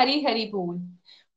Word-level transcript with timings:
हरी 0.00 0.24
हरि 0.24 0.44
बोल। 0.44 0.76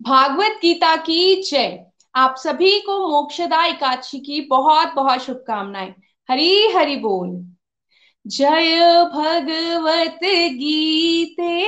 भागवत 0.02 0.60
गीता 0.62 0.96
की 0.96 1.42
जय। 1.42 1.86
आप 2.16 2.36
सभी 2.38 2.80
को 2.80 3.08
मोक्षदा 3.08 3.66
एकादशी 3.66 4.20
की 4.20 4.42
बहुत 4.42 4.94
बहुत 4.94 5.20
शुभकामनाएँ। 5.20 5.94
हरी 6.30 6.68
हरि 6.68 6.96
बोल। 6.96 7.46
जय 8.28 8.80
भगवत 9.14 10.20
गीते। 10.54 11.62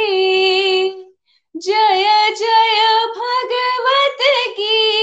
जय 1.58 2.04
जय 2.30 3.06
भगवत 3.18 4.18
गीते। 4.59 4.95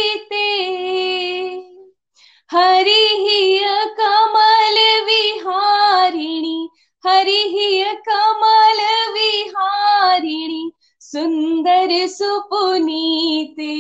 सुंदर 11.12 12.06
सुपुनीते। 12.06 13.72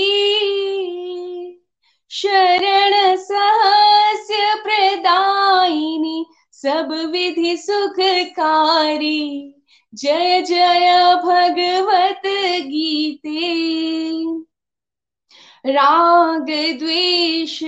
शरण 2.10 3.16
सहस्य 3.16 4.54
प्रदायिनी 4.54 6.29
सब 6.62 7.10
विधि 7.10 7.56
सुखकारी। 7.56 9.54
जय 9.94 10.42
जय 10.42 11.14
भगवत 11.24 12.22
गीते। 12.66 13.40
राग 15.66 16.46
द्वेष 16.78 17.62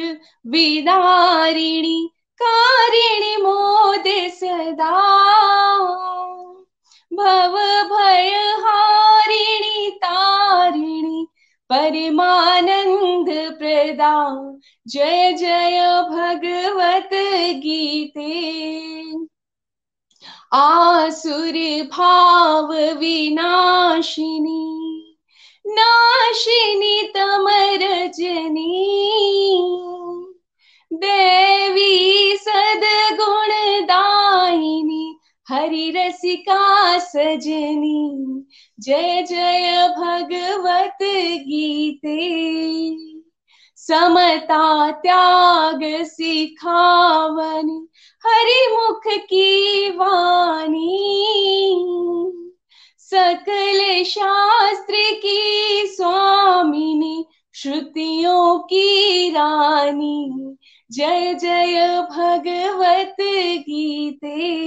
विदारिणी, 0.47 2.11
कारिणी 2.43 3.37
मोद 3.37 4.31
सदा। 4.31 4.93
भव 7.13 7.57
भय 7.89 8.31
हारिणी 8.59 9.91
तारिणी 9.91 11.27
परमानंद 11.72 13.59
प्रदा। 13.59 14.37
जय 14.88 15.33
जय 15.33 16.06
भगवत 16.10 17.10
गीते। 17.56 18.62
आसुर 20.53 21.82
भाव 21.82 22.72
विनाशिनी। 22.72 24.69
नाशिनी 25.66 27.03
तमरजनी 27.03 28.93
देवी 30.93 32.37
सदगुणदायिनी 32.37 35.12
हरि 35.53 35.95
रसिका 35.97 36.99
सजनी, 36.99 38.45
जय 38.81 39.23
जय 39.23 39.95
भगवत 39.99 40.99
गीते। 41.41 42.19
समता 43.77 44.91
त्याग 44.91 46.05
सिखावन, 46.05 47.87
हरि 48.27 48.77
मुख 48.77 49.01
की 49.07 49.89
वाणी। 49.91 51.19
सकल 52.99 54.05
शास्त्र 54.05 54.95
की 54.95 55.83
स्वामिनी, 55.87 57.25
श्रुतियों 57.55 58.59
की 58.59 59.31
रानी। 59.31 60.57
जय 60.93 61.35
जय 61.35 62.01
भगवत 62.11 63.17
गीते। 63.61 64.62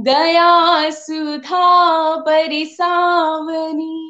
दया 0.00 0.90
सुधा 0.90 2.16
परिसावनी। 2.16 4.06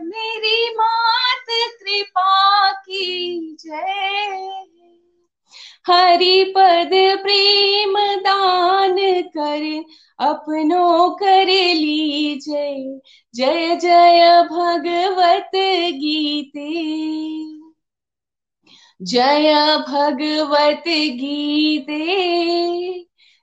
मेरी 0.03 0.75
मात 0.75 1.45
कृपा 1.49 2.71
की 2.71 3.57
जय 3.59 4.63
हरि 5.87 6.53
पद 6.57 6.89
प्रेम 7.23 7.93
दान 7.99 8.97
कर, 9.21 9.83
अपनों 10.19 11.09
कर 11.09 11.45
लीजय 11.73 12.99
जय 13.35 13.75
जय 13.75 14.43
भगवत 14.51 15.51
गीते। 15.95 17.56
जय 19.01 19.53
भगवत 19.89 20.83
गीते। 20.87 21.97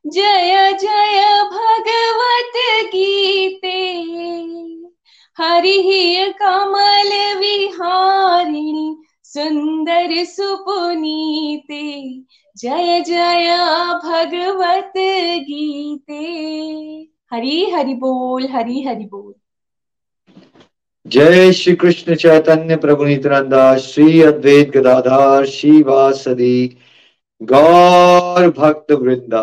जय 0.07 0.73
जय 0.73 1.43
भगवत 1.53 2.53
गीते। 2.95 3.79
हरि 5.39 6.33
कमल 6.39 7.39
विहारिणी 7.39 8.97
सुंदर 9.25 10.25
सुपुनीते। 10.25 11.83
जय 12.57 13.01
जय 13.01 13.57
भगवत 14.05 14.93
गीते। 15.49 16.25
हरि 17.33 17.71
हरि 17.75 17.95
बोल, 17.95 18.49
हरि 18.49 18.83
हरि 18.83 19.05
बोल। 19.05 19.35
जय 21.07 21.53
श्री 21.53 21.75
कृष्ण 21.77 22.15
चैतन्य 22.15 22.77
प्रभु 22.77 23.05
नित्यानंदा, 23.05 23.77
श्री 23.77 24.23
अद्वैत 24.23 24.71
गदाधार 24.71 25.47
श्री 25.47 25.83
वासदी 25.83 26.79
गौर 27.43 28.49
भक्त 28.51 28.93
वृंदा, 28.93 29.43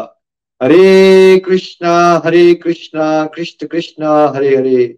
हरे 0.62 1.40
कृष्णा 1.40 2.22
हरे 2.26 2.54
कृष्णा, 2.54 3.26
कृष्ण 3.26 3.68
कृष्णा, 3.68 4.34
हरे 4.36 4.56
हरे। 4.58 4.98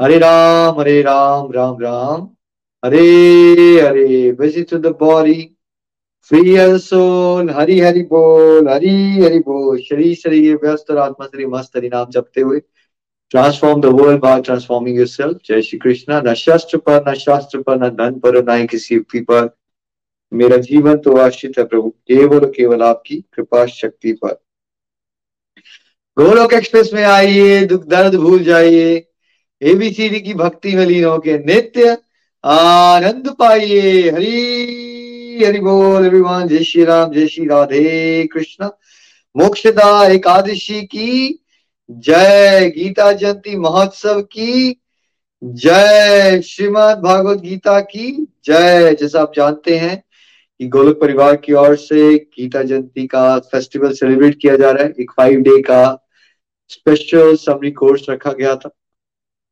हरे 0.00 0.18
राम 0.18 0.80
हरे 0.80 1.00
Ram 1.02 1.52
Ram 1.52 1.78
Ram. 1.82 2.28
Hare 2.84 3.80
Hare 3.80 4.30
visit 4.40 4.68
to 4.70 4.78
the 4.78 4.92
body 5.02 5.40
free 6.30 6.78
soul 6.78 7.50
Hari 7.50 7.80
Hari 7.80 8.02
बोल, 8.02 8.68
हरि 8.68 9.20
हरि 9.24 9.38
बोल। 9.38 9.80
शरीर 9.80 10.14
शरीर 10.14 10.56
व्यस्त, 10.56 10.90
आत्मा 10.90 11.26
शरीर 11.26 11.46
मस्त, 11.46 11.76
हरि 11.76 11.88
नाम 11.88 12.06
जपते 12.10 12.40
हुए। 12.40 12.60
Transform 13.32 13.80
the 13.80 13.86
world 13.98 14.20
by 14.20 14.40
transforming 14.40 14.96
yourself 14.98 15.38
जय 15.48 15.62
श्री 15.62 15.78
कृष्णा 15.78 16.20
न 16.20 16.34
शास्त्र 16.34 16.78
पर 16.78 17.04
न 17.08 17.14
शास्त्र 17.14 17.60
पर 17.62 17.76
न 17.76 17.88
धन 17.96 18.18
पर 18.18 18.42
न 18.44 18.56
ही 18.56 18.66
किसी 18.66 18.94
युक्ति 18.94 19.20
पर 19.20 19.48
मेरा 20.32 20.56
जीवन 20.56 20.96
तो 20.96 21.16
आश्रित 21.16 21.58
है 21.58 21.64
प्रभु 21.64 21.88
केवल 22.08 22.46
केवल 22.56 22.82
आपकी 22.82 23.16
कृपा 23.34 23.64
शक्ति 23.66 24.12
पर 24.22 24.38
गोलोक 26.16 26.52
एक्सप्रेस 26.52 26.90
में 26.94 27.02
आइए 27.04 27.64
दुख 27.66 27.84
दर्द 27.86 28.14
भूल 28.16 28.42
जाइए 28.44 28.94
एबीसीडी 29.62 30.20
की 30.20 30.34
भक्ति 30.34 30.74
में 30.76 30.84
लीन 30.86 31.04
होके 31.04 31.38
नित्य 31.38 31.96
आनंद 32.44 33.28
पाइए 33.38 34.10
हरी 34.10 35.44
हरि 35.44 35.60
बोल 35.60 36.06
एवरीवन 36.06 36.48
जय 36.48 36.64
श्री 36.64 36.84
राम 36.84 37.12
जय 37.12 37.26
श्री 37.26 37.46
राधे 37.46 38.26
कृष्ण 38.32 38.70
मोक्षदा 39.36 40.06
एकादशी 40.06 40.82
की 40.86 41.38
जय 41.92 42.70
गीता 42.76 43.12
जयंती 43.12 43.56
महोत्सव 43.56 44.20
की, 44.22 44.80
जय 45.44 46.40
श्रीमद 46.42 46.98
भागवत 46.98 47.38
गीता 47.38 47.80
की, 47.80 48.10
जय, 48.44 48.94
जैसा 49.00 49.20
आप 49.20 49.32
जानते 49.36 49.76
हैं 49.76 50.02
कि 50.60 50.68
गोलक 50.68 51.00
परिवार 51.00 51.36
की 51.36 51.52
ओर 51.52 51.76
से 51.76 52.14
गीता 52.14 52.62
जयंती 52.62 53.06
का 53.06 53.38
फेस्टिवल 53.38 53.92
सेलिब्रेट 53.92 54.38
किया 54.42 54.56
जा 54.56 54.70
रहा 54.70 54.84
है। 54.84 54.94
एक 55.00 55.10
फाइव 55.16 55.40
डे 55.40 55.60
का 55.62 56.08
स्पेशल 56.68 57.36
समरी 57.36 57.70
कोर्स 57.70 58.06
रखा 58.10 58.32
गया 58.32 58.56
था 58.56 58.70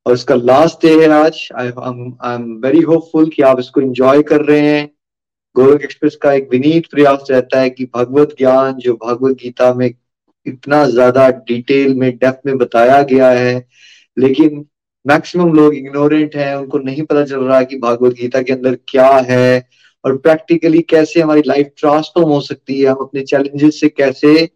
और 0.07 0.15
इसका 0.15 0.35
लास्ट 0.35 0.87
डे 0.87 1.01
है 1.03 1.09
आज। 1.13 1.49
आई 1.57 1.69
एम 1.69 2.61
वेरी 2.65 2.81
होपफुल 2.81 3.29
कि 3.29 3.43
आप 3.43 3.61
इसको 3.61 3.81
एंजॉय 3.81 4.23
कर 4.23 4.41
रहे 4.41 4.61
हैं। 4.61 4.91
गोलक 5.57 5.83
एक्सप्रेस 5.83 6.17
का 6.17 6.33
एक 6.33 6.49
विनीत 6.53 6.87
प्रयास 6.91 7.27
रहता 7.31 7.61
है 7.61 7.71
कि 7.71 7.85
भगवत 7.95 8.35
ज्ञान 8.39 8.75
जो 8.75 8.95
भगवत 8.95 9.37
गीता 9.37 9.75
में 9.75 9.95
इतना 10.47 10.85
ज़्यादा 10.87 11.29
डिटेल 11.29 11.95
में, 11.95 12.11
डेप्थ 12.11 12.47
में 12.47 12.59
बताया 12.59 13.03
गया 13.03 13.31
है, 13.31 13.67
लेकिन 14.19 14.65
मैक्सिमम 15.07 15.53
लोग 15.55 15.75
इग्नोरेंट 15.75 16.37
हैं, 16.37 16.55
उनको 16.55 16.79
नहीं 16.79 17.03
पता 17.03 17.25
चल 17.25 17.41
रहा 17.41 17.63
कि 17.63 17.79
भागवत 17.79 18.15
गीता 18.15 18.43
के 18.43 18.53
अंदर 18.53 18.79
क्या 18.89 19.11
है, 19.31 19.69
और 20.05 20.17
प्रैक्टिकली 20.17 20.81
कैसे 20.83 21.21
हमारी 21.21 21.43
लाइफ 21.47 21.71
ट्रांसफॉर्म 21.79 22.29
हो 22.29 22.41
सकती 22.41 22.81
है, 22.81 22.87
हम 22.87 22.97
अपने 23.01 23.23
चैलेंजेस 23.23 23.81
से 23.81 23.89
कैसे 23.89 24.49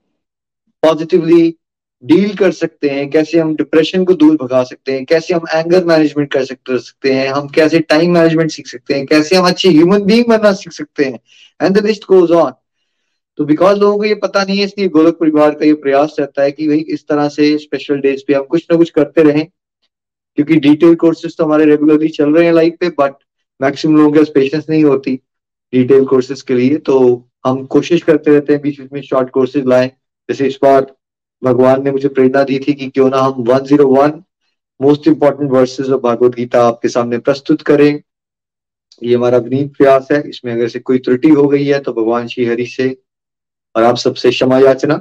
पॉजिटिवली 0.82 1.54
डील 2.04 2.34
कर 2.34 2.50
सकते 2.52 2.88
हैं, 2.88 3.08
कैसे 3.10 3.38
हम 3.38 3.54
डिप्रेशन 3.56 4.04
को 4.04 4.14
दूर 4.14 4.36
भगा 4.36 4.62
सकते 4.62 4.92
हैं, 4.92 5.04
कैसे 5.04 5.34
हम 5.34 5.44
एंगर 5.54 5.84
मैनेजमेंट 5.84 6.32
कर 6.32 6.44
सकते 6.44 7.12
हैं, 7.12 7.28
हम 7.28 7.48
कैसे 7.48 7.78
टाइम 7.78 8.12
मैनेजमेंट 8.14 8.50
सीख 8.50 8.66
सकते 8.66 8.94
हैं, 8.94 9.06
कैसे 9.06 9.36
हम 9.36 9.46
अच्छे 9.48 9.68
ह्यूमन 9.68 10.02
बींग 10.02 10.24
बनना 10.28 10.52
सीख 10.52 10.72
सकते 10.72 11.04
हैं 11.04 11.18
and 11.60 11.78
the 11.78 11.84
list 11.86 12.04
goes 12.04 12.30
on 12.30 12.52
तो 13.38 13.44
बिकॉज़ 13.44 13.78
लोगों 13.78 13.96
को 13.98 14.04
ये 14.04 14.14
पता 14.14 14.42
नहीं 14.44 14.58
है, 14.58 14.64
इसलिए 14.64 14.88
गोलक 14.88 15.18
परिवार 15.18 15.54
का 15.54 15.66
ये 15.66 15.74
प्रयास 15.74 16.16
रहता 16.20 16.42
है 16.42 16.52
कि 16.52 16.68
भाई 16.68 16.78
इस 16.78 17.06
तरह 17.08 17.28
से 17.28 17.56
स्पेशल 17.58 18.00
डेज़ 18.00 18.22
पे 18.26 18.34
हम 18.34 18.44
कुछ 18.44 18.66
ना 18.70 18.76
कुछ 18.76 18.90
करते 18.90 19.22
रहें। 19.22 19.46
क्योंकि 20.38 20.56
डिटेल 20.56 20.94
कोर्सेज 20.94 21.36
तो 21.36 21.44
हमारे 21.44 21.64
रेगुलरली 21.64 22.08
चल 22.08 22.34
रहे 22.34 22.46
हैं 22.46 22.52
लाइफ 22.52 22.76
पे 22.80 22.88
बट 22.88 23.14
मैक्सिमम 23.60 23.96
लोगों 23.96 24.10
के 24.12 24.32
पेशेंस 24.32 24.66
नहीं 24.70 24.84
होती 24.84 25.14
डिटेल 25.72 26.04
कोर्सेज 26.04 26.42
के 26.42 26.54
लिए। 26.54 26.76
तो 26.76 26.98
हम 27.46 27.64
कोशिश 27.66 28.02
करते 28.02 28.30
रहते 28.30 28.52
हैं 28.52 28.62
बीच 28.62 28.80
बीच 28.80 28.92
में 28.92 29.00
शॉर्ट 29.02 29.30
कोर्सेज 29.30 29.66
लाएँ। 29.66 29.88
जैसे 30.28 30.46
इस 30.46 30.58
बार 30.62 30.86
भगवान 31.42 31.84
ने 31.84 31.90
मुझे 31.90 32.08
प्रेरणा 32.08 32.42
दी 32.44 32.58
थी 32.58 32.72
कि 32.72 32.88
क्यों 32.88 33.08
ना 33.10 33.18
हम 33.18 33.44
101 33.44 34.22
most 34.80 35.08
important 35.08 35.50
verses 35.50 35.88
of 35.88 36.00
Bhagavad 36.00 36.34
Gita 36.34 36.66
आपके 36.66 36.88
सामने 36.88 37.18
प्रस्तुत 37.18 37.62
करें। 37.62 38.00
ये 39.02 39.14
हमारा 39.14 39.38
विनीत 39.38 39.72
प्रयास 39.76 40.08
है। 40.12 40.22
इसमें 40.28 40.52
अगर 40.52 40.68
से 40.68 40.78
कोई 40.80 40.98
त्रुटि 40.98 41.28
हो 41.30 41.46
गई 41.48 41.64
है 41.64 41.78
तो 41.80 41.92
भगवान 41.92 42.26
श्री 42.26 42.44
हरि 42.44 42.66
से 42.66 42.88
और 43.76 43.82
आप 43.82 43.96
सबसे 43.96 44.30
क्षमा 44.30 44.58
याचना। 44.58 45.00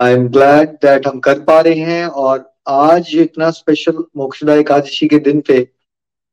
आई 0.00 0.12
एम 0.12 0.28
ग्लैड 0.28 0.68
दैट 0.68 1.06
हम 1.06 1.18
कर 1.18 1.40
पा 1.40 1.60
रहे 1.60 1.80
हैं 1.80 2.06
और 2.06 2.54
आज 2.68 3.10
इतना 3.14 3.50
स्पेशल 3.50 4.04
मोक्षदा 4.16 4.54
एकादशी 4.54 5.08
के 5.08 5.18
दिन 5.18 5.40
पे 5.40 5.68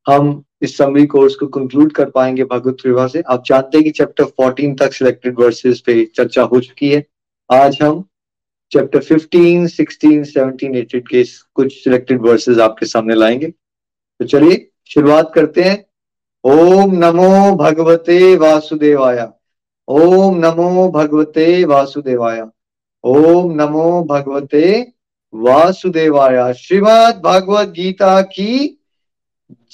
हम 0.07 0.44
इस 0.62 0.77
समरी 0.77 1.06
कोर्स 1.06 1.36
को 1.36 1.48
कंक्लूड 1.48 1.92
कर 1.92 2.10
पाएँगे 2.10 2.44
भगवत 2.44 2.77
विवाह 2.86 3.07
से। 3.07 3.22
आप 3.22 3.44
जानते 3.45 3.77
हैं 3.77 3.83
कि 3.83 3.92
चैप्टर 3.92 4.24
14 4.24 4.80
तक 4.80 4.94
सिलेक्टेड 4.94 5.39
वर्सेस 5.39 5.80
पे 5.80 6.06
चर्चा 6.16 6.42
हो 6.42 6.60
चुकी 6.60 6.89
है। 6.89 7.06
आज 7.51 7.78
हम 7.81 8.10
चैप्टर 8.71 9.00
15, 9.00 9.68
16, 9.68 10.24
17, 10.24 10.75
18 10.75 11.07
के 11.07 11.24
कुछ 11.54 11.83
सिलेक्टेड 11.83 12.21
वर्सेस 12.21 12.57
आपके 12.57 12.86
सामने 12.86 13.16
लाएँगे। 13.16 13.48
तो 14.19 14.25
चलिए 14.25 14.71
शुरुआत 14.86 15.31
करते 15.36 15.62
हैं। 15.62 15.86
ओम 16.44 16.92
नमो 16.95 17.56
भगवते 17.56 18.36
वासुदेवाय। 18.36 19.28
ओम 19.88 20.38
नमो 20.38 20.92
भगवते 20.92 21.64
वासुदेवाय। 21.66 22.42
ओम 23.04 23.52
नमो 23.54 24.04
भगवते 24.04 24.94
वासुदेवाय। 25.34 26.54
श्रीमद 26.54 27.22
भगवत 27.26 27.68
गीता 27.68 28.22
की 28.22 28.82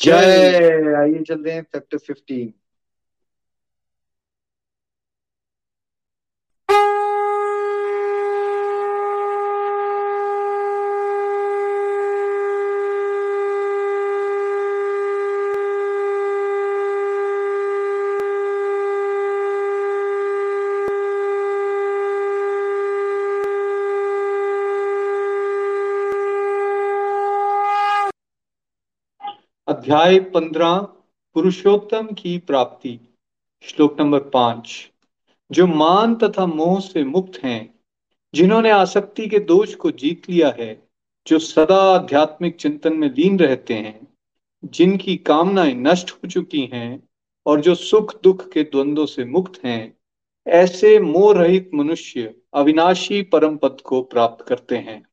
जय। 0.04 0.96
आइए 0.98 1.24
चलते 1.24 1.52
हैं 1.52 1.62
चैप्टर 1.64 1.98
15 1.98 2.61
अध्याय 29.82 30.20
पंद्रह, 30.20 30.78
पुरुषोत्तम 31.34 32.08
की 32.08 32.38
प्राप्ति, 32.38 33.00
श्लोक 33.64 34.00
नंबर 34.00 34.20
पाँच। 34.20 34.92
जो 35.52 35.68
मान 35.68 36.16
तथा 36.16 36.46
मोह 36.46 36.80
से 36.80 37.04
मुक्त 37.04 37.44
हैं, 37.44 37.80
जिन्होंने 38.34 38.70
आसक्ति 38.70 39.28
के 39.28 39.40
दोष 39.40 39.76
को 39.76 39.92
जीत 39.92 40.30
लिया 40.30 40.56
है, 40.60 40.88
जो 41.28 41.40
सदा 41.40 41.96
आध्यात्मिक 41.96 42.56
चिंतन 42.56 42.94
में 42.94 43.10
लीन 43.10 43.40
रहते 43.40 43.74
हैं, 43.74 44.08
जिनकी 44.66 45.18
कामनाएँ 45.18 45.74
नष्ट 45.74 46.12
हो 46.12 46.28
चुकी 46.30 46.70
हैं 46.74 47.10
और 47.46 47.62
जो 47.62 47.76
सुख 47.76 48.22
दुख 48.22 48.52
के 48.52 48.64
द्वंद्वों 48.64 49.06
से 49.06 49.26
मुक्त 49.26 49.66
हैं, 49.66 49.98
ऐसे 50.48 51.00
मोह 51.00 51.34
रहित 51.34 51.72
मनुष्य 51.74 52.36
अविनाशी 52.54 53.22
परम 53.22 53.58
पद 53.58 53.78
को 53.86 54.02
प्राप्त 54.02 54.46
करते 54.46 54.78
हैं। 54.78 55.04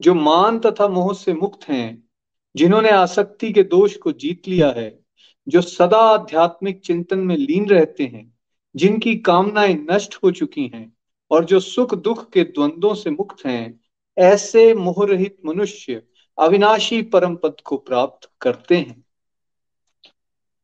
जो 0.00 0.14
मान 0.14 0.58
तथा 0.58 0.88
मोह 0.88 1.14
से 1.14 1.34
मुक्त 1.34 1.68
हैं 1.68 2.09
जिन्होंने 2.56 2.90
आसक्ति 2.90 3.52
के 3.52 3.62
दोष 3.62 3.96
को 3.96 4.12
जीत 4.12 4.48
लिया 4.48 4.70
है, 4.70 5.00
जो 5.48 5.60
सदा 5.60 5.98
आध्यात्मिक 5.98 6.80
चिंतन 6.80 7.18
में 7.18 7.36
लीन 7.36 7.68
रहते 7.68 8.04
हैं, 8.04 8.34
जिनकी 8.76 9.16
कामनाएँ 9.16 9.86
नष्ट 9.90 10.18
हो 10.24 10.30
चुकी 10.30 10.70
हैं 10.74 10.96
और 11.30 11.44
जो 11.44 11.60
सुख 11.60 11.94
दुख 11.94 12.30
के 12.30 12.44
द्वंद्वों 12.44 12.94
से 12.94 13.10
मुक्त 13.10 13.46
हैं, 13.46 13.80
ऐसे 14.18 14.74
मोहरहित 14.74 15.36
मनुष्य 15.46 16.02
अविनाशी 16.38 17.02
परम 17.02 17.36
पद 17.36 17.56
को 17.64 17.76
प्राप्त 17.76 18.30
करते 18.40 18.76
हैं। 18.76 19.04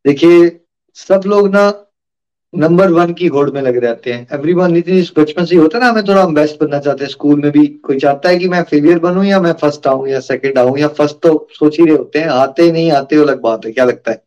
देखिए, 0.07 0.64
सब 0.95 1.21
लोग 1.26 1.49
ना 1.49 1.86
नंबर 2.55 2.91
वन 2.91 3.12
की 3.12 3.26
होड़ 3.26 3.50
में 3.50 3.62
लग 3.62 3.76
रहते 3.76 4.12
हैं। 4.12 4.26
एवरी 4.33 4.53
वन 4.53 4.73
नितिन 4.73 5.05
बचपन 5.17 5.45
से 5.45 5.57
होता 5.57 5.79
है 5.79 5.85
ना, 5.85 5.91
हमें 5.91 6.05
थोड़ा 6.05 6.23
हम 6.23 6.35
बेस्ट 6.35 6.61
बनना 6.61 6.79
चाहते 6.79 7.05
हैं। 7.05 7.11
स्कूल 7.11 7.41
में 7.41 7.50
भी 7.53 7.67
कोई 7.67 7.99
चाहता 7.99 8.29
है 8.29 8.38
कि 8.38 8.49
मैं 8.49 8.62
फेलियर 8.62 8.99
बनूं 8.99 9.25
या 9.25 9.41
मैं 9.41 9.53
फ़र्स्ट 9.53 9.87
आऊँ 9.87 10.09
या 10.09 10.21
सेकंड 10.21 10.59
आऊँ 10.59 10.79
या 10.79 10.88
फ़र्स्ट 10.88 11.17
तो 11.17 11.49
सोच 11.53 11.79
ही 11.81 11.87
रहे 11.87 11.97
होते 11.97 12.19
हैं। 12.19 12.26
आते 12.26 12.73
नहीं, 12.73 12.91
आते 12.91 13.17
अलग 13.17 13.41
बात 13.41 13.67
है। 13.67 13.73
क्या 13.73 13.85
लगता 13.85 14.11
है? 14.11 14.25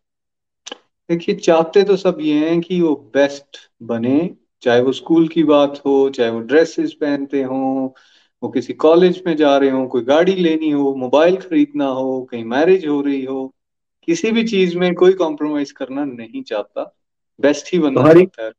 देखिए, 1.09 1.35
चाहते 1.35 1.83
तो 1.83 1.95
सब 1.95 2.17
ये 2.21 2.49
हैं 2.49 2.61
कि 2.61 2.81
वो 2.81 3.11
बेस्ट 3.13 3.57
बने। 3.83 4.29
चाहे 4.61 4.81
वो 4.81 4.91
स्कूल 4.91 5.27
की 5.27 5.43
बात 5.43 5.81
हो, 5.85 6.09
चाहे 6.09 6.29
वो 6.29 6.39
ड्रेसेस 6.39 6.93
पहनते 6.93 7.43
हो, 7.43 7.95
वो 8.43 8.49
किसी 8.49 8.73
कॉलेज 8.73 9.23
में 9.27 9.35
जा 9.35 9.57
रहे 9.57 9.69
हो, 9.69 9.87
कोई 9.87 10.01
गाड़ी 10.01 10.35
लेनी 10.35 10.69
हो 10.69 10.95
मोबाइल 10.95 11.37
खरीदना 11.37 11.85
हो, 11.85 12.27
कहीं 12.31 12.43
मैरिज 12.43 12.87
हो 12.87 13.01
रही 13.01 13.25
हो, 13.25 13.55
किसी 14.03 14.31
भी 14.31 14.43
चीज़ 14.43 14.77
में 14.77 14.95
कोई 14.95 15.13
कॉम्प्रोमाइज 15.13 15.71
करना 15.71 16.05
नहीं 16.05 16.43
चाहता। 16.43 16.95
बेस्ट 17.39 17.73
ही 17.73 17.79
बनना 17.79 18.03
चाहता 18.03 18.43
है। 18.43 18.51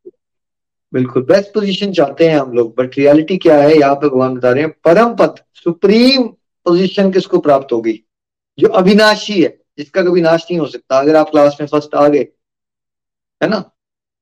बिल्कुल 0.92 1.22
बेस्ट 1.22 1.52
पोजीशन 1.54 1.92
चाहते 1.92 2.28
हैं 2.28 2.38
हम 2.38 2.52
लोग 2.52 2.75
बट 2.76 2.99
रियलिटी 2.99 3.37
क्या 3.38 3.56
है 3.56 3.78
यहाँ 3.78 3.94
पे 3.94 4.08
भगवान 4.08 4.34
बता 4.37 4.50
रहे 4.50 4.62
हैं 4.62 4.70
परम 4.84 5.14
पद 5.16 5.34
सुप्रीम 5.54 6.26
पोजीशन 6.66 7.10
किसको 7.12 7.38
प्राप्त 7.38 7.72
होगी? 7.72 7.92
जो 8.58 8.68
अविनाशी 8.68 9.42
है 9.42 9.49
जिसका 9.78 10.02
कभी 10.02 10.20
नाश 10.20 10.46
नहीं 10.50 10.60
हो 10.60 10.66
सकता। 10.66 10.99
अगर 10.99 11.16
आप 11.16 11.30
क्लास 11.30 11.56
में 11.60 11.66
फ़र्स्ट 11.66 11.94
आ 11.94 12.06
गए 12.08 12.26
है 13.40 13.49
ना? 13.49 13.62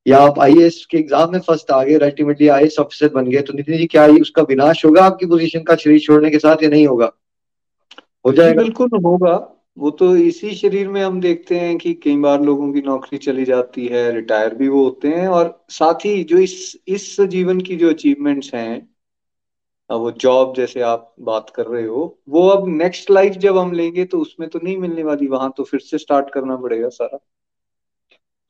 या 0.07 0.19
आप 0.19 0.39
आई 0.41 0.69
के 0.91 0.99
एग्ज़ाम 0.99 1.33
में 1.33 1.41
फ़र्स्ट 1.41 1.71
आ 1.71 1.83
गए 1.85 1.99
अल्टीमेटली 2.01 2.49
आई 2.49 2.69
ऑफिसर 2.81 3.09
बन 3.15 3.31
गए 3.31 3.41
तो 3.43 3.53
नितिन 3.53 3.77
जी 3.79 3.87
क्या 3.87 4.07
उसका 4.21 4.43
विनाश 4.43 4.85
होगा? 4.85 5.05
आपकी 5.05 5.27
पोजीशन 5.27 5.63
का 5.63 5.77
शरीर 5.77 5.99
छोड़ने 6.01 6.31
के 6.31 6.39
साथ 6.39 6.63
या 6.63 6.69
नहीं 6.69 6.87
होगा? 6.87 7.11
हो 8.25 8.33
जाएगा। 8.33 8.63
बिल्कुल 8.63 8.89
होगा। 9.05 9.37
वो 9.79 9.91
तो 9.91 10.15
इसी 10.17 10.55
शरीर 10.55 10.89
में 10.89 11.03
हम 11.03 11.21
देखते 11.21 11.59
हैं 11.59 11.77
कि 11.79 11.93
कई 11.95 12.17
बार 12.19 12.41
लोगों 12.43 12.73
की 12.73 12.81
नौकरी 12.83 13.19
चली 13.19 13.45
जाती 13.45 13.87
है 13.87 14.11
रिटायर 14.13 14.55
भी 14.55 14.69
वो 14.69 14.83
होते 14.85 15.09
हैं 15.09 15.27
और 15.29 15.53
साथ 15.71 16.05
ही 16.05 16.23
जो 16.25 16.39
इस 16.39 16.77
इस 16.89 17.21
जीवन 17.31 17.61
की 17.61 17.77
जो 17.77 17.91
अचीवमेंट्स 17.91 18.55
हैं 18.55 18.89
वो 19.91 20.11
जॉब 20.13 20.55
जैसे 20.57 20.81
आप 20.83 21.15
बात 21.21 21.51
कर 21.51 21.67
रहे 21.67 21.85
हो, 21.85 22.19
वो 22.29 22.49
अब 22.49 22.67
नेक्स्ट 22.69 23.11
लाइफ 23.11 23.35
जब 23.37 23.59
हम 23.59 23.73
लेंगे 23.73 24.05
तो 24.05 24.19
उसमें 24.21 24.49
तो 24.49 24.59
नहीं 24.65 24.77
मिलने 24.79 25.03
वाली, 25.03 25.27
वहाँ 25.27 25.53
तो 25.57 25.65
फिर 25.65 25.81
से 25.81 25.99
स्टार्ट 25.99 26.31
करना 26.35 26.57
पड़ेगा 26.57 26.89
सारा। 26.89 27.19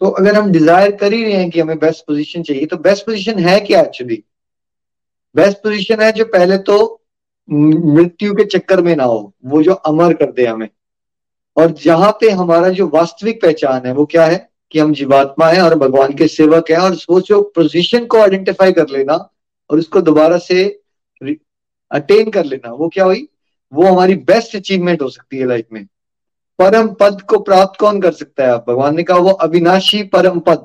तो 0.00 0.06
अगर 0.08 0.34
हम 0.34 0.50
डिज़ायर 0.52 0.96
कर 0.96 1.12
ही 1.12 1.22
रहे 1.24 1.32
हैं 1.32 1.50
कि 1.50 1.60
हमें 1.60 1.78
बेस्ट 1.78 2.04
पोजीशन 2.06 2.42
चाहिए 2.42 2.66
तो 2.66 2.76
बेस्ट 2.78 3.06
पोजीशन 3.06 3.38
है 3.40 3.58
क्या 3.60 3.80
एक्चुअली 3.82 4.22
बेस्ट 5.34 5.58
पोजीशन 5.58 6.00
है 6.00 6.10
जो 6.12 6.24
पहले 6.32 6.58
तो 6.60 6.78
मृत्यु 7.48 8.34
के 8.34 8.44
चक्कर 8.46 8.82
में 8.82 8.94
ना 8.96 9.04
हो, 9.04 9.32
वो 9.44 9.62
जो 9.62 9.72
अमर 9.72 10.14
कर 10.14 10.32
दे 10.32 10.46
हमें। 10.46 10.68
और 11.56 11.70
जहाँ 11.72 12.10
पे 12.20 12.30
हमारा 12.30 12.68
जो 12.68 12.86
वास्तविक 12.88 13.40
पहचान 13.42 13.86
है, 13.86 13.92
वो 13.92 14.04
क्या 14.06 14.24
है 14.26 14.48
कि 14.70 14.78
हम 14.78 14.92
जीवात्मा 14.94 15.48
है 15.48 15.62
और 15.62 15.74
भगवान 15.74 16.12
के 16.14 16.28
सेवक 16.28 16.70
हैं 16.70 16.78
और 16.78 16.94
सोचो 16.94 17.40
पोजिशन 17.54 18.04
को 18.06 18.18
आइडेंटिफाई 18.18 18.72
कर 18.72 18.88
लेना 18.88 19.14
और 19.70 19.78
उसको 19.78 20.00
दोबारा 20.00 20.38
से 20.38 20.64
अटेन 21.90 22.30
कर 22.30 22.44
लेना। 22.44 22.72
वो 22.72 22.88
क्या 22.88 23.04
हुई? 23.04 23.28
वो 23.72 23.86
हमारी 23.86 24.14
बेस्ट 24.14 24.56
अचीवमेंट 24.56 25.02
हो 25.02 25.08
सकती 25.08 25.38
है 25.38 25.46
लाइफ 25.46 25.66
में। 25.72 25.84
परम 26.58 26.88
पद 27.00 27.20
को 27.22 27.38
प्राप्त 27.38 27.78
कौन 27.80 28.00
कर 28.00 28.12
सकता 28.12 28.46
है 28.46 28.56
भगवान 28.58 28.96
ने 28.96 29.02
कहा, 29.02 29.18
वो 29.18 29.30
अविनाशी 29.30 30.02
परम 30.02 30.38
पद। 30.38 30.64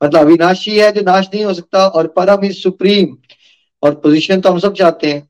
मतलब 0.00 0.20
अविनाशी 0.20 0.78
है 0.78 0.90
जो 0.92 1.02
नाश 1.02 1.28
नहीं 1.34 1.44
हो 1.44 1.54
सकता 1.54 1.86
और 1.86 2.06
परम 2.06 2.44
इज़ 2.44 2.56
सुप्रीम 2.56 3.16
और 3.82 3.94
पोजीशन 3.94 4.40
तो 4.40 4.50
हम 4.50 4.58
सब 4.58 4.74
चाहते 4.74 5.12
हैं। 5.12 5.28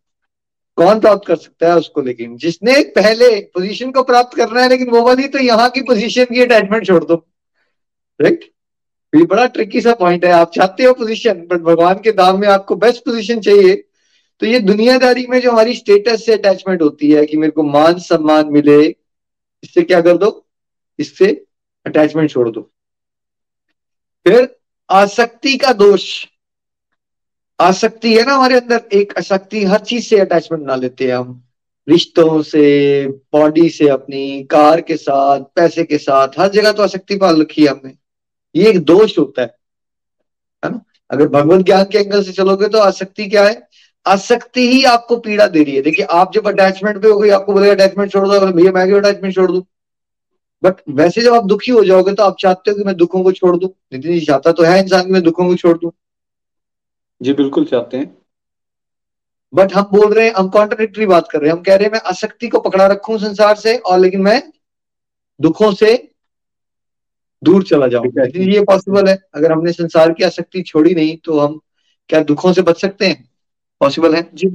कौन 0.79 1.01
प्राप्त 1.01 1.27
कर 1.27 1.37
सकता 1.37 1.69
है 1.69 1.77
उसको? 1.77 2.03
लेकिन 2.03 2.37
जिसने 2.37 2.81
पहले 2.97 3.29
पोजीशन 3.55 3.91
को 3.91 4.03
प्राप्त 4.05 4.37
करना 4.37 4.63
है, 4.63 4.69
लेकिन 4.69 4.91
वो 4.91 5.03
वाली 5.03 5.29
तो 5.29 5.39
यहाँ 5.39 5.69
की 5.71 5.81
पोजीशन 5.83 6.25
की 6.25 6.43
अटैचमेंट 6.43 6.87
छोड़ 6.87 7.03
दो। 7.05 7.15
राइट 8.21 8.45
ये 9.13 9.25
बड़ा 9.25 9.47
ट्रिकी 9.49 9.81
सा 9.81 9.93
पॉइंट 9.95 10.25
है। 10.25 10.31
आप 10.33 10.51
चाहते 10.55 10.85
हो 10.85 10.93
पोजीशन 10.95 11.47
बट 11.47 11.61
भगवान 11.63 12.01
के 12.05 12.13
दाम 12.13 12.41
में 12.41 12.49
आपको 12.49 12.77
बेस्ट 12.77 13.05
पोजीशन 13.05 13.41
चाहिए 13.41 13.75
तो 14.43 14.47
ये 14.47 14.59
दुनियादारी 14.61 15.27
में 15.27 15.41
जो 15.41 15.51
हमारी 15.51 15.75
स्टेटस 15.75 16.25
से 16.27 16.33
अटैचमेंट 16.33 16.83
होती 16.83 17.11
है, 17.11 17.25
कि 17.27 17.37
मेरे 17.37 17.51
को 17.51 17.63
मान, 17.63 17.99
सम्मान 17.99 18.53
मिले, 18.53 18.85
इससे 19.63 19.83
क्या 19.83 20.01
कर 20.01 20.17
दो? 20.17 20.47
इससे 20.99 21.27
अटैचमेंट 21.87 22.31
छोड़ 22.31 22.49
दो। 22.51 22.61
फिर 24.27 24.49
आसक्ति 24.91 25.57
का 25.57 25.73
दोष। 25.75 26.27
आसक्ति 27.61 28.17
है 28.17 28.25
ना 28.25 28.35
हमारे 28.35 28.55
अंदर? 28.55 28.81
एक 28.93 29.19
आसक्ति 29.19 29.65
हर 29.65 29.79
चीज़ 29.79 30.07
से 30.07 30.19
अटैचमेंट 30.19 30.65
बना 30.65 30.75
लेते 30.77 31.07
हैं 31.07 31.17
हम। 31.17 31.43
रिश्तों 31.89 32.43
से 32.43 33.07
बॉडी 33.09 33.69
से 33.69 33.89
अपनी, 33.89 34.43
कार 34.43 34.81
के 34.81 34.97
साथ, 34.97 35.41
पैसे 35.41 35.85
के 35.85 35.99
साथ, 35.99 36.29
हर 36.39 36.49
जगह 36.49 36.73
तो 36.73 36.83
आसक्ति 36.83 37.17
पाल 37.17 37.41
रखी 37.41 37.63
है 37.63 37.69
हमने। 37.69 37.93
ये 38.57 38.71
एक 38.71 38.79
दोष 38.85 39.19
होता 39.19 39.43
है 39.43 39.55
है 40.65 40.71
ना? 40.71 40.81
अगर 41.11 41.29
भगवत 41.29 41.65
ज्ञान 41.65 41.85
के 41.85 41.99
एंगल 41.99 42.23
से 42.23 42.33
चलोगे 42.33 42.69
तो 42.69 42.79
आसक्ति 42.79 43.27
क्या 43.27 43.45
है? 43.45 43.69
आसक्ति 44.07 44.69
ही 44.73 44.85
आपको 44.85 45.17
पीड़ा 45.17 45.47
दे 45.47 45.63
रही 45.63 45.77
है। 45.77 45.83
देखिए, 45.83 46.05
आप 46.05 46.33
जब 46.35 46.49
अटैचमेंट 46.49 47.03
पे 47.03 47.09
हो 47.09 47.19
गई 47.19 47.29
आपको 47.29 47.53
बोलेगा 47.53 47.73
अटैचमेंट 47.73 48.13
छोड़ 48.13 48.29
दो। 48.29 48.41
भैया, 48.47 48.73
मैं 48.73 48.87
क्यों 48.87 49.01
अटैचमेंट 49.01 49.35
छोड़ 49.35 49.51
दू? 49.53 49.67
बट 50.65 50.75
वैसे 50.89 51.23
जब 51.23 51.35
आप 51.35 51.45
दुखी 51.45 51.73
हो 51.73 51.85
जाओगे 51.85 52.13
तो 52.13 52.23
आप 52.23 52.37
चाहते 52.41 52.71
हो 52.71 52.77
कि 52.77 52.85
मैं 52.85 52.97
दुखों 52.97 53.23
को 53.23 53.33
छोड़ 53.33 53.57
दू? 53.57 53.75
नितिन 53.93 54.13
जी, 54.13 54.21
चाहता 54.21 54.53
तो 54.53 54.63
है 54.63 54.83
इंसान 54.83 55.13
मैं 55.13 55.23
दुखों 55.23 55.47
को 55.47 55.57
छोड़ 55.57 55.79
दू? 55.79 55.95
जी 57.21 57.33
बिल्कुल 57.33 57.65
चाहते 57.65 57.97
हैं। 57.97 58.17
बट 59.53 59.73
हम 59.73 59.83
बोल 59.83 60.13
रहे 60.15 60.27
हैं 60.27 60.33
हम 60.35 60.49
कॉन्ट्रोडिक्टरी 60.49 61.07
बात 61.07 61.29
कर 61.31 61.41
रहे 61.41 61.51
हैं। 61.51 61.57
हम 61.57 61.63
कह 61.63 61.75
रहे 61.75 61.85
हैं 61.85 61.93
मैं 61.93 62.01
आसक्ति 62.07 62.49
को 62.49 62.61
पकड़ा 62.61 62.87
रखू 62.87 63.19
संसार 63.19 63.55
से 63.57 63.77
और 63.77 63.99
लेकिन 63.99 64.21
मैं 64.21 64.43
दुखों 65.41 65.73
से 65.73 65.95
दूर 67.43 67.63
चला 67.63 67.87
जाऊँ। 67.87 68.07
लेकिन 68.07 68.43
ये 68.43 68.61
पॉसिबल 68.65 69.09
है। 69.09 69.19
अगर 69.35 69.53
हमने 69.53 69.73
संसार 69.73 70.13
की 70.13 70.25
आसक्ति 70.25 70.63
छोड़ी 70.63 70.95
नहीं 70.95 71.17
तो 71.17 71.39
हम 71.41 71.61
क्या 72.11 72.23
दुखों 72.23 72.53
से 72.53 72.63
बच 72.63 72.81
सकते 72.81 73.07
हैं? 73.07 73.29
पॉसिबल 73.81 74.15
है? 74.15 74.31
जी 74.35 74.51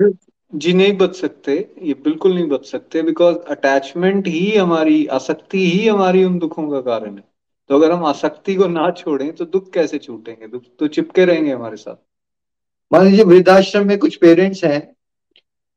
जी 0.53 0.73
नहीं 0.73 0.97
बच 0.97 1.15
सकते। 1.15 1.53
ये 1.81 1.93
बिल्कुल 1.93 2.33
नहीं 2.35 2.47
बच 2.49 2.65
सकते 2.65 3.01
बिकॉज़ 3.01 3.37
अटैचमेंट 3.49 4.27
ही 4.27 4.55
हमारी 4.55 5.05
आसक्ति 5.05 5.69
ही 5.71 5.87
हमारी 5.87 6.23
उन 6.23 6.37
दुखों 6.39 6.69
का 6.71 6.81
कारण 6.81 7.15
है। 7.15 7.23
तो 7.69 7.75
अगर 7.75 7.91
हम 7.91 8.05
आसक्ति 8.05 8.55
को 8.55 8.67
ना 8.67 8.89
छोड़ें 8.91 9.31
तो 9.31 9.45
दुख 9.45 9.71
कैसे 9.73 9.97
छूटेंगे? 9.97 10.47
दुख 10.47 10.63
तो 10.79 10.87
चिपके 10.87 11.25
रहेंगे 11.25 11.51
हमारे 11.53 11.77
साथ। 11.77 11.95
मान 12.91 13.05
लीजिए 13.05 13.23
वृद्धाश्रम 13.25 13.87
में 13.87 13.97
कुछ 13.97 14.15
पेरेंट्स 14.15 14.63
हैं 14.63 14.79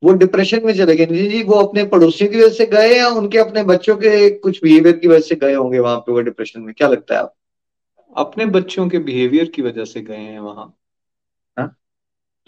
वो 0.02 0.12
डिप्रेशन 0.14 0.64
में 0.64 0.72
चले 0.76 0.94
गए। 0.96 1.06
जी 1.08 1.42
वो 1.44 1.54
अपने 1.56 1.84
पड़ोसियों 1.86 2.30
की 2.30 2.38
वजह 2.38 2.48
से 2.54 2.66
गए 2.66 2.96
या 2.96 3.08
उनके 3.10 3.38
अपने 3.38 3.62
बच्चों 3.64 3.96
के 3.96 4.28
कुछ 4.30 4.60
बिहेवियर 4.62 4.96
की 4.96 5.08
वजह 5.08 5.20
से 5.20 5.34
गए 5.36 5.54
होंगे 5.54 5.78
वहाँ 5.78 5.98
पे 5.98 6.12
वो 6.12 6.20
डिप्रेशन 6.22 6.60
में? 6.60 6.74
क्या 6.74 6.88
लगता 6.88 7.14
है 7.14 7.20
आप? 7.20 7.34
अपने 8.12 8.46
बच्चों 8.48 8.88
के 8.88 8.98
बिहेवियर 9.00 9.50
की 9.54 9.62
वजह 9.62 9.84
से 9.84 10.00
गए 10.02 10.16
हैं 10.16 10.38
वहाँ। 10.40 10.66
हाँ? 11.56 11.74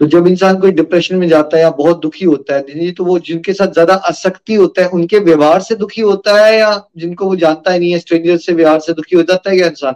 तो 0.00 0.06
जब 0.08 0.26
इंसान 0.26 0.60
कोई 0.60 0.72
डिप्रेशन 0.72 1.16
में 1.16 1.28
जाता 1.28 1.56
है 1.56 1.62
या 1.62 1.70
बहुत 1.72 2.00
दुखी 2.00 2.24
होता 2.24 2.56
है 2.56 2.80
जी 2.80 2.90
तो 2.92 3.04
वो 3.04 3.18
जिनके 3.20 3.52
साथ 3.52 3.72
ज़्यादा 3.72 3.94
आसक्ति 4.10 4.54
होता 4.54 4.82
है 4.82 4.88
उनके 4.90 5.18
व्यवहार 5.20 5.62
से 5.62 5.74
दुखी 5.76 6.02
होता 6.02 6.36
है 6.40 6.56
या 6.58 6.72
जिनको 6.98 7.26
वो 7.26 7.36
जानता 7.36 7.72
ही 7.72 7.78
नहीं 7.80 7.92
है 7.92 7.98
स्ट्रेंजर 7.98 8.36
से 8.38 8.52
व्यवहार 8.54 8.80
से 8.80 8.92
दुखी 8.94 9.16
हो 9.16 9.22
जाता 9.22 9.50
है 9.50 9.56
क्या 9.56 9.68
इंसान? 9.68 9.94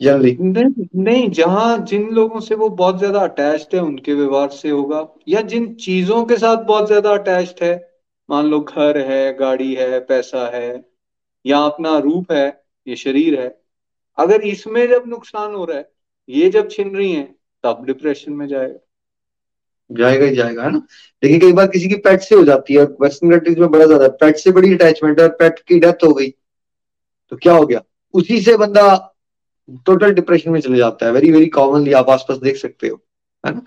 जनरली 0.00 0.36
नहीं 0.40 0.86
नहीं 0.96 1.28
जहाँ 1.30 1.78
जिन 1.86 2.08
लोगों 2.14 2.40
से 2.40 2.54
वो 2.54 2.68
बहुत 2.70 2.98
ज़्यादा 2.98 3.20
अटैच्ड 3.20 3.74
है 3.74 3.80
उनके 3.82 4.14
व्यवहार 4.14 4.48
से 4.50 4.70
होगा। 4.70 5.06
या 5.28 5.40
जिन 5.42 5.72
चीज़ों 5.76 6.24
के 6.24 6.36
साथ 6.36 6.64
बहुत 6.66 6.86
ज़्यादा 6.86 7.12
अटैच्ड 7.12 7.62
है 7.64 7.74
मान 8.28 8.46
लो 8.46 8.60
घर 8.60 8.98
है 9.08 9.32
गाड़ी 9.36 9.72
है 9.74 9.98
पैसा 10.00 10.50
है 10.54 10.82
या 11.44 11.58
अपना 11.60 11.98
रूप 11.98 12.32
है 12.32 12.46
ये 12.86 12.96
शरीर 12.96 13.40
है 13.40 13.48
अगर 14.18 14.42
इसमें 14.44 14.86
जब 14.88 15.04
नुकसान 15.06 15.54
हो 15.54 15.64
रहा 15.64 15.76
है 15.78 15.88
ये 16.28 16.48
जब 16.50 16.68
छिन 16.70 16.94
रही 16.96 17.12
है 17.12 17.22
तब 17.64 17.84
डिप्रेशन 17.86 18.32
में 18.32 18.46
जाएगा। 18.48 18.78
जाएगा 19.90 20.26
ही 20.26 20.34
जाएगा 20.36 20.62
है 20.62 20.70
ना? 20.72 20.82
लेकिन 21.22 21.40
कई 21.40 21.52
बार 21.52 21.66
किसी 21.68 21.88
की 21.88 21.96
पेट 21.98 22.20
से 22.22 22.34
हो 22.34 22.44
जाती 22.44 22.74
है 22.74 22.82
वेस्टर्न 23.02 23.30
कंट्रीज़ 23.30 23.60
में 23.60 23.70
बड़ा 23.70 23.84
ज़्यादा 23.86 24.08
पेट 24.20 24.36
से 24.36 24.50
बड़ी 24.52 24.72
अटैचमेंट 24.74 25.20
है 25.20 25.28
पेट 25.38 25.58
की 25.68 25.78
डेथ 25.80 26.04
हो 26.04 26.12
गई 26.14 26.28
तो 27.32 27.36
क्या 27.36 27.52
हो 27.54 27.66
गया? 27.66 27.80
उसी 28.14 28.40
से 28.40 28.56
बंदा 28.56 28.84
टोटल 29.70 30.10
डिप्रेशन 30.10 30.50
में 30.50 30.60
चले 30.60 30.78
जाता 30.78 31.06
है। 31.06 31.12
वेरी 31.12 31.32
वेरी 31.32 31.46
कॉमनली 31.46 31.92
आप 31.92 32.10
आसपास 32.10 32.36
देख 32.36 32.56
सकते 32.56 32.88
हो, 32.88 33.00
है 33.46 33.54
ना? 33.54 33.62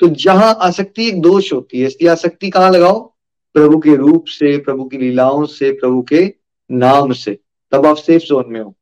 तो 0.00 0.08
जहाँ 0.08 0.56
आसक्ति 0.60 1.08
एक 1.08 1.20
दोष 1.20 1.52
होती 1.52 1.80
है 1.80 1.86
इसकी 1.86 2.06
आसक्ति 2.06 2.50
कहाँ 2.50 2.70
लगाओ? 2.70 3.14
प्रभु 3.54 3.78
के 3.78 3.96
रूप 3.96 4.24
से, 4.26 4.58
प्रभु 4.58 4.84
की 4.84 4.98
लीलाओं 4.98 5.44
से, 5.46 5.72
प्रभु 5.72 6.02
के 6.02 6.34
नाम 6.72 7.12
से। 7.12 7.38
तब 7.72 7.86
आप 7.86 7.96
सेफ़ 7.96 8.22
जोन 8.22 8.44
में 8.48 8.60
हो। 8.60 8.74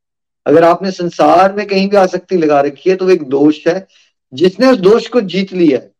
अगर 0.46 0.64
आपने 0.64 0.90
संसार 0.90 1.52
में 1.52 1.66
कहीं 1.66 1.88
भी 1.88 1.96
आसक्ति 1.96 2.36
लगा 2.36 2.60
रखी 2.60 2.90
है 2.90 2.96
तो 2.96 3.10
एक 3.10 3.22
दोष 3.22 3.66
है। 3.66 3.86
जिसने 4.34 4.66
उस 4.66 4.78
दोष 4.78 5.08
को 5.08 5.20
जीत 5.20 5.52
लिया 5.52 5.78
है, 5.78 5.92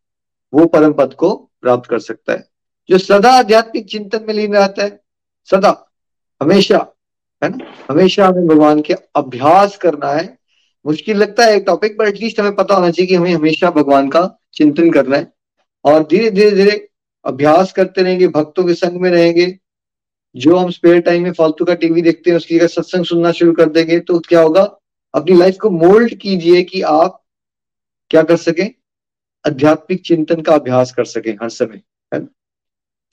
वो 0.53 0.65
परम 0.65 0.93
पद 0.93 1.13
को 1.13 1.51
प्राप्त 1.61 1.89
कर 1.89 1.99
सकता 1.99 2.33
है। 2.33 2.49
जो 2.89 2.97
सदा 2.97 3.31
आध्यात्मिक 3.31 3.89
चिंतन 3.89 4.25
में 4.27 4.33
लीन 4.33 4.55
रहता 4.55 4.83
है, 4.83 5.03
सदा, 5.45 5.91
हमेशा, 6.41 6.87
है 7.43 7.49
ना? 7.49 7.65
हमेशा 7.89 8.27
हमें 8.27 8.47
भगवान 8.47 8.81
के 8.81 8.93
अभ्यास 8.93 9.77
करना 9.77 10.07
है 10.07 10.42
मुश्किल 10.85 11.17
लगता 11.17 11.45
है 11.45 11.55
एक 11.55 11.63
टॉपिक 11.65 11.97
पर 11.97 12.07
एटलीस्ट 12.07 12.39
हमें 12.39 12.55
पता 12.55 12.75
होना 12.75 12.89
चाहिए 12.91 13.07
कि 13.07 13.15
हमें 13.15 13.33
हमेशा 13.33 13.69
भगवान 13.71 14.09
का 14.09 14.21
चिंतन 14.53 14.91
करना 14.91 15.17
है। 15.17 15.31
और 15.85 16.03
धीरे 16.03 16.29
धीरे 16.31 16.51
धीरे 16.51 16.89
अभ्यास 17.25 17.71
करते 17.71 18.01
रहेंगे, 18.01 18.27
भक्तों 18.27 18.63
के 18.63 18.73
संग 18.73 18.99
में 19.01 19.09
रहेंगे। 19.11 19.57
जो 20.35 20.55
हम 20.57 20.69
स्पेयर 20.71 20.99
टाइम 21.01 21.23
में 21.23 21.31
फालतू 21.31 21.65
का 21.65 21.73
टीवी 21.73 22.01
देखते 22.01 22.29
हैं, 22.29 22.37
उसकी 22.37 22.57
अगर 22.57 22.67
सत्संग 22.67 23.05
सुनना 23.05 23.31
शुरू 23.31 23.53
कर 23.53 23.69
देंगे 23.69 23.99
तो 23.99 24.19
क्या 24.19 24.41
होगा? 24.41 24.63
अपनी 25.13 25.37
लाइफ 25.37 25.57
को 25.61 25.69
मोल्ड 25.69 26.13
कीजिए 26.13 26.61
कि 26.63 26.81
आप 26.81 27.21
क्या 28.11 28.23
कर 28.23 28.37
सकें? 28.37 28.69
आध्यात्मिक 29.45 30.01
चिंतन 30.01 30.41
का 30.41 30.53
अभ्यास 30.53 30.91
कर 30.91 31.05
सकें 31.05 31.33
हर 31.33 31.49
समय, 31.49 31.81
है 32.11 32.19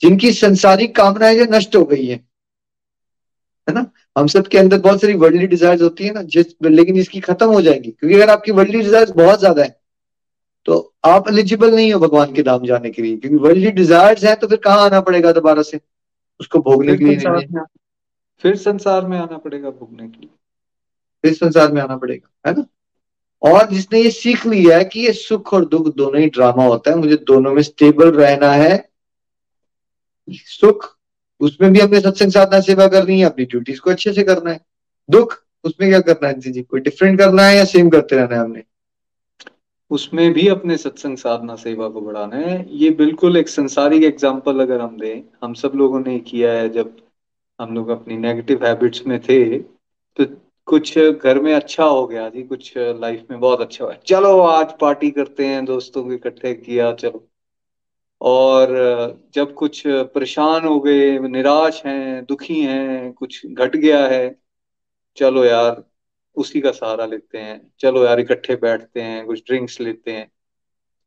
जिनकी 0.01 0.31
संसारिक 0.33 0.95
कामनाएँ 0.95 1.37
जो 1.37 1.45
नष्ट 1.51 1.75
हो 1.75 1.83
गई 1.85 2.05
है 2.05 2.19
हम 4.15 4.27
सब 4.27 4.47
के 4.47 4.57
अंदर 4.57 4.79
बहुत 4.79 5.01
सारी 5.01 5.13
वर्ल्डली 5.15 5.47
डिजायर्स 5.47 5.81
होती 5.81 6.05
है 6.05 6.13
ना 6.13 6.21
जिस 6.31 6.53
लेकिन 6.63 6.95
इसकी 6.97 7.19
खत्म 7.21 7.45
हो 7.47 7.61
जाएँगी। 7.61 7.91
क्योंकि 7.91 8.15
अगर 8.15 8.29
आपकी 8.29 8.51
वर्ल्डली 8.51 8.81
डिजायर्स 8.81 9.11
बहुत 9.13 9.39
ज़्यादा 9.39 9.63
है 9.63 9.79
तो 10.67 10.93
आप 11.05 11.29
एलिजिबल 11.29 11.75
नहीं 11.75 11.93
हो 11.93 11.99
भगवान 11.99 12.33
के 12.33 12.43
धाम 12.43 12.65
जाने 12.65 12.89
के 12.89 13.01
लिए। 13.01 13.15
क्योंकि 13.17 13.37
वर्ल्डली 13.37 13.71
डिजायर्स 13.73 14.23
है 14.23 14.35
तो 14.35 14.47
फिर 14.47 14.57
कहाँ 14.63 14.85
आना 14.85 14.99
पड़ेगा 15.01 15.31
दोबारा 15.31 15.61
से? 15.61 15.79
उसको 16.39 16.59
भोगने 16.61 16.97
के 16.97 17.05
लिए 17.05 17.63
फिर 18.43 18.55
संसार 18.57 19.05
में 19.07 19.17
आना 19.19 19.37
पड़ेगा 19.37 19.69
भोगने 19.69 20.07
के 20.07 20.19
लिए। 20.19 20.29
फिर 21.23 21.33
संसार 21.33 21.71
में 21.71 21.81
आना 21.81 21.97
पड़ेगा 21.97 22.49
है 22.49 22.55
ना? 22.55 22.65
और 23.41 23.69
जिसने 23.69 24.01
ये 24.01 24.09
सीख 24.11 24.45
लिया 24.45 24.77
है 24.77 24.83
कि 24.85 24.99
ये 24.99 25.11
सुख 25.13 25.53
और 25.53 25.65
दुख 25.65 25.93
दोनों 25.95 26.21
ही 26.21 26.27
ड्रामा 26.29 26.65
होता 26.65 26.91
है 26.91 26.97
मुझे 26.97 27.15
दोनों 27.27 27.53
में 27.53 27.61
स्टेबल 27.63 28.11
रहना 28.13 28.51
है। 28.53 28.89
सुख 30.27 30.85
उसमें 31.41 31.71
भी 31.73 31.79
हमने 31.79 31.99
सत्संग 32.01 32.31
साधना 32.31 32.59
सेवा 32.61 32.87
करनी 32.87 33.19
है, 33.19 33.25
अपनी 33.25 33.45
ड्यूटीज़ 33.45 33.79
को 33.81 33.89
अच्छे 33.89 34.13
से 34.13 34.23
करना 34.23 34.51
है। 34.51 34.59
दुख, 35.09 35.37
उसमें 35.63 35.89
क्या 35.89 35.99
करना 36.01 36.27
है 36.27 36.39
जी 36.41 36.61
कोई 36.61 36.79
डिफरेंट 36.81 37.17
करना 37.19 37.43
है 37.43 37.55
या 37.57 37.63
सेम 37.67 37.89
करते 37.89 38.15
रहना 38.15 38.35
है 38.35 38.41
हमने? 38.41 38.63
उसमें 39.91 40.31
भी 40.33 40.47
अपने 40.47 40.77
सत्संग 40.77 41.17
साधना 41.17 41.55
सेवा 41.57 41.87
को 41.89 42.01
बढ़ाना 42.01 42.35
है। 42.37 42.65
ये 42.73 42.89
बिल्कुल 42.95 43.37
एक 43.37 43.49
संसारिक 43.49 44.03
एग्ज़ाम्पल 44.03 44.59
अगर 44.59 44.81
हम 44.81 44.97
दें, 44.99 45.23
हम 45.43 45.53
सब 45.53 45.71
लोगों 45.75 45.99
ने 45.99 46.17
किया 46.21 46.51
है, 46.53 46.69
जब 46.69 46.95
हम 47.59 47.75
लोग 47.75 47.89
अपनी 47.89 48.17
नेगेटिव 48.17 48.65
हैबिट्स 48.65 49.05
में 49.07 49.19
थे 49.21 49.57
तो 49.57 50.25
कुछ 50.67 50.97
घर 50.97 51.39
में 51.39 51.53
अच्छा 51.53 51.83
हो 51.83 52.05
गया 52.07 52.27
जी, 52.29 52.43
कुछ 52.43 52.73
लाइफ 52.77 53.25
में 53.31 53.39
बहुत 53.39 53.61
अच्छा 53.61 53.83
हुआ। 53.85 53.93
चलो 54.05 54.39
आज 54.41 54.73
पार्टी 54.81 55.09
करते 55.11 55.45
हैं, 55.45 55.63
दोस्तों 55.65 56.03
को 56.03 56.13
इकट्ठे 56.13 56.53
किया, 56.53 56.91
चलो। 56.93 57.27
और 58.21 58.69
जब 59.33 59.53
कुछ 59.53 59.83
परेशान 59.87 60.65
हो 60.65 60.79
गए, 60.79 61.19
निराश 61.19 61.81
हैं, 61.85 62.25
दुखी 62.25 62.59
हैं, 62.61 63.13
कुछ 63.13 63.45
घट 63.45 63.75
गया 63.75 64.07
है, 64.07 64.35
चलो 65.17 65.45
यार, 65.45 65.83
उसी 66.37 66.61
का 66.61 66.71
सहारा 66.71 67.05
लेते 67.05 67.37
हैं। 67.37 67.73
चलो 67.79 68.05
यार, 68.05 68.19
इकट्ठे 68.19 68.55
बैठते 68.55 69.01
हैं, 69.01 69.25
कुछ 69.25 69.39
ड्रिंक्स 69.39 69.81
लेते 69.81 70.11
हैं। 70.11 70.31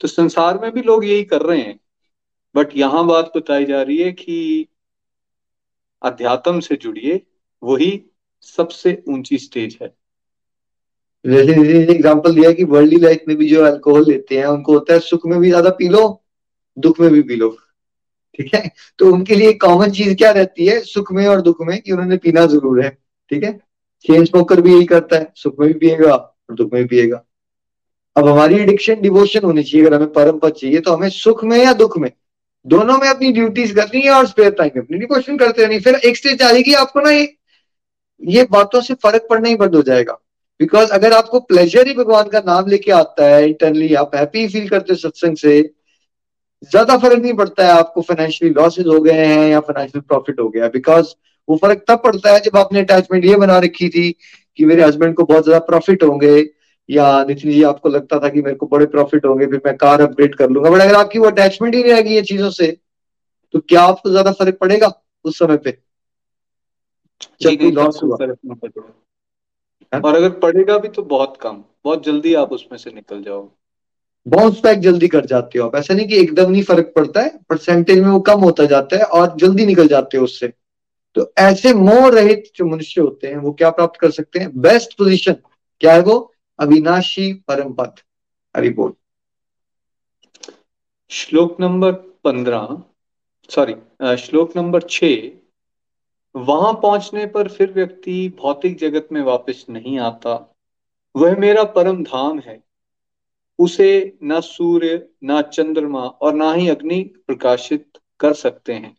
तो 0.01 0.09
संसार 0.09 0.59
में 0.59 0.71
भी 0.73 0.83
लोग 0.83 1.05
यही 1.05 1.25
कर 1.25 1.43
रहे 1.43 1.61
हैं। 1.61 1.81
बट 2.55 2.77
यहाँ 2.77 3.07
बात 3.07 3.33
बताई 3.37 3.65
जा 3.65 3.83
रही 3.83 3.99
है 3.99 4.13
कि 4.13 4.67
अध्यात्म 6.03 6.61
से 6.61 6.77
जुड़िए, 6.77 7.21
वही 7.63 8.11
सबसे 8.41 9.03
ऊँची 9.09 9.39
स्टेज 9.39 9.79
है। 9.83 9.95
जैसे 11.25 11.53
एग्जांपल 11.93 12.35
दिया 12.35 12.53
कि 12.53 12.65
वर्ल्डली 12.65 12.97
लाइफ 12.97 13.25
में 13.29 13.37
भी 13.37 13.49
जो 13.49 13.65
अल्कोहल 13.65 14.05
लेते 14.09 14.39
हैं, 14.39 14.47
उनको 14.47 14.73
होता 14.73 14.93
है 14.93 15.01
सुख 15.01 15.27
में 15.27 15.39
भी 15.41 15.49
ज़्यादा 15.49 15.71
पी 15.71 15.89
लो। 15.89 16.24
दुख 16.77 17.01
में 17.01 17.11
भी 17.11 17.23
पी 17.23 17.37
लो। 17.37 17.49
ठीक 18.39 18.55
है? 18.55 18.71
तो 18.99 19.13
उनके 19.13 19.35
लिए 19.35 19.53
कॉमन 19.55 19.91
चीज़ 19.91 20.15
क्या 20.15 20.31
रहती 20.31 20.67
है? 20.67 20.81
सुख 20.83 21.13
में 21.13 21.27
और 21.27 21.41
दुख 21.41 21.61
में 21.61 21.81
कि 21.81 21.93
उन्होंने 21.93 22.17
पीना 22.17 22.47
ज़रूर 22.47 22.83
है। 22.85 22.91
ठीक 23.31 23.45
है? 23.45 23.53
चेंज 24.05 24.29
स्मोकर 24.29 24.61
भी 24.61 24.75
यही 24.75 24.85
करता 24.87 25.17
है। 25.17 25.33
सुख 25.37 25.61
में 25.61 25.69
भी 25.69 25.79
पिएगा 25.79 26.15
और 26.15 26.55
दुख 26.55 26.73
में 26.73 26.83
भी 26.83 26.89
पिएगा। 26.89 27.23
अब 28.17 28.29
हमारी 28.29 28.55
एडिक्शन 28.55 29.01
डिवोशन 29.01 29.45
होनी 29.45 29.63
चाहिए। 29.63 29.87
अगर 29.87 29.97
हमें 29.97 30.13
परम 30.13 30.39
पद 30.39 30.53
चाहिए 30.53 30.81
तो 30.81 30.93
हमें 30.93 31.09
सुख 31.11 31.45
में 31.45 31.59
या 31.59 31.73
दुख 31.75 31.97
में? 31.99 32.11
दोनों 32.67 32.97
में 32.99 33.09
अपनी 33.09 33.31
ड्यूटीज़ 33.33 33.75
करनी 33.75 34.01
है 34.01 34.11
और 34.11 34.27
स्पेयर 34.27 34.51
टाइम 34.51 34.81
अपनी। 34.81 34.99
डिवोशन 34.99 35.39
करते 35.39 35.63
रहनी 35.63 35.79
फिर 35.81 35.95
एक 35.97 36.17
स्टेज 36.17 36.43
आएगी 36.43 36.75
आपको 36.75 37.01
ना 37.01 37.11
ये 37.11 37.35
ये 38.23 38.45
बातों 38.51 38.81
से 38.81 38.95
फ़र्क 38.95 39.27
पड़ना 39.31 39.49
ही 39.49 39.57
बंद 39.57 39.75
हो 39.75 39.83
जाएगा। 39.83 40.13
बिकॉज़ 40.61 40.91
अगर 40.91 41.13
आपको 41.13 41.41
प्लेजर 41.41 41.87
ही 41.89 41.95
भगवान 41.95 42.29
का 42.29 42.41
नाम 42.47 42.67
लेके 42.67 42.93
आता 42.93 43.25
है 43.27 43.49
इंटरनली 43.49 43.95
आप 43.95 44.15
हैप्पी 44.15 44.47
फील 44.49 44.69
करते 44.69 44.93
हो 44.93 44.97
सत्संग 44.99 45.37
से 45.37 45.61
ज़्यादा 46.63 46.97
फ़र्क 46.99 47.23
नहीं 47.23 47.33
पड़ता 47.35 47.67
है 47.67 47.71
आपको 47.71 48.03
फाइनेंशियली 48.03 48.55
लॉसेज 48.55 48.87
हो 48.87 49.01
गए 49.01 49.27
हैं 49.27 49.49
या 49.51 49.61
फाइनेंशियल 49.61 50.01
प्रॉफिट 50.01 50.41
हो 50.41 50.49
गया 50.49 50.69
बिकॉज़ 50.69 51.15
वो 51.49 51.57
फ़र्क 51.57 51.85
तब 51.89 52.01
पड़ता 52.05 52.33
है 52.33 52.41
जब 52.41 52.57
आपने 52.57 52.81
अटैचमेंट 52.81 53.25
ये 53.25 53.37
बना 53.37 53.59
रखी 53.59 53.89
थी 53.89 54.11
कि 54.59 54.65
मेरे 54.65 54.83
हस्बैंड 54.83 55.15
को 55.15 55.25
बहुत 55.25 55.45
ज़्यादा 55.45 55.65
प्रॉफिट 55.67 56.03
होंगे 56.03 56.51
या 56.89 57.25
नितिन 57.25 57.51
जी 57.51 57.63
आपको 57.63 57.89
लगता 57.89 58.19
था 58.19 58.29
कि 58.29 58.43
मेरे 58.43 58.57
को 58.57 58.67
बड़े 58.67 58.87
प्रॉफिट 58.87 59.27
होंगे 59.27 59.47
फिर 59.47 59.61
मैं 59.67 59.77
कार 59.77 60.01
अपग्रेड 60.01 60.35
कर 60.35 60.51
लूँगा 60.51 60.71
बट 60.71 60.81
अगर 60.81 60.95
आपकी 60.95 61.19
वो 61.19 61.27
अटैचमेंट 61.27 61.75
ही 61.75 61.83
नहीं 61.83 61.93
रहेगी 61.93 62.15
ये 62.15 62.23
चीज़ों 62.23 62.51
से 62.51 62.77
तो 63.55 63.61
क्या 63.61 63.83
आपको 63.83 64.11
ज़्यादा 64.11 64.33
फ़र्क 64.33 64.59
पड़ेगा 64.59 64.93
उस 65.25 65.39
समय 65.39 65.57
पे? 65.57 65.79
जब 67.43 67.51
लॉस 67.75 68.01
हुआ। 68.03 68.17
हाँ? 69.93 70.01
और 70.01 70.15
अगर 70.15 70.31
पड़ेगा 70.39 70.79
भी 70.79 70.89
तो 70.89 71.03
बहुत 71.03 71.37
कम 71.37 71.65
बहुत 71.85 72.05
जल्दी 72.05 72.35
आप 72.35 72.53
उसमें 72.53 72.79
से 72.79 72.91
निकल 72.93 73.23
जाओ। 73.23 73.43
बाउंस 74.27 74.61
बैक 74.63 74.79
जल्दी 74.79 75.09
कर 75.09 75.27
जाते 75.27 75.59
हो 75.59 75.67
आप। 75.69 75.75
ऐसा 75.77 75.95
नहीं 75.95 76.07
कि 76.09 76.17
एकदम 76.17 76.51
नहीं 76.51 76.63
फ़र्क 76.63 76.93
पड़ता 76.97 77.21
है 77.21 77.39
परसेंटेज 77.49 77.99
में 77.99 78.09
वो 78.11 78.21
कम 78.21 78.41
होता 78.41 78.65
जाता 78.65 78.97
है 78.97 79.05
और 79.05 79.37
जल्दी 79.37 79.67
निकल 79.67 79.89
जाते 79.89 80.17
हो 80.17 80.25
उससे। 80.25 80.53
तो 81.17 81.33
ऐसे 81.39 81.73
मोह 81.75 82.09
रहित 82.09 82.51
जो 82.57 82.65
मनुष्य 82.67 83.01
होते 83.01 83.27
हैं, 83.27 83.37
वो 83.37 83.53
क्या 83.53 83.71
प्राप्त 83.71 84.01
कर 84.01 84.11
सकते 84.11 84.39
हैं? 84.39 84.51
बेस्ट 84.61 84.97
पोजीशन 84.99 85.37
क्या 85.81 85.93
है 85.93 86.01
वो? 86.01 86.33
अविनाशी 86.59 87.33
परम 87.49 87.73
पद 87.73 88.01
हरि 88.57 88.71
बोल। 88.71 88.93
श्लोक 91.11 91.61
नंबर 91.61 91.93
पंद्रह 92.25 92.83
सॉरी 93.51 94.17
श्लोक 94.17 94.57
नंबर 94.57 94.83
छ 94.91 95.05
वहाँ 96.35 96.73
पहुँचने 96.73 97.27
पर 97.27 97.49
फिर 97.49 97.73
व्यक्ति 97.73 98.29
भौतिक 98.41 98.79
जगत 98.79 99.09
में 99.13 99.21
वापस 99.23 99.65
नहीं 99.71 99.99
आता। 99.99 100.55
वह 101.15 101.37
मेरा 101.37 101.65
परम 101.65 102.03
धाम 102.05 102.39
है। 102.39 102.64
उसे 103.59 104.19
न 104.25 104.41
सूर्य 104.41 105.09
न 105.25 105.43
चंद्रमा 105.43 106.01
और 106.01 106.35
ना 106.35 106.53
ही 106.53 106.69
अग्नि 106.69 107.03
प्रकाशित 107.27 107.87
कर 108.21 108.33
सकते 108.33 108.73
हैं। 108.73 108.97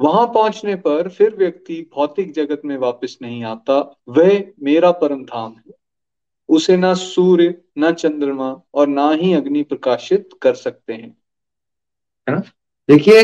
वहाँ 0.00 0.26
पहुँचने 0.26 0.74
पर 0.74 1.08
फिर 1.08 1.36
व्यक्ति 1.36 1.90
भौतिक 1.94 2.32
जगत 2.32 2.62
में 2.64 2.76
वापस 2.76 3.18
नहीं 3.22 3.44
आता। 3.44 3.96
वह 4.08 4.44
मेरा 4.62 4.90
परम 4.92 5.24
धाम 5.24 5.52
है। 5.52 5.74
उसे 6.48 6.76
ना 6.76 6.94
सूर्य 6.94 7.54
न 7.78 7.92
चंद्रमा 7.92 8.62
और 8.74 8.86
ना 8.86 9.10
ही 9.10 9.34
अग्नि 9.34 9.62
प्रकाशित 9.62 10.28
कर 10.42 10.54
सकते 10.54 10.92
हैं। 10.92 11.16
देखिए 12.88 13.22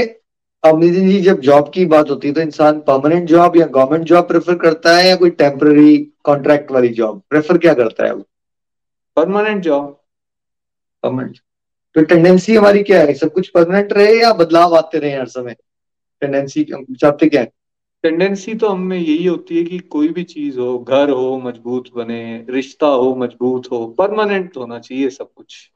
अमनिधि 0.64 1.00
जी 1.00 1.20
जब 1.20 1.40
जॉब 1.40 1.70
की 1.74 1.84
बात 1.86 2.10
होती 2.10 2.28
है 2.28 2.34
तो 2.34 2.40
इंसान 2.40 2.80
परमानेंट 2.80 3.28
जॉब 3.28 3.56
या 3.56 3.66
गवर्नमेंट 3.66 4.04
जॉब 4.04 4.28
प्रेफर 4.28 4.54
करता 4.54 4.96
है 4.96 5.08
या 5.08 5.16
कोई 5.16 5.30
टेम्पररी 5.30 5.96
कॉन्ट्रैक्ट 6.24 6.70
वाली 6.70 6.88
जॉब 6.88 7.22
प्रेफर 7.30 7.58
क्या 7.58 7.74
करता 7.74 8.06
है 8.06 8.14
वो? 8.14 8.24
परमानेंट 9.16 9.62
जॉब 9.62 9.99
परमानेंट 11.02 11.38
तो 11.96 12.02
टेंडेंसी 12.02 12.54
हमारी 12.56 12.82
क्या 12.82 13.00
है? 13.00 13.14
सब 13.14 13.32
कुछ 13.32 13.48
परमानेंट 13.48 13.92
रहे 13.92 14.20
या 14.20 14.32
बदलाव 14.32 14.76
आते 14.76 14.98
रहे 14.98 15.16
हर 15.16 15.26
समय? 15.26 15.56
टेंडेंसी 16.22 16.64
चाहते 16.64 17.28
क्या 17.28 17.40
है? 17.40 17.52
टेंडेंसी 18.04 18.54
तो 18.54 18.68
हमें 18.68 18.98
यही 18.98 19.24
होती 19.26 19.56
है 19.58 19.64
कि 19.64 19.78
कोई 19.78 20.08
भी 20.08 20.22
चीज़ 20.24 20.58
हो 20.58 20.78
घर 20.78 21.10
हो 21.10 21.40
मज़बूत 21.44 21.88
बने 21.96 22.46
रिश्ता 22.50 22.86
हो 22.86 23.14
मज़बूत 23.16 23.66
हो 23.72 23.86
परमानेंट 23.98 24.56
होना 24.56 24.78
चाहिए 24.78 25.10
सब 25.10 25.32
कुछ। 25.36 25.70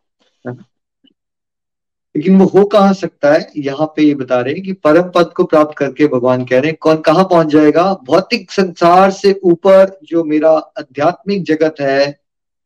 लेकिन 2.15 2.39
वो 2.39 2.47
हो 2.47 2.65
कहा 2.65 2.93
सकता 2.93 3.33
है? 3.33 3.51
यहाँ 3.57 3.87
पे 3.97 4.03
ये 4.03 4.15
बता 4.15 4.41
रहे 4.41 4.55
हैं 4.55 4.63
कि 4.63 4.73
परम 4.73 5.11
पद 5.15 5.33
को 5.37 5.45
प्राप्त 5.45 5.77
करके 5.79 6.07
भगवान 6.07 6.45
कह 6.45 6.61
रहे 6.61 6.71
हैं 6.71 6.77
कौन 6.81 6.97
कहाँ 6.97 7.25
पहुँच 7.25 7.47
जाएगा? 7.47 7.93
भौतिक 8.05 8.51
संसार 8.51 9.11
से 9.11 9.41
ऊपर 9.45 9.99
जो 10.05 10.25
मेरा 10.25 10.51
आध्यात्मिक 10.51 11.43
जगत 11.43 11.81
है 11.81 12.21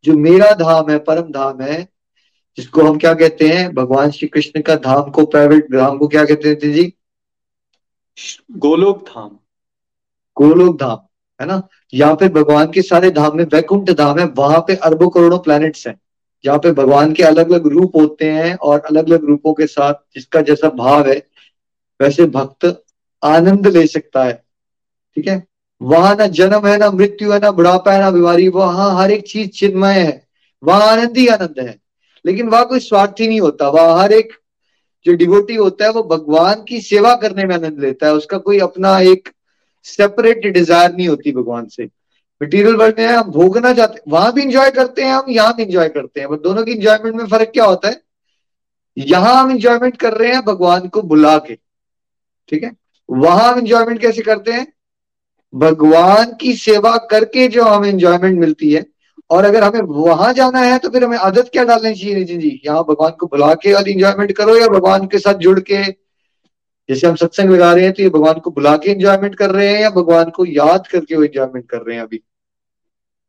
जो 0.05 0.16
मेरा 0.18 0.53
धाम 0.55 0.90
है 0.90 0.99
परम 0.99 1.31
धाम 1.33 1.61
है 1.61 1.87
जिसको 2.59 2.83
हम 2.83 2.99
क्या 2.99 3.14
कहते 3.14 3.49
हैं? 3.49 3.75
भगवान 3.75 4.11
श्री 4.11 4.29
कृष्ण 4.29 4.61
का 4.61 4.75
धाम 4.77 5.11
को 5.11 5.25
प्राइवेट 5.27 5.73
धाम 5.73 5.99
को 5.99 6.09
क्या 6.09 6.25
कहते 6.25 6.49
हैं 6.49 6.59
जी? 6.59 6.92
गोलोक 8.53 9.03
धाम। 9.09 9.29
गोलोक 10.37 10.81
धाम 10.81 10.99
है 11.40 11.47
ना? 11.47 11.68
यहाँ 11.94 12.16
पे 12.16 12.29
भगवान 12.29 12.71
के 12.71 12.83
सारे 12.83 13.11
धाम 13.11 13.37
में 13.37 13.44
वैकुंठ 13.44 13.90
धाम 13.90 14.18
है 14.18 14.27
वहाँ 14.27 14.61
पे 14.61 14.75
अरबों 14.75 15.09
करोड़ों 15.09 15.38
प्लैनेट्स 15.38 15.87
हैं। 15.87 16.01
जहाँ 16.44 16.59
पे 16.59 16.73
भगवान 16.73 17.12
के 17.12 17.23
अलग 17.23 17.51
अलग 17.51 17.66
रूप 17.66 17.97
होते 17.97 18.31
हैं 18.31 18.55
और 18.55 18.81
अलग 18.81 19.11
अलग 19.11 19.25
रूपों 19.25 19.53
के 19.53 19.66
साथ 19.66 19.94
जिसका 20.14 20.40
जैसा 20.40 20.68
भाव 20.68 21.09
है 21.09 21.23
वैसे 22.01 22.27
भक्त 22.27 22.85
आनंद 23.23 23.66
ले 23.66 23.87
सकता 23.87 24.25
है। 24.25 24.44
ठीक 25.16 25.29
है? 25.29 25.47
वहाँ 25.83 26.14
ना 26.16 26.27
जन्म 26.27 26.66
है 26.66 26.79
ना 26.79 26.90
मृत्यु 26.90 27.33
है 27.33 27.38
ना 27.38 27.51
बुढ़ापा 27.51 27.92
है 27.92 28.01
ना 28.01 28.11
बीमारी 28.11 28.49
वहाँ 28.49 29.03
हर 29.03 29.11
एक 29.11 29.29
चीज़ 29.29 29.51
चिन्मय 29.51 30.01
है। 30.01 30.27
वहाँ 30.62 30.88
आनंद 30.88 31.16
ही 31.16 31.27
आनंद 31.27 31.55
है। 31.59 31.88
लेकिन 32.24 32.48
वह 32.48 32.62
कोई 32.64 32.81
स्वार्थी 32.81 33.28
नहीं 33.28 33.40
होता, 33.40 33.68
वह 33.68 34.00
हर 34.00 34.12
एक 34.12 34.33
जो 35.07 35.12
डिवोटी 35.14 35.54
होता 35.54 35.85
है, 35.85 35.90
वो 35.92 36.02
भगवान 36.07 36.62
की 36.68 36.81
सेवा 36.81 37.14
करने 37.16 37.44
में 37.44 37.54
आनंद 37.54 37.81
लेता 37.81 38.07
है, 38.07 38.14
उसका 38.14 38.38
कोई 38.38 38.59
अपना 38.61 38.98
एक 39.02 39.28
सेपरेट 39.87 40.46
डिज़ायर 40.46 40.92
नहीं 40.92 41.09
होती 41.09 41.33
भगवान 41.33 41.66
से। 41.66 41.88
मटीरियल 42.40 42.74
वर्ल्ड 42.76 42.98
में 42.98 43.07
हम 43.07 43.31
भोगना 43.33 43.72
चाहते 43.72 44.00
वहाँ 44.09 44.33
भी 44.33 44.42
इंजॉय 44.42 44.70
करते 44.70 45.02
हैं, 45.02 45.12
हम 45.12 45.31
यहाँ 45.31 45.54
भी 45.57 45.62
इंजॉय 45.62 45.88
करते 45.88 46.20
हैं 46.20 46.28
बट 46.31 46.40
दोनों 46.40 46.64
की 46.64 46.72
इंजॉयमेंट 46.72 47.16
में 47.16 47.26
फ़र्क 47.26 47.50
क्या 47.50 47.64
होता 47.64 47.88
है? 47.88 48.00
यहाँ 48.96 49.35
हम 49.35 49.50
इंजॉयमेंट 49.50 49.96
कर 49.96 50.14
रहे 50.14 50.33
हैं 50.33 50.44
भगवान 50.44 50.88
को 50.88 51.02
बुला 51.04 51.37
के, 51.38 51.54
ठीक 52.48 52.62
है? 52.62 52.72
वहाँ 53.09 53.52
हम 53.52 53.59
इंजॉयमेंट 53.59 54.00
कैसे 54.00 54.22
करते 54.22 54.52
हैं? 54.52 54.66
भगवान 55.52 56.33
की 56.40 56.52
सेवा 56.57 56.96
करके 57.11 57.46
जो 57.48 57.64
हमें 57.64 57.88
इंजॉयमेंट 57.88 58.38
मिलती 58.40 58.72
है 58.72 58.83
और 59.30 59.44
अगर 59.44 59.62
हमें 59.62 59.80
वहाँ 59.80 60.32
जाना 60.32 60.58
है 60.58 60.78
तो 60.78 60.90
फिर 60.90 61.04
हमें 61.04 61.18
आदत 61.18 61.48
क्या 61.52 61.64
डालनी 61.64 61.94
चाहिए 61.94 62.16
नितिन 62.16 62.40
जी 62.40 62.60
यहाँ 62.66 62.84
भगवान 62.84 63.10
को 63.10 63.26
बुला 63.26 63.54
के 63.54 63.72
और 63.72 63.88
इंजॉयमेंट 63.88 64.32
करो 64.32 64.56
या 64.56 64.68
भगवान 64.68 65.06
के 65.06 65.18
साथ 65.18 65.34
जुड़ 65.34 65.60
के? 65.60 65.82
जैसे 66.88 67.06
हम 67.06 67.14
सत्संग 67.14 67.50
लगा 67.50 67.72
रहे 67.72 67.84
हैं 67.84 67.92
तो 67.92 68.02
ये 68.02 68.08
भगवान 68.08 68.34
को 68.34 68.50
बुला 68.50 68.76
के 68.76 68.90
इंजॉयमेंट 68.90 69.34
कर 69.34 69.50
रहे 69.50 69.68
हैं 69.68 69.80
या 69.80 69.90
भगवान 69.90 70.30
को 70.30 70.46
याद 70.46 70.86
करके 70.86 71.16
वो 71.16 71.22
इंजॉयमेंट 71.22 71.66
कर 71.66 71.78
रहे 71.78 71.96
हैं 71.96 72.02
अभी? 72.02 72.22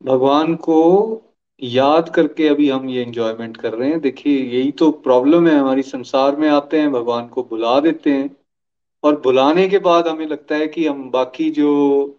भगवान 0.02 0.54
को 0.54 1.22
याद 1.62 2.08
करके 2.08 2.48
अभी 2.48 2.68
हम 2.70 2.88
ये 2.88 3.02
इंजॉयमेंट 3.02 3.56
कर 3.56 3.72
रहे 3.72 3.88
हैं। 3.88 4.00
देखिए, 4.00 4.42
यही 4.42 4.72
तो 4.72 4.90
प्रॉब्लम 4.90 5.48
है 5.48 5.58
हमारी, 5.58 5.82
संसार 5.82 6.36
में 6.36 6.48
आते 6.48 6.78
हैं, 6.78 6.92
भगवान 6.92 7.26
को 7.26 7.42
बुला 7.42 7.80
देते 7.80 8.10
हैं। 8.10 8.36
और 9.04 9.20
बुलाने 9.20 9.66
के 9.68 9.78
बाद 9.78 10.08
हमें 10.08 10.26
लगता 10.26 10.54
है 10.54 10.66
कि 10.68 10.86
हम 10.86 11.10
बाकी 11.10 11.50
जो 11.50 11.68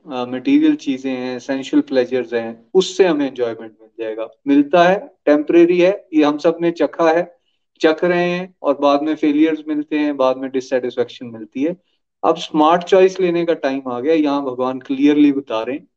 मटेरियल 0.07 0.75
चीज़ें 0.75 1.11
हैं 1.11 1.37
सेंशुअल 1.39 1.81
प्लेजर्स 1.81 2.33
हैं, 2.33 2.69
उससे 2.73 3.07
हमें 3.07 3.25
एंजॉयमेंट 3.27 3.71
मिल 3.71 3.89
जाएगा। 3.99 4.27
मिलता 4.47 4.83
है 4.83 4.97
टेम्परेरी 5.25 5.79
है, 5.79 5.91
ये 6.13 6.23
हम 6.23 6.37
सबने 6.37 6.71
चखा 6.71 7.09
है, 7.09 7.31
चख 7.81 8.03
रहे 8.03 8.29
हैं 8.29 8.53
और 8.63 8.77
बाद 8.79 9.03
में 9.03 9.15
फेलियर्स 9.15 9.63
मिलते 9.67 9.99
हैं, 9.99 10.15
बाद 10.17 10.37
में 10.37 10.49
डिससेटिस्फेक्शन 10.51 11.25
मिलती 11.27 11.63
है। 11.63 11.75
अब 12.23 12.37
स्मार्ट 12.37 12.83
चॉइस 12.83 13.19
लेने 13.19 13.45
का 13.45 13.53
टाइम 13.55 13.87
आ 13.87 13.99
गया, 13.99 14.13
यहाँ 14.13 14.43
भगवान 14.43 14.79
क्लियरली 14.79 15.31
बता 15.31 15.61
रहे 15.63 15.75
हैं। 15.75 15.87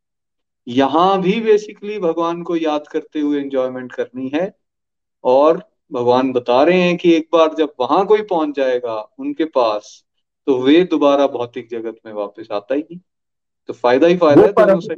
यहाँ 0.66 1.20
भी 1.22 1.40
बेसिकली 1.40 1.98
भगवान 1.98 2.42
को 2.42 2.56
याद 2.56 2.86
करते 2.88 3.20
हुए 3.20 3.40
एंजॉयमेंट 3.40 3.92
करनी 3.92 4.30
है 4.34 4.52
और 5.24 5.62
भगवान 5.92 6.32
बता 6.32 6.62
रहे 6.62 6.80
हैं 6.82 6.96
कि 6.96 7.12
एक 7.14 7.28
बार 7.32 7.54
जब 7.54 7.72
वहाँ 7.80 8.04
कोई 8.06 8.22
पहुँच 8.22 8.56
जाएगा, 8.56 8.94
उनके 9.18 9.44
पास 9.44 10.02
तो 10.46 10.60
वे 10.62 10.82
दोबारा 10.84 11.26
भौतिक 11.28 11.68
जगत 11.70 11.96
में 12.06 12.12
वापस 12.12 12.48
आता 12.52 12.74
ही 12.74 12.80
नहीं। 12.80 12.98
तो 13.68 13.72
फ़ायदा 13.74 14.06
ही 14.06 14.16
फ़ायदा 14.16 14.42
है 14.42 14.52
दोनों 14.54 14.80
से 14.80 14.94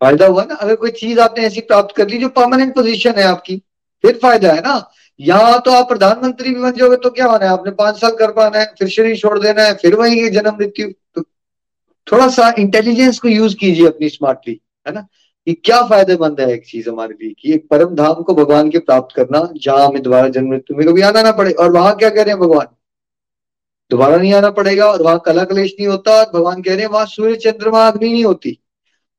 फ़ायदा 0.00 0.26
हुआ 0.26 0.44
ना 0.44 0.54
अगर 0.54 0.74
कोई 0.76 0.90
चीज़ 0.92 1.20
आपने 1.20 1.44
ऐसी 1.44 1.60
प्राप्त 1.62 1.94
कर 1.96 2.08
ली 2.08 2.18
जो 2.18 2.28
परमानेंट 2.30 2.74
पोजीशन 2.74 3.14
है 3.18 3.24
आपकी 3.24 3.56
फिर 4.04 4.18
फ़ायदा 4.22 4.52
है 4.52 4.60
ना। 4.60 4.74
यहाँ 5.20 5.60
तो 5.60 5.72
आप 5.72 5.88
प्रधानमंत्री 5.88 6.54
भी 6.54 6.60
बन 6.60 6.72
जाओगे 6.72 6.96
तो 6.96 7.10
क्या 7.10 7.26
होना 7.26 7.44
है? 7.44 7.50
आपने 7.50 7.70
पाँच 7.72 8.00
साल 8.00 8.10
कर 8.16 8.32
पाना 8.32 8.58
है 8.58 8.66
फिर 8.78 8.88
शरीर 8.88 9.16
छोड़ 9.16 9.38
देना 9.38 9.62
है 9.62 9.74
फिर 9.74 9.94
वही 9.94 10.28
जन्म 10.30 10.56
मृत्यु। 10.58 10.88
तो 11.14 11.22
थोड़ा 12.06 12.28
सा 12.28 12.52
इंटेलिजेंस 12.58 13.18
को 13.18 13.28
यूज़ 13.28 13.56
कीजिए 13.56 13.86
अपनी 13.86 14.08
स्मार्टली 14.08 14.60
है 14.86 14.94
ना? 14.94 15.00
कि 15.46 15.52
क्या 15.54 15.82
फ़ायदेमंद 15.88 16.40
है 16.40 16.52
एक 16.52 16.66
चीज़ 16.66 16.88
हमारे 16.90 17.14
लिए 17.14 17.34
कि 17.40 17.52
एक 17.54 17.66
परम 17.70 17.94
धाम 17.94 18.22
को 18.22 18.34
भगवान 18.34 18.70
के 18.70 18.78
प्राप्त 18.80 19.16
करना 19.16 19.48
जहाँ 19.56 19.86
हमें 19.86 20.02
दोबारा 20.02 20.28
जन्म 20.28 20.50
मृत्यु 20.50 20.76
में 20.76 20.86
कभी 20.86 21.02
आना 21.02 21.22
ना 21.22 21.32
पड़े। 21.32 21.52
और 21.52 21.72
वहाँ 21.72 21.96
क्या 21.96 22.10
कह 22.10 22.22
रहे 22.22 22.30
हैं 22.30 22.40
भगवान? 22.40 22.66
दोबारा 23.90 24.16
नहीं 24.16 24.32
आना 24.34 24.50
पड़ेगा 24.50 24.86
और 24.86 25.02
वहाँ 25.02 25.18
कला 25.26 25.44
कलेश 25.44 25.74
नहीं 25.78 25.88
होता 25.88 26.22
भगवान 26.24 26.62
कह 26.62 26.74
रहे 26.74 26.82
हैं 26.82 26.90
वहाँ 26.90 27.06
सूर्य 27.06 27.36
चंद्रमा 27.36 27.86
अग्नि 27.88 28.08
नहीं 28.08 28.24
होती। 28.24 28.58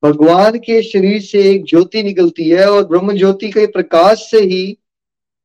भगवान 0.04 0.58
के 0.58 0.82
शरीर 0.84 1.22
से 1.22 1.42
एक 1.52 1.64
ज्योति 1.66 2.04
निकलती 2.04 2.50
है 2.50 2.70
और 2.72 2.86
ब्रह्म 2.88 3.18
ज्योति 3.18 3.50
के 3.52 3.66
प्रकाश 3.68 4.30
से 4.32 4.42
ही 4.42 4.78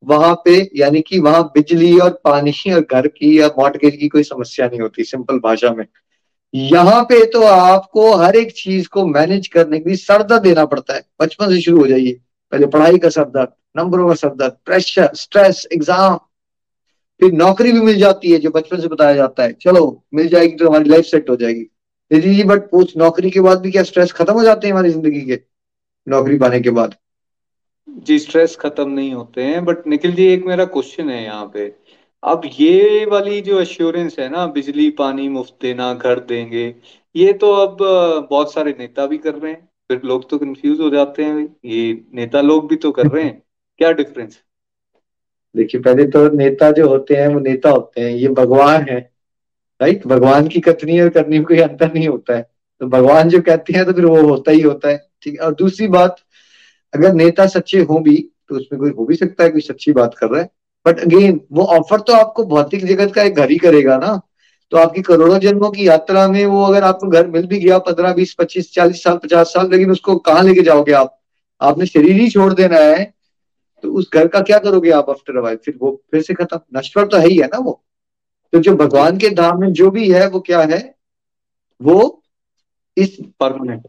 वहाँ 0.03 0.33
पे, 0.45 0.69
यानी 0.75 1.01
कि 1.01 1.19
वहाँ 1.19 1.43
बिजली 1.55 1.97
और 1.99 2.09
पानी 2.23 2.51
और 2.73 2.81
घर 2.81 3.07
की 3.07 3.39
या 3.39 3.47
मॉडगेज 3.57 3.95
की 3.95 4.07
कोई 4.07 4.23
समस्या 4.23 4.67
नहीं 4.67 4.79
होती, 4.81 5.03
सिंपल 5.03 5.39
भाषा 5.39 5.71
में। 5.73 5.85
यहाँ 6.53 7.03
पे 7.03 7.25
तो 7.25 7.43
आपको 7.43 8.11
हर 8.15 8.35
एक 8.35 8.51
चीज़ 8.51 8.87
को 8.87 9.05
मैनेज 9.07 9.47
करने 9.47 9.79
के 9.79 9.89
लिए 9.89 9.97
सरदर्द 9.97 10.41
देना 10.41 10.65
पड़ता 10.65 10.93
है। 10.93 11.03
बचपन 11.21 11.49
से 11.49 11.61
शुरू 11.61 11.79
हो 11.79 11.87
जाइए। 11.87 12.19
पहले 12.51 12.67
पढ़ाई 12.67 12.97
का 12.97 13.09
सरदर्द 13.09 13.53
नंबरों 13.77 14.07
का 14.07 14.13
सरदर्द 14.15 14.57
प्रेशर, 14.65 15.09
स्ट्रेस, 15.15 15.67
एग्ज़ाम 15.73 16.19
फिर 17.19 17.31
नौकरी 17.33 17.71
भी 17.71 17.81
मिल 17.81 17.97
जाती 17.97 18.31
है 18.31 18.37
जो 18.39 18.49
बचपन 18.51 18.79
से 18.81 18.87
बताया 18.87 19.15
जाता 19.15 19.43
है। 19.43 19.53
चलो, 19.53 20.03
मिल 20.13 20.27
जाएगी 20.27 20.55
तो 20.55 20.69
हमारी 20.69 20.89
लाइफ 20.89 21.05
सेट 21.05 21.29
हो 21.29 21.35
जाएगी। 21.35 21.63
दीदी 22.11 22.33
जी 22.35 22.43
बट 22.43 22.73
उस 22.73 22.93
नौकरी 22.97 23.29
के 23.31 23.41
बाद 23.41 23.61
भी 23.61 23.71
क्या 23.71 23.83
स्ट्रेस 23.83 24.11
खत्म 24.11 24.33
हो 24.33 24.43
जाते 24.43 24.67
हैं 24.67 24.73
हमारी 24.73 24.89
ज़िंदगी 24.89 25.21
के? 25.21 25.39
नौकरी 26.07 26.37
पाने 26.37 26.59
के 26.61 26.69
बाद। 26.71 26.95
जी 27.87 28.17
स्ट्रेस 28.19 28.55
खत्म 28.55 28.89
नहीं 28.89 29.13
होते 29.13 29.43
हैं 29.43 29.63
बट 29.65 29.87
निखिल 29.87 30.11
जी, 30.13 30.25
एक 30.25 30.45
मेरा 30.45 30.65
क्वेश्चन 30.67 31.09
है 31.09 31.23
यहाँ 31.23 31.45
पे। 31.53 31.65
अब 32.23 32.41
ये 32.59 33.05
वाली 33.05 33.41
जो 33.41 33.59
एश्योरेंस 33.61 34.15
है 34.19 34.29
ना, 34.29 34.45
बिजली, 34.47 34.89
पानी, 34.91 35.27
मुफ़्त 35.29 35.55
देना, 35.61 35.93
घर 35.93 36.19
देंगे, 36.21 36.73
ये 37.15 37.33
तो 37.33 37.51
अब 37.55 37.77
बहुत 38.29 38.53
सारे 38.53 38.75
नेता 38.79 39.05
भी 39.05 39.17
कर 39.17 39.35
रहे 39.35 39.51
हैं। 39.51 39.67
फिर 39.89 40.01
लोग 40.05 40.29
तो 40.29 40.37
कंफ्यूज 40.37 40.79
हो 40.79 40.89
जाते 40.89 41.23
हैं, 41.23 41.55
ये 41.65 42.05
नेता 42.15 42.41
लोग 42.41 42.67
भी 42.69 42.75
तो 42.75 42.91
कर 42.91 43.07
रहे 43.07 43.23
हैं। 43.23 43.41
क्या 43.79 43.91
डिफरेंस 43.93 44.39
देखिए, 45.55 45.81
पहले 45.81 46.05
तो 46.05 46.29
नेता 46.29 46.71
जो 46.71 46.87
होते 46.87 47.15
हैं, 47.15 47.27
वो 47.27 47.39
नेता 47.39 47.69
होते 47.69 48.01
हैं, 48.01 48.11
ये 48.11 48.27
भगवान 48.27 48.85
है, 48.89 48.99
राइट? 49.81 50.07
भगवान 50.07 50.47
की 50.47 50.59
कथनी 50.59 50.99
और 50.99 51.09
करनी 51.09 51.37
में 51.37 51.47
कोई 51.47 51.59
अंतर 51.59 51.93
नहीं 51.93 52.07
होता 52.07 52.35
है। 52.35 52.49
तो 52.81 52.87
भगवान 52.87 53.29
जो 53.29 53.41
कहते 53.41 53.73
हैं 53.73 53.85
तो 53.85 53.93
फिर 53.93 54.05
वो 54.05 54.21
होता 54.21 54.51
ही 54.51 54.61
होता 54.61 54.89
है, 54.89 54.97
ठीक 55.23 55.33
है? 55.33 55.39
और 55.39 55.53
दूसरी 55.53 55.87
बात, 55.87 56.15
अगर 56.93 57.13
नेता 57.13 57.45
सच्चे 57.47 57.79
हो 57.79 57.99
भी 57.99 58.29
तो 58.49 58.55
उसमें 58.55 58.79
कोई 58.81 58.89
हो 58.89 59.05
भी 59.05 59.15
सकता 59.15 59.43
है, 59.43 59.49
कोई 59.49 59.61
सच्ची 59.61 59.91
बात 59.91 60.15
कर 60.17 60.27
रहा 60.27 60.41
है। 60.41 60.49
बट 60.85 60.99
अगेन 60.99 61.39
वो 61.51 61.63
ऑफ़र 61.63 61.99
तो 61.99 62.13
आपको 62.13 62.43
भौतिक 62.43 62.85
जगत 62.85 63.13
का 63.13 63.23
एक 63.23 63.35
घर 63.35 63.49
ही 63.49 63.57
करेगा 63.57 63.97
ना। 63.97 64.21
तो 64.71 64.77
आपकी 64.77 65.01
करोड़ों 65.01 65.39
जन्मों 65.39 65.69
की 65.71 65.87
यात्रा 65.87 66.27
में 66.27 66.45
वो 66.45 66.63
अगर 66.63 66.83
आपको 66.83 67.07
घर 67.07 67.27
मिल 67.27 67.45
भी 67.45 67.59
गया, 67.59 67.77
पंद्रह, 67.77 68.13
बीस, 68.13 68.33
पच्चीस, 68.33 68.73
चालीस 68.73 69.03
साल, 69.03 69.17
पचास 69.17 69.47
साल, 69.47 69.69
लेकिन 69.71 69.91
उसको 69.91 70.15
कहाँ 70.15 70.43
लेके 70.43 70.61
जाओगे 70.61 70.91
आप? 70.91 71.21
आपने 71.61 71.85
शरीर 71.85 72.11
ही 72.11 72.29
छोड़ 72.29 72.53
देना 72.53 72.77
है। 72.77 73.13
तो 73.83 73.91
उस 73.91 74.09
घर 74.13 74.27
का 74.27 74.39
क्या 74.41 74.57
करोगे 74.59 74.91
आप 74.91 75.09
आफ्टर 75.09 75.37
अवाइल 75.37 75.57
फिर 75.65 75.77
वो 75.81 75.91
फिर 76.11 76.21
से 76.21 76.33
खत्म? 76.33 76.59
नश्वर 76.77 77.07
तो 77.07 77.17
है 77.17 77.27
ही 77.27 77.37
है 77.37 77.47
ना 77.47 77.57
वो? 77.59 77.81
तो 78.53 78.59
जो 78.59 78.75
भगवान 78.77 79.17
के 79.17 79.29
धाम 79.31 79.59
में 79.61 79.71
जो 79.73 79.89
भी 79.91 80.11
है 80.11 80.27
वो 80.29 80.39
क्या 80.41 80.61
है? 80.61 80.79
वो 81.81 82.23
इस 82.97 83.17
परमानेंट 83.39 83.87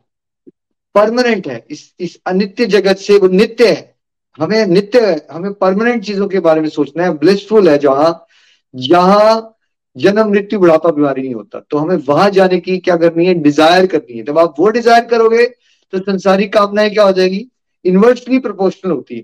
परमानेंट 0.95 1.47
है। 1.49 1.65
इस 1.71 1.95
इस 2.01 2.19
अनित्य 2.27 2.67
जगत 2.67 2.97
से 2.99 3.17
वो 3.19 3.29
नित्य 3.29 3.69
है। 3.69 3.95
हमें 4.39 4.67
नित्य 4.67 5.01
हमें 5.33 5.53
परमानेंट 5.55 6.03
चीज़ों 6.05 6.29
के 6.29 6.41
बारे 6.41 6.61
में 6.61 6.69
सोचना 6.69 7.05
है। 7.05 7.17
ब्लिसफुल 7.19 7.69
है 7.69 7.77
जहाँ 7.79 8.27
जहाँ 8.75 9.51
जन्म 9.97 10.31
मृत्यु 10.31 10.59
बुढ़ापा 10.59 10.91
बीमारी 10.91 11.23
नहीं 11.23 11.35
होता। 11.35 11.61
तो 11.61 11.79
हमें 11.79 11.97
वहाँ 12.07 12.31
जाने 12.31 12.59
की 12.61 12.79
क्या 12.79 12.97
करनी 12.97 13.27
है? 13.27 13.35
डिज़ायर 13.35 13.87
करनी 13.87 14.17
है। 14.19 14.25
जब 14.25 14.39
आप 14.39 14.55
वो 14.59 14.69
डिज़ायर 14.71 15.05
करोगे 15.07 15.47
तो 15.93 15.99
संसारी 16.01 16.49
कामनाएँ 16.49 16.91
क्या 16.91 17.05
हो 17.05 17.13
जाएगी? 17.13 17.47
इन्वर्सली 17.85 18.39
प्रोपोर्शनल 18.39 18.93
होती 18.93 19.17
है। 19.17 19.23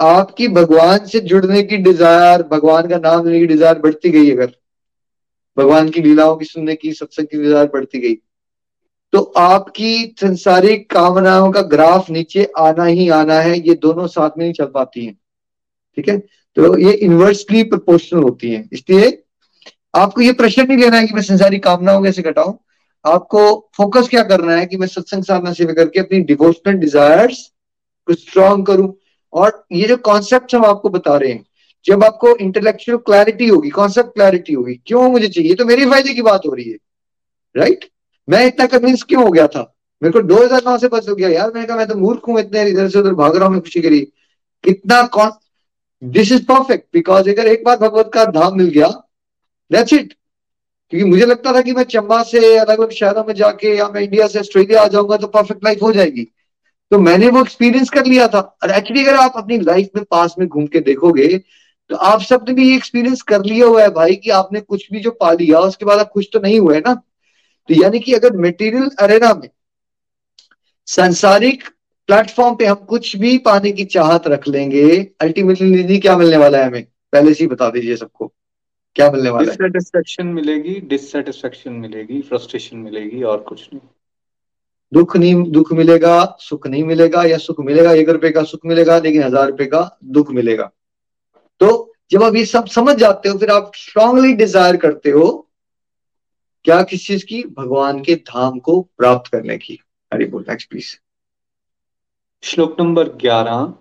आपकी 0.00 0.48
भगवान 0.48 1.06
से 1.06 1.20
जुड़ने 1.20 1.62
की 1.62 1.76
डिज़ायर 1.76 2.42
भगवान 2.42 2.88
का 2.88 2.98
नाम 2.98 3.26
लेने 3.26 3.40
की 3.40 3.46
डिज़ायर 3.46 3.78
बढ़ती 3.78 4.10
गई 4.10 4.30
अगर। 4.30 4.52
भगवान 5.56 5.88
की 5.88 6.00
लीलाओं 6.02 6.36
की 6.36 6.44
सुनने 6.44 6.74
की, 6.74 6.92
सत्संग 6.92 7.26
की 7.26 7.42
डिज़ायर 7.42 7.66
बढ़ती 7.66 8.00
गई। 8.00 8.14
तो 9.12 9.20
आपकी 9.38 10.14
संसारिक 10.20 10.90
कामनाओं 10.90 11.50
का 11.52 11.62
ग्राफ 11.62 12.10
नीचे 12.10 12.44
आना 12.58 12.84
ही 12.84 13.08
आना 13.08 13.40
है, 13.40 13.58
ये 13.58 13.74
दोनों 13.74 14.06
साथ 14.06 14.30
में 14.38 14.44
नहीं 14.44 14.52
चल 14.52 14.64
पाती 14.64 15.04
हैं। 15.04 15.14
ठीक 15.96 16.08
है? 16.08 16.18
तो 16.18 16.78
ये 16.78 16.92
इन्वर्सली 16.92 17.62
प्रोपोर्शनल 17.62 18.22
होती 18.22 18.50
है। 18.50 18.68
इसलिए 18.72 19.22
आपको 19.96 20.20
ये 20.20 20.32
प्रेशर 20.32 20.66
नहीं 20.68 20.78
लेना 20.78 20.96
है 20.96 21.06
कि 21.06 21.14
मैं 21.14 21.22
संसारी 21.22 21.58
कामनाओं 21.58 22.02
कैसे 22.02 22.22
घटाऊं। 22.22 22.54
आपको 23.04 23.70
फोकस 23.76 24.08
क्या 24.08 24.22
करना 24.22 24.56
है 24.56 24.66
कि 24.66 24.76
मैं 24.76 24.86
सत्संग 24.86 25.24
साधना 25.24 25.52
सेवा 25.52 25.72
करके 25.72 26.00
अपनी 26.00 26.20
डिवोशनल 26.20 26.74
डिजायर्स 26.74 27.38
को 28.08 28.14
स्ट्रॉन्ग 28.14 28.66
करूँ 28.66 28.92
और 29.34 29.64
ये 29.72 29.88
जो 29.88 29.96
कॉन्सेप्ट 30.04 30.54
हम 30.54 30.64
आपको 30.64 30.88
बता 30.90 31.16
रहे 31.16 31.32
हैं, 31.32 31.44
जब 31.86 32.04
आपको 32.04 32.34
इंटेलेक्चुअल 32.38 32.98
क्लैरिटी 33.06 33.48
होगी 33.48 33.70
कॉन्सेप्ट 33.70 34.14
क्लैरिटी 34.14 34.52
होगी, 34.52 34.74
क्यों 34.86 35.10
मुझे 35.10 35.28
चाहिए? 35.28 35.54
तो 35.54 35.64
मेरे 35.64 35.86
फ़ायदे 35.86 36.14
की 36.14 36.22
बात 36.22 36.46
हो 36.46 36.52
रही 36.54 36.70
है 36.70 36.76
राइट 37.54 37.88
मैं 38.28 38.46
इतना 38.46 38.66
कन्विंस 38.68 39.02
क्यों 39.02 39.24
हो 39.24 39.30
गया 39.30 39.46
था? 39.46 39.70
मेरे 40.02 40.12
को 40.12 40.20
दो 40.22 40.36
हज़ार 40.36 40.62
नौ 40.66 40.76
से 40.78 40.88
बस 40.88 41.08
हो 41.08 41.14
गया, 41.14 41.28
यार 41.28 41.52
मैंने 41.54 41.66
कहा 41.66 41.76
मैं 41.76 41.86
तो 41.88 41.94
मूर्ख 41.96 42.28
हूँ, 42.28 42.38
इतने 42.40 42.62
इधर 42.70 42.88
से 42.88 42.98
उधर 42.98 43.14
भाग 43.14 43.36
रहा 43.36 43.48
हूँ 43.48 43.60
खुशी 43.60 43.80
करी। 43.80 44.00
कितना 44.64 45.02
कौन 45.08 45.30
दिस 46.02 46.32
इज़ 46.32 46.44
परफेक्ट 46.44 46.86
बिकॉज़ 46.94 47.28
अगर 47.30 47.46
एक 47.48 47.64
बार 47.64 47.76
भगवत 47.78 48.10
का 48.14 48.24
धाम 48.32 48.56
मिल 48.58 48.68
गया 48.68 48.88
दैट्स 49.70 49.92
इट 49.92 50.12
क्योंकि 50.92 51.10
मुझे 51.10 51.26
लगता 51.26 51.52
था 51.52 51.60
कि 51.62 51.72
मैं 51.72 51.82
चंबा 51.84 52.22
से 52.22 52.56
अलग 52.56 52.78
अलग 52.78 52.90
शहरों 52.92 53.24
में 53.24 53.34
जाके 53.34 53.74
या 53.76 53.88
मैं 53.88 54.00
इंडिया 54.00 54.26
से 54.28 54.38
ऑस्ट्रेलिया 54.38 54.82
आ 54.82 54.88
जाऊँगा 54.88 55.16
तो 55.16 55.26
परफेक्ट 55.28 55.64
लाइफ 55.64 55.82
हो 55.82 55.92
जाएगी। 55.92 56.26
तो 56.94 56.98
मैंने 57.00 57.28
वो 57.28 57.40
एक्सपीरियंस 57.40 57.90
कर 57.90 58.04
लिया 58.06 58.26
था। 58.28 58.40
और 58.62 58.70
एक्चुअली 58.70 59.02
अगर 59.02 59.16
आप 59.18 59.32
अपनी 59.36 59.58
लाइफ 59.60 59.88
में 59.96 60.04
पास 60.10 60.34
में 60.38 60.46
घूम 60.48 60.66
के 60.66 60.80
देखोगे 60.82 61.26
तो 61.90 61.96
आप 62.08 62.20
सबने 62.22 62.52
भी 62.54 62.68
ये 62.68 62.76
एक्सपीरियंस 62.76 63.22
कर 63.22 63.44
लिया 63.44 63.66
हुआ 63.66 63.82
है 63.82 63.88
भाई 63.92 64.14
कि 64.16 64.30
आपने 64.32 64.60
कुछ 64.60 64.86
भी 64.92 65.00
जो 65.00 65.10
पा 65.12 65.30
लिया, 65.32 65.58
उसके 65.60 65.84
बाद 65.84 65.98
आप 65.98 66.10
खुश 66.10 66.26
तो 66.32 66.40
नहीं 66.40 66.60
हुए 66.60 66.78
ना? 66.78 66.94
तो 66.94 67.74
यानी 67.74 67.98
कि 68.00 68.12
अगर 68.12 68.36
मटेरियल 68.38 68.88
अरेना 69.00 69.32
में, 69.34 69.48
सांसारिक 70.88 71.64
प्लेटफॉर्म 72.08 72.54
पे 72.54 72.66
हम 72.66 72.84
कुछ 72.86 73.16
भी 73.16 73.36
पाने 73.40 73.72
की 73.72 73.84
चाहत 73.86 74.28
रख 74.28 74.48
लेंगे 74.48 74.84
अल्टीमेटली 75.20 75.70
निधि 75.70 75.98
क्या 75.98 76.16
मिलने 76.16 76.36
वाला 76.36 76.58
है 76.58 76.66
हमें? 76.66 76.84
पहले 77.12 77.34
से 77.34 77.44
ही 77.44 77.48
बता 77.48 77.70
दीजिए 77.70 77.96
सबको, 77.96 78.32
क्या 78.96 79.10
मिलने 79.10 79.30
वाला 79.30 79.42
है? 79.42 79.56
डिससेटिस्फेक्शन 79.56 80.26
मिलेगी 80.30 80.80
डिससेटिस्फेक्शन 80.86 81.72
मिलेगी 81.74 82.20
फ्रस्ट्रेशन 82.22 82.76
मिलेगी, 82.78 83.22
और 83.22 83.38
कुछ 83.42 83.68
नहीं। 83.72 83.80
दुख 84.94 85.16
नहीं, 85.16 85.50
दुख 85.50 85.72
मिलेगा, 85.72 86.36
सुख 86.40 86.66
नहीं 86.66 86.84
मिलेगा, 86.84 87.24
या 87.24 87.38
सुख 87.38 87.60
मिलेगा, 87.60 87.92
एक 87.92 88.08
रुपए 88.08 88.30
का 88.30 88.42
सुख 88.42 88.60
मिलेगा, 88.66 88.98
लेकिन 88.98 89.22
हज़ार 89.22 89.50
रुपए 89.50 89.66
का 89.66 89.98
दुख 90.04 90.30
मिलेगा। 90.30 90.70
तो 91.60 91.94
जब 92.10 92.22
आप 92.22 92.34
ये 92.36 92.44
सब 92.44 92.66
समझ 92.66 92.96
जाते 92.96 93.28
हो, 93.28 93.38
फिर 93.38 93.50
आप 93.50 93.72
स्ट्रांगली 93.74 94.32
डिज़ायर 94.32 94.76
करते 94.76 95.10
हो, 95.10 95.48
क्या 96.64 96.82
किस 96.82 97.06
चीज़ 97.06 97.24
की? 97.24 97.42
भगवान 97.42 98.00
के 98.02 98.14
धाम 98.14 98.58
को 98.58 98.80
प्राप्त 98.98 99.30
करने 99.30 99.58
की। 99.58 99.78
हरी 100.12 100.24
बोल 100.24 100.44
नेक्स्ट 100.48 100.70
प्लीज़ 100.70 100.96
श्लोक 102.42 102.80
नंबर 102.80 103.08
ग्यारह, 103.08 103.74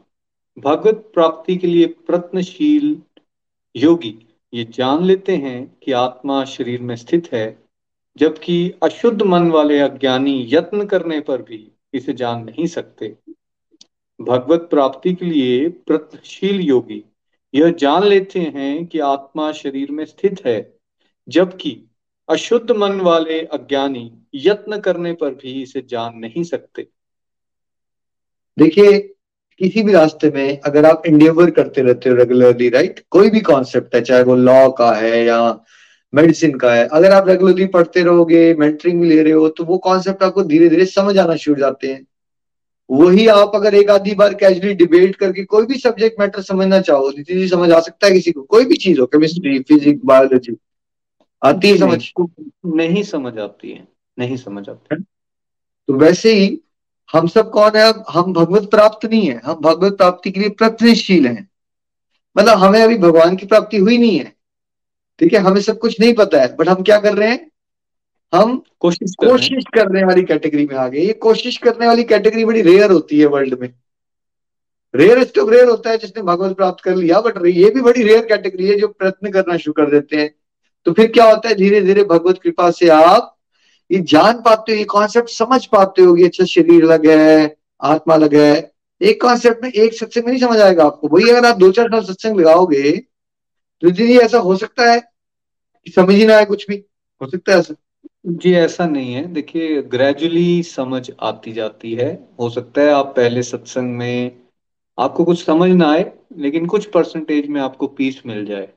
भगवत 0.58 1.12
प्राप्ति 1.14 1.58
के 1.58 1.68
लिए 1.68 1.86
प्रत्नशील 1.86 2.98
योगी। 3.76 4.16
ये 4.54 4.64
जान 4.64 5.04
लेते 5.04 5.36
हैं 5.36 5.78
कि 5.84 5.92
आत्मा 5.92 6.46
शरीर 6.46 6.82
में 6.82 6.96
स्थित 6.96 7.30
है 7.34 7.63
जबकि 8.18 8.74
अशुद्ध 8.84 9.22
मन 9.22 9.50
वाले 9.52 9.80
अज्ञानी 9.80 10.48
यत्न 10.50 10.86
करने 10.86 11.20
पर 11.20 11.42
भी 11.42 11.72
इसे 11.94 12.14
जान 12.14 12.44
नहीं 12.44 12.68
सकते। 12.68 13.16
भगवत 14.20 14.68
प्राप्ति 14.72 15.14
के 15.14 15.26
लिए 15.26 15.68
प्रतशील 15.70 16.62
योगी 16.62 17.04
यह 17.54 17.72
जान 17.72 18.04
लेते 18.04 18.40
हैं 18.40 18.86
कि 18.86 19.00
आत्मा 19.00 19.52
शरीर 19.52 19.92
में 19.92 20.06
स्थित 20.06 20.46
है, 20.46 20.74
जबकि 21.28 21.90
अशुद्ध 22.30 22.72
मन 22.72 23.00
वाले 23.02 23.40
अज्ञानी 23.42 24.12
यत्न 24.36 24.80
करने 24.80 25.14
पर 25.14 25.34
भी 25.34 25.62
इसे 25.64 25.86
जान 25.90 26.18
नहीं 26.18 26.44
सकते। 26.44 26.88
देखिए, 28.58 29.00
किसी 29.62 29.84
भी 29.84 29.94
रास्ते 29.94 30.30
में 30.30 30.60
अगर 30.60 30.86
आप 30.86 31.04
इंडियवर 31.06 31.52
करते 31.52 31.82
रहते 31.82 32.10
हो 32.10 32.16
रेगुलरली 32.16 32.70
राइट 32.70 33.04
कोई 33.10 33.30
भी 33.30 33.40
कॉन्सेप्ट 33.42 33.96
है, 33.96 34.02
चाहे 34.02 34.24
वो 34.24 34.36
लॉ 34.36 34.70
का 34.72 34.92
है 34.92 35.24
या 35.26 35.66
मेडिसिन 36.14 36.58
का 36.58 36.74
है। 36.74 36.88
अगर 36.88 37.12
आप 37.12 37.28
रेगुलरली 37.28 37.66
पढ़ते 37.68 38.02
रहोगे 38.04 38.54
मेंटरिंग 38.54 39.02
भी 39.02 39.10
ले 39.10 39.22
रहे 39.24 39.34
हो 39.34 39.48
तो 39.50 39.64
वो 39.64 39.78
कॉन्सेप्ट 39.80 40.24
आपको 40.24 40.44
धीरे 40.44 40.70
धीरे 40.70 40.86
समझ 40.86 41.18
आना 41.18 41.36
शुरू 41.36 41.60
जाते 41.60 41.88
हैं। 41.88 42.06
वही 42.90 43.28
आप 43.28 43.52
अगर 43.56 43.76
एक 43.76 43.90
आधी 43.90 44.14
बार 44.16 44.34
कैजुअली 44.34 44.74
डिबेट 44.74 45.16
करके 45.16 45.44
कोई 45.46 45.66
भी 45.66 45.78
सब्जेक्ट 45.80 46.20
मैटर 46.20 46.42
समझना 46.42 46.80
चाहो 46.82 47.12
जी 47.12 47.48
समझ 47.48 47.72
आ 47.72 47.80
सकता 47.80 48.08
है 48.08 48.14
किसी 48.14 48.32
को? 48.32 48.42
कोई 48.42 48.66
भी 48.66 48.76
चीज़ 48.76 49.00
हो 49.00 49.06
केमिस्ट्री 49.06 49.60
फिजिक्स 49.60 50.02
बायोलॉजी 50.06 50.56
आती 51.42 51.70
है 51.70 51.78
समझ? 51.78 52.04
नहीं 52.66 53.04
समझ 53.04 53.38
आती 53.40 53.72
है 53.72 53.88
नहीं 54.18 54.38
समझ 54.38 54.68
आते। 54.70 54.96
तो 55.00 55.94
वैसे 55.94 56.34
ही 56.34 56.60
हम 57.10 57.28
सब 57.28 57.50
कौन 57.52 57.72
है? 57.76 57.82
अब 57.84 58.04
हम 58.10 58.34
भगवत 58.34 58.70
प्राप्त 58.72 59.06
नहीं 59.06 59.26
है। 59.28 59.40
हम 59.46 59.60
भगवत 59.62 59.98
प्राप्ति 59.98 60.32
के 60.32 60.40
लिए 60.40 60.50
प्रयत्नशील 60.50 61.28
हैं। 61.28 61.48
मतलब 62.36 62.58
हमें 62.58 62.82
अभी 62.82 62.98
भगवान 62.98 63.36
की 63.36 63.46
प्राप्ति 63.46 63.78
हुई 63.78 63.98
नहीं 63.98 64.18
है। 64.20 64.32
ठीक 65.20 65.34
है 65.34 65.40
हमें 65.40 65.62
सब 65.62 65.80
कुछ 65.80 66.00
नहीं 66.00 66.14
पता 66.14 66.42
है 66.42 66.56
बट 66.56 66.70
हम 66.70 66.84
क्या 66.84 66.98
कर 67.00 67.14
रहे 67.14 67.30
हैं? 67.30 67.50
हम 68.34 68.62
कोशिश 68.80 69.16
कर 69.22 69.28
कोशिश 69.28 69.64
करने 69.74 70.04
वाली 70.04 70.24
कैटेगरी 70.24 70.66
में 70.66 70.76
आ 70.76 70.88
गए। 70.88 71.00
ये 71.00 71.14
कोशिश 71.22 71.58
करने 71.58 71.88
वाली 71.88 72.04
कैटेगरी 72.04 72.46
बड़ी 72.46 72.62
रेयर 72.62 72.92
होती 72.92 73.20
है 73.20 73.26
वर्ल्ड 73.28 73.58
में। 73.62 73.74
रेयर 74.94 75.24
तो 75.26 75.48
रेयर 75.50 75.68
होता 75.68 75.90
है 75.90 75.98
जिसने 75.98 76.24
भगवत 76.24 76.56
प्राप्त 76.58 76.84
कर 76.84 76.96
लिया 76.96 77.20
बट 77.22 77.46
ये 77.46 77.70
भी 77.70 77.82
बड़ी 77.82 78.04
रेयर 78.04 78.26
कैटेगरी 78.26 78.68
है 78.68 78.78
जो 78.80 78.88
प्रयत्न 78.88 79.32
करना 79.32 79.58
शुरू 79.58 79.74
कर 79.74 79.92
देते 79.92 80.18
हैं। 80.18 80.34
तो 80.86 80.92
फिर 80.94 81.12
क्या 81.12 81.26
होता 81.26 81.50
है? 81.50 81.56
धीरे 81.56 81.82
धीरे 81.82 82.04
भगवत 82.04 82.40
कृपा 82.44 82.70
से 82.72 82.88
आप 82.90 83.30
ये 83.90 84.00
जान 84.10 84.42
पाते 84.42 84.72
हो 84.72 84.78
ये 84.78 84.84
कॉन्सेप्ट 84.90 85.30
समझ 85.30 85.66
पाते 85.66 86.02
हो 86.02 86.16
ये 86.18 86.26
अच्छा 86.26 86.46
शरीर 86.46 86.84
अलग 86.84 87.06
है 87.08 87.56
आत्मा 87.82 88.14
अलग 88.14 88.36
है। 88.36 88.72
एक 89.02 89.22
कॉन्सेप्ट 89.22 89.64
में 89.64 89.72
एक 89.72 89.94
सत्संग 89.94 90.26
में 90.26 90.32
नहीं 90.32 90.42
समझ 90.42 90.60
आएगा 90.60 90.86
आपको। 90.86 91.08
वही 91.08 91.30
अगर 91.30 91.46
आप 91.46 91.58
दो 91.58 91.72
चार 91.72 91.90
साल 91.90 92.04
सत्संग 92.04 92.40
लगाओगे 92.40 92.92
तो 93.84 93.92
दीदी 93.92 94.18
ऐसा 94.18 94.38
हो 94.38 94.56
सकता 94.56 94.92
है 94.92 95.02
समझ 95.96 96.16
ही 96.16 96.26
ना 96.26 96.36
आए 96.36 96.46
कुछ 96.46 96.66
भी? 96.68 96.76
हो 97.22 97.28
सकता 97.28 97.52
है 97.52 97.60
ऐसा? 97.60 97.74
जी, 98.26 98.54
ऐसा 98.54 98.86
नहीं 98.86 99.14
है। 99.14 99.26
देखिए 99.34 99.82
ग्रेजुअली 99.82 100.64
समझ 100.64 101.10
आती 101.20 101.52
जाती 101.52 101.94
है। 101.94 102.12
हो 102.40 102.50
सकता 102.50 102.82
है 102.82 102.92
आप 102.92 103.14
पहले 103.16 103.44
सत्संग 103.44 103.98
में 103.98 104.42
आपको 104.98 105.24
कुछ 105.24 105.44
समझ 105.46 105.70
ना 105.72 105.92
आए, 105.92 106.12
लेकिन 106.38 106.66
कुछ 106.66 106.86
परसेंटेज 106.86 107.48
में 107.48 107.60
आपको 107.62 107.88
पीस 107.88 108.22
मिल 108.26 108.46
जाए। 108.46 108.70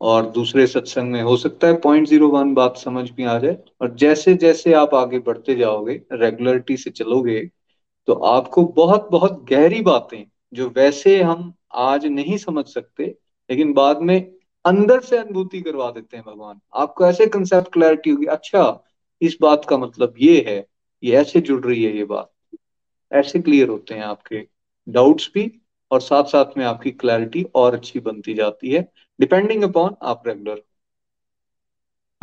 और 0.00 0.30
दूसरे 0.30 0.66
सत्संग 0.66 1.10
में 1.12 1.22
हो 1.22 1.36
सकता 1.36 1.66
है 1.66 1.74
पॉइंट 1.80 2.08
ज़ीरो 2.08 2.28
वन 2.28 2.52
बात 2.54 2.76
समझ 2.76 3.08
में 3.18 3.24
आ 3.26 3.38
जाए। 3.38 3.56
और 3.80 3.94
जैसे 3.96 4.34
जैसे 4.34 4.72
आप 4.72 4.94
आगे 4.94 5.18
बढ़ते 5.18 5.54
जाओगे 5.54 6.00
रेगुलरिटी 6.12 6.76
से 6.76 6.90
चलोगे 6.90 7.40
तो 8.08 8.12
आपको 8.12 8.64
बहुत 8.66 9.08
बहुत 9.10 9.44
गहरी 9.50 9.80
बातें, 9.82 10.24
जो 10.54 10.68
वैसे 10.68 11.20
हम 11.22 11.52
आज 11.74 12.06
नहीं 12.06 12.36
समझ 12.38 12.64
सकते, 12.66 13.04
लेकिन 13.50 13.72
बाद 13.72 14.00
में 14.00 14.32
अंदर 14.64 15.00
से 15.00 15.16
अनुभूति 15.18 15.60
करवा 15.60 15.90
देते 15.90 16.16
हैं 16.16 16.24
भगवान। 16.26 16.60
आपको 16.74 17.06
ऐसे 17.06 17.26
कंसेप्ट 17.28 17.72
क्लैरिटी 17.72 18.10
होगी। 18.10 18.26
अच्छा 18.26 18.84
इस 19.22 19.36
बात 19.40 19.64
का 19.64 19.76
मतलब 19.78 20.14
ये 20.18 20.44
है, 20.48 20.66
ये 21.02 21.16
ऐसे 21.16 21.40
जुड़ 21.40 21.64
रही 21.66 21.82
है 21.84 21.96
ये 21.96 22.04
बात। 22.04 22.30
ऐसे 23.12 23.38
क्लियर 23.40 23.68
होते 23.68 23.94
हैं 23.94 24.02
आपके 24.02 24.46
डाउट्स 24.86 25.30
भी, 25.34 25.50
और 25.90 26.00
साथ 26.00 26.24
साथ 26.24 26.56
में 26.58 26.64
आपकी 26.64 26.90
क्लैरिटी 26.92 27.44
और 27.54 27.74
अच्छी 27.74 28.00
बनती 28.00 28.34
जाती 28.34 28.70
है। 28.70 28.80
डिपेंडिंग 29.20 29.62
अपॉन 29.64 29.94
आप 30.02 30.22
रेगुलर 30.26 30.62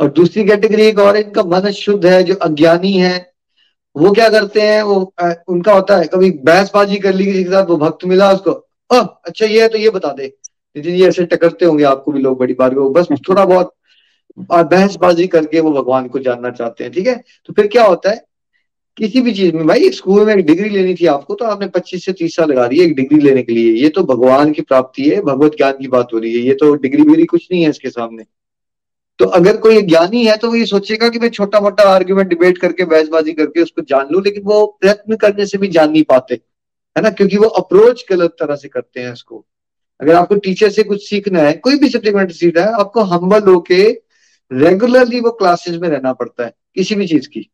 और 0.00 0.10
दूसरी 0.10 0.44
कैटेगरी 0.44 0.82
एक 0.82 0.98
और 0.98 1.16
इनका 1.16 1.42
मन 1.44 1.70
शुद्ध 1.72 2.04
है, 2.06 2.22
जो 2.22 2.34
अज्ञानी 2.36 2.92
है, 2.92 3.32
वो 3.96 4.10
क्या 4.12 4.28
करते 4.28 4.60
हैं, 4.60 4.82
वो 4.82 4.94
उनका 5.48 5.72
होता 5.72 5.96
है, 5.96 6.06
कभी 6.06 6.30
बहसबाजी 6.44 6.96
कर 6.98 7.14
ली 7.14 7.24
किसी 7.24 7.44
के 7.44 7.50
साथ, 7.50 7.66
वो 7.66 7.76
भक्त 7.76 8.04
मिला 8.04 8.32
उसको 8.32 8.52
अच्छा 8.90 9.46
ये 9.46 9.62
है 9.62 9.68
तो 9.68 9.78
ये 9.78 9.90
बता 9.90 10.12
दे। 10.12 10.26
ये 10.76 11.06
ऐसे 11.08 11.24
टकरते 11.24 11.64
होंगे, 11.64 11.84
आपको 11.84 12.12
भी 12.12 12.20
लोग 12.20 12.38
बड़ी 12.38 12.54
बार 12.54 12.74
बस 12.74 13.08
थोड़ा 13.28 13.44
बहुत 13.44 13.74
बहसबाजी 14.38 15.26
करके 15.26 15.60
वो 15.60 15.70
भगवान 15.72 16.08
को 16.08 16.18
जानना 16.18 16.50
चाहते 16.50 16.84
हैं, 16.84 16.92
ठीक 16.92 17.06
है? 17.06 17.14
तो 17.46 17.52
फिर 17.52 17.66
क्या 17.66 17.84
होता 17.84 18.10
है? 18.10 18.24
किसी 18.96 19.20
भी 19.20 19.32
चीज़ 19.34 19.54
में, 19.54 19.66
भाई, 19.66 19.88
स्कूल 19.90 20.24
में 20.26 20.34
एक 20.34 20.44
डिग्री 20.46 20.68
लेनी 20.68 20.94
थी 20.94 21.06
आपको 21.06 21.34
तो 21.34 21.44
आपने 21.44 21.66
25 21.68 22.04
से 22.04 22.12
30 22.12 22.36
साल 22.36 22.50
लगा 22.50 22.66
दिए 22.66 22.84
एक 22.84 22.94
डिग्री 22.96 23.20
लेने 23.20 23.42
के 23.42 23.52
लिए। 23.52 23.72
ये 23.72 23.88
तो 23.88 24.02
भगवान 24.04 24.52
की 24.52 24.62
प्राप्ति 24.62 25.08
है, 25.10 25.20
भगवत 25.20 25.52
ज्ञान 25.52 25.72
की 25.72 25.88
बात 25.88 26.08
हो 26.14 26.18
रही 26.18 26.32
है। 26.34 26.40
ये 26.40 26.54
तो 26.54 26.74
डिग्री 26.74 27.02
विग्री 27.02 27.24
कुछ 27.24 27.48
नहीं 27.52 27.62
है 27.62 27.70
इसके 27.70 27.90
सामने। 27.90 28.24
तो 29.18 29.24
अगर 29.26 29.56
कोई 29.56 29.82
ज्ञानी 29.82 30.24
है 30.26 30.36
तो 30.36 30.48
वो 30.48 30.54
ये 30.54 30.64
सोचेगा 30.66 31.08
कि 31.08 31.18
मैं 31.18 31.28
छोटा 31.28 31.60
मोटा 31.60 31.84
आर्ग्यूमेंट 31.84 32.28
डिबेट 32.28 32.58
करके, 32.58 32.84
बहसबाजी 32.84 33.32
करके 33.32 33.62
उसको 33.62 33.82
जान 33.82 34.08
लू, 34.12 34.20
लेकिन 34.20 34.42
वो 34.42 34.66
प्रयत्न 34.80 35.16
करने 35.16 35.46
से 35.46 35.58
भी 35.58 35.68
जान 35.68 35.90
नहीं 35.90 36.02
पाते, 36.02 36.34
है 36.96 37.02
ना? 37.02 37.10
क्योंकि 37.10 37.36
वो 37.36 37.46
अप्रोच 37.46 38.04
गलत 38.10 38.36
तरह 38.40 38.56
से 38.56 38.68
करते 38.68 39.00
हैं 39.00 39.12
इसको। 39.12 39.44
अगर 40.00 40.14
आपको 40.14 40.34
टीचर 40.34 40.70
से 40.70 40.82
कुछ 40.82 41.08
सीखना 41.08 41.38
है, 41.38 41.52
कोई 41.52 41.78
भी 41.78 41.88
सब्जेक्ट 41.88 42.32
सीखना 42.32 42.62
है, 42.62 42.72
आपको 42.72 43.00
हम्बल 43.00 43.42
होके 43.42 44.02
रेगुलरली 44.52 45.20
वो 45.20 45.30
क्लासेस 45.30 45.76
में 45.76 45.88
रहना 45.88 46.12
पड़ता 46.12 46.44
है, 46.44 46.54
किसी 46.74 46.94
भी 46.94 47.06
चीज़ 47.06 47.28
की। 47.28 47.50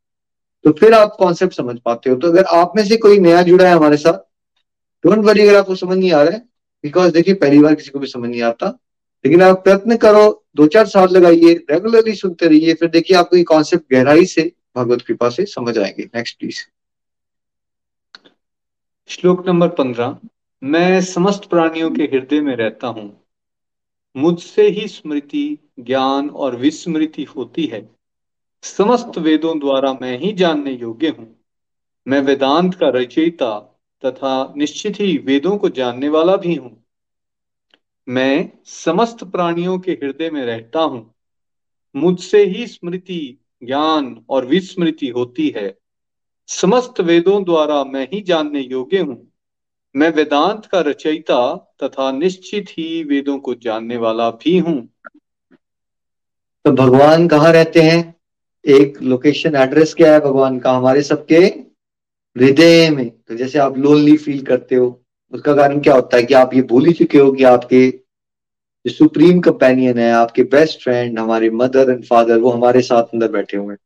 तो 0.65 0.73
फिर 0.73 0.95
आप 0.95 1.17
कॉन्सेप्ट 1.19 1.55
समझ 1.55 1.77
पाते 1.85 2.11
हो। 2.11 2.17
तो 2.17 2.29
अगर 2.29 2.45
आप 2.45 2.73
में 2.77 2.85
से 2.85 2.97
कोई 2.97 3.19
नया 3.19 3.43
जुड़ा 3.43 3.69
है 3.69 3.75
हमारे 3.75 3.97
साथ 3.97 4.19
डोंट 5.05 5.19
वरी 5.19 5.43
अगर 5.43 5.59
आपको 5.59 5.75
समझ 5.75 5.99
नहीं 5.99 6.13
आ 6.13 6.23
रहा 6.23 6.33
है 6.33 6.39
बिकॉज़ 6.83 7.13
देखिए 7.13 7.35
पहली 7.35 7.59
बार 7.59 7.75
किसी 7.75 7.91
को 7.91 7.99
भी 7.99 8.07
समझ 8.07 8.31
नहीं 8.31 8.43
आता। 8.43 8.67
लेकिन 9.25 9.43
आप 9.43 9.65
प्रयत्न 9.65 9.97
करो 9.97 10.45
दो 10.57 10.67
चार 10.67 10.87
साल 10.87 11.09
लगाइए 11.09 11.55
रेगुलरली 11.71 12.15
सुनते 12.15 12.47
रहिए, 12.47 12.75
फिर 12.75 12.89
देखिए 12.89 13.17
आपको 13.17 13.37
ये 13.37 13.43
कॉन्सेप्ट 13.43 13.93
गहराई 13.93 14.27
से, 14.27 14.53
भगवत 14.77 15.03
कृपा 15.03 15.29
से 15.31 15.45
समझ 15.45 15.79
आएँगे। 15.79 16.09
नेक्स्ट 16.15 16.39
प्लीज़ 16.39 16.57
श्लोक 19.09 19.47
नंबर 19.49 19.69
पंद्रह। 19.69 20.19
मैं 20.63 21.01
समस्त 21.01 21.45
प्राणियों 21.45 21.91
के 21.91 22.03
हृदय 22.03 22.41
में 22.41 22.57
रहता 22.57 22.87
हूँ। 22.87 23.27
मुझसे 24.17 24.69
ही 24.69 24.89
स्मृति, 24.89 25.59
ज्ञान 25.81 26.31
और 26.31 26.57
विस्मृति 26.57 27.25
होती 27.25 27.67
है। 27.67 27.97
समस्त 28.63 29.19
वेदों 29.19 29.59
द्वारा 29.59 29.99
मैं 30.03 30.19
ही 30.19 30.33
जानने 30.33 30.73
योग्य 30.73 31.09
हूँ। 31.09 31.45
मैं 32.09 32.21
वेदांत 32.21 32.75
का 32.75 32.89
रचयिता 32.89 33.59
तथा 34.05 34.55
निश्चित 34.57 35.01
ही 35.01 35.19
वेदों 35.19 35.59
को 35.59 35.69
जानने 35.69 36.09
वाला 36.09 36.37
भी 36.37 36.55
हूँ। 36.55 36.85
मैं 38.09 38.51
समस्त 38.65 39.25
प्राणियों 39.25 39.79
के 39.79 39.93
हृदय 39.93 40.31
में 40.31 40.45
रहता 40.47 40.81
हूँ। 40.81 41.15
मुझसे 41.97 42.45
ही 42.45 42.67
स्मृति, 42.67 43.39
ज्ञान 43.65 44.25
और 44.29 44.47
विस्मृति 44.47 45.09
होती 45.09 45.49
है। 45.57 45.79
समस्त 46.47 47.01
वेदों 47.01 47.45
द्वारा 47.45 47.85
मैं 47.85 48.09
ही 48.13 48.21
जानने 48.21 48.61
योग्य 48.61 48.99
हूँ। 48.99 49.26
मैं 49.97 50.09
वेदांत 50.15 50.67
का 50.67 50.81
रचयिता 50.81 51.73
तथा 51.83 52.11
निश्चित 52.13 52.67
ही 52.71 53.05
वेदों 53.05 53.39
को 53.39 53.55
जानने 53.55 53.97
वाला 53.97 54.31
भी 54.31 54.59
हूँ। 54.59 54.89
तो 56.65 56.73
भगवान 56.73 57.29
कहाँ 57.29 57.53
रहते 57.53 57.81
हैं? 57.81 58.15
एक 58.65 59.03
लोकेशन 59.03 59.55
एड्रेस 59.57 59.95
क्या 59.95 60.13
है 60.13 60.21
भगवान 60.21 60.59
का? 60.59 60.73
हमारे 60.73 61.03
सबके 61.03 61.37
हृदय 61.37 62.91
में। 62.91 63.09
तो 63.11 63.37
जैसे 63.37 63.59
आप 63.59 63.79
लोनली 63.79 64.17
फील 64.17 64.43
करते 64.43 64.75
हो, 64.75 65.03
उसका 65.33 65.55
कारण 65.55 65.81
क्या 65.81 65.95
होता 65.95 66.17
है 66.17 66.23
कि 66.23 66.35
आप 66.35 66.55
ये 66.55 66.63
भूल 66.63 66.87
ही 66.87 66.93
चुके 66.93 67.19
हो 67.19 67.33
कि 67.33 67.45
आपके 67.45 67.89
जो 67.91 68.91
सुप्रीम 68.91 69.41
कंपेनियन 69.41 69.99
है, 69.99 70.13
आपके 70.13 70.43
बेस्ट 70.43 70.83
फ्रेंड 70.83 71.19
हमारे 71.19 71.51
मदर 71.51 71.91
एंड 71.91 72.05
फादर 72.05 72.39
वो 72.39 72.51
हमारे 72.51 72.81
साथ 72.83 73.03
अंदर 73.03 73.31
बैठे 73.31 73.57
हुए 73.57 73.75
हैं। 73.75 73.79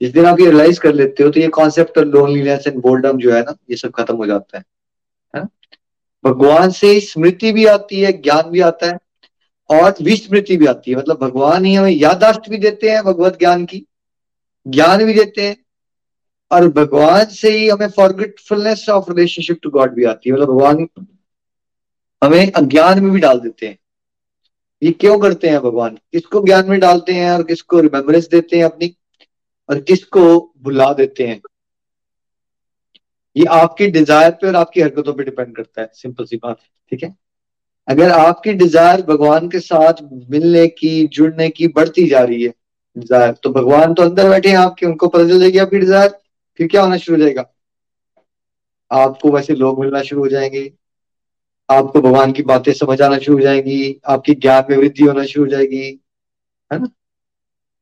जिस 0.00 0.12
दिन 0.12 0.24
आप 0.24 0.40
ये 0.40 0.50
रियलाइज़ 0.50 0.80
कर 0.80 0.94
लेते 0.94 1.22
हो 1.22 1.30
तो 1.30 1.40
ये 1.40 1.48
concept 1.48 1.98
of 1.98 2.06
loneliness 2.06 2.66
and 2.66 2.80
boredom 2.82 3.18
जो 3.18 3.32
है 3.32 3.42
ना, 3.42 3.56
ये 3.70 3.76
सब 3.76 3.90
खत्म 3.90 4.16
हो 4.16 4.26
जाता 4.26 4.58
है। 4.58 4.64
भगवान 6.24 6.70
से 6.70 7.00
स्मृति 7.00 7.52
भी 7.52 7.66
आती 7.66 8.00
है, 8.00 8.12
ज्ञान 8.12 8.50
भी 8.50 8.60
आता 8.60 8.86
है 8.86 8.98
और 9.70 9.94
विस्मृति 10.02 10.56
भी 10.56 10.66
आती 10.66 10.90
है। 10.90 10.96
मतलब 10.96 11.18
भगवान 11.20 11.64
ही 11.64 11.74
हमें 11.74 11.90
यादाश्त 11.90 12.40
भी 12.48 12.58
देते 12.58 12.90
हैं 12.90 13.02
भगवत 13.02 13.38
ज्ञान 13.38 13.64
की, 13.64 13.86
ज्ञान 14.66 15.04
भी 15.04 15.14
देते 15.14 15.42
हैं 15.42 15.56
और 16.50 16.68
भगवान 16.68 17.24
से 17.24 17.50
ही 17.50 17.68
हमें 17.68 17.88
forgetfulness 17.88 18.88
of 18.88 19.10
relationship 19.10 19.58
to 19.62 19.70
God 19.70 19.94
भी 19.94 20.04
आती 20.04 20.30
है। 20.30 20.36
मतलब 20.36 20.48
भगवान 20.48 20.88
हमें 22.24 22.52
अज्ञान 22.52 23.02
में 23.02 23.12
भी 23.12 23.20
डाल 23.20 23.40
देते 23.40 23.66
हैं। 23.66 23.78
ये 24.82 24.92
क्यों 24.92 25.18
करते 25.18 25.48
हैं 25.48 25.60
भगवान? 25.60 25.98
किसको 26.12 26.44
ज्ञान 26.44 26.70
में 26.70 26.80
डालते 26.80 27.12
हैं 27.12 27.32
और 27.32 27.42
किसको 27.42 27.80
रिमेम्बरेंस 27.80 28.28
देते 28.28 28.56
हैं 28.56 28.64
अपनी? 28.64 28.96
और 29.68 29.80
किसको 29.80 30.54
भुला 30.62 30.92
देते 30.92 31.26
हैं? 31.26 31.40
ये 33.36 33.44
आपकी 33.52 33.86
डिज़ायर 33.88 34.30
पे 34.32 34.46
और 34.46 34.56
आपकी 34.56 34.80
हरकतों 34.80 35.12
पे 35.14 35.24
डिपेंड 35.24 35.54
करता 35.56 35.80
है 35.82 35.90
सिंपल 35.94 36.24
सी 36.24 36.36
बात, 36.36 36.56
ठीक 36.92 37.02
है? 37.02 37.14
अगर 37.88 38.10
आपकी 38.10 38.52
डिज़ायर 38.54 39.02
भगवान 39.02 39.48
के 39.48 39.60
साथ 39.60 40.02
मिलने 40.30 40.66
की, 40.68 41.06
जुड़ने 41.06 41.48
की 41.50 41.68
बढ़ती 41.68 42.06
जा 42.08 42.20
रही 42.20 42.42
है 42.42 42.52
डिज़ायर 42.96 43.32
तो 43.42 43.50
भगवान 43.52 43.94
तो 43.94 44.02
अंदर 44.02 44.28
बैठे 44.28 44.48
हैं 44.48 44.56
आपके, 44.58 44.86
उनको 44.86 45.08
पता 45.08 45.28
चल 45.28 45.40
जाएगी 45.40 45.58
आपकी 45.58 45.78
डिज़ायर 45.78 46.08
फिर 46.58 46.68
क्या 46.68 46.82
होना 46.82 46.96
शुरू 46.96 47.16
हो 47.16 47.22
जाएगा? 47.22 47.44
आपको 48.90 49.30
वैसे 49.32 49.54
लोग 49.54 49.80
मिलना 49.80 50.02
शुरू 50.02 50.22
हो 50.22 50.28
जाएँगे, 50.28 50.70
आपको 51.68 52.00
भगवान 52.00 52.32
की 52.32 52.42
बातें 52.42 52.72
समझ 52.72 53.00
आना 53.02 53.18
शुरू 53.18 53.36
हो 53.36 53.42
जाएँगी, 53.42 54.00
आपकी 54.06 54.34
ज्ञान 54.36 54.64
में 54.70 54.76
वृद्धि 54.76 55.04
होना 55.04 55.24
शुरू 55.24 55.44
हो 55.44 55.50
जाएगी, 55.50 55.86
है 56.70 56.78
ना? 56.78 56.88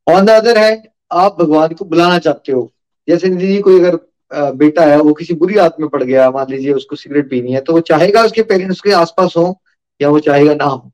ऑन 0.07 0.25
द 0.27 0.31
अदर 0.31 0.59
है 0.59 0.83
आप 1.13 1.37
भगवान 1.41 1.75
को 1.75 1.85
बुलाना 1.85 2.19
चाहते 2.19 2.53
हो, 2.53 2.71
जैसे 3.09 3.29
दीदी 3.29 3.61
कोई 3.61 3.81
अगर 3.81 3.99
बेटा 4.33 4.83
है 4.83 5.01
वो 5.01 5.12
किसी 5.12 5.35
बुरी 5.35 5.57
आदत 5.57 5.77
में 5.81 5.88
पड़ 5.88 6.03
गया 6.03 6.31
मान 6.31 6.47
लीजिए 6.51 6.73
उसको 6.73 6.97
सिगरेट 6.97 7.31
पीनी 7.31 7.53
है 7.53 7.61
तो 7.61 7.73
वो 7.73 7.81
चाहेगा 7.81 8.23
उसके 8.23 8.43
पेरेंट्स 8.43 8.81
के 8.81 8.93
आसपास 8.93 9.35
हो 9.37 9.61
या 10.01 10.09
वो 10.09 10.19
चाहेगा 10.19 10.55
ना 10.55 10.64
हो? 10.64 10.91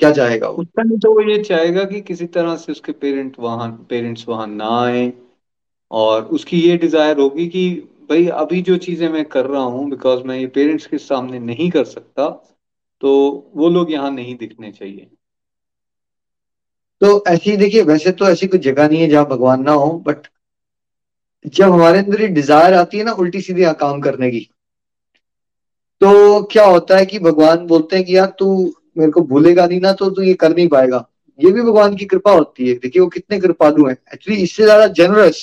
क्या 0.00 0.12
चाहेगा 0.12 0.48
टाइम 0.60 0.98
तो 0.98 1.12
वो 1.14 1.20
ये 1.20 1.42
चाहेगा 1.42 1.84
कि 1.84 2.00
किसी 2.00 2.26
तरह 2.26 2.56
से 2.56 2.72
उसके 2.72 2.92
पेरेंट 2.92 3.36
वहाँ 3.38 3.86
पेरेंट्स 3.90 4.28
वहाँ 4.28 4.46
ना 4.46 4.80
आए 4.84 5.12
और 5.90 6.24
उसकी 6.24 6.60
ये 6.60 6.76
डिज़ायर 6.76 7.18
होगी 7.18 7.48
कि 7.48 7.70
भाई 8.10 8.26
अभी 8.26 8.62
जो 8.62 8.76
चीज़ें 8.76 9.08
मैं 9.08 9.24
कर 9.24 9.46
रहा 9.46 9.62
हूँ 9.62 9.90
बिकॉज़ 9.90 10.22
मैं 10.22 10.38
ये 10.38 10.46
पेरेंट्स 10.46 10.86
के 10.86 10.98
सामने 10.98 11.38
नहीं 11.38 11.70
कर 11.70 11.84
सकता 11.84 12.28
तो 13.00 13.12
वो 13.56 13.68
लोग 13.68 13.92
यहाँ 13.92 14.10
नहीं 14.10 14.36
दिखने 14.36 14.72
चाहिए। 14.72 15.10
तो 17.00 17.24
ऐसी 17.28 17.56
देखिए 17.56 17.82
वैसे 17.82 18.12
तो 18.12 18.28
ऐसी 18.28 18.46
कोई 18.46 18.58
जगह 18.58 18.88
नहीं 18.88 19.00
है 19.00 19.08
जहाँ 19.08 19.26
भगवान 19.26 19.62
ना 19.62 19.72
हो 19.72 19.90
बट 20.06 20.26
जब 21.44 21.72
हमारे 21.72 21.98
अंदर 21.98 22.20
ये 22.20 22.28
डिज़ायर 22.28 22.74
आती 22.74 22.98
है 22.98 23.04
ना 23.04 23.12
उल्टी 23.14 23.40
सीधी 23.40 23.64
काम 23.80 24.00
करने 24.00 24.30
की 24.30 24.48
तो 26.00 26.42
क्या 26.42 26.64
होता 26.64 26.96
है 26.96 27.06
कि 27.06 27.18
भगवान 27.18 27.66
बोलते 27.66 27.96
हैं 27.96 28.04
कि 28.04 28.16
यार 28.16 28.34
तू 28.38 28.48
मेरे 28.98 29.10
को 29.10 29.20
भूलेगा 29.22 29.66
नहीं 29.66 29.80
ना 29.80 29.92
तो 29.92 30.08
तू 30.10 30.22
ये 30.22 30.34
कर 30.34 30.54
नहीं 30.56 30.68
पाएगा। 30.68 31.04
ये 31.38 31.50
भी 31.52 31.62
भगवान 31.62 31.94
की 31.96 32.04
कृपा 32.04 32.32
होती 32.32 32.68
है। 32.68 32.74
देखिए, 32.74 33.00
वो 33.02 33.08
कितने 33.08 33.38
कृपालु 33.40 33.86
हैं। 33.86 33.96
एक्चुअली 34.14 34.42
इससे 34.42 34.62
ज़्यादा 34.62 34.86
जेनरस 34.88 35.40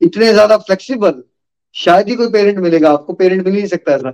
इतने 0.00 0.32
ज़्यादा 0.32 0.56
फ्लेक्सिबल 0.58 1.22
शायद 1.76 2.08
ही 2.08 2.14
कोई 2.16 2.28
पेरेंट 2.30 2.58
मिलेगा। 2.58 2.90
आपको 2.92 3.12
पेरेंट 3.12 3.44
मिल 3.44 3.54
ही 3.54 3.58
नहीं 3.58 3.68
सकता 3.68 3.92
ऐसा। 3.92 4.10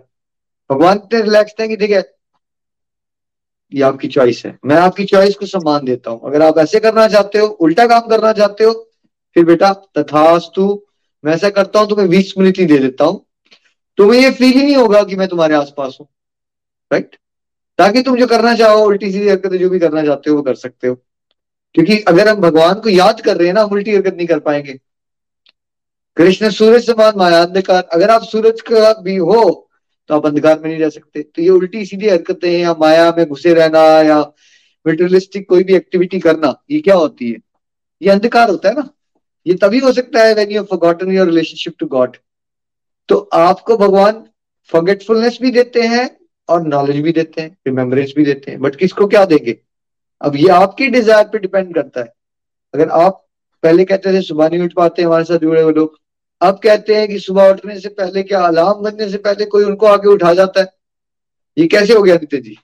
भगवान 0.70 0.96
इतने 0.98 1.20
रिलैक्स 1.22 1.54
थे 1.58 1.68
कि 1.68 1.76
ठीक 1.76 1.90
है, 1.90 2.02
ये 3.72 3.82
आपकी 3.82 4.08
चॉइस 4.08 4.42
है। 4.46 4.58
मैं 4.64 4.76
आपकी 4.78 5.04
चॉइस 5.06 5.34
को 5.36 5.46
सम्मान 5.46 5.84
देता 5.84 6.10
हूँ। 6.10 6.20
अगर 6.26 6.42
आप 6.42 6.58
ऐसे 6.58 6.80
करना 6.80 7.06
चाहते 7.08 7.38
हो, 7.38 7.46
उल्टा 7.46 7.86
काम 7.86 8.08
करना 8.08 8.32
चाहते 8.32 8.64
हो 8.64 8.72
फिर 9.36 9.44
बेटा, 9.44 9.72
तथास्तु, 9.98 10.82
मैं 11.24 11.32
ऐसा 11.34 11.50
करता 11.50 11.80
हूँ, 11.80 11.88
तुम्हें 11.88 12.08
बीस 12.08 12.32
मिनट 12.38 12.58
ही 12.58 12.64
दे 12.66 12.78
देता 12.78 13.04
हूँ। 13.04 13.24
तुम्हें 13.98 14.20
ये 14.20 14.30
फील 14.30 14.52
ही 14.52 14.62
नहीं 14.64 14.76
होगा 14.76 15.02
कि 15.04 15.16
मैं 15.16 15.28
तुम्हारे 15.28 15.54
आसपास 15.54 15.96
हूँ 16.00 16.06
राइट 16.90 17.16
ताकि 17.78 18.02
तुम 18.02 18.16
जो 18.16 18.26
करना 18.26 18.54
चाहो, 18.54 18.84
उल्टी 18.84 19.10
सीधी 19.12 19.28
हरकत 19.28 19.52
जो 19.52 19.68
भी 19.70 19.78
करना 19.78 20.04
चाहते 20.04 20.30
हो, 20.30 20.36
वो 20.36 20.42
कर 20.42 20.54
सकते 20.54 20.88
हो। 20.88 20.94
क्योंकि 21.74 21.98
अगर 22.08 22.28
हम 22.28 22.40
भगवान 22.40 22.80
को 22.80 22.88
याद 22.88 23.20
कर 23.20 23.36
रहे 23.36 23.46
हैं 23.46 23.54
ना, 23.54 23.62
हम 23.62 23.72
उल्टी 23.72 23.94
हरकत 23.94 24.14
नहीं 24.14 24.26
कर 24.26 24.38
पाएँगे। 24.40 24.78
कृष्ण 26.16 26.50
सूरज 26.50 26.86
समान 26.86 27.12
माया 27.16 27.42
अंधकार 27.42 27.82
अगर 27.92 28.10
आप 28.10 28.22
सूरज 28.22 28.60
का 28.62 28.92
भी 29.02 29.16
हो 29.16 29.42
तो 30.10 30.14
आप 30.14 30.26
अंधकार 30.26 30.58
में 30.58 30.68
नहीं 30.70 30.78
रह 30.80 30.88
सकते। 30.88 31.22
तो 31.22 31.42
ये 31.42 31.48
उल्टी 31.50 31.84
सीधी 31.86 32.08
हरकतें 32.08 32.50
या 32.50 32.72
माया 32.74 33.10
में 33.18 33.24
घुसे 33.26 33.54
रहना, 33.54 33.80
या 34.02 34.20
मेटेरियलिस्टिक 34.86 35.48
कोई 35.48 35.64
भी 35.64 35.74
एक्टिविटी 35.74 36.20
करना, 36.20 36.54
ये 36.70 36.80
क्या 36.80 36.94
होती 36.94 37.30
है? 37.30 37.36
ये 38.02 38.10
अंधकार 38.10 38.50
होता 38.50 38.68
है 38.68 38.74
ना। 38.74 38.88
ये 39.46 39.54
तभी 39.54 39.78
हो 39.78 39.92
सकता 39.92 40.24
है 40.24 40.34
when 40.34 40.50
you 40.50 40.62
forgotten 40.62 41.12
your 41.12 41.26
relationship 41.26 41.74
to 41.78 41.86
God 41.86 42.16
तो 43.08 43.16
आपको 43.32 43.76
भगवान 43.76 44.24
फॉरगेटफुलनेस 44.72 45.38
भी 45.42 45.50
देते 45.50 45.82
हैं 45.82 46.08
और 46.48 46.66
नॉलेज 46.66 47.00
भी 47.00 47.12
देते 47.12 47.40
हैं 47.40 47.56
रिमेम्बरेंस 47.66 48.12
भी 48.16 48.24
देते 48.24 48.50
हैं। 48.50 48.60
बट 48.60 48.76
किसको 48.76 49.06
क्या 49.06 49.24
देंगे? 49.24 49.56
अब 50.20 50.36
ये 50.36 50.48
आपकी 50.48 50.86
डिज़ायर 50.86 51.24
पे 51.24 51.38
डिपेंड 51.38 51.74
करता 51.74 52.00
है। 52.00 52.12
अगर 52.74 52.88
आप 52.88 53.26
पहले 53.62 53.84
कहते 53.84 54.12
थे, 54.12 54.22
सुबह 54.22 54.48
नहीं 54.48 54.60
उठ 54.60 54.72
पाते 54.72 55.02
हमारे 55.02 55.24
साथ 55.24 55.38
जुड़े 55.38 55.62
हुए 55.62 55.72
लोग। 55.72 55.98
अब 56.40 56.58
कहते 56.58 56.96
हैं 56.96 57.08
कि 57.08 57.18
सुबह 57.18 57.50
उठने 57.50 57.78
से 57.80 57.88
पहले 57.88 58.22
क्या 58.22 58.40
अलार्म 58.40 58.82
बनने 58.82 59.08
से 59.08 59.18
पहले 59.18 59.44
कोई 59.44 59.64
उनको 59.64 59.86
आगे 59.86 60.08
उठा 60.08 60.32
जाता 60.34 60.60
है? 60.60 60.66
ये 61.56 61.66
कैसे 61.66 61.94
हो 61.94 62.02
गया 62.02 62.14
नित्य 62.14 62.38
जी? 62.38 62.56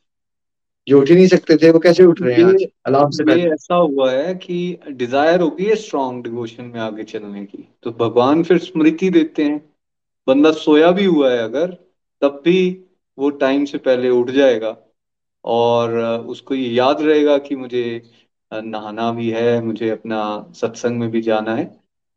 जो 0.86 1.00
उठ 1.00 1.08
ही 1.08 1.14
नहीं 1.14 1.26
सकते 1.28 1.56
थे 1.56 1.70
वो 1.70 1.78
कैसे 1.78 2.04
उठ 2.04 2.20
रहे 2.22 2.34
हैं 2.34 2.66
अलार्म 2.86 3.10
से 3.10 3.24
पहले। 3.24 3.48
ऐसा 3.50 3.74
हुआ 3.74 4.10
है 4.12 4.34
कि 4.36 4.78
डिज़ायर 4.90 5.40
होगी 5.40 5.64
है 5.64 5.76
स्ट्रॉन्ग 5.76 6.22
डिवोशन 6.24 6.64
में 6.64 6.80
आगे 6.80 7.04
चलने 7.04 7.44
की। 7.44 7.68
तो 7.82 7.90
भगवान 8.00 8.42
फिर 8.42 8.58
स्मृति 8.60 9.10
देते 9.10 9.44
हैं। 9.44 9.58
बंदा 10.26 10.50
सोया 10.54 10.90
भी 10.90 11.04
हुआ 11.04 11.30
है 11.30 11.38
अगर 11.38 11.72
तब 12.22 12.40
भी 12.44 12.60
वो 13.18 13.30
टाइम 13.40 13.64
से 13.64 13.78
पहले 13.80 14.10
उठ 14.10 14.30
जाएगा। 14.32 14.76
और 15.44 15.98
उसको 16.28 16.54
ये 16.54 16.68
याद 16.68 17.02
रहेगा 17.02 17.36
कि 17.38 17.56
मुझे 17.56 18.02
नहाना 18.52 19.10
भी 19.12 19.28
है 19.30 19.60
मुझे 19.64 19.90
अपना 19.90 20.20
सत्संग 20.54 20.98
में 21.00 21.10
भी 21.10 21.20
जाना 21.22 21.54
है। 21.54 21.64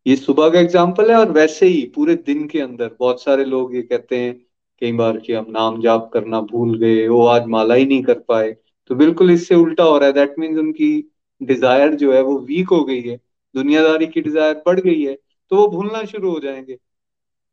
ये 0.05 0.15
सुबह 0.15 0.49
का 0.49 0.59
एग्ज़ाम्पल 0.59 1.11
है 1.11 1.17
और 1.17 1.31
वैसे 1.31 1.65
ही 1.65 1.81
पूरे 1.95 2.15
दिन 2.25 2.47
के 2.47 2.59
अंदर 2.61 2.95
बहुत 2.99 3.21
सारे 3.23 3.45
लोग 3.45 3.75
ये 3.75 3.81
कहते 3.81 4.17
हैं 4.17 4.33
कई 4.81 4.91
बार 4.93 5.17
कि 5.17 5.33
हम 5.33 5.45
नाम 5.49 5.81
जाप 5.81 6.09
करना 6.13 6.41
भूल 6.43 6.77
गए 6.79 7.07
वो 7.07 7.25
आज 7.27 7.45
माला 7.47 7.75
ही 7.75 7.85
नहीं 7.85 8.03
कर 8.03 8.19
पाए। 8.27 8.51
तो 8.89 8.95
बिल्कुल 8.95 9.31
इससे 9.31 9.55
उल्टा 9.55 9.83
हो 9.83 9.97
रहा 9.97 10.07
है। 10.07 10.13
दैट 10.13 10.35
मीन्स 10.39 10.59
उनकी 10.59 10.91
डिज़ायर 11.41 11.93
जो 11.95 12.13
है 12.13 12.21
वो 12.23 12.37
वीक 12.41 12.69
हो 12.69 12.83
गई 12.83 13.01
है। 13.01 13.15
दुनियादारी 13.55 14.07
की 14.07 14.21
डिज़ायर 14.21 14.61
बढ़ 14.65 14.79
गई 14.79 15.01
है 15.01 15.17
तो 15.51 15.55
वो 15.55 15.67
भूलना 15.69 16.03
शुरू 16.05 16.31
हो 16.31 16.39
जाएँगे। 16.39 16.77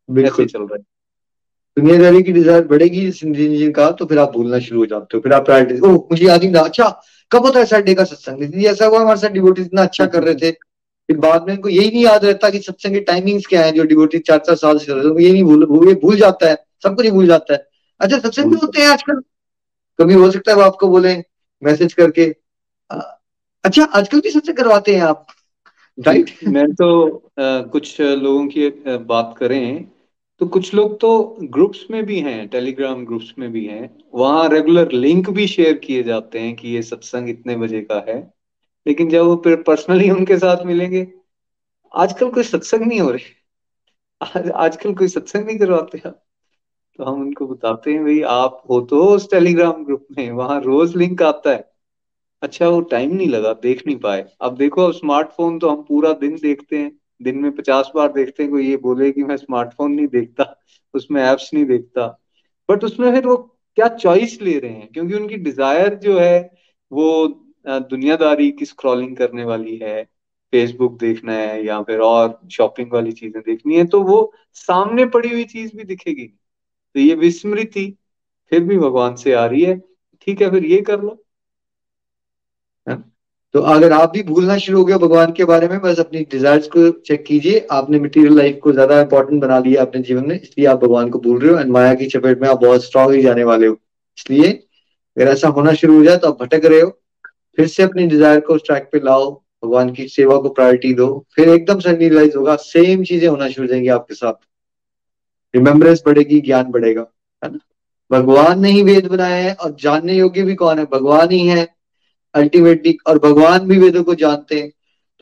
बिल्कुल। 0.08 0.46
चल 0.46 0.60
रहा 0.60 0.76
है। 0.76 0.82
दुनियादारी 1.76 2.22
की 2.22 2.32
डिज़ायर 2.32 2.64
बढ़ेगी 2.66 3.08
ज़िंदगी 3.10 3.70
का 3.72 3.90
तो 3.92 4.06
फिर 4.06 4.18
आप 4.18 4.32
भूलना 4.32 4.58
शुरू 4.60 4.80
हो 4.80 4.86
जाते 4.86 5.16
हो। 5.16 5.20
फिर 5.20 5.32
आप 5.32 5.44
प्रायोरिटी 5.44 5.80
ओह 5.80 5.94
मुझे 6.10 6.26
याद 6.26 6.42
ही 6.42 6.50
ना 6.50 6.60
अच्छा 6.60 6.88
कब 7.30 7.44
होता 7.46 7.58
है 7.58 7.66
संडे 7.66 7.94
का 7.94 8.04
सत्संग? 8.04 8.64
ऐसा 8.64 8.86
हुआ 8.86 9.00
हमारे 9.00 9.20
साथ 9.20 9.30
डिवोटी 9.30 9.62
इतना 9.62 9.82
अच्छा 9.82 10.06
कर 10.06 10.22
रहे 10.22 10.34
थे। 10.36 10.50
फिर 10.50 11.16
बाद 11.18 11.46
में 11.48 11.52
इनको 11.54 11.68
यही 11.68 11.90
नहीं 11.90 12.04
याद 12.04 12.24
रहता 12.24 12.50
कि 12.50 12.58
सत्संग 12.60 12.94
के 12.94 13.00
टाइमिंग्स 13.02 13.46
क्या 13.46 13.64
है 13.64 13.72
जो 13.72 13.84
डिवोटी 13.86 14.18
चार 14.20 14.38
चार 14.38 14.56
साल 14.56 14.78
से 14.78 14.86
कर 14.86 14.94
रहे 14.94 15.10
थे 15.10 15.24
ये 15.24 15.32
नहीं 15.32 15.44
भूल 15.44 15.88
ये 15.88 15.94
भूल 15.94 16.16
जाता 16.16 16.48
है। 16.48 16.56
सब 16.82 16.96
कुछ 16.96 17.06
भूल 17.06 17.26
जाता 17.26 17.54
है। 17.54 17.68
अच्छा 18.00 18.18
सत्संग 18.18 18.50
भी 18.50 18.56
होते 18.56 18.80
हैं। 18.80 18.88
आजकल? 18.88 19.20
कभी 19.98 20.14
हो 20.14 20.30
सकता 20.30 20.50
है 20.50 20.56
वो 20.56 20.62
आपको 20.62 20.88
बोले 20.88 21.16
मैसेज 21.62 21.92
करके। 21.92 22.34
अच्छा 23.64 23.84
आजकल 23.84 24.20
भी 24.20 24.30
सत्संग 24.30 24.56
करवाते 24.56 24.94
हैं 24.94 25.02
आप? 25.02 25.26
राइट 25.98 26.30
मैं 26.48 26.66
तो 26.74 26.88
आ, 27.16 27.60
कुछ 27.60 28.00
लोगों 28.00 28.46
की 28.46 28.68
बात 28.88 29.34
करें 29.38 29.90
तो 30.40 30.46
कुछ 30.46 30.74
लोग 30.74 31.00
तो 31.00 31.36
ग्रुप्स 31.42 31.86
में 31.90 32.04
भी 32.06 32.20
हैं 32.20 32.48
टेलीग्राम 32.48 33.04
ग्रुप्स 33.06 33.32
में 33.38 33.52
भी 33.52 33.64
हैं। 33.66 33.98
वहाँ 34.14 34.48
रेगुलर 34.48 34.92
लिंक 34.92 35.30
भी 35.30 35.46
शेयर 35.46 35.74
किए 35.74 36.02
जाते 36.02 36.38
हैं 36.38 36.54
कि 36.56 36.68
ये 36.68 36.82
सत्संग 36.82 37.28
इतने 37.28 37.56
बजे 37.56 37.80
का 37.80 38.04
है। 38.08 38.32
लेकिन 38.86 39.08
जब 39.10 39.24
वो 39.24 39.36
फिर 39.44 39.56
पर्सनली 39.62 40.10
उनके 40.10 40.38
साथ 40.38 40.64
मिलेंगे 40.64 41.06
आजकल 41.94 42.30
कोई 42.30 42.42
सत्संग 42.42 42.80
नहीं 42.80 43.00
हो 43.00 43.10
रहे। 43.10 43.34
आज, 44.22 44.50
आजकल 44.50 44.94
कोई 44.94 45.08
सत्संग 45.08 45.46
नहीं 45.46 45.58
करवाते 45.58 46.02
आप। 46.06 46.25
तो 46.98 47.04
हम 47.04 47.20
उनको 47.22 47.46
बताते 47.46 47.92
हैं, 47.92 48.02
भाई, 48.04 48.20
आप 48.22 48.62
हो 48.70 48.80
तो 48.82 49.02
उस 49.06 49.30
टेलीग्राम 49.30 49.84
ग्रुप 49.84 50.06
में, 50.18 50.30
वहाँ 50.32 50.60
रोज 50.60 50.96
लिंक 50.96 51.22
आता 51.22 51.50
है. 51.50 51.64
अच्छा 52.42 52.68
वो 52.68 52.80
टाइम 52.90 53.14
नहीं 53.14 53.28
लगा, 53.28 53.52
देख 53.54 53.82
नहीं 53.86 53.96
पाए। 53.98 54.24
अब 54.40 54.56
देखो, 54.56 54.82
अब 54.82 54.92
स्मार्टफ़ोन 54.92 55.58
तो 55.58 55.68
हम 55.70 55.82
पूरा 55.82 56.12
दिन 56.14 56.36
देखते 56.42 56.78
हैं। 56.78 56.92
दिन 57.20 57.38
में 57.38 57.50
पचास 57.56 57.90
बार 57.96 58.12
देखते 58.12 58.42
हैं, 58.42 58.52
कोई 58.52 58.68
ये 58.68 58.76
बोले 58.78 59.10
कि 59.12 59.24
मैं 59.24 59.36
स्मार्टफ़ोन 59.36 59.92
नहीं 59.92 60.06
देखता, 60.08 60.54
उसमें 60.94 61.22
एप्स 61.22 61.50
नहीं 61.54 61.64
देखता। 61.66 62.06
बट 62.68 62.84
उसमें 62.84 63.10
फिर 63.12 63.26
वो 63.26 63.36
क्या 63.78 63.88
चॉइस 63.88 64.40
ले 64.42 64.58
रहे 64.58 64.72
हैं? 64.72 64.88
क्योंकि 64.92 65.14
उनकी 65.14 65.36
डिज़ायर 65.38 65.94
जो 65.96 66.18
है, 66.18 66.38
वो 66.92 67.26
दुनियादारी 67.66 68.50
की 68.50 68.64
स्क्रॉलिंग 68.64 69.16
करने 69.16 69.44
वाली 69.44 69.76
है 69.76 70.02
फेसबुक 70.52 70.98
देखना 71.00 71.32
है, 71.32 71.64
या 71.66 71.80
फिर 71.82 72.00
और 72.00 72.38
शॉपिंग 72.52 72.92
वाली 72.92 73.12
चीज़ें 73.12 73.42
देखनी 73.42 73.76
है 73.76 73.84
तो 73.86 74.02
वो 74.02 74.32
सामने 74.56 75.06
पड़ी 75.06 75.28
हुई 75.28 75.44
चीज़ 75.46 75.76
भी 75.76 75.84
दिखेगी। 75.84 76.32
तो 76.96 77.00
ये 77.00 77.14
विस्मृति 77.14 77.82
फिर 78.52 78.60
भी 78.64 78.76
भगवान 78.78 79.14
से 79.16 79.32
आ 79.34 79.44
रही 79.46 79.62
है। 79.62 79.76
ठीक 80.26 80.42
है, 80.42 80.50
फिर 80.50 80.64
ये 80.64 80.80
कर 80.82 81.00
लो। 81.00 81.10
तो 83.54 83.60
अगर 83.62 83.92
आप 83.92 84.12
भी 84.12 84.22
भूलना 84.22 84.56
शुरू 84.58 84.78
हो 84.78 84.84
गए 84.84 84.96
भगवान 84.98 85.32
के 85.32 85.44
बारे 85.44 85.68
में, 85.68 85.78
बस 85.80 85.98
अपनी 86.00 86.20
डिजायर्स 86.30 86.66
को 86.68 86.88
चेक 87.00 87.24
कीजिए। 87.24 87.66
आपने 87.72 87.98
मटेरियल 88.00 88.36
लाइफ 88.36 88.58
को 88.62 88.72
ज़्यादा 88.72 89.00
इंपॉर्टेंट 89.00 89.40
बना 89.42 89.58
लिया 89.58 89.82
अपने 89.82 90.02
जीवन 90.02 90.26
में, 90.28 90.40
इसलिए 90.40 90.66
आप 90.66 90.82
भगवान 90.84 91.10
को 91.10 91.18
भूल 91.18 91.38
रहे 91.40 91.52
हो। 91.52 91.58
एंड 91.60 91.70
माया 91.72 91.94
की 91.94 92.06
चपेट 92.06 92.40
में 92.42 92.48
आप 92.48 92.60
बहुत 92.62 92.84
स्ट्रांग 92.84 93.12
ही 93.14 93.22
जाने 93.22 93.44
वाले 93.44 93.66
हो। 93.66 93.78
इसलिए 94.18 94.50
अगर 94.50 95.28
ऐसा 95.28 95.48
होना 95.50 95.72
शुरू 95.74 95.98
हो 95.98 96.04
जाए 96.04 96.16
तो 96.16 96.28
आप 96.28 96.42
भटक 96.42 96.64
रहे 96.64 96.80
हो। 96.80 96.90
फिर 97.58 97.66
से 97.66 97.82
अपनी 97.82 98.06
डिज़ायर 98.06 98.40
को 98.40 98.56
ट्रैक 98.58 98.88
पे 98.92 99.00
लाओ। 99.04 99.30
भगवान 99.64 99.92
की 99.92 100.08
सेवा 100.08 100.36
को 100.38 100.48
प्रायोरिटी 100.50 100.92
दो। 100.94 101.24
फिर 101.36 101.48
एकदम 101.50 101.78
से 101.80 101.96
रियलाइज़ 101.96 102.36
होगा 102.36 102.56
सेम 102.62 103.04
चीज़ें 103.04 103.28
होना 103.28 103.48
शुरू 103.48 103.66
हो 103.66 103.70
जाएँगी 103.70 103.88
आपके 103.90 104.14
साथ। 104.14 104.44
रिमेम्बरेंस 105.54 106.02
बढ़ेगी 106.06 106.40
ज्ञान 106.40 106.70
बढ़ेगा 106.70 107.06
है 107.42 107.50
ना 107.52 107.58
भगवान 108.10 108.60
ने 108.60 108.70
ही 108.70 108.82
वेद 108.82 109.06
बनाया 109.06 109.36
है 109.36 109.54
और 109.54 109.76
जानने 109.80 110.14
योग्य 110.14 110.42
भी 110.42 110.54
कौन 110.54 110.78
है 110.78 110.84
भगवान 110.84 111.30
ही 111.30 111.46
है 111.46 111.66
अल्टीमेटली 112.34 112.96
और 113.06 113.18
भगवान 113.18 113.66
भी 113.68 113.78
वेदों 113.78 114.02
को 114.04 114.14
जानते 114.14 114.60
हैं 114.60 114.70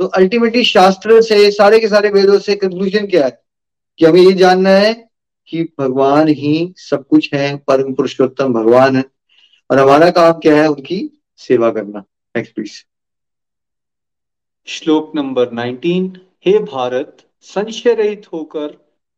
तो 0.00 0.04
अल्टीमेटली 0.16 0.64
शास्त्र 0.64 1.20
से 1.22 1.50
सारे 1.52 1.78
के 1.78 1.88
सारे 1.88 2.08
वेदों 2.10 2.38
से 2.38 2.54
कंक्लूजन 2.56 3.06
क्या 3.06 3.24
है 3.24 3.38
कि 4.00 4.04
हमें 4.06 4.20
ये 4.20 4.32
जानना 4.34 4.70
है 4.70 4.92
कि 5.48 5.62
भगवान 5.80 6.28
ही 6.30 6.54
सब 6.78 7.06
कुछ 7.06 7.32
है 7.34 7.54
परम 7.68 7.92
पुरुषोत्तम 7.94 8.52
भगवान 8.52 8.96
है 8.96 9.04
और 9.70 9.78
हमारा 9.78 10.10
काम 10.10 10.32
क्या 10.40 10.56
है 10.56 10.66
उनकी 10.68 10.98
सेवा 11.40 11.70
करना 11.70 12.04
नेक्स्ट 12.34 12.54
प्लीज़ 12.54 12.82
श्लोक 14.68 15.12
नंबर 15.16 15.50
19 15.56 16.16
हे 16.46 16.58
भारत 16.64 17.16
संशय 17.48 17.94
रहित 17.94 18.26
होकर 18.32 18.76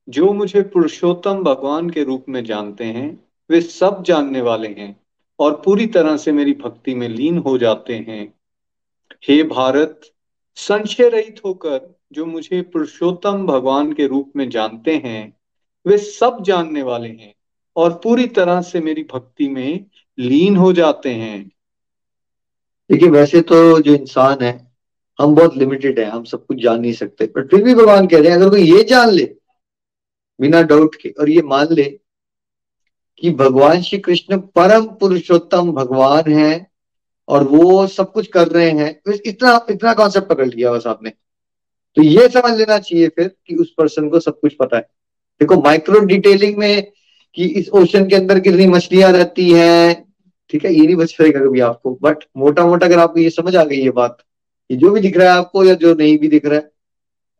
जो 0.08 0.32
मुझे 0.32 0.62
पुरुषोत्तम 0.62 1.42
भगवान 1.42 1.90
के 1.90 2.02
रूप 2.04 2.24
में 2.28 2.44
जानते 2.44 2.84
हैं, 2.84 3.08
वे 3.50 3.60
सब 3.60 4.02
जानने 4.02 4.40
वाले 4.40 4.68
हैं 4.68 4.94
और 5.38 5.62
पूरी 5.64 5.86
तरह 5.86 6.16
से 6.16 6.32
मेरी 6.32 6.52
भक्ति 6.54 6.94
में 6.94 7.08
लीन 7.08 7.38
हो 7.38 7.56
जाते 7.58 7.94
हैं। 7.94 8.34
हे 9.28 9.42
भारत, 9.42 10.00
संशय 10.56 11.08
रहित 11.08 11.40
होकर 11.44 11.94
जो 12.12 12.26
मुझे 12.26 12.60
पुरुषोत्तम 12.62 13.46
भगवान 13.46 13.92
के 13.92 14.06
रूप 14.06 14.32
में 14.36 14.48
जानते 14.50 14.96
हैं, 14.96 15.32
वे 15.86 15.98
सब 15.98 16.42
जानने 16.42 16.82
वाले 16.82 17.08
हैं 17.08 17.34
और 17.76 18.00
पूरी 18.04 18.26
तरह 18.26 18.60
से 18.60 18.80
मेरी 18.80 19.06
भक्ति 19.12 19.48
में 19.48 19.84
लीन 20.18 20.56
हो 20.56 20.72
जाते 20.72 21.14
हैं। 21.14 21.50
देखिए, 22.90 23.08
वैसे 23.08 23.40
तो 23.40 23.80
जो 23.80 23.94
इंसान 23.94 24.42
है, 24.42 24.72
हम 25.18 25.34
बहुत 25.34 25.56
लिमिटेड 25.56 25.98
है, 25.98 26.04
हम 26.04 26.24
सब 26.24 26.46
कुछ 26.46 26.62
जान 26.62 26.80
नहीं 26.80 26.92
सकते 26.92 27.26
पर 27.26 27.46
फिर 27.46 27.62
भी 27.62 27.74
भगवान 27.74 28.06
कह 28.06 28.18
रहे 28.18 28.28
हैं, 28.28 28.36
अगर 28.36 28.50
कोई 28.50 28.62
ये 28.62 28.82
जान 28.84 29.10
ले 29.10 29.35
बिना 30.40 30.62
डाउट 30.64 30.94
के। 30.94 31.08
और 31.10 31.30
ये 31.30 31.42
मान 31.44 31.68
ले 31.70 31.84
कि 33.22 33.30
भगवान 33.34 33.82
श्री 33.82 33.98
कृष्ण 33.98 34.38
परम 34.56 34.86
पुरुषोत्तम 34.96 35.70
भगवान 35.72 36.32
है 36.32 36.66
और 37.28 37.44
वो 37.44 37.86
सब 37.88 38.12
कुछ 38.12 38.26
कर 38.28 38.48
रहे 38.48 38.70
हैं। 38.70 38.92
तो 38.96 39.12
इतना 39.12 39.60
इतना 39.70 39.92
कॉन्सेप्ट 39.94 40.28
पकड़ 40.28 40.46
लिया 40.46 40.72
बस 40.72 40.86
आपने 40.86 41.10
तो 41.96 42.02
ये 42.02 42.28
समझ 42.28 42.52
लेना 42.52 42.78
चाहिए 42.78 43.08
फिर 43.08 43.30
कि 43.46 43.54
उस 43.56 43.72
पर्सन 43.78 44.08
को 44.08 44.20
सब 44.20 44.38
कुछ 44.40 44.54
पता 44.54 44.76
है। 44.76 44.82
देखो 45.40 45.60
माइक्रो 45.62 46.00
डिटेलिंग 46.02 46.56
में 46.58 46.92
कि 47.36 47.44
इस 47.60 47.68
ओशन 47.70 48.08
के 48.08 48.16
अंदर 48.16 48.40
कितनी 48.40 48.66
मछलियाँ 48.66 49.10
रहती 49.12 49.50
हैं, 49.50 50.04
ठीक 50.50 50.64
है, 50.64 50.72
ये 50.74 50.86
नहीं 50.86 50.96
बच 50.96 51.12
पाएगा 51.12 51.40
कभी 51.40 51.60
आपको। 51.60 51.98
बट 52.02 52.24
मोटा 52.36 52.66
मोटा 52.66 52.86
अगर 52.86 52.98
आपको 52.98 53.20
ये 53.20 53.30
समझ 53.30 53.54
आ 53.56 53.64
गई 53.64 53.76
ये 53.76 53.90
बात 53.92 54.18
ये 54.70 54.76
जो 54.76 54.90
भी 54.90 55.00
दिख 55.00 55.16
रहा 55.16 55.32
है 55.32 55.38
आपको 55.38 55.64
या 55.64 55.74
जो 55.76 55.94
नहीं 55.94 56.18
भी 56.18 56.28
दिख 56.28 56.46
रहा 56.46 56.56
है, 56.56 56.70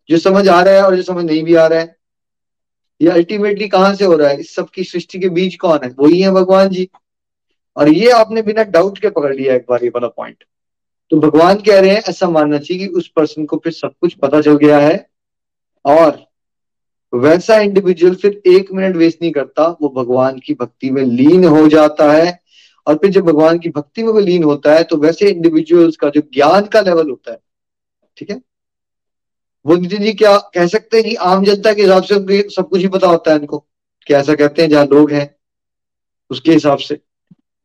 जो 0.09 0.19
समझ 0.19 0.49
आ 0.49 0.61
रहा 0.61 0.75
है 0.75 0.83
और 0.83 0.97
जो 0.97 1.03
समझ 1.03 1.25
नहीं 1.25 1.43
भी 1.45 1.55
आ 1.55 1.67
रहा 1.67 1.79
है 1.79 1.95
ये 3.01 3.09
अल्टीमेटली 3.11 3.69
कहाँ 3.69 3.95
से 3.95 4.05
हो 4.05 4.17
रहा 4.17 4.29
है? 4.29 4.41
इस 4.41 4.55
सब 4.55 4.69
की 4.71 4.85
सृष्टि 4.85 5.19
के 5.19 5.29
बीच 5.31 5.57
कौन 5.57 5.79
है? 5.85 5.95
वही 5.99 6.21
है 6.21 6.31
भगवान 6.33 6.69
जी। 6.69 6.89
और 7.77 7.89
ये 7.89 8.11
आपने 8.11 8.43
बिना 8.43 8.63
डाउट 8.65 8.99
के 8.99 9.11
पकड़ 9.11 9.35
लिया 9.35 9.55
एक 9.55 9.65
बार, 9.69 9.85
ये 9.85 9.89
वाला 9.89 10.09
पॉइंट 10.09 10.45
तो 11.13 11.17
भगवान 11.21 11.57
कह 11.57 11.81
रहे 11.81 11.91
हैं, 11.91 12.03
ऐसा 12.03 12.29
मानना 12.29 12.59
चाहिए 12.59 12.87
कि 12.87 12.95
उस 12.95 13.09
पर्सन 13.17 13.45
को 13.47 13.57
फिर 13.65 13.73
सब 13.73 13.93
कुछ 14.01 14.15
पता 14.15 14.41
चल 14.41 14.57
गया 14.57 14.79
है। 14.79 15.07
और 15.85 16.25
वैसा 17.13 17.57
इंडिविजुअल 17.57 18.15
फिर 18.15 18.41
एक 18.47 18.73
मिनट 18.73 18.97
वेस्ट 18.97 19.23
नहीं 19.23 19.33
करता, 19.33 19.67
वो 19.83 19.89
भगवान 19.97 20.39
की 20.39 20.55
भक्ति 20.55 20.91
में 20.91 21.03
लीन 21.03 21.45
हो 21.45 21.67
जाता 21.69 22.11
है। 22.13 22.39
और 22.87 22.95
फिर 22.95 23.11
जब 23.11 23.25
भगवान 23.25 23.59
की 23.59 23.69
भक्ति 23.69 24.03
में 24.03 24.13
वो 24.13 24.21
लीन 24.21 24.43
होता 24.45 24.75
है 24.75 24.83
तो 24.85 24.97
वैसे 24.97 25.31
इंडिविजुअल्स 25.31 25.97
का 25.97 26.09
जो 26.09 26.21
ज्ञान 26.35 26.67
का 26.67 26.81
लेवल 26.81 27.11
होता 27.11 27.33
है, 27.33 27.39
ठीक 28.17 28.31
है? 28.31 28.41
नितिन 29.75 30.03
जी 30.03 30.13
क्या 30.13 30.37
कह 30.55 30.67
सकते 30.67 30.97
हैं 30.97 31.05
कि 31.05 31.15
आम 31.15 31.45
जनता 31.45 31.73
के 31.73 31.83
हिसाब 31.83 32.03
से 32.03 32.41
सब 32.51 32.69
कुछ 32.69 32.81
ही 32.81 32.89
पता 32.89 33.07
होता 33.07 33.31
है 33.31 33.39
इनको 33.39 33.65
ऐसा 34.07 34.35
कहते 34.35 34.63
हैं 34.63 34.69
जहाँ 34.69 34.85
लोग 34.87 35.11
हैं 35.13 35.35
उसके 36.31 36.53
हिसाब 36.53 36.79
से। 36.79 37.01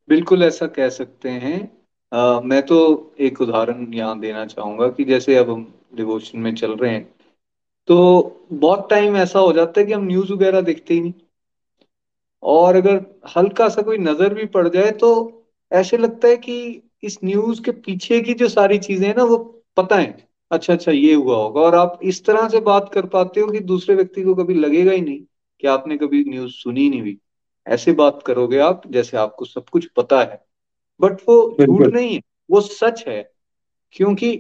बिल्कुल 0.10 0.44
ऐसा 0.44 0.68
कह 0.68 0.90
सकते 0.90 1.30
हैं। 1.30 1.78
आ, 2.12 2.40
मैं 2.40 2.62
तो 2.66 3.14
एक 3.20 3.42
उदाहरण 3.42 3.94
यहाँ 3.94 4.20
देना 4.20 4.46
चाहूँगा 4.46 4.88
कि 4.88 5.04
जैसे 5.04 5.36
अब 5.38 5.50
हम 5.50 5.74
डिवोशन 5.96 6.40
में 6.40 6.56
चल 6.56 6.76
रहे 6.76 6.92
हैं 6.92 7.04
तो 7.88 7.98
बहुत 8.54 8.90
टाइम 8.90 9.18
ऐसा 9.18 9.40
हो 9.40 9.54
जाता 9.54 9.80
है 9.82 9.86
कि 9.86 9.94
हम 9.94 10.04
न्यूज़ 10.08 10.34
वगैरह 10.34 10.62
देखते 10.62 10.94
ही 10.94 11.02
नहीं। 11.02 11.14
और 12.44 12.76
अगर 12.76 13.06
हल्का 13.38 13.70
सा 13.70 13.82
कोई 13.82 13.98
नज़र 13.98 14.34
भी 14.34 14.46
पड़ 14.46 14.68
जाए 14.68 14.92
तो 14.92 15.12
ऐसे 15.72 15.98
लगता 15.98 16.28
है 16.28 16.38
कि 16.38 16.82
इस 17.04 17.18
न्यूज़ 17.24 17.62
के 17.62 17.72
पीछे 17.72 18.20
की 18.22 18.34
जो 18.34 18.50
सारी 18.50 18.78
चीज़ें 18.80 19.08
हैं 19.08 19.16
ना 19.16 19.24
वो 19.24 19.38
पता 19.78 19.96
है। 19.96 20.31
अच्छा 20.52 20.74
अच्छा 20.74 20.92
ये 20.92 21.14
हुआ 21.14 21.36
होगा। 21.38 21.62
और 21.62 21.76
आप 21.76 22.00
इस 22.04 22.24
तरह 22.26 22.48
से 22.50 22.60
बात 22.62 22.90
कर 22.94 23.06
पाते 23.06 23.42
हो 23.42 23.48
कि 23.48 23.60
दूसरे 23.60 23.96
व्यक्ति 23.96 24.24
को 24.24 24.36
कभी 24.36 24.54
लगेगा 24.54 24.92
ही 24.92 25.02
नहीं 25.02 25.20
कि 25.64 25.68
आपने 25.68 25.98
कभी 25.98 26.24
न्यूज़ 26.24 26.52
सुनी 26.52 26.90
नहीं 26.90 27.02
हुई 27.02 27.18
ऐसे 27.68 27.92
बात 27.92 28.22
करोगे 28.26 28.60
आप 28.60 28.82
जैसे 28.88 29.18
आपको 29.18 29.46
सब 29.46 29.70
कुछ 29.70 29.86
पता 29.98 30.20
है। 30.22 30.44
बट 31.00 31.22
वो 31.30 31.58
झूठ 31.62 31.82
नहीं 31.94 32.14
है 32.16 32.22
वो 32.52 32.62
सच 32.62 33.04
है। 33.08 33.22
क्योंकि 33.92 34.34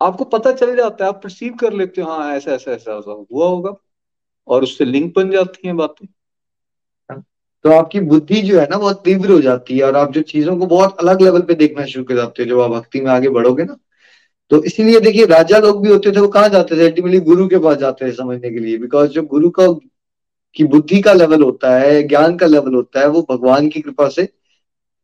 आपको 0.00 0.24
पता 0.24 0.52
चल 0.52 0.76
जाता 0.76 1.04
है 1.04 1.08
आप 1.08 1.20
परसीव 1.22 1.54
कर 1.54 1.72
लेते 1.72 2.02
हो 2.02 2.10
हाँ 2.10 2.34
ऐसा 2.36 2.52
ऐसा 2.52 2.72
ऐसा 2.72 2.98
ऐसा 2.98 3.24
हुआ 3.32 3.46
होगा। 3.48 3.74
और 4.48 4.62
उससे 4.62 4.84
लिंक 4.84 5.12
बन 5.16 5.30
जाती 5.30 5.68
है 5.68 5.74
बातें। 5.74 6.06
तो 7.64 7.70
आपकी 7.72 8.00
बुद्धि 8.00 8.40
जो 8.42 8.60
है 8.60 8.66
ना 8.70 8.76
बहुत 8.78 9.02
तीव्र 9.04 9.30
हो 9.32 9.40
जाती 9.40 9.78
है। 9.78 9.84
और 9.84 9.96
आप 9.96 10.12
जो 10.12 10.22
चीज़ों 10.22 10.56
को 10.58 10.66
बहुत 10.66 10.98
अलग 11.00 11.22
लेवल 11.22 11.42
पे 11.42 11.54
देखना 11.54 11.84
शुरू 11.86 12.04
कर 12.04 12.16
जाते 12.16 12.42
हो 12.42 12.48
जब 12.48 12.60
आप 12.60 12.70
भक्ति 12.70 13.00
में 13.00 13.10
आगे 13.10 13.28
बढ़ोगे 13.28 13.64
ना 13.64 13.76
तो 14.50 14.62
इसीलिए 14.62 15.00
देखिए, 15.00 15.26
राजा 15.26 15.58
लोग 15.58 15.82
भी 15.82 15.90
होते 15.90 16.10
थे, 16.12 16.20
वो 16.20 16.28
कहाँ 16.28 16.48
जाते 16.48 16.76
थे? 16.76 16.84
अल्टीमेटली 16.86 17.20
गुरु 17.20 17.46
के 17.48 17.58
पास 17.58 17.76
जाते 17.76 18.06
थे 18.06 18.12
समझने 18.12 18.50
के 18.50 18.58
लिए 18.58 18.78
बिकॉज़ 18.78 19.10
जो 19.10 19.22
गुरु 19.24 19.50
का, 19.50 19.66
की 20.56 20.64
बुद्धि 20.64 21.00
का 21.00 21.12
लेवल 21.12 21.42
होता 21.42 21.76
है, 21.78 22.02
ज्ञान 22.02 22.36
का 22.36 22.46
लेवल 22.46 22.74
होता 22.74 23.00
है, 23.00 23.08
वो 23.08 23.26
भगवान 23.30 23.68
की 23.68 23.80
कृपा 23.80 24.08
से 24.08 24.28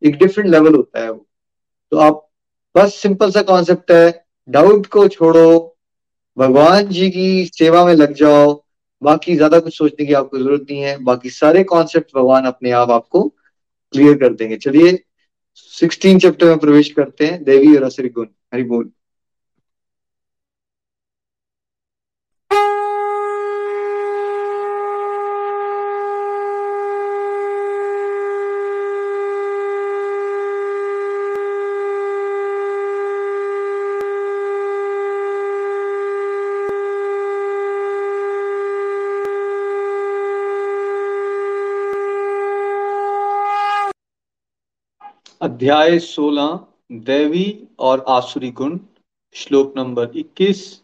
एक 0.02 0.16
डिफरेंट 0.18 0.48
लेवल 0.50 0.74
होता 0.74 1.02
है 1.02 1.10
वो। 1.10 1.26
तो 1.92 1.96
आप, 1.96 2.28
बस 2.74 2.94
सिंपल 2.94 3.30
सा 3.30 3.42
कॉन्सेप्ट 3.42 3.90
है 3.90 4.24
डाउट 4.48 4.86
को 4.86 5.06
छोड़ो, 5.08 5.76
भगवान 6.36 6.86
जी 6.88 7.10
की 7.10 7.44
सेवा 7.46 7.84
में 7.84 7.94
लग 7.94 8.14
जाओ, 8.14 8.62
बाकी 9.02 9.36
ज़्यादा 9.36 9.58
कुछ 9.60 9.76
सोचने 9.78 10.06
की 10.06 10.12
आपको 10.12 10.38
ज़रूरत 10.38 10.66
नहीं 10.70 10.80
है, 10.80 10.96
बाकी 10.98 11.30
सारे 11.30 11.64
कॉन्सेप्ट 11.64 12.16
भगवान 12.16 12.44
अपने 12.44 12.70
आप 12.70 12.90
आपको 12.90 13.28
क्लियर 13.28 14.16
कर 14.18 14.32
देंगे। 14.34 14.56
चलिए 14.56 14.98
सिक्सटीन 15.56 16.18
चैप्टर 16.18 16.46
में 16.46 16.58
प्रवेश 16.58 16.92
करते 16.92 17.26
हैं, 17.26 17.42
देवी 17.44 17.76
और 17.76 17.82
असरी 17.82 18.08
गुण, 18.08 18.26
हरि 18.54 18.62
अध्याय 45.62 45.98
16 45.98 46.66
देवी 46.92 47.68
और 47.78 48.04
आसुरी 48.08 48.50
गुण, 48.50 48.78
श्लोक 49.32 49.74
नंबर 49.76 50.16
21 50.16 50.82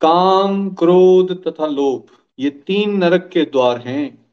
काम, 0.00 0.74
क्रोध 0.74 1.46
तथा 1.46 1.66
लोभ, 1.66 2.06
ये 2.38 2.50
तीन 2.50 2.96
नरक 2.96 3.30
के 3.32 3.44
द्वार 3.44 3.78
हैं, 3.78 4.32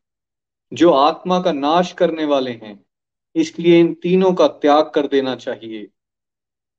जो 0.73 0.91
आत्मा 0.91 1.41
का 1.41 1.51
नाश 1.51 1.91
करने 1.91 2.25
वाले 2.25 2.51
हैं। 2.51 2.85
इसलिए 3.35 3.79
इन 3.79 3.93
तीनों 3.93 4.33
का 4.33 4.47
त्याग 4.47 4.91
कर 4.95 5.07
देना 5.07 5.35
चाहिए। 5.35 5.89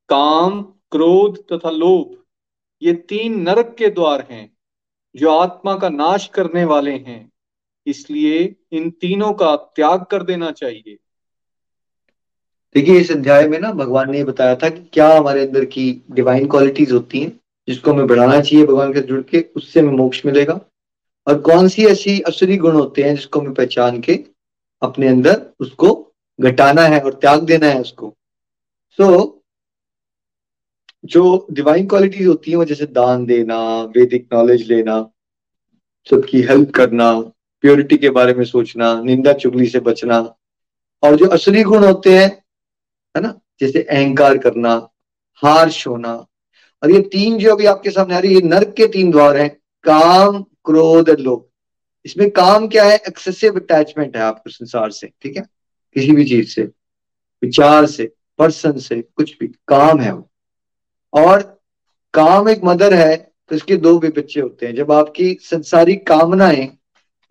काम, 0.08 0.62
क्रोध 0.62 1.48
तथा 1.52 1.70
लोभ, 1.70 2.22
ये 2.82 2.92
तीन 2.92 3.40
नरक 3.40 3.76
के 3.78 3.88
द्वार 3.88 4.26
हैं, 4.30 4.56
जो 5.16 5.30
आत्मा 5.30 5.78
का 5.78 5.88
नाश 5.88 6.26
करने 6.26 6.64
वाले 6.64 6.92
हैं। 6.92 7.32
इसलिए 7.86 8.56
इन 8.72 8.90
तीनों 8.90 9.32
का 9.32 9.56
त्याग 9.56 10.04
कर 10.04 10.22
देना 10.22 10.50
चाहिए। 10.50 10.98
देखिए 12.74 13.00
इस 13.00 13.10
अध्याय 13.12 13.48
में 13.48 13.58
ना 13.60 13.72
भगवान 13.72 14.10
ने 14.10 14.24
बताया 14.24 14.54
था 14.54 14.68
कि 14.68 14.90
क्या 14.92 15.18
हमारे 15.18 15.46
अंदर 15.46 15.64
की 15.64 16.02
डिवाइन 16.10 16.48
क्वालिटीज 16.48 16.92
होती 16.92 17.20
हैं 17.20 17.40
जिसको 17.68 17.92
हमें 17.92 18.06
बढ़ाना 18.06 18.40
चाहिए 18.40 18.66
भगवान 18.66 18.92
के 18.92 19.00
जुड़ 19.00 19.22
के 19.22 19.46
उससे 19.56 19.80
हमें 19.80 19.92
मोक्ष 19.92 20.26
मिलेगा। 20.26 20.60
और 21.26 21.40
कौन 21.40 21.68
सी 21.68 21.86
ऐसी 21.86 22.20
असुरी 22.20 22.56
गुण 22.56 22.72
होते 22.72 23.02
हैं 23.02 23.14
जिसको 23.14 23.40
हमें 23.40 23.54
पहचान 23.54 24.00
के 24.00 24.24
अपने 24.82 25.08
अंदर 25.08 25.46
उसको 25.60 26.14
घटाना 26.40 26.82
है 26.82 27.00
और 27.00 27.12
त्याग 27.12 27.42
देना 27.42 27.66
है 27.66 27.80
उसको? 27.80 28.14
सो 28.90 29.04
so, 29.04 29.30
जो 31.04 31.46
डिवाइन 31.52 31.86
क्वालिटीज 31.86 32.26
होती 32.26 32.50
है 32.50 32.56
वो 32.56 32.64
जैसे 32.64 32.86
दान 32.86 33.26
देना 33.26 33.82
वैदिक 33.82 34.28
नॉलेज 34.32 34.72
लेना 34.72 35.10
सबकी 36.10 36.42
हेल्प 36.42 36.70
करना 36.70 37.20
प्योरिटी 37.60 37.96
के 37.96 38.10
बारे 38.10 38.34
में 38.34 38.44
सोचना 38.44 39.02
निंदा 39.02 39.32
चुगली 39.32 39.66
से 39.66 39.80
बचना 39.80 40.18
और 41.02 41.16
जो 41.16 41.26
असली 41.26 41.62
गुण 41.62 41.84
होते 41.84 42.18
हैं 42.18 42.41
है 43.16 43.22
ना? 43.22 43.40
जैसे 43.60 43.82
अहंकार 43.82 44.38
करना, 44.38 44.88
हार्श 45.34 45.86
होना। 45.86 46.12
और 46.82 46.90
ये 46.90 47.00
तीन 47.02 47.38
जो 47.38 47.54
अभी 47.54 47.66
आपके 47.66 47.90
सामने 47.90 48.14
आ 48.14 48.18
रही 48.18 48.34
है, 48.34 48.40
ये 48.40 48.48
नर्क 48.48 48.74
के 48.76 48.86
तीन 48.86 49.10
द्वार 49.10 49.36
हैं, 49.36 49.48
काम, 49.84 50.42
क्रोध 50.42 51.10
और 51.10 51.18
लोभ। 51.18 51.44
इसमें 52.04 52.30
काम 52.30 52.68
क्या 52.68 52.84
है? 52.84 52.96
एक्सेसिव 53.08 53.56
अटैचमेंट 53.56 54.16
है 54.16 54.22
आपको 54.22 54.50
संसार 54.50 54.90
से, 54.90 55.10
ठीक 55.22 55.36
है? 55.36 55.42
किसी 55.96 56.12
भी 56.12 56.24
चीज़ 56.24 56.48
से, 56.48 56.62
विचार 57.42 57.86
से 57.86 58.12
पर्सन 58.38 58.78
से, 58.78 59.00
कुछ 59.16 59.36
भी, 59.40 59.46
काम 59.46 60.00
है 60.00 60.12
वो। 60.12 60.30
और 61.12 61.42
काम 62.14 62.48
एक 62.48 62.60
मदर 62.64 62.94
है 62.94 63.16
तो 63.48 63.56
इसके 63.56 63.76
दो 63.76 63.98
भी 63.98 64.08
बच्चे 64.08 64.40
होते 64.40 64.66
हैं। 64.66 64.74
जब 64.74 64.92
आपकी 64.92 65.36
संसारिक 65.40 66.06
कामनाएँ 66.06 66.66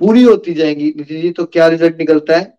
पूरी 0.02 0.24
होती 0.24 0.54
जाएँगी 0.54 0.94
नीति 0.98 1.22
जी 1.22 1.32
तो 1.32 1.46
क्या 1.46 1.68
रिज़ल्ट 1.68 1.98
निकलता 1.98 2.38
है? 2.38 2.58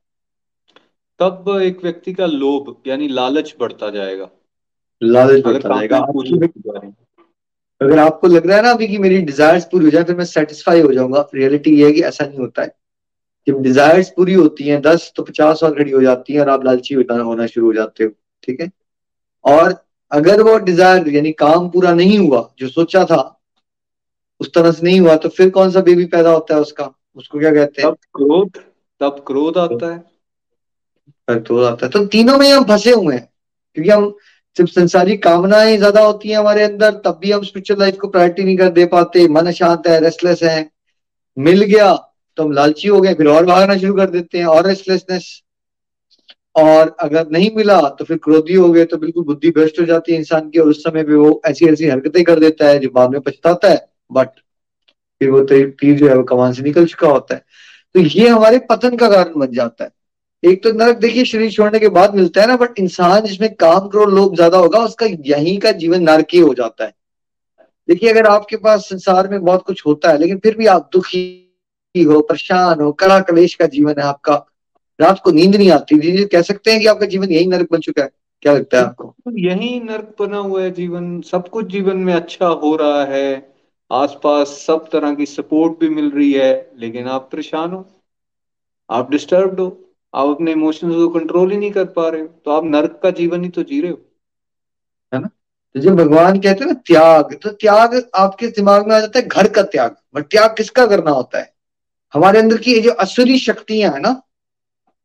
तब 1.22 1.48
एक 1.62 1.82
व्यक्ति 1.82 2.12
का 2.12 2.26
लोभ 2.26 2.74
यानी 2.86 3.08
लालच 3.08 3.54
बढ़ता 3.60 3.90
जाएगा। 3.90 4.28
लालच 5.02 5.44
बढ़ता 5.44 5.68
जाएगा। 5.68 5.98
अगर 7.80 7.98
आपको 7.98 8.26
लग 8.26 8.46
रहा 8.46 8.56
है 8.56 8.62
ना 8.62 8.70
अभी 8.70 8.86
कि 8.88 8.98
मेरी 8.98 9.20
डिजायर्स 9.22 9.64
पूरी 9.64 9.84
हो 9.84 9.90
जाए 9.90 10.04
फिर 10.04 10.16
मैं 10.16 10.24
सेटिस्फाई 10.24 10.80
हो 10.80 10.92
जाऊँगा। 10.92 11.28
रियलिटी 11.34 11.70
ये 11.76 11.86
है 11.86 11.92
कि 11.92 12.02
ऐसा 12.02 12.24
नहीं 12.26 12.38
होता 12.38 12.62
है। 12.62 12.74
जब 13.46 13.62
डिजायर्स 13.62 14.10
पूरी 14.16 14.34
होती 14.34 14.64
हैं 14.64 14.80
दस 14.82 15.12
तो 15.16 15.22
पचास 15.22 15.62
और 15.64 15.74
खड़ी 15.74 15.90
हो 15.90 16.02
जाती 16.02 16.32
हैं 16.32 16.40
और 16.40 16.48
आप 16.48 16.64
लालची 16.64 16.94
होना 16.94 17.46
शुरू 17.46 17.66
हो 17.66 17.72
जाते 17.72 18.04
हो 18.04 18.10
ठीक 18.42 18.60
है? 18.60 18.70
और 19.44 19.74
अगर 20.12 20.42
वो 20.42 20.56
डिज़ायर 20.60 21.08
यानी 21.08 21.32
काम 21.38 21.68
पूरा 21.70 21.94
नहीं 21.94 22.18
हुआ 22.18 22.48
जो 22.58 22.68
सोचा 22.68 23.04
था 23.04 23.22
उस 24.40 24.52
तरह 24.54 24.72
से 24.72 24.86
नहीं 24.86 25.00
हुआ 25.00 25.16
तो 25.16 25.28
फिर 25.28 25.50
कौन 25.50 25.70
सा 25.70 25.80
बेबी 25.82 26.04
पैदा 26.06 26.30
होता 26.30 26.54
है 26.54 26.60
उसका? 26.60 26.92
उसको 27.16 27.38
क्या 27.38 27.52
कहते 27.52 27.82
हैं? 27.82 27.90
तब 27.90 27.96
क्रोध 28.14 28.58
तब 29.00 29.24
क्रोध 29.26 29.58
आता 29.58 29.92
है। 29.94 30.11
तो 31.28 31.62
आता 31.62 31.86
है। 31.86 31.90
तो 31.90 32.04
तीनों 32.06 32.38
में 32.38 32.50
हम 32.50 32.64
फंसे 32.64 32.92
हुए 32.92 33.14
हैं, 33.14 33.28
क्योंकि 33.76 33.90
हम 33.90 34.12
जब 34.56 34.66
संसारी 34.68 35.16
कामनाएँ 35.18 35.76
ज़्यादा 35.76 36.00
होती 36.02 36.30
हैं 36.30 36.38
हमारे 36.38 36.62
अंदर, 36.62 36.90
तब 36.96 37.18
भी 37.22 37.30
हम 37.32 37.42
स्पिरिचुअल 37.42 37.80
लाइफ 37.80 37.96
को 38.00 38.08
प्रायोरिटी 38.08 38.44
नहीं 38.44 38.56
कर 38.56 38.68
दे 38.70 38.84
पाते। 38.86 39.26
मन 39.30 39.50
शांत 39.52 39.86
है 39.86 40.00
रेस्टलेस 40.00 40.42
है। 40.42 40.70
मिल 41.36 41.62
गया 41.64 41.92
तो 42.38 42.42
हम 42.44 42.52
लालची 42.52 42.88
हो 42.88 43.00
गए, 43.00 43.14
फिर 43.14 43.26
और 43.28 43.46
भागना 43.46 43.76
शुरू 43.78 43.94
कर 43.94 44.10
देते 44.10 44.38
हैं, 44.38 44.46
और 44.46 44.66
रेस्टलेसनेस 44.66 45.40
और 46.56 46.94
अगर 47.00 47.28
नहीं 47.30 47.50
मिला 47.56 47.80
तो 47.90 48.04
फिर 48.04 48.16
क्रोधी 48.24 48.54
हो 48.54 48.70
गए 48.72 48.84
तो 48.84 48.96
बिल्कुल 48.98 49.24
बुद्धि 49.24 49.50
भ्रष्ट 49.50 49.80
हो 49.80 49.84
जाती 49.86 50.12
है 50.12 50.18
इंसान 50.18 50.48
की, 50.50 50.58
और 50.58 50.68
उस 50.68 50.82
समय 50.84 51.04
पे 51.04 51.14
वो 51.14 51.40
ऐसी 51.46 51.66
ऐसी 51.68 51.88
हरकतें 51.88 52.22
कर 52.24 52.40
देता 52.40 52.68
है, 52.68 52.78
जो 52.78 52.90
बाद 52.90 53.10
में 53.10 53.20
पछताता 53.20 53.68
है। 53.68 53.86
बट 54.10 54.28
फिर 55.20 55.30
वो 55.30 55.40
तीर 55.42 55.96
जो 55.96 56.08
है, 56.08 56.14
वो 56.16 56.22
कमान 56.24 56.52
से 56.52 56.62
निकल 56.62 56.86
चुका 56.86 57.08
होता 57.08 57.34
है। 57.34 57.44
तो 57.94 58.00
ये 58.00 58.28
हमारे 58.28 58.58
पतन 58.70 58.96
का 58.96 59.08
कारण 59.08 59.38
बन 59.40 59.52
जाता 59.52 59.84
है। 59.84 59.90
एक 60.44 60.62
तो 60.62 60.72
नरक 60.72 60.96
देखिए 60.96 61.24
शरीर 61.24 61.50
छोड़ने 61.50 61.78
के 61.78 61.88
बाद 61.88 62.14
मिलता 62.14 62.40
है 62.40 62.46
ना 62.46 62.56
बट 62.56 62.78
इंसान 62.78 63.20
जिसमें 63.20 63.54
काम 63.54 63.88
करो 63.88 64.04
लोग 64.04 64.34
ज़्यादा 64.34 64.58
होगा, 64.58 64.78
उसका 64.78 65.06
यहीं 65.06 65.58
का 65.58 65.72
जीवन 65.72 66.02
नरक 66.02 66.26
ही 66.34 66.42
जाता 66.54 66.84
है। 66.84 66.94
देखिए, 67.88 68.10
अगर 68.10 68.26
आपके 68.26 68.56
पास 68.56 68.80
संसार 68.80 69.28
में 69.28 69.44
बहुत 69.44 69.62
कुछ 69.62 69.86
होता 69.86 70.10
है, 70.10 70.18
लेकिन 70.18 70.38
फिर 70.38 70.56
भी 70.56 70.66
आप 70.66 70.90
दुखी 70.92 72.04
हो, 72.06 72.20
परेशान 72.20 72.80
हो, 72.80 72.92
कड़ा 72.92 73.20
कलेश 73.20 73.54
का 73.54 73.66
जीवन 73.66 73.94
है 73.98 74.04
आपका, 74.04 74.46
रात 75.00 75.20
को 75.24 75.30
नींद 75.30 75.56
नहीं 75.56 75.70
आती, 75.70 75.98
जी 75.98 76.24
कह 76.24 76.42
सकते 76.42 76.70
हैं 76.70 76.80
कि 76.80 76.86
आपका 76.86 77.06
जीवन 77.06 77.30
यही 77.30 77.46
नरक 77.46 77.68
बन 77.72 77.78
चुका 77.78 78.02
है, 78.02 78.10
क्या 78.42 78.52
लगता 78.52 78.78
है 78.78 78.84
आपको? 78.84 79.14
यही 79.32 79.80
नर्क 79.80 80.14
बना 80.20 80.38
हुआ 80.38 80.62
है 80.62 80.70
जीवन, 80.70 81.20
सब 81.20 81.48
कुछ 81.48 81.66
जीवन 81.66 81.96
में 81.96 82.14
अच्छा 82.14 82.46
हो 82.46 82.76
रहा 82.76 83.04
है, 83.04 83.52
आसपास 83.92 84.48
सब 84.48 84.88
तरह 84.90 85.14
की 85.14 85.26
सपोर्ट 85.26 85.80
भी 85.80 85.88
मिल 85.88 86.10
रही 86.10 86.32
है, 86.32 86.70
लेकिन 86.78 87.08
आप 87.08 87.28
परेशान 87.32 87.70
हो, 87.70 87.86
आप 88.90 89.10
डिस्टर्ब 89.10 89.60
हो 89.60 89.78
आप 90.14 90.28
अपने 90.28 90.52
इमोशंस 90.52 90.94
को 90.94 91.08
कंट्रोल 91.08 91.50
ही 91.52 91.56
नहीं 91.58 91.70
कर 91.70 91.84
पा 91.84 92.08
रहे 92.08 92.20
हो 92.20 92.26
तो 92.44 92.50
आप 92.50 92.64
नर्क 92.64 92.98
का 93.02 93.10
जीवन 93.10 93.44
ही 93.44 93.48
तो 93.50 93.62
जी 93.62 93.80
रहे 93.80 93.90
हो। 93.90 94.00
है 95.12 95.20
ना? 95.20 95.28
तो 95.74 95.80
जब 95.80 95.96
भगवान 95.96 96.40
कहते 96.40 96.64
हैं 96.64 96.66
ना, 96.66 96.80
त्याग 96.86 97.34
तो 97.42 97.50
त्याग 97.50 98.10
आपके 98.14 98.46
दिमाग 98.48 98.88
में 98.88 98.94
आ 98.96 99.00
जाता 99.00 99.18
है 99.18 99.26
घर 99.26 99.48
का 99.48 99.62
त्याग, 99.62 99.96
बट 100.14 100.24
त्याग 100.24 100.54
किसका 100.56 100.86
करना 100.86 101.10
होता 101.10 101.38
है? 101.38 101.52
हमारे 102.14 102.38
अंदर 102.38 102.56
की 102.56 102.80
जो 102.80 102.90
असुरी 102.90 103.38
शक्तियाँ 103.38 103.92
है 103.92 104.00
ना, 104.00 104.20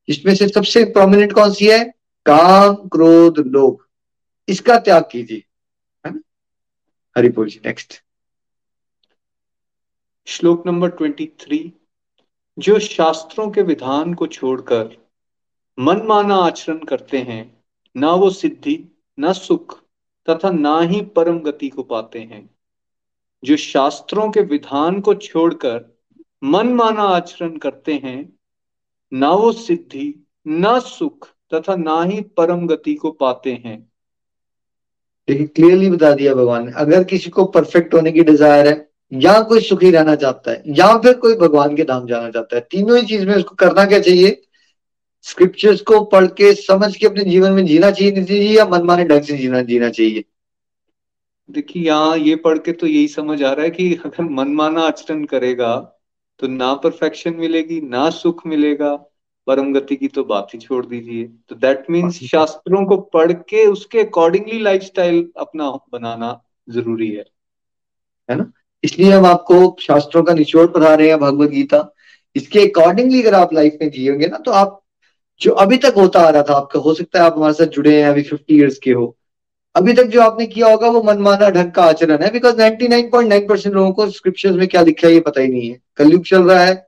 इसमें 0.08 0.36
से 0.36 0.48
सबसे 0.48 0.84
प्रोमिनेंट 0.86 1.34
कौन 1.34 1.52
सी 1.54 1.68
है? 1.68 1.84
काम, 2.26 2.76
क्रोध, 2.88 3.40
लोभ। 3.48 3.78
इसका 4.48 4.78
त्याग 4.80 5.04
कीजिए, 5.12 5.44
है 6.06 6.12
ना? 6.14 6.20
हरिपुर 7.16 7.50
जी 7.50 7.60
नेक्स्ट 7.66 8.02
श्लोक 10.28 10.66
नंबर 10.68 10.90
ट्वेंटी 10.90 11.26
थ्री 11.40 11.58
जो 12.60 12.80
शास्त्रों 12.80 13.52
के 13.52 13.62
विधान 13.62 14.14
को 14.14 14.28
छोड़कर 14.28 14.98
मनमाना 15.80 16.36
आचरण 16.36 16.78
करते 16.78 17.18
हैं, 17.18 17.64
ना 17.96 18.12
वो 18.12 18.30
सिद्धि, 18.30 18.98
न 19.20 19.34
सुख, 19.34 19.82
तथा 20.30 20.52
ना 20.52 20.80
ही 20.80 21.02
परम 21.02 21.40
गति 21.40 21.70
को 21.70 21.84
पाते 21.84 22.20
हैं। 22.20 22.50
जो 23.44 23.58
शास्त्रों 23.58 24.32
के 24.32 24.42
विधान 24.42 25.02
को 25.02 25.14
छोड़कर 25.14 25.98
मनमाना 26.44 27.04
आचरण 27.04 27.58
करते 27.58 27.94
हैं, 27.94 28.40
ना 29.14 29.32
वो 29.32 29.52
सिद्धि, 29.52 30.28
ना 30.48 30.80
सुख, 30.80 31.28
तथा 31.54 31.76
ना 31.76 32.04
ही 32.04 32.22
परम 32.22 32.68
गति 32.68 32.94
को 32.94 33.12
पाते 33.12 33.54
हैं। 33.54 33.92
देखिए 35.28 35.48
क्लियरली 35.48 35.90
बता 35.90 36.14
दिया 36.14 36.34
भगवान 36.34 36.66
ने। 36.66 36.72
अगर 36.72 37.04
किसी 37.04 37.30
को 37.30 37.46
परफेक्ट 37.46 37.94
होने 37.94 38.12
की 38.12 38.24
डिज़ायर 38.24 38.68
है 38.68 38.87
या 39.12 39.40
कोई 39.42 39.60
सुखी 39.60 39.92
रहना 39.92 40.16
चाहता 40.16 40.52
है 40.52 40.64
या 40.78 40.88
फिर 40.98 41.14
कोई 41.18 41.36
भगवान 41.38 41.76
के 41.76 41.84
धाम 41.84 42.08
जाना 42.08 42.30
चाहता 42.30 42.56
है 42.56 42.62
तीनों 42.72 42.98
ही 43.00 43.06
चीज़ 43.08 43.26
में 43.28 43.36
उसको 43.36 43.56
करना 43.56 43.86
क्या 43.86 44.00
चाहिए? 44.00 44.42
स्क्रिप्चर्स 45.26 45.82
को 45.82 46.04
पढ़ 46.06 46.26
के 46.32 46.54
समझ 46.56 46.96
के 46.96 47.08
अपने 47.08 47.24
जीवन 47.24 47.52
में 47.52 47.66
जीना 47.66 47.92
चाहिए 47.92 48.12
नितिन 48.12 48.26
जी 48.38 48.58
या 48.58 48.66
मनमाने 48.66 49.04
ढंग 49.04 49.22
से 49.22 49.38
जीना 49.38 49.62
जीना 49.64 49.90
चाहिए? 49.90 50.24
देखिए 51.50 51.84
यहाँ 51.84 52.18
ये 52.18 52.36
पढ़ 52.36 52.58
के 52.58 52.72
तो 52.72 52.88
यही 52.88 53.08
समझ 53.08 53.42
आ 53.44 53.52
रहा 53.52 53.64
है 53.64 53.70
कि 53.72 53.94
अगर 54.06 54.24
मनमाना 54.24 54.82
आचरण 54.82 55.24
करेगा 55.26 55.76
तो 56.40 56.48
ना 56.48 56.74
परफेक्शन 56.74 57.36
मिलेगी 57.36 57.80
ना 57.82 58.10
सुख 58.10 58.46
मिलेगा 58.48 58.94
परम 59.48 59.74
गति 59.74 59.96
की 59.96 60.08
तो 60.08 60.24
बात 60.24 60.48
ही 60.54 60.60
छोड़ 60.60 60.86
दीजिए। 60.86 61.24
तो 61.50 61.56
दैट 61.56 61.86
मीन्स 61.90 62.20
शास्त्रों 62.24 62.86
को 62.86 62.98
पढ़ 63.14 63.32
के 63.32 63.66
उसके 63.66 64.00
अकॉर्डिंगली 64.00 64.60
लाइफस्टाइल 64.60 65.28
अपना 65.38 65.70
बनाना 65.92 66.32
ज़रूरी 66.70 67.10
है। 67.12 67.26
है 68.30 68.36
ना? 68.36 68.52
इसलिए 68.84 69.12
हम 69.12 69.26
आपको 69.26 69.76
शास्त्रों 69.82 70.24
का 70.24 70.34
निचोड़ 70.34 70.68
पढ़ा 70.68 70.94
रहे 70.96 71.08
हैं 71.10 71.20
भगवत 71.20 71.50
गीता। 71.50 71.94
इसके 72.36 72.60
अकॉर्डिंगली 72.60 73.22
अगर 73.22 73.34
आप 73.34 73.54
लाइफ 73.54 73.78
में 73.82 73.90
जियोगे 73.92 74.28
ना 74.28 74.38
तो 74.38 74.52
आप 74.52 74.82
जो 75.42 75.52
अभी 75.52 75.78
तक 75.78 75.94
होता 75.98 76.20
आ 76.20 76.30
रहा 76.30 76.44
था, 76.44 76.54
आपका, 76.54 76.80
हो 76.80 76.94
सकता 76.94 77.20
है 77.20 77.26
आप 77.26 77.36
हमारे 77.38 77.54
साथ 77.54 77.66
जुड़े 77.66 78.02
हैं, 78.02 78.10
अभी 78.10 78.22
फिफ्टी 78.24 78.58
ईयर्स 78.58 78.78
के 78.78 78.92
हो। 78.92 79.16
अभी 79.76 79.94
तक 79.94 80.04
जो 80.04 80.22
आपने 80.22 80.46
किया 80.46 80.68
होगा, 80.68 80.90
वो 80.90 81.04
मनमाना 81.04 81.50
ढंग 81.50 81.72
का 81.72 81.84
आचरण 81.84 82.24
है 82.24 82.32
बिकॉज़ 82.32 82.58
99.9 82.58 83.48
परसेंट 83.50 83.76
लोगों 83.76 83.92
को 83.92 84.10
स्क्रिप्चर्स 84.10 84.56
में 84.56 84.68
क्या 84.68 84.82
लिखा 84.82 85.08
है, 85.08 85.14
ये 85.14 85.20
पता 85.20 85.42
ही 85.42 85.48
नहीं 85.48 85.70
है। 85.70 85.80
कलयुग 85.98 86.26
चल 86.26 86.44
रहा 86.44 86.64
है 86.64 86.88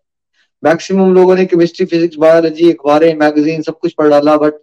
मैक्सिमम 0.63 1.13
लोगों 1.13 1.35
ने 1.35 1.45
केमिस्ट्री 1.45 1.85
फिजिक्स 1.85 2.15
बायोलॉजी 2.17 2.71
अखबारें 2.71 3.15
मैगजीन 3.15 3.61
सब 3.61 3.79
कुछ 3.79 3.93
पढ़ 3.93 4.09
डाला 4.09 4.37
बट 4.37 4.53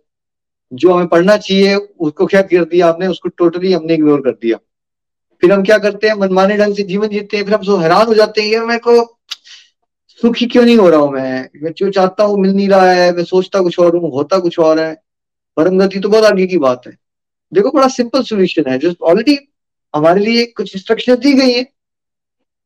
जो 0.72 0.92
हमें 0.92 1.06
पढ़ना 1.06 1.36
चाहिए, 1.36 1.74
उसको 1.74 2.26
क्या 2.26 2.42
कर 2.42 2.64
दिया 2.64 2.86
आपने, 2.86 3.06
उसको 3.06 3.28
टोटली 3.28 3.72
हमने 3.72 3.94
इग्नोर 3.94 4.20
कर 4.20 4.30
दिया। 4.30 4.58
फिर 5.40 5.52
हम 5.52 5.62
क्या 5.62 5.78
करते 5.78 6.08
हैं? 6.08 6.14
मनमाने 6.14 6.56
ढंग 6.56 6.74
से 6.74 6.82
जीवन 6.82 7.08
जीते 7.08 7.36
हैं, 7.36 7.44
फिर 7.44 7.54
हम 7.54 7.62
सो 7.62 7.76
हैरान 7.76 8.06
हो 8.06 8.14
जाते 8.14 8.42
हैं, 8.42 8.48
यार, 8.48 8.64
मेरे 8.64 8.78
को 8.78 9.18
सुखी 10.22 10.46
क्यों 10.46 10.64
नहीं 10.64 10.76
हो 10.76 10.88
रहा 10.88 11.00
हूँ 11.00 11.12
मैं? 11.12 11.48
मैं 11.62 11.72
जो 11.72 11.90
चाहता 11.90 12.24
हूँ 12.24 12.38
मिल 12.38 12.52
नहीं 12.52 12.68
रहा 12.68 12.90
है, 12.92 13.12
मैं 13.12 13.24
सोचता 13.24 13.60
कुछ 13.60 13.78
और 13.78 13.96
हूँ, 13.96 14.10
होता 14.10 14.38
कुछ 14.38 14.58
और 14.58 14.80
है। 14.80 15.02
परम 15.56 15.78
गति 15.78 16.00
तो 16.00 16.08
बहुत 16.08 16.24
आगे 16.24 16.46
की 16.46 16.58
बात 16.58 16.82
है। 16.86 16.98
देखो, 17.54 17.70
बड़ा 17.70 17.88
सिंपल 17.88 18.22
सोल्यूशन 18.22 18.64
है 18.68 18.78
जो 18.78 18.94
ऑलरेडी 19.02 19.38
हमारे 19.96 20.20
लिए 20.20 20.46
कुछ 20.46 20.76
इंस्ट्रक्शन 20.76 21.14
दी 21.14 21.32
गई 21.32 21.52
है। 21.52 21.66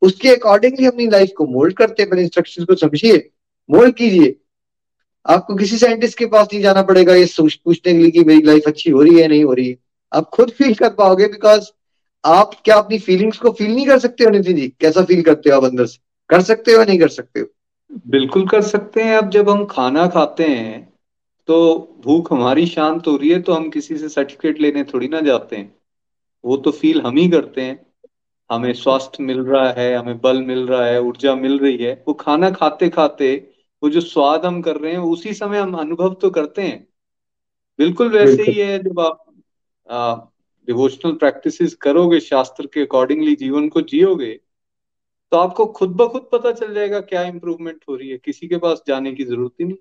उसके 0.02 0.28
अकॉर्डिंगली 0.28 0.86
अपनी 0.86 1.06
लाइफ 1.06 1.30
को 1.36 1.46
मोल्ड 1.46 1.76
करते 1.76 2.02
हैं। 2.02 2.18
इंस्ट्रक्शन 2.18 2.64
को 2.64 2.74
समझिए 2.74 3.30
मोल्ड 3.70 3.94
कीजिए। 3.94 4.36
आपको 5.26 5.54
किसी 5.54 5.78
साइंटिस्ट 5.78 6.18
के 6.18 6.26
पास 6.26 6.46
नहीं 6.52 6.62
जाना 6.62 6.82
पड़ेगा 6.82 7.14
ये 7.14 7.26
पूछने 7.40 7.92
के 7.92 7.98
लिए 7.98 8.10
कि 8.10 8.24
मेरी 8.24 8.42
लाइफ 8.42 8.62
अच्छी 8.66 8.90
हो 8.90 9.02
रही 9.02 9.20
है 9.20 9.28
नहीं 9.28 9.44
हो 9.44 9.52
रही। 9.52 9.68
है 9.68 9.76
आप 10.12 10.30
खुद 10.32 10.50
फील 10.50 10.74
कर 10.74 10.88
पाओगे 10.88 11.26
बिकॉज़ 11.26 11.70
आप 12.24 12.54
क्या 12.64 12.76
अपनी 12.76 12.98
फीलिंग्स 12.98 13.38
को 13.38 13.50
फील 13.50 13.74
नहीं 13.74 13.86
कर 13.86 13.98
सकते 13.98 14.24
हो 14.24 14.30
नितिन 14.30 14.56
जी? 14.56 14.68
कैसा 14.80 15.02
फील 15.04 15.22
करते 15.22 15.50
हो 15.50 15.56
आप 15.56 15.64
अंदर 15.64 15.86
से? 15.86 15.98
कर 16.30 16.40
सकते 16.42 16.72
हो 16.72 16.84
नहीं 16.84 16.98
कर 16.98 17.08
सकते 17.08 17.40
हो? 17.40 17.46
बिल्कुल 18.06 18.46
कर 18.48 18.62
सकते 18.62 19.02
हैं। 19.02 19.16
अब 19.16 19.30
जब 19.30 19.48
हम 19.50 19.64
खाना 19.64 20.06
खाते 20.06 20.44
हैं 20.44 20.88
तो 21.48 21.56
भूख 22.04 22.32
हमारी 22.32 22.66
शांत 22.66 23.06
हो 23.06 23.16
रही 23.16 23.28
है 23.28 23.40
तो 23.42 23.52
हम 23.52 23.68
किसी 23.70 23.96
से 23.98 24.08
सर्टिफिकेट 24.08 24.60
लेने 24.60 24.84
थोड़ी 24.84 25.08
ना 25.08 25.20
जाते 25.20 25.56
हैं। 25.56 25.72
वो 26.44 26.56
तो 26.56 26.70
फील 26.70 27.00
हम 27.00 27.16
ही 27.16 27.28
करते 27.28 27.60
हैं। 27.60 27.78
हमें 28.50 28.72
स्वास्थ्य 28.72 29.22
मिल 29.22 29.40
रहा 29.40 29.70
है 29.72 29.94
हमें 29.94 30.20
बल 30.20 30.42
मिल 30.42 30.66
रहा 30.66 30.84
है 30.86 31.00
ऊर्जा 31.00 31.34
मिल 31.34 31.58
रही 31.58 31.76
है। 31.76 31.92
वो 32.08 32.14
खाना 32.14 32.50
खाते 32.50 32.88
खाते 32.88 33.34
वो 33.82 33.90
जो 33.90 34.00
स्वाद 34.00 34.46
हम 34.46 34.60
कर 34.62 34.76
रहे 34.76 34.92
हैं 34.92 34.98
उसी 34.98 35.34
समय 35.34 35.58
हम 35.58 35.74
अनुभव 35.74 36.14
तो 36.14 36.30
करते 36.30 36.62
हैं। 36.62 36.86
बिल्कुल 37.78 38.08
वैसे 38.08 38.42
ही 38.42 38.58
है 38.60 38.78
जब 38.78 39.00
आप 39.00 40.29
डिवोशनल 40.70 41.12
प्रैक्टिसेस 41.14 41.74
करोगे, 41.80 42.20
शास्त्र 42.20 42.66
के 42.66 42.80
अकॉर्डिंगली 42.80 43.34
जीवन 43.36 43.68
को 43.68 43.80
जियोगे 43.82 44.38
तो 45.32 45.36
आपको 45.36 45.64
खुद 45.72 45.90
ब 45.90 46.06
खुद 46.08 46.28
पता 46.32 46.50
चल 46.52 46.72
जाएगा 46.74 47.00
क्या 47.02 47.22
इंप्रूवमेंट 47.24 47.84
हो 47.88 47.96
रही 47.96 48.08
है। 48.10 48.16
किसी 48.18 48.48
के 48.48 48.56
पास 48.58 48.82
जाने 48.88 49.12
की 49.12 49.24
ज़रूरत 49.24 49.52
ही 49.60 49.64
नहीं। 49.64 49.76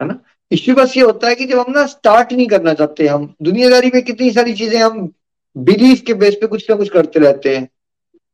है 0.00 0.06
ना? 0.08 0.18
इश्यू 0.50 0.74
बस 0.74 0.96
ये 0.96 1.02
होता 1.02 1.28
है 1.28 1.34
कि 1.34 1.46
जब 1.46 1.58
हम 1.58 1.72
ना 1.72 1.84
स्टार्ट 1.86 2.32
नहीं 2.32 2.46
करना 2.46 2.74
चाहते, 2.74 3.06
हम 3.06 3.34
दुनियादारी 3.42 3.90
में 3.94 4.02
कितनी 4.02 4.30
सारी 4.30 4.54
चीज़ें 4.54 4.78
हम 4.78 5.12
बिलीफ 5.56 6.02
के 6.06 6.14
बेस 6.14 6.34
पे 6.34 6.46
कुछ 6.46 6.70
ना 6.70 6.76
कुछ 6.76 6.88
करते 6.88 7.20
रहते 7.20 7.56
हैं। 7.56 7.68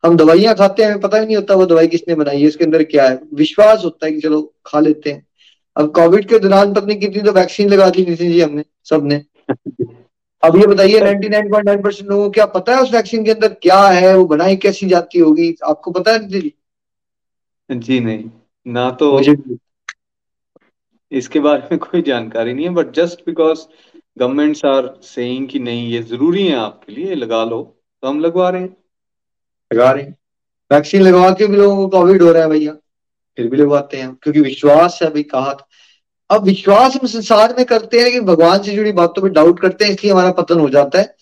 हम 0.04 0.16
दवाइयाँ 0.16 0.54
खाते 0.54 0.82
हैं, 0.82 0.90
हमें 0.90 1.00
पता 1.00 1.18
ही 1.18 1.26
नहीं 1.26 1.36
होता 1.36 1.54
वो 1.54 1.66
दवाई 1.66 1.86
किसने 1.86 2.14
बनाई 2.14 2.40
है, 2.40 2.46
इसके 2.46 2.64
अंदर 2.64 2.82
क्या 2.84 3.08
है। 3.08 3.20
विश्वास 3.34 3.84
होता 3.84 4.06
है 4.06 4.12
कि 4.12 4.20
चलो 4.20 4.42
खा 4.66 4.80
लेते 4.80 5.12
हैं। 5.12 5.26
अब 5.76 5.90
कोविड 5.94 6.28
के 6.28 6.38
दौरान 6.38 6.74
पत्नी 6.74 6.94
कितनी 6.96 7.22
तो 7.22 7.32
वैक्सीन 7.32 7.68
लगा 7.68 7.88
दी 7.90 8.04
नितिन 8.06 8.32
जी 8.32 8.40
हमने, 8.40 8.64
सबने। 8.84 9.24
अब 10.42 10.56
ये 10.56 10.66
बताइए 10.66 11.00
99.9 11.00 11.82
परसेंट 11.84 12.10
लोगों 12.10 12.24
को 12.24 12.30
क्या 12.30 12.46
पता 12.46 12.74
है 12.76 12.82
उस 12.82 12.92
वैक्सीन 12.92 13.24
के 13.24 13.30
अंदर 13.30 13.48
क्या 13.48 13.88
है 13.88 14.16
वो 14.16 14.24
बनाई 14.24 14.56
कैसी 14.56 14.88
जाती 14.88 15.18
होगी? 15.18 15.56
आपको 15.64 15.90
पता 15.90 16.12
है 16.12 16.28
जी 16.28 16.54
जी 17.70 18.00
नहीं 18.00 18.30
ना 18.66 18.90
तो 18.90 19.20
इसके 21.12 21.40
बारे 21.40 21.62
में 21.62 21.78
कोई 21.78 22.02
जानकारी 22.02 22.52
नहीं 22.54 22.64
है 22.64 22.70
but 22.70 22.92
just 22.92 23.20
because 23.20 23.60
governments 24.18 24.64
are 24.64 25.00
saying 25.02 25.48
कि 25.48 25.58
नहीं 25.58 25.88
ये 25.88 26.02
ज़रूरी 26.02 26.46
है 26.46 26.56
आपके 26.56 26.92
लिए 26.92 27.14
लगा 27.14 27.44
लो 27.44 27.62
तो 28.02 28.08
हम 28.08 28.20
लगवा 28.20 28.48
रहे 28.50 28.62
हैं। 28.62 28.76
लगा 29.72 29.90
रहे 29.90 30.02
हैं। 30.02 30.16
वैक्सीन 30.72 31.02
लगवा 31.02 31.30
के 31.30 31.46
भी 31.46 31.56
लोगों 31.56 31.76
को 31.76 31.98
कोविड 31.98 32.22
हो 32.22 32.32
रहा 32.32 32.42
है 32.42 32.48
भैया 32.48 32.72
फिर 33.36 33.48
भी 33.48 33.56
लगवाते 33.56 33.96
हैं 33.96 34.14
क्योंकि 34.14 34.40
विश्वास 34.40 34.98
है 35.02 35.08
भाई 35.10 35.22
कहा 35.22 35.52
अब 36.30 36.44
विश्वास 36.44 36.96
हम 36.96 37.06
संसार 37.06 37.54
में 37.58 37.64
करते 37.66 37.98
हैं 37.98 38.04
लेकिन 38.04 38.24
भगवान 38.24 38.62
से 38.62 38.72
जुड़ी 38.72 38.92
बातों 38.92 39.22
पर 39.22 39.28
डाउट 39.28 39.60
करते 39.60 39.84
हैं, 39.84 39.92
इसलिए 39.92 40.12
हमारा 40.12 40.30
पतन 40.32 40.60
हो 40.60 40.68
जाता 40.68 40.98
है। 40.98 41.14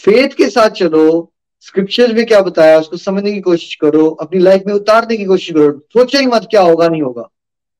फेथ 0.00 0.28
के 0.28 0.48
साथ 0.50 0.70
चलो 0.70 1.32
स्क्रिप्चर्स 1.60 2.12
में 2.14 2.24
क्या 2.26 2.40
बताया, 2.40 2.78
उसको 2.78 2.96
समझने 2.96 3.32
की 3.32 3.40
कोशिश 3.40 3.74
करो, 3.74 4.06
अपनी 4.10 4.40
लाइफ 4.40 4.62
में 4.66 4.72
उतारने 4.74 5.16
की 5.16 5.24
कोशिश 5.24 5.54
करो, 5.54 5.70
सोचो 5.92 6.18
ही 6.18 6.26
मत 6.26 6.46
क्या 6.50 6.62
होगा, 6.62 6.88
नहीं 6.88 7.02
होगा। 7.02 7.28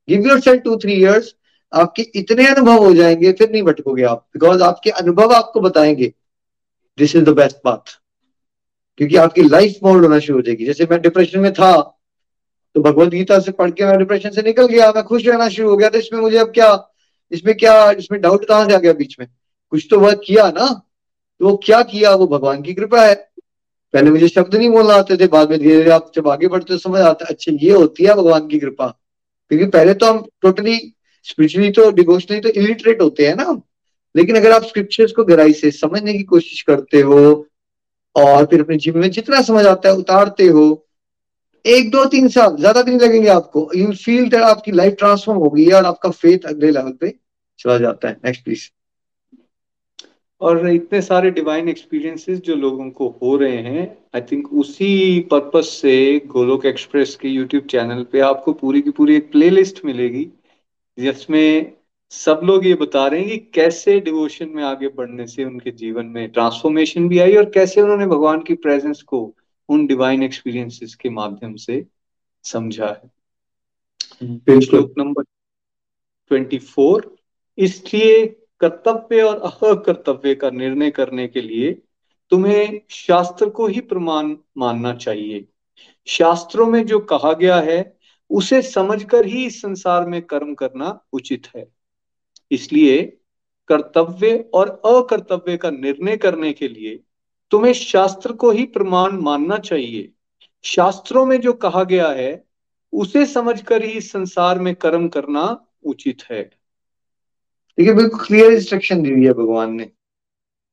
Give 0.09 0.29
yourself 0.41 0.63
two 0.63 0.77
three 0.77 0.93
years 0.93 1.35
आपके 1.73 2.03
इतने 2.15 2.47
अनुभव 2.47 2.85
हो 2.85 2.95
जाएँगे, 2.95 3.33
फिर 3.33 3.51
नहीं 3.51 3.63
भटकोगे 3.63 4.03
आप 4.03 4.27
बिकॉज़ 4.35 4.63
आपके 4.63 4.91
अनुभव 4.91 5.33
आपको 5.33 5.61
बताएँगे 5.61 6.13
दिस 6.99 7.17
इज़ 7.17 7.25
द 7.25 7.29
बेस्ट 7.29 7.57
बात 7.65 7.85
क्योंकि 8.99 9.17
आपकी 9.17 9.43
लाइफ 9.43 9.79
मोल्ड 9.83 10.05
होना 10.05 10.19
शुरू 10.19 10.39
हो 10.39 10.43
जाएगी। 10.43 10.65
जैसे 10.65 10.87
मैं 10.91 11.01
डिप्रेशन 11.03 11.41
में 11.41 11.53
था 11.53 11.96
तो 12.77 12.81
भगवत 12.83 13.09
गीता 13.09 13.39
से 13.41 13.53
पढ़ 13.53 13.71
के 13.71 13.85
मैं 13.85 13.99
डिप्रेशन 13.99 14.31
से 14.31 14.43
निकल 14.43 14.67
गया, 14.67 14.91
मैं 14.93 15.03
खुश 15.05 15.27
रहना 15.27 15.49
शुरू 15.49 15.69
हो 15.69 15.77
गया 15.77 15.89
तो 15.89 15.99
इसमें 15.99 16.21
मुझे 16.21 16.37
अब 16.39 16.51
क्या, 16.55 16.67
इसमें 17.33 17.55
क्या, 17.57 17.91
इसमें 17.93 18.21
डाउट 18.21 18.45
कहाँ 18.49 18.67
से 18.69 18.75
आ 18.75 18.79
गया 18.79 18.93
बीच 18.93 19.17
में? 19.21 19.29
कुछ 19.73 19.87
तो 19.91 19.99
वर्क 20.01 20.21
किया 20.27 20.49
ना 20.49 20.67
तो 21.41 21.49
वो 21.49 21.57
क्या 21.65 21.81
किया? 21.83 22.15
वो 22.15 22.27
भगवान 22.27 22.63
की 22.63 22.75
कृपा 22.75 23.03
है। 23.03 23.15
पहले 23.95 24.11
मुझे 24.11 24.29
शब्द 24.29 24.55
नहीं 24.55 24.69
बोलना 24.71 24.95
आते 24.95 25.17
थे, 25.17 25.27
बाद 25.27 25.51
में 25.51 25.59
धीरे 25.59 25.77
धीरे 25.77 25.91
आप 25.91 26.11
जब 26.17 26.29
आगे 26.29 26.49
बढ़ते 26.49 26.79
समझ 26.79 27.01
आता 27.01 27.25
है 27.25 27.35
अच्छा 27.35 27.53
ये 27.63 27.73
होती 27.73 28.05
है 28.05 28.15
भगवान 28.15 28.47
की 28.49 28.59
कृपा। 28.59 28.87
क्योंकि 29.51 29.67
पहले 29.67 29.95
तो 29.95 30.07
हम 30.07 30.25
टोटली 30.43 30.77
स्पिरिचुअली 31.27 31.71
तो 31.73 31.91
डिवोशनली 31.93 32.41
तो 32.41 32.49
इलिटरेट 32.51 33.03
होते 33.03 33.27
हैं 33.27 33.37
ना 33.37 33.61
लेकिन 34.15 34.37
अगर 34.37 34.53
आप 34.53 34.65
स्क्रिप्चर्स 34.65 35.13
को 35.13 35.25
गहराई 35.25 35.53
से 35.55 35.71
समझने 35.73 36.13
की 36.13 36.23
कोशिश 36.25 36.63
करते 36.63 37.01
हो, 37.01 37.47
और 38.17 38.45
फिर 38.45 38.61
अपने 38.61 38.77
जीवन 38.77 39.01
में 39.01 39.11
जितना 39.11 39.43
समझ 39.43 39.67
आता 39.67 39.89
है, 39.89 39.95
उतारते 39.97 40.47
हो 40.49 40.86
एक 41.67 41.91
दो 41.91 42.05
तीन 42.07 42.29
साल, 42.29 42.57
ज़्यादा 42.57 42.83
नहीं 42.83 42.99
लगेंगे 42.99 43.29
आपको। 43.31 43.71
यू 43.77 43.93
फील 43.95 44.29
दैट 44.31 44.43
आपकी 44.45 44.73
लाइफ 44.73 44.95
ट्रांसफॉर्म 44.99 45.39
हो 45.41 45.51
गई 45.51 45.65
है 45.65 45.75
और 45.75 45.85
आपका 45.87 46.11
फेथ 46.13 46.47
अगले 46.47 46.71
लेवल 46.71 46.93
पे 46.93 47.15
चला 47.59 47.79
जाता 47.79 48.09
है। 48.09 48.17
नेक्स्ट 48.25 48.45
प्लीज़ 48.45 48.69
और 50.41 50.69
इतने 50.71 51.01
सारे 51.03 51.31
डिवाइन 51.31 51.69
एक्सपीरियंसेस 51.69 52.41
जो 52.41 52.55
लोगों 52.57 52.89
को 52.91 53.09
हो 53.23 53.37
रहे 53.37 53.57
हैं 53.59 53.87
आई 54.15 54.21
थिंक 54.23 54.53
उसी 54.55 55.21
पर्पस 55.31 55.69
से 55.83 55.95
गोलोक 56.27 56.67
एक्सप्रेस 56.67 57.15
के 57.17 57.29
यूट्यूब 57.29 57.65
चैनल 57.71 58.03
पे 58.13 58.21
आपको 58.23 58.53
पूरी 58.55 58.83
की 58.83 58.91
पूरी 58.91 59.17
एक 59.17 59.31
प्लेलिस्ट 59.33 59.85
मिलेगी, 59.85 60.25
जिसमें 60.99 61.73
सब 62.13 62.41
लोग 62.45 62.67
ये 62.67 62.75
बता 62.75 63.07
रहे 63.07 63.21
हैं 63.21 63.29
कि 63.31 63.39
कैसे 63.55 63.99
डिवोशन 64.01 64.49
में 64.49 64.63
आगे 64.65 64.89
बढ़ने 64.89 65.27
से 65.27 65.45
उनके 65.45 65.71
जीवन 65.73 66.07
में 66.07 66.29
ट्रांसफॉर्मेशन 66.31 67.09
भी 67.09 67.19
आई 67.19 67.37
और 67.37 67.51
कैसे 67.51 67.81
उन्होंने 67.81 68.07
भगवान 68.07 68.43
की 68.43 68.55
प्रेजेंस 68.57 69.03
को 69.03 69.25
उन 69.69 69.87
डिवाइन 69.87 70.23
एक्सपीरियंसेस 70.23 70.95
के 70.95 71.11
माध्यम 71.11 71.55
से 71.57 71.85
समझा 72.45 72.87
है। 72.87 74.61
श्लोक 74.61 74.95
नंबर 74.99 75.23
ट्वेंटी 76.31 76.59
फोर 76.59 77.15
इसलिए 77.59 78.27
कर्तव्य 78.61 79.23
और 79.23 79.37
अकर्तव्य 79.39 80.35
का 80.35 80.51
निर्णय 80.51 80.91
करने 80.91 81.27
के 81.29 81.41
लिए 81.41 81.73
तुम्हें 82.33 82.81
शास्त्र 82.91 83.49
को 83.49 83.67
ही 83.67 83.81
प्रमाण 83.81 84.37
मानना 84.59 84.95
चाहिए। 84.95 85.45
शास्त्रों 86.07 86.67
में 86.67 86.87
जो 86.87 86.99
कहा 87.01 87.33
गया 87.33 87.61
है 87.61 87.97
उसे 88.31 88.63
समझकर 88.63 89.27
ही 89.27 89.45
इस 89.47 89.61
संसार 89.63 90.07
में 90.07 90.23
कर्म 90.23 90.55
करना 90.55 90.99
उचित 91.13 91.47
है। 91.57 91.67
इसलिए 92.51 93.03
कर्तव्य 93.69 94.37
और 94.55 94.69
अकर्तव्य 94.69 95.57
का 95.57 95.71
निर्णय 95.71 96.17
करने 96.17 96.53
के 96.53 96.69
लिए 96.69 97.01
तुम्हें 97.51 97.73
शास्त्र 97.73 98.33
को 98.33 98.51
ही 98.51 98.65
प्रमाण 98.65 99.13
मानना 99.13 99.59
चाहिए। 99.59 100.13
शास्त्रों 100.63 101.27
में 101.27 101.41
जो 101.41 101.53
कहा 101.53 101.85
गया 101.85 102.09
है, 102.09 102.45
उसे 102.93 103.27
समझकर 103.27 103.85
ही 103.85 104.01
संसार 104.01 104.59
में 104.59 104.75
कर्म 104.75 105.09
करना 105.09 105.67
उचित 105.85 106.23
है। 106.31 106.43
देखिए, 107.79 107.95
बिल्कुल 107.95 108.21
क्लियर 108.27 108.53
इंस्ट्रक्शन 108.53 109.03
दी 109.03 109.11
हुई 109.11 109.25
है 109.25 109.33
भगवान 109.33 109.75
ने 109.75 109.91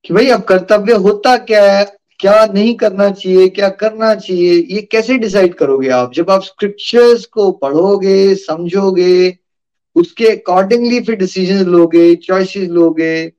कि 0.05 0.13
भाई 0.13 0.29
अब 0.29 0.43
कर्तव्य 0.43 0.93
होता 0.93 1.37
क्या 1.37 1.71
है, 1.71 1.97
क्या 2.19 2.45
नहीं 2.45 2.75
करना 2.75 3.09
चाहिए, 3.11 3.47
क्या 3.49 3.69
करना 3.69 4.15
चाहिए, 4.15 4.53
ये 4.53 4.81
कैसे 4.81 5.17
डिसाइड 5.17 5.53
करोगे 5.53 5.89
आप? 5.89 6.13
जब 6.13 6.29
आप 6.29 6.41
स्क्रिप्चर्स 6.41 7.25
को 7.25 7.51
पढ़ोगे, 7.51 8.35
समझोगे, 8.35 9.37
उसके 9.95 10.25
अकॉर्डिंगली 10.25 10.99
फिर 11.01 11.15
डिसीज़न 11.15 11.65
लोगे 11.65 12.15
चॉइसेस 12.15 12.69
लोगे 12.69 13.33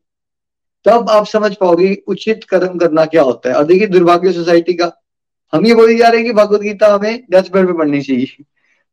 तब 0.86 1.10
आप 1.10 1.26
समझ 1.26 1.54
पाओगे 1.56 1.94
उचित 2.08 2.44
कर्म 2.44 2.78
करना 2.78 3.04
क्या 3.06 3.22
होता 3.22 3.50
है। 3.50 3.54
और 3.56 3.64
देखिए, 3.64 3.86
दुर्भाग्य 3.86 4.32
सोसाइटी 4.32 4.74
का, 4.74 4.90
हम 5.52 5.66
ये 5.66 5.74
बोले 5.74 5.94
जा 5.96 6.08
रहे 6.08 6.20
हैं 6.20 6.26
कि 6.26 6.32
भगवत 6.32 6.60
गीता 6.60 6.92
हमें 6.94 7.24
डेथ 7.30 7.50
बेड 7.52 7.66
पे 7.66 7.72
पढ़नी 7.72 8.00
चाहिए 8.02 8.44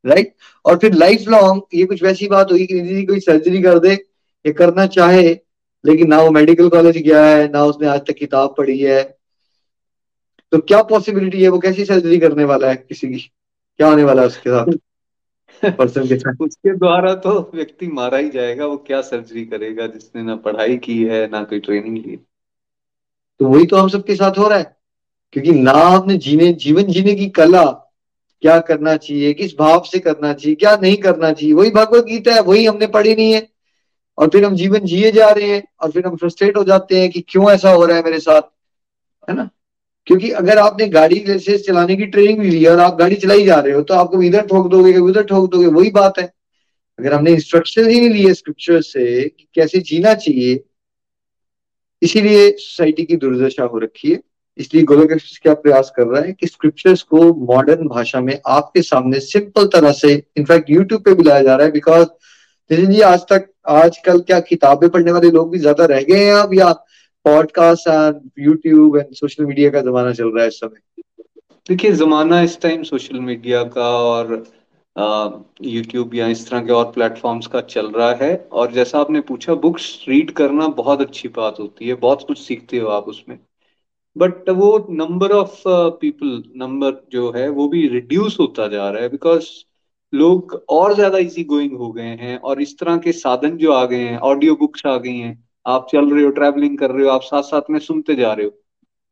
राइट 0.05 0.33
और 0.65 0.77
फिर 0.77 0.93
लाइफ 0.93 1.27
लॉन्ग 1.27 1.61
ये 1.73 1.85
कुछ 1.85 2.03
वैसी 2.03 2.27
बात 2.27 2.51
होगी 2.51 2.65
कि 2.65 2.81
निधि 2.81 3.05
कोई 3.05 3.19
सर्जरी 3.19 3.61
कर 3.61 3.79
दे, 3.79 3.93
ये 4.45 4.51
करना 4.53 4.85
चाहे, 4.87 5.29
लेकिन 5.83 6.07
ना 6.07 6.21
वो 6.21 6.31
मेडिकल 6.31 6.69
कॉलेज 6.69 6.97
गया 6.97 7.25
है, 7.25 7.47
ना 7.51 7.63
उसने 7.63 7.87
आज 7.87 7.99
तक 7.99 8.13
किताब 8.13 8.55
पढ़ी 8.57 8.77
है। 8.79 9.03
तो 10.51 10.57
क्या 10.59 10.81
पॉसिबिलिटी 10.83 11.41
है 11.43 11.49
वो 11.49 11.59
कैसी 11.59 11.85
सर्जरी 11.85 12.17
करने 12.19 12.43
वाला 12.43 12.69
है 12.69 12.75
किसी 12.75 13.07
की? 13.07 13.19
क्या 13.79 13.87
होने 13.87 14.03
वाला 14.03 14.21
है 14.21 14.27
उसके 14.27 14.49
साथ? 14.49 14.73
पर्सन 15.69 16.07
के 16.07 16.15
साथ। 16.15 16.33
उसके 16.41 16.77
द्वारा 16.77 17.15
तो 17.15 17.51
व्यक्ति 17.55 17.87
मारा 17.87 18.17
ही 18.17 18.29
जाएगा, 18.29 18.65
वो 18.65 18.77
क्या 18.77 19.01
सर्जरी 19.01 19.45
करेगा, 19.45 19.87
जिसने 19.87 20.23
ना 20.23 20.35
पढ़ाई 20.35 20.77
की 20.77 21.03
है, 21.03 21.27
ना 21.27 21.43
कोई 21.43 21.59
ट्रेनिंग 21.59 21.97
ली। 21.97 22.17
तो 23.39 23.45
वही 23.45 23.65
तो 23.65 23.77
हम 23.77 23.87
सबके 23.87 24.15
साथ 24.15 24.37
हो 24.37 24.47
रहा 24.47 24.57
है। 24.57 24.77
क्योंकि 25.33 25.51
ना 25.51 25.71
आपने 25.71 26.17
जीने, 26.17 26.53
जीवन 26.53 26.83
जीने 26.83 27.15
की 27.15 27.29
कला 27.29 27.65
क्या 28.41 28.59
करना 28.59 28.97
चाहिए, 28.97 29.33
किस 29.33 29.57
भाव 29.59 29.83
से 29.83 29.99
करना 29.99 30.33
चाहिए, 30.33 30.55
क्या 30.55 30.77
नहीं 30.81 30.97
करना 30.97 31.31
चाहिए, 31.31 31.53
वही 31.53 31.71
भगवत 31.71 32.05
गीता 32.05 32.33
है, 32.33 32.41
वही 32.41 32.65
हमने 32.65 32.87
पढ़ी 32.87 33.15
नहीं 33.15 33.33
है। 33.33 33.49
और 34.17 34.29
फिर 34.29 34.45
हम 34.45 34.55
जीवन 34.55 34.79
जिए 34.79 35.11
जा 35.11 35.29
रहे 35.29 35.47
हैं, 35.47 35.63
और 35.81 35.91
फिर 35.91 36.07
हम 36.07 36.15
फ्रस्ट्रेट 36.15 36.57
हो 36.57 36.63
जाते 36.63 37.01
हैं 37.01 37.11
कि 37.11 37.21
क्यों 37.21 37.51
ऐसा 37.51 37.71
हो 37.71 37.85
रहा 37.85 37.97
है 37.97 38.03
मेरे 38.03 38.19
साथ, 38.19 38.41
है 39.29 39.35
ना? 39.35 39.49
क्योंकि 40.07 40.29
अगर 40.33 40.57
आपने 40.57 40.87
गाड़ी 40.89 41.19
जैसे 41.19 41.57
चलाने 41.59 41.95
की 41.95 42.05
ट्रेनिंग 42.07 42.39
भी 42.39 42.49
ली 42.49 42.63
है 42.63 42.71
और 42.71 42.79
आप 42.79 42.97
गाड़ी 42.97 43.15
चलाई 43.17 43.43
जा 43.45 43.59
रहे 43.59 43.73
हो 43.73 43.81
तो 43.81 43.93
आपको 43.93 44.21
इधर 44.23 44.45
ठोक 44.47 44.69
दोगे, 44.71 44.93
कभी 44.93 45.01
उधर 45.01 45.23
ठोक 45.23 45.49
दोगे, 45.51 45.65
वही 45.67 45.89
बात 45.91 46.19
है। 46.19 46.31
अगर 46.99 47.13
हमने 47.13 47.31
इंस्ट्रक्शन 47.33 47.89
ही 47.89 47.99
नहीं 47.99 48.09
लिए 48.11 48.33
स्क्रिप्चर 48.33 48.81
से 48.81 49.21
कि 49.23 49.47
कैसे 49.55 49.79
जीना 49.81 50.13
चाहिए, 50.15 50.63
इसीलिए 52.01 52.49
सोसाइटी 52.51 53.03
की 53.03 53.15
दुर्दशा 53.17 53.63
हो 53.63 53.77
रखी 53.79 54.11
है। 54.11 54.19
इसलिए 54.59 54.83
गोलक 54.83 55.11
क्या 55.43 55.53
प्रयास 55.55 55.91
कर 55.95 56.07
रहा 56.07 56.21
है 56.21 56.31
कि 56.33 56.47
स्क्रिप्चर्स 56.47 57.01
को 57.03 57.33
मॉडर्न 57.45 57.87
भाषा 57.87 58.21
में 58.21 58.39
आपके 58.49 58.81
सामने 58.81 59.19
सिंपल 59.21 59.67
तरह 59.73 59.91
से 59.93 60.11
इनफैक्ट 60.37 60.69
यूट्यूब 60.69 61.01
पे 61.01 61.13
भी 61.13 61.23
लाया 61.23 61.41
जा 61.41 61.55
रहा 61.55 61.65
है 61.65 61.71
बिकॉज़ 61.71 62.07
नितिन 62.69 62.91
जी, 62.91 63.01
आज 63.01 63.19
तक, 63.29 63.47
आजकल 63.67 64.19
क्या 64.21 64.39
किताबें 64.41 64.89
पढ़ने 64.89 65.11
वाले 65.11 65.29
लोग 65.31 65.51
भी 65.51 65.59
ज़्यादा 65.59 65.85
रह 65.85 66.01
गए 66.03 66.25
हैं 66.25 66.33
अब 66.33 66.53
या 66.53 66.71
podcast 67.25 67.87
and 67.87 68.29
YouTube 68.39 68.97
and 68.97 69.13
social 69.15 69.45
media 69.45 69.69
का 69.71 69.81
जमाना 69.81 70.11
चल 70.13 70.31
रहा 70.31 70.43
है 70.43 70.47
इस 70.47 70.59
समय। 70.59 70.79
देखिए, 71.69 71.91
जमाना 71.91 72.41
इस 72.41 72.59
टाइम 72.61 72.83
सोशल 72.83 73.19
मीडिया 73.19 73.63
का 73.75 73.89
और 73.97 74.43
यूट्यूब 75.63 76.15
या 76.15 76.27
इस 76.27 76.49
तरह 76.49 76.61
के 76.65 76.71
और 76.73 76.91
प्लेटफॉर्म्स 76.91 77.47
का 77.47 77.61
चल 77.63 77.87
रहा 77.91 78.13
है। 78.21 78.35
और 78.51 78.71
जैसा 78.71 78.99
आपने 78.99 79.21
पूछा 79.21 79.53
बुक्स 79.55 80.05
रीड 80.09 80.31
करना 80.31 80.67
बहुत 80.77 81.01
अच्छी 81.01 81.27
बात 81.29 81.59
होती 81.59 81.87
है, 81.87 81.93
बहुत 81.95 82.23
कुछ 82.27 82.39
सीखते 82.39 82.79
हो 82.79 82.87
आप 82.89 83.07
उसमें। 83.07 83.37
बट 84.15 84.49
वो 84.49 84.87
नंबर 84.89 85.31
ऑफ़ 85.31 85.61
पीपल 86.01 86.43
नंबर 86.55 87.01
जो 87.11 87.31
है, 87.31 87.47
वो 87.49 87.67
भी 87.67 87.87
रिड्यूस 87.87 88.37
होता 88.39 88.67
जा 88.67 88.89
रहा 88.89 89.01
है 89.01 89.09
बिकॉज़ 89.09 89.47
लोग 90.13 90.53
और 90.69 90.93
ज़्यादा 90.95 91.17
इजी 91.17 91.43
गोइंग 91.43 91.77
हो 91.77 91.91
गए 91.91 92.15
हैं 92.21 92.37
और 92.39 92.61
इस 92.61 92.77
तरह 92.79 92.97
के 92.97 93.11
साधन 93.11 93.57
जो 93.57 93.71
आ 93.73 93.85
गए 93.85 93.99
हैं 93.99 94.17
ऑडियो 94.19 94.55
बुक्स 94.55 94.85
आ 94.85 94.97
गई 94.97 95.17
हैं 95.17 95.33
आप 95.65 95.87
चल 95.91 96.09
रहे 96.13 96.23
हो 96.23 96.29
ट्रैवलिंग 96.31 96.77
कर 96.77 96.91
रहे 96.91 97.05
हो 97.05 97.11
आप 97.11 97.21
साथ 97.21 97.43
साथ 97.43 97.69
में 97.69 97.79
सुनते 97.79 98.15
जा 98.15 98.33
रहे 98.33 98.45
हो। 98.45 98.51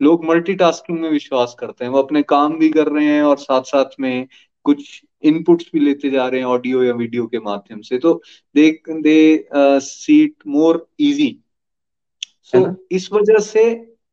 लोग 0.02 0.26
मल्टीटास्किंग 0.26 1.00
में 1.00 1.10
विश्वास 1.10 1.56
करते 1.60 1.86
हैं 1.86 1.92
वो 1.92 2.02
अपने 2.02 2.22
काम 2.24 2.58
भी 2.60 2.70
कर 2.70 2.88
रहे 2.88 3.06
हैं 3.06 3.24
और 3.24 3.38
साथ 3.38 3.62
साथ 3.62 4.00
में 4.00 4.28
कुछ 4.66 5.02
इनपुट्स 5.24 5.70
भी 5.74 5.80
लेते 5.80 6.10
जा 6.10 6.28
रहे 6.28 6.40
हैं 6.40 6.48
ऑडियो 6.48 6.84
या 6.84 6.94
वीडियो 6.94 7.28
के 7.28 7.40
माध्यम 7.40 7.82
से। 7.82 7.98
तो 7.98 8.22
दे 8.56 8.72
दे 8.90 9.48
see 9.80 10.22
it 10.24 10.48
more 10.48 10.88
easy 11.00 11.38
so 12.44 12.66
इस 12.92 13.12
वजह 13.12 13.40
से 13.40 13.64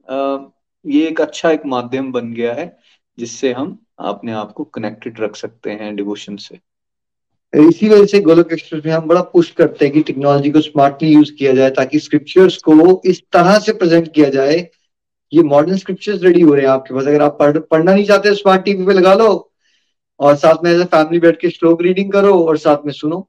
uh, 0.09 0.39
ये 0.87 1.07
एक 1.09 1.20
अच्छा 1.20 1.51
एक 1.51 1.66
माध्यम 1.66 2.12
बन 2.12 2.32
गया 2.32 2.55
है 2.55 2.76
जिससे 3.18 3.53
हम 3.53 3.78
अपने 3.99 4.32
आप 4.32 4.53
को 4.53 4.64
कनेक्टेड 4.64 5.20
रख 5.20 5.37
सकते 5.37 5.70
हैं 5.70 5.95
डिवोशन 5.97 6.37
से। 6.37 6.59
इसी 7.57 7.89
वजह 7.89 8.07
से 8.07 8.21
गोलक 8.21 8.53
एक्सप्रेस 8.53 8.83
में 8.87 8.93
हम 8.93 9.07
बड़ा 9.09 9.21
पुश 9.33 9.51
करते 9.51 9.85
हैं 9.85 9.93
कि 9.95 10.01
टेक्नोलॉजी 10.03 10.51
को 10.51 10.61
स्मार्टली 10.61 11.13
यूज़ 11.13 11.33
किया 11.33 11.53
जाए 11.55 11.71
ताकि 11.71 11.99
स्क्रिप्चर्स 11.99 12.57
को 12.63 13.01
इस 13.05 13.21
तरह 13.33 13.59
से 13.59 13.73
प्रेजेंट 13.73 14.13
किया 14.15 14.29
जाए। 14.31 14.57
ये 15.33 15.43
मॉडर्न 15.43 15.77
स्क्रिप्चर्स 15.77 16.23
रेडी 16.23 16.41
हो 16.41 16.55
रहे 16.55 16.65
हैं 16.65 16.71
आपके 16.71 16.95
पास। 16.95 17.07
अगर 17.07 17.23
आप 17.23 17.37
पढ़, 17.41 17.59
पढ़ना 17.59 17.95
नहीं 17.95 18.05
चाहते 18.05 18.35
स्मार्ट 18.35 18.65
टीवी 18.65 18.87
पे 18.87 18.93
लगा 18.93 19.15
लो 19.15 19.29
और 20.21 20.37
साथ 20.37 20.65
में 20.65 20.71
एज 20.73 20.83
फैमिली 20.87 21.19
बैठ 21.21 21.41
के 21.41 21.51
श्लोक 21.51 21.83
रीडिंग 21.83 22.13
करो 22.13 22.35
और 22.45 22.57
साथ 22.59 22.87
में 22.87 22.93
सुनो। 22.93 23.29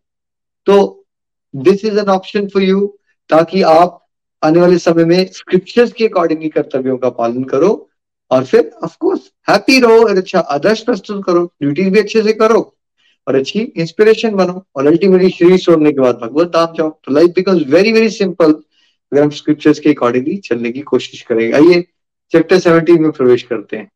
तो 0.68 1.06
this 1.54 1.86
is 1.86 2.00
an 2.00 2.10
option 2.10 2.48
for 2.48 2.64
you 2.64 2.86
ताकि 3.30 3.62
आप 3.62 4.06
आने 4.44 4.60
वाले 4.60 4.78
समय 4.78 5.06
में 5.06 5.26
स्क्रिप्चर्स 5.34 5.92
के 5.92 6.08
अकॉर्डिंगली 6.08 6.50
कर्तव्यों 6.50 6.98
का 6.98 7.10
पालन 7.10 7.44
करो 7.44 7.90
और 8.32 8.44
फिर 8.46 8.72
ऑफकोर्स 8.84 9.32
हैप्पी 9.50 9.80
रहो 9.80 10.02
अच्छा 10.16 10.40
आदर्श 10.40 10.82
प्रस्तुत 10.82 11.24
करो। 11.26 11.46
ड्यूटी 11.62 11.90
भी 11.90 12.00
अच्छे 12.00 12.22
से 12.22 12.34
करो। 12.34 12.62
और 13.28 13.36
अच्छी 13.36 13.60
इंस्पिरेशन 13.60 14.36
बनो 14.36 14.66
और 14.76 14.88
अल्टीमेटली 14.88 15.30
शरीर 15.30 15.58
छोड़ने 15.58 15.92
के 15.92 16.02
बाद 16.02 16.20
भगवत 16.22 16.56
आप 16.56 16.74
जाओ 16.78 16.90
तो 17.04 17.14
life 17.14 17.30
becomes 17.36 17.68
very 17.68 17.92
very 17.92 18.10
simple 18.10 18.52
अगर 18.52 19.22
हम 19.22 19.30
स्क्रिप्चर्स 19.30 19.80
के 19.80 19.90
अकॉर्डिंगली 19.90 20.38
चलने 20.38 20.72
की 20.72 20.82
कोशिश 20.82 21.22
करेंगे 21.22 21.52
आइए 21.58 21.82
चैप्टर 22.32 22.60
सेवनटीन 22.60 23.02
में 23.02 23.12
प्रवेश 23.12 23.44
करते 23.44 23.78
हैं। 23.78 23.90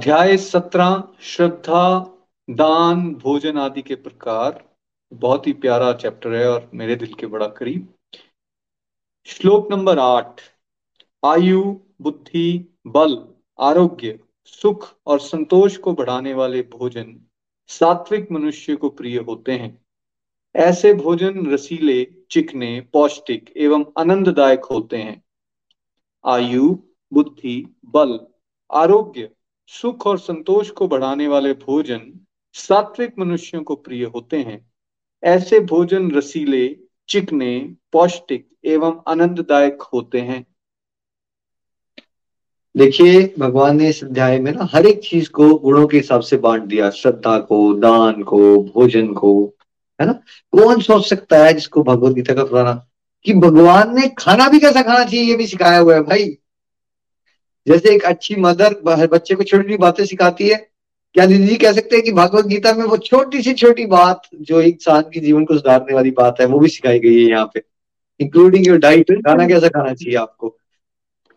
अध्याय 0.00 0.36
सत्रह, 0.36 1.04
श्रद्धा, 1.20 2.04
दान, 2.50 3.14
भोजन 3.14 3.58
आदि 3.58 3.82
के 3.82 3.94
प्रकार। 3.94 4.64
बहुत 5.12 5.46
ही 5.46 5.52
प्यारा 5.52 5.92
चैप्टर 5.92 6.34
है 6.34 6.48
और 6.50 6.70
मेरे 6.74 6.96
दिल 6.96 7.14
के 7.14 7.26
बड़ा 7.26 7.46
करीब। 7.46 7.94
श्लोक 9.24 9.70
नंबर 9.70 9.98
आठ, 9.98 10.40
आयु, 11.24 11.76
बुद्धि, 12.00 12.78
बल, 12.86 13.28
आरोग्य, 13.60 14.20
सुख 14.44 14.94
और 15.06 15.20
संतोष 15.20 15.76
को 15.76 15.92
बढ़ाने 15.92 16.34
वाले 16.34 16.62
भोजन 16.62 17.20
सात्विक 17.68 18.32
मनुष्य 18.32 18.76
को 18.76 18.88
प्रिय 18.88 19.18
होते 19.18 19.52
हैं। 19.52 19.86
ऐसे 20.56 20.94
भोजन 20.94 21.46
रसीले, 21.46 22.14
चिकने, 22.30 22.80
पौष्टिक 22.80 23.52
एवं 23.56 23.84
आनंददायक 23.98 24.64
होते 24.64 24.96
हैं। 24.96 25.24
आयु, 26.26 26.78
बुद्धि, 27.12 27.76
बल, 27.84 28.20
आरोग्य 28.72 29.30
सुख 29.72 30.06
और 30.06 30.18
संतोष 30.18 30.70
को 30.70 30.88
बढ़ाने 30.88 31.28
वाले 31.28 31.52
भोजन 31.52 32.20
सात्विक 32.52 33.14
मनुष्यों 33.18 33.62
को 33.62 33.74
प्रिय 33.74 34.04
होते 34.04 34.36
हैं। 34.36 34.70
ऐसे 35.24 35.60
भोजन 35.60 36.10
रसीले, 36.10 36.76
चिकने, 37.08 37.74
पौष्टिक 37.92 38.48
एवं 38.64 39.00
आनंददायक 39.08 39.82
होते 39.82 40.20
हैं। 40.20 40.46
देखिए, 42.76 43.34
भगवान 43.38 43.76
ने 43.76 43.88
इस 43.88 44.04
अध्याय 44.04 44.38
में 44.38 44.52
ना 44.52 44.68
हर 44.72 44.86
एक 44.86 45.00
चीज़ 45.00 45.30
को 45.30 45.54
गुणों 45.54 45.86
के 45.86 45.96
हिसाब 45.96 46.20
से 46.20 46.36
बांट 46.36 46.62
दिया। 46.62 46.90
श्रद्धा 46.90 47.38
को, 47.38 47.74
दान 47.74 48.22
को, 48.22 48.62
भोजन 48.62 49.12
को, 49.12 49.54
है 50.00 50.06
ना? 50.06 50.12
कौन 50.52 50.80
सोच 50.80 51.08
सकता 51.08 51.44
है 51.44 51.52
जिसको 51.52 51.82
भगवत 51.82 52.14
गीता 52.14 52.34
का 52.34 52.44
पुराना 52.44 52.86
कि 53.24 53.34
भगवान 53.34 54.00
ने 54.00 54.08
खाना 54.18 54.48
भी 54.48 54.60
कैसा 54.60 54.82
खाना 54.82 55.04
चाहिए, 55.04 55.22
ये 55.22 55.36
भी 55.36 55.46
सिखाया 55.46 55.78
हुआ 55.78 55.94
है 55.94 56.02
भाई। 56.02 56.36
जैसे 57.66 57.94
एक 57.94 58.04
अच्छी 58.04 58.36
मदर 58.38 58.74
बच्चे 59.06 59.34
को 59.34 59.42
छोटी 59.42 59.62
छोटी 59.62 59.76
बातें 59.78 60.04
सिखाती 60.06 60.48
है 60.48 60.56
क्या 61.16 61.24
दीदी 61.26 61.46
जी 61.46 61.56
कह 61.56 61.72
सकते 61.72 61.96
हैं 61.96 62.04
कि 62.04 62.12
भगवत 62.12 62.46
गीता 62.46 62.72
में 62.72 62.84
वो 62.84 62.96
छोटी 63.04 63.42
सी 63.42 63.52
छोटी 63.54 63.86
बात 63.88 64.22
जो 64.42 64.60
इंसान 64.62 65.02
के 65.14 65.20
जीवन 65.20 65.44
को 65.44 65.56
सुधारने 65.58 65.94
वाली 65.94 66.10
बात 66.18 66.40
है 66.40 66.46
वो 66.46 66.58
भी 66.58 66.68
सिखाई 66.68 66.98
गई 66.98 67.14
है 67.14 67.28
यहाँ 67.30 67.46
पे 67.54 67.62
इंक्लूडिंग 68.20 68.66
योर 68.66 68.78
डाइट 68.78 69.10
खाना 69.26 69.46
कैसा 69.46 69.68
खाना 69.68 69.92
चाहिए 69.94 70.16
आपको? 70.16 70.56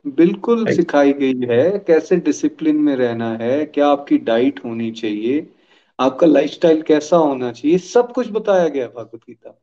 बिल्कुल 0.06 0.66
सिखाई 0.68 1.14
गई 1.14 1.48
है 1.50 1.78
कैसे 1.88 2.16
डिसिप्लिन 2.22 2.76
में 2.82 2.96
रहना 2.96 3.32
है 3.38 3.64
क्या 3.68 3.88
आपकी 3.88 4.18
डाइट 4.24 4.60
होनी 4.66 4.92
चाहिए 4.94 5.46
आपका 6.00 6.28
लाइफस्टाइल 6.28 6.82
कैसा 6.82 7.18
होना 7.18 7.52
चाहिए 7.52 7.78
सब 7.88 8.12
कुछ 8.14 8.30
बताया 8.32 8.68
गया 8.68 8.88
भगवत 8.90 9.20
गीता 9.20 9.50
है? 9.50 9.56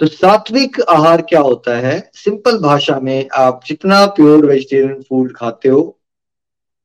तो 0.00 0.06
सात्विक 0.06 0.80
आहार 0.80 1.22
क्या 1.22 1.40
होता 1.40 1.76
है? 1.78 1.98
सिंपल 2.14 2.58
भाषा 2.58 2.98
में 3.00 3.28
आप 3.36 3.60
जितना 3.66 4.04
प्योर 4.06 4.46
वेजिटेरियन 4.46 5.02
फ़ूड 5.02 5.32
खाते 5.36 5.68
हो, 5.68 5.98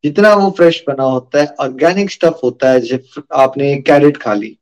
जितना 0.04 0.34
वो 0.34 0.50
फ्रेश 0.58 0.84
बना 0.88 1.04
होता 1.04 1.40
है 1.42 1.48
ऑर्गेनिक 1.60 2.12
स्टफ़ 2.12 2.40
होता 2.44 2.70
है, 2.72 2.80
जैसे 2.82 3.22
आपने 3.36 3.76
कैरेट 3.82 4.18
खा 4.18 4.34
ली, 4.34 4.58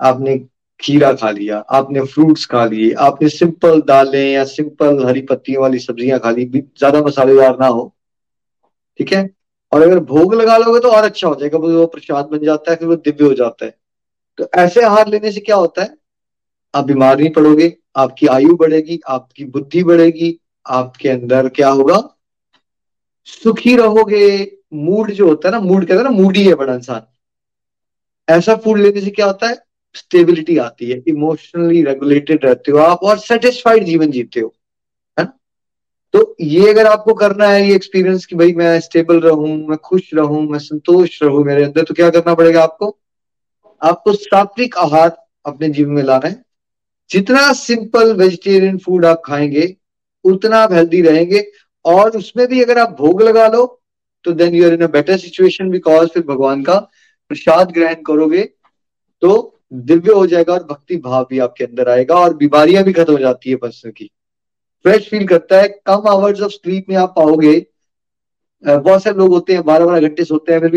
आपने 0.00 0.38
खीरा 0.80 1.12
खा 1.12 1.30
लिया, 1.30 1.58
आपने 1.70 2.04
फ्रूट्स 2.04 2.46
खा 2.46 2.64
लिए, 2.64 2.92
आपने 3.00 3.28
सिंपल 3.28 3.80
दालें 3.82 4.32
या 4.32 4.44
सिंपल 4.46 5.04
हरी 5.06 5.22
पत्तियों 5.22 5.62
वाली 5.62 5.78
सब्ज़ियाँ 5.78 6.18
खा 6.20 6.30
ली 6.30 6.44
ज़्यादा 6.46 7.02
मसालेदार 7.02 7.58
ना 7.60 7.66
हो, 7.68 7.92
ठीक 9.00 9.12
है? 9.12 9.28
और 9.72 9.82
अगर 9.82 9.98
भोग 10.04 10.34
लगा 10.34 10.56
लोगे 10.58 10.80
तो 10.80 10.90
और 10.90 11.04
अच्छा 11.04 11.28
हो 11.28 11.34
जाएगा, 11.34 11.58
वो 11.58 11.86
प्रसाद 11.86 12.26
बन 12.26 12.44
जाता 12.44 12.70
है, 12.70 12.76
फिर 12.76 12.88
वो 12.88 12.96
दिव्य 12.96 13.24
हो 13.24 13.34
जाता 13.34 13.64
है। 13.66 13.74
तो 14.38 14.48
ऐसे 14.58 14.82
आहार 14.82 15.08
लेने 15.08 15.32
से 15.32 15.40
क्या 15.40 15.56
होता 15.56 15.82
है? 15.82 15.94
आप 16.74 16.84
बीमार 16.84 17.18
नहीं 17.18 17.30
पड़ोगे 17.32 17.68
आपकी 18.00 18.26
आयु 18.26 18.56
बढ़ेगी, 18.56 19.00
आपकी 19.08 19.44
बुद्धि 19.44 19.82
बढ़ेगी, 19.84 20.38
आपके 20.66 21.08
अंदर 21.08 21.48
क्या 21.48 21.68
होगा? 21.68 22.16
सुखी 23.24 23.76
रहोगे। 23.76 24.56
मूड 24.74 25.10
जो 25.10 25.28
होता 25.28 25.48
है 25.48 25.52
ना, 25.52 25.60
मूड 25.60 25.82
कहते 25.82 25.94
हैं 25.94 26.02
ना, 26.02 26.10
मूडी 26.10 26.44
है 26.44 26.54
बड़ा 26.54 26.74
इंसान। 26.74 27.02
ऐसा 28.28 28.54
फ़ूड 28.54 28.78
लेने 28.78 29.00
से 29.00 29.10
क्या 29.10 29.26
होता 29.26 29.48
है? 29.48 29.56
स्टेबिलिटी 29.94 30.56
आती 30.58 30.90
है। 30.90 31.02
इमोशनली 31.08 31.82
रेगुलेटेड 31.84 32.44
रहते 32.44 32.72
हो 32.72 32.78
आप 32.78 33.02
और 33.02 33.18
सेटिस्फाइड 33.18 33.84
जीवन 33.84 34.10
जीते 34.10 34.40
हो, 34.40 34.54
है 35.18 35.24
ना? 35.24 35.38
तो 36.12 36.36
ये 36.40 36.70
अगर 36.70 36.86
आपको 36.86 37.14
करना 37.14 37.46
है, 37.46 37.68
ये 37.68 37.74
एक्सपीरियंस 37.74 38.26
कि 38.26 38.36
भाई 38.36 38.52
मैं 38.52 38.80
स्टेबल 38.80 39.20
रहूँ, 39.20 39.68
मैं 39.68 39.78
खुश 39.78 40.10
रहूँ, 40.14 40.42
मैं 40.48 40.58
संतोष 40.58 41.22
रहूँ 41.22 41.44
मेरे 41.44 41.64
अंदर 41.64 41.84
तो 41.84 41.94
क्या 41.94 42.10
करना 42.10 42.34
पड़ेगा 42.34 42.62
आपको? 42.62 42.98
आपको 43.82 44.12
सात्विक 44.12 44.76
आहार 44.76 45.16
अपने 45.46 45.68
जीवन 45.68 45.92
में 45.92 46.02
लाना 46.02 46.28
है। 46.28 46.49
जितना 47.10 47.52
सिंपल 47.52 48.12
वेजिटेरियन 48.16 48.78
फ़ूड 48.78 49.04
आप 49.06 49.22
खाएँगे, 49.24 49.74
उतना 50.24 50.58
आप 50.58 50.72
हेल्दी 50.72 51.00
रहेंगे 51.02 51.44
और 51.84 52.16
उसमें 52.16 52.46
भी 52.48 52.62
अगर 52.62 52.78
आप 52.78 52.96
भोग 52.98 53.22
लगा 53.22 53.46
लो 53.48 53.64
तो 54.24 54.32
then 54.32 54.54
you 54.54 54.64
are 54.66 54.72
in 54.72 54.80
a 54.80 54.86
better 54.88 55.16
situation 55.18 55.70
because 55.70 56.08
फिर 56.08 56.22
भगवान 56.22 56.62
का 56.64 56.74
प्रसाद 57.30 57.70
ग्रहण 57.72 58.02
करोगे 58.06 58.42
तो 59.22 59.32
दिव्य 59.72 60.12
हो 60.12 60.26
जाएगा 60.26 60.52
और 60.52 60.64
भक्ति 60.64 60.96
भाव 60.98 61.26
भी 61.30 61.38
आपके 61.38 61.64
अंदर 61.64 61.88
आएगा 61.88 62.14
और 62.16 62.36
बीमारियाँ 62.36 62.84
भी 62.84 62.92
खत्म 62.92 63.12
हो 63.12 63.18
जाती 63.18 63.50
है 63.50 63.56
पर्सन 63.56 63.90
की। 63.90 64.10
फ्रेश 64.84 65.08
फील 65.10 65.26
करता 65.26 65.60
है, 65.60 65.68
कम 65.86 66.08
आवर्स 66.08 66.40
ऑफ़ 66.40 66.52
स्लीप 66.52 66.86
में 66.88 66.96
आप 66.96 67.14
पाओगे। 67.16 67.54
बहुत 68.64 69.02
सारे 69.02 69.16
लोग 69.18 69.32
होते 69.32 69.52
हैं 69.52 69.64
बारह 69.64 69.86
बारह 69.86 70.08
घंटे 70.08 70.24
सोते 70.24 70.52
हैं, 70.52 70.60
फिर 70.60 70.70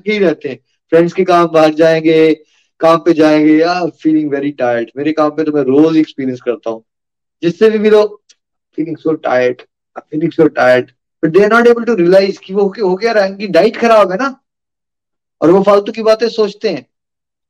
भी 0.00 0.18
रहते 0.18 0.48
हैं। 0.48 0.58
फ्रेंड्स 0.92 1.12
के 1.12 1.24
काम 1.24 1.46
बाहर 1.48 1.74
जाएँगे 1.74 2.20
काम 2.80 2.98
पे 2.98 3.12
जाएँगे 3.12 3.56
या 3.58 3.84
फीलिंग 4.02 4.30
वेरी 4.30 4.50
टायर्ड 4.52 4.90
मेरे 4.96 5.12
काम 5.12 5.30
पे 5.30 5.44
तो 5.44 5.52
मैं 5.52 5.62
रोज 5.62 5.96
एक्सपीरियंस 5.96 6.40
करता 6.40 6.70
हूँ। 6.70 6.82
जिससे 7.42 7.70
भी 7.70 7.78
मिलो 7.78 8.04
feeling 8.78 8.96
so 8.96 9.12
tired 9.14 9.62
feeling 10.00 10.32
so 10.32 10.46
tired 10.48 10.90
but 11.22 11.30
they 11.30 11.42
are 11.44 11.52
not 11.52 11.66
able 11.66 11.84
to 11.84 11.94
realise 11.94 12.38
कि 12.38 12.54
वो 12.54 12.66
हो 12.82 12.94
क्या 12.96 13.12
रहा 13.12 13.24
है 13.24 13.46
डाइट 13.48 13.76
खराब 13.76 14.10
है 14.12 14.18
ना। 14.18 14.36
और 15.40 15.50
वो 15.50 15.62
फालतू 15.62 15.92
की 15.92 16.02
बातें 16.02 16.28
सोचते 16.28 16.68
हैं। 16.68 16.86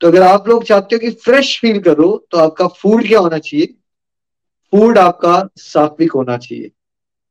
तो 0.00 0.08
अगर 0.08 0.22
आप 0.22 0.48
लोग 0.48 0.64
चाहते 0.64 0.96
हो 0.96 1.00
कि 1.00 1.10
फ्रेश 1.24 1.58
फील 1.60 1.80
करो 1.82 2.26
तो 2.30 2.38
आपका 2.38 2.66
फ़ूड 2.68 3.06
क्या 3.06 3.18
होना 3.20 3.38
चाहिए? 3.38 3.66
फ़ूड 4.72 4.98
आपका 4.98 5.42
सात्विक 5.56 6.12
होना 6.12 6.36
चाहिए। 6.36 6.70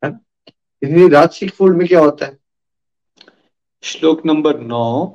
है 0.03 0.11
इसलिए 0.81 1.07
राजसिक 1.09 1.53
फ़ूड 1.53 1.77
में 1.77 1.87
क्या 1.87 1.99
होता 1.99 2.25
है? 2.25 2.37
श्लोक 3.83 4.25
नंबर 4.25 4.59
नौ, 4.59 5.05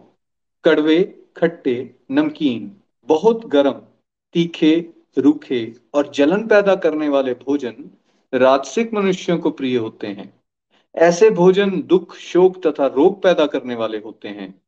कड़वे 0.65 0.99
खट्टे, 1.37 1.95
नमकीन, 2.11 2.77
बहुत 3.07 3.47
गर्म, 3.47 3.83
तीखे, 4.33 4.91
रूखे 5.19 5.75
और 5.95 6.11
जलन 6.11 6.47
पैदा 6.47 6.75
करने 6.75 7.09
वाले 7.09 7.35
भोजन 7.35 7.91
राजसिक 8.35 8.95
मनुष्यों 8.95 9.39
को 9.39 9.51
प्रिय 9.51 9.77
होते 9.77 10.07
हैं। 10.07 10.41
ऐसे 10.97 11.31
भोजन 11.31 11.83
दुख, 11.83 12.17
शोक 12.17 12.67
तथा 12.67 12.87
रोग 12.87 13.23
पैदा 13.23 13.47
करने 13.47 13.75
वाले 13.75 13.99
होते 13.99 14.29
हैं। 14.29 14.63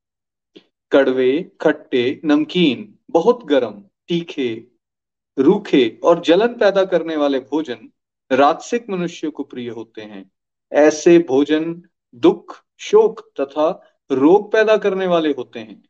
कड़वे, 0.93 1.51
खट्टे, 1.61 2.21
नमकीन, 2.25 2.99
बहुत 3.11 3.45
गर्म, 3.45 3.85
तीखे, 4.09 4.67
रूखे 5.39 6.01
और 6.05 6.21
जलन 6.21 6.49
पैदा 6.49 6.85
करने 6.85 7.17
वाले 7.17 7.39
भोजन 7.39 7.91
राजसिक 8.33 8.91
मनुष्य 8.91 9.31
को 9.31 9.43
प्रिय 9.43 9.69
होते 9.69 10.03
हैं। 10.03 10.31
ऐसे 10.73 11.19
भोजन 11.19 11.83
दुख, 12.14 12.64
शोक 12.79 13.21
तथा 13.41 13.83
रोग 14.11 14.53
पैदा 14.53 14.77
करने 14.77 15.07
वाले 15.07 15.29
होते 15.29 15.61
हैं। 15.61 15.83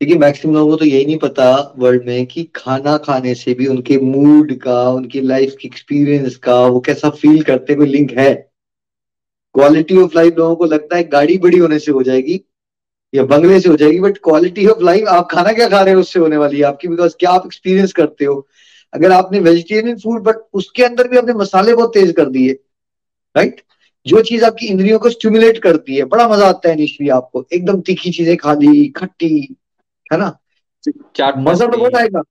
देखिए 0.00 0.16
मैक्सिमम 0.18 0.54
लोगों 0.54 0.70
को 0.70 0.76
तो 0.76 0.84
यही 0.84 1.04
नहीं 1.06 1.18
पता 1.18 1.74
वर्ल्ड 1.78 2.04
में 2.06 2.26
कि 2.26 2.42
खाना 2.56 2.96
खाने 2.96 3.34
से 3.34 3.52
भी 3.54 3.66
उनके 3.66 3.96
मूड 3.98 4.52
का, 4.54 4.90
उनकी 4.90 5.20
लाइफ 5.20 5.54
की 5.60 5.68
एक्सपीरियंस 5.68 6.36
का, 6.36 6.56
वो 6.66 6.80
कैसा 6.80 7.10
फील 7.10 7.42
करते 7.42 7.74
कोई 7.74 7.86
लिंक 7.86 8.12
है? 8.12 8.34
क्वालिटी 9.54 9.96
ऑफ़ 9.96 10.14
लाइफ 10.14 10.36
लोगों 10.38 10.56
को 10.56 10.64
लगता 10.64 10.96
है 10.96 11.04
गाड़ी 11.08 11.38
बड़ी 11.38 11.58
होने 11.58 11.78
से 11.78 11.92
हो 11.92 12.02
जाएगी 12.02 12.40
या 13.12 13.24
बंगले 13.24 13.60
से 13.60 13.68
हो 13.68 13.76
जाएगी 13.76 14.00
बट 14.00 14.18
क्वालिटी 14.24 14.66
ऑफ़ 14.66 14.82
लाइफ 14.84 15.08
आप 15.08 15.28
खाना 15.30 15.52
क्या 15.52 15.68
खा 15.68 15.82
रहे 15.82 15.94
हो 15.94 16.00
उससे 16.00 16.20
होने 16.20 16.36
वाली 16.36 16.58
है 16.58 16.64
आपकी 16.64 16.88
बिकॉज़ 16.88 17.16
क्या 17.20 17.30
आप 17.30 17.46
एक्सपीरियंस 17.46 17.92
करते 17.92 18.24
हो? 18.24 18.46
अगर 18.92 19.12
आपने 19.12 19.40
वेजिटेरियन 19.40 19.98
फ़ूड 19.98 20.22
बट 20.22 20.46
उसके 20.52 20.84
अंदर 20.84 21.08
भी 21.08 21.16
आपने 21.16 21.34
मसाले 21.34 21.74
बहुत 21.74 21.94
तेज 21.94 22.12
कर 22.16 22.28
दिए 22.30 22.52
राइट 23.34 23.62
जो 24.06 24.20
चीज़ 24.22 24.44
आपकी 24.44 24.66
इंद्रियों 24.66 24.98
को 24.98 25.10
स्टिमुलेट 25.10 25.62
करती 25.62 25.96
है, 25.96 26.04
बड़ा 26.04 26.28
मज़ा 26.28 26.48
आता 26.48 26.68
है 26.68 26.76
निश्चय 26.76 27.08
आपको, 27.10 27.46
एकदम 27.52 27.80
तीखी 27.80 28.10
चीज़ें 28.10 28.36
खा 28.36 28.52
ली, 28.54 28.88
खट्टी 28.88 29.56
है 30.10 30.18
ना? 30.18 30.36
मज़ा 31.38 31.66
तो 31.66 31.78
बहुत 31.78 31.94
आएगा। 31.96 32.22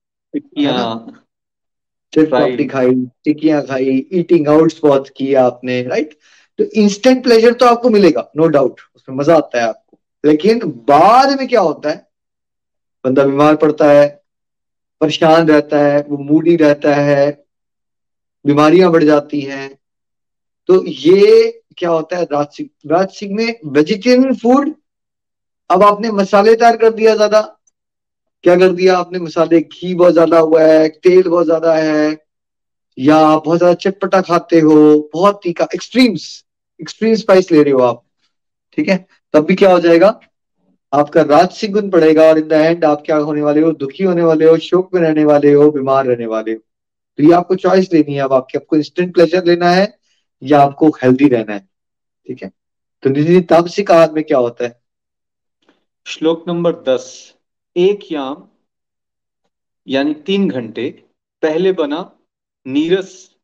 सिर्फ़ 2.12 2.30
खाई 2.68 2.94
टिक्कियाँ 3.24 3.62
खाई 3.66 4.06
ईटिंग 4.12 4.48
आउट 4.48 4.72
बहुत 4.82 5.08
किया 5.16 5.44
आपने 5.44 5.82
राइट 5.82 6.16
तो 6.58 6.64
इंस्टेंट 6.82 7.22
प्लेजर 7.22 7.52
तो 7.52 7.66
आपको 7.66 7.90
मिलेगा 7.90 8.30
नो 8.36 8.46
डाउट 8.48 8.80
उसमें 8.96 9.16
मज़ा 9.16 9.36
आता 9.36 9.60
है 9.60 9.68
आपको। 9.68 9.98
लेकिन 10.24 10.60
बाद 10.88 11.38
में 11.38 11.46
क्या 11.48 11.60
होता 11.60 11.90
है? 11.90 12.06
बंदा 13.04 13.24
बीमार 13.24 13.56
पड़ता 13.56 13.90
है 13.90 14.06
परेशान 15.00 15.48
रहता 15.48 15.78
है 15.78 16.00
वो 16.02 16.16
मूडी 16.18 16.56
रहता 16.56 16.94
है 16.94 17.30
बीमारियाँ 18.44 18.90
बढ़ 18.92 19.04
जाती 19.04 19.40
हैं। 19.40 19.68
तो 20.68 20.84
ये 20.84 21.62
क्या 21.78 21.90
होता 21.90 22.16
है? 22.16 22.24
राजसिक 22.24 22.70
राजसिक 22.86 23.30
में 23.32 23.60
वेजिटेरियन 23.66 24.34
फ़ूड 24.34 24.74
अब 25.70 25.82
आपने 25.82 26.10
मसालेदार 26.12 26.76
कर 26.76 26.90
दिया 26.92 27.14
ज़्यादा। 27.14 27.55
क्या 28.46 28.56
कर 28.56 28.72
दिया 28.72 28.96
आपने? 28.98 29.18
मसाले, 29.18 29.60
घी 29.60 29.94
बहुत 29.94 30.12
ज़्यादा 30.12 30.38
हुआ 30.38 30.62
है, 30.62 30.88
तेल 30.88 31.28
बहुत 31.28 31.44
ज़्यादा 31.46 31.74
है, 31.74 32.16
या 32.98 33.16
बहुत 33.36 33.58
ज़्यादा 33.58 33.74
चटपटा 33.74 34.20
खाते 34.20 34.60
हो, 34.60 35.10
बहुत 35.14 35.40
तीखा 35.42 35.66
एक्सट्रीम्स 35.74 36.44
एक्सट्रीम 36.80 37.14
स्पाइस 37.14 37.52
ले 37.52 37.62
रहे 37.62 37.72
हो 37.72 37.80
आप, 37.80 38.02
ठीक 38.72 38.88
है? 38.88 39.06
तब 39.34 39.44
भी 39.46 39.54
क्या 39.54 39.72
हो 39.72 39.80
जाएगा? 39.80 40.08
आपका 40.92 41.22
राजसिक 41.22 41.72
गुण 41.72 41.90
पड़ेगा 41.90 42.22
और 42.22 42.38
इन 42.38 42.48
द 42.48 42.52
एंड 42.52 42.84
आप 42.84 43.02
क्या 43.06 43.16
होने 43.16 43.42
वाले 43.42 43.60
हो? 43.60 43.72
दुखी 43.72 44.04
होने 44.04 44.22
वाले 44.22 44.48
हो, 44.48 44.56
शोक 44.58 44.94
में 44.94 45.00
रहने 45.00 45.24
वाले 45.24 45.52
हो, 45.52 45.70
बीमार 45.70 46.06
रहने 46.06 46.26
वाले 46.26 46.52
हो। 46.52 46.58
तो 47.18 47.22
ये 47.22 47.32
आपको 47.32 47.54
चॉइस 47.56 47.92
लेनी 47.92 48.14
है, 48.14 48.20
अब 48.20 48.32
आपके, 48.32 48.58
आपको 48.58 48.76
इंस्टेंट 48.76 49.14
प्लेजर 49.14 49.44
लेना 49.44 49.70
है, 49.70 49.98
या 50.42 50.60
आपको 50.60 50.88
हेल्दी 51.02 51.28
रहना 51.28 51.52
है, 51.52 51.68
ठीक 52.26 52.42
है? 52.42 52.50
तो 53.02 53.10
निधि 53.10 53.40
तामसिक 53.40 53.90
आहार 53.90 54.12
में 54.12 54.24
क्या 54.24 54.38
होता 54.38 54.64
है? 54.64 54.80
श्लोक 56.06 56.44
नंबर 56.48 56.72
दस। 56.88 57.35
एक 57.76 58.12
याम, 58.12 58.48
यानी 59.86 60.14
तीन 60.14 60.48
घंटे, 60.50 60.90
पहले 61.42 61.72
बना 61.72 62.18
नीरस 62.66 63.36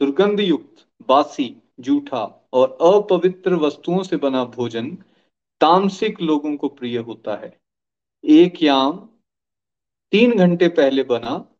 दुर्गंध 0.00 0.40
युक्त 0.40 0.86
बासी, 1.08 1.62
जूठा 1.80 2.48
और 2.52 2.78
अपवित्र 2.80 3.54
वस्तुओं 3.54 4.02
से 4.02 4.16
बना 4.16 4.44
भोजन 4.44 4.90
तामसिक 5.60 6.20
लोगों 6.20 6.56
को 6.56 6.68
प्रिय 6.68 6.98
होता 6.98 7.36
है। 7.36 7.60
एक 8.24 8.62
याम, 8.62 9.08
तीन 10.10 10.38
घंटे 10.38 10.68
पहले 10.68 11.02
बना 11.02 11.56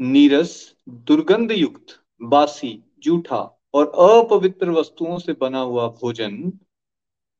नीरस 0.00 0.74
दुर्गंध 0.88 1.52
युक्त 1.52 2.00
बासी, 2.22 2.84
जूठा 2.98 3.60
और 3.74 3.86
अपवित्र 3.86 4.70
वस्तुओं 4.70 5.18
से 5.18 5.32
बना 5.32 5.60
हुआ 5.60 5.88
भोजन 5.88 6.50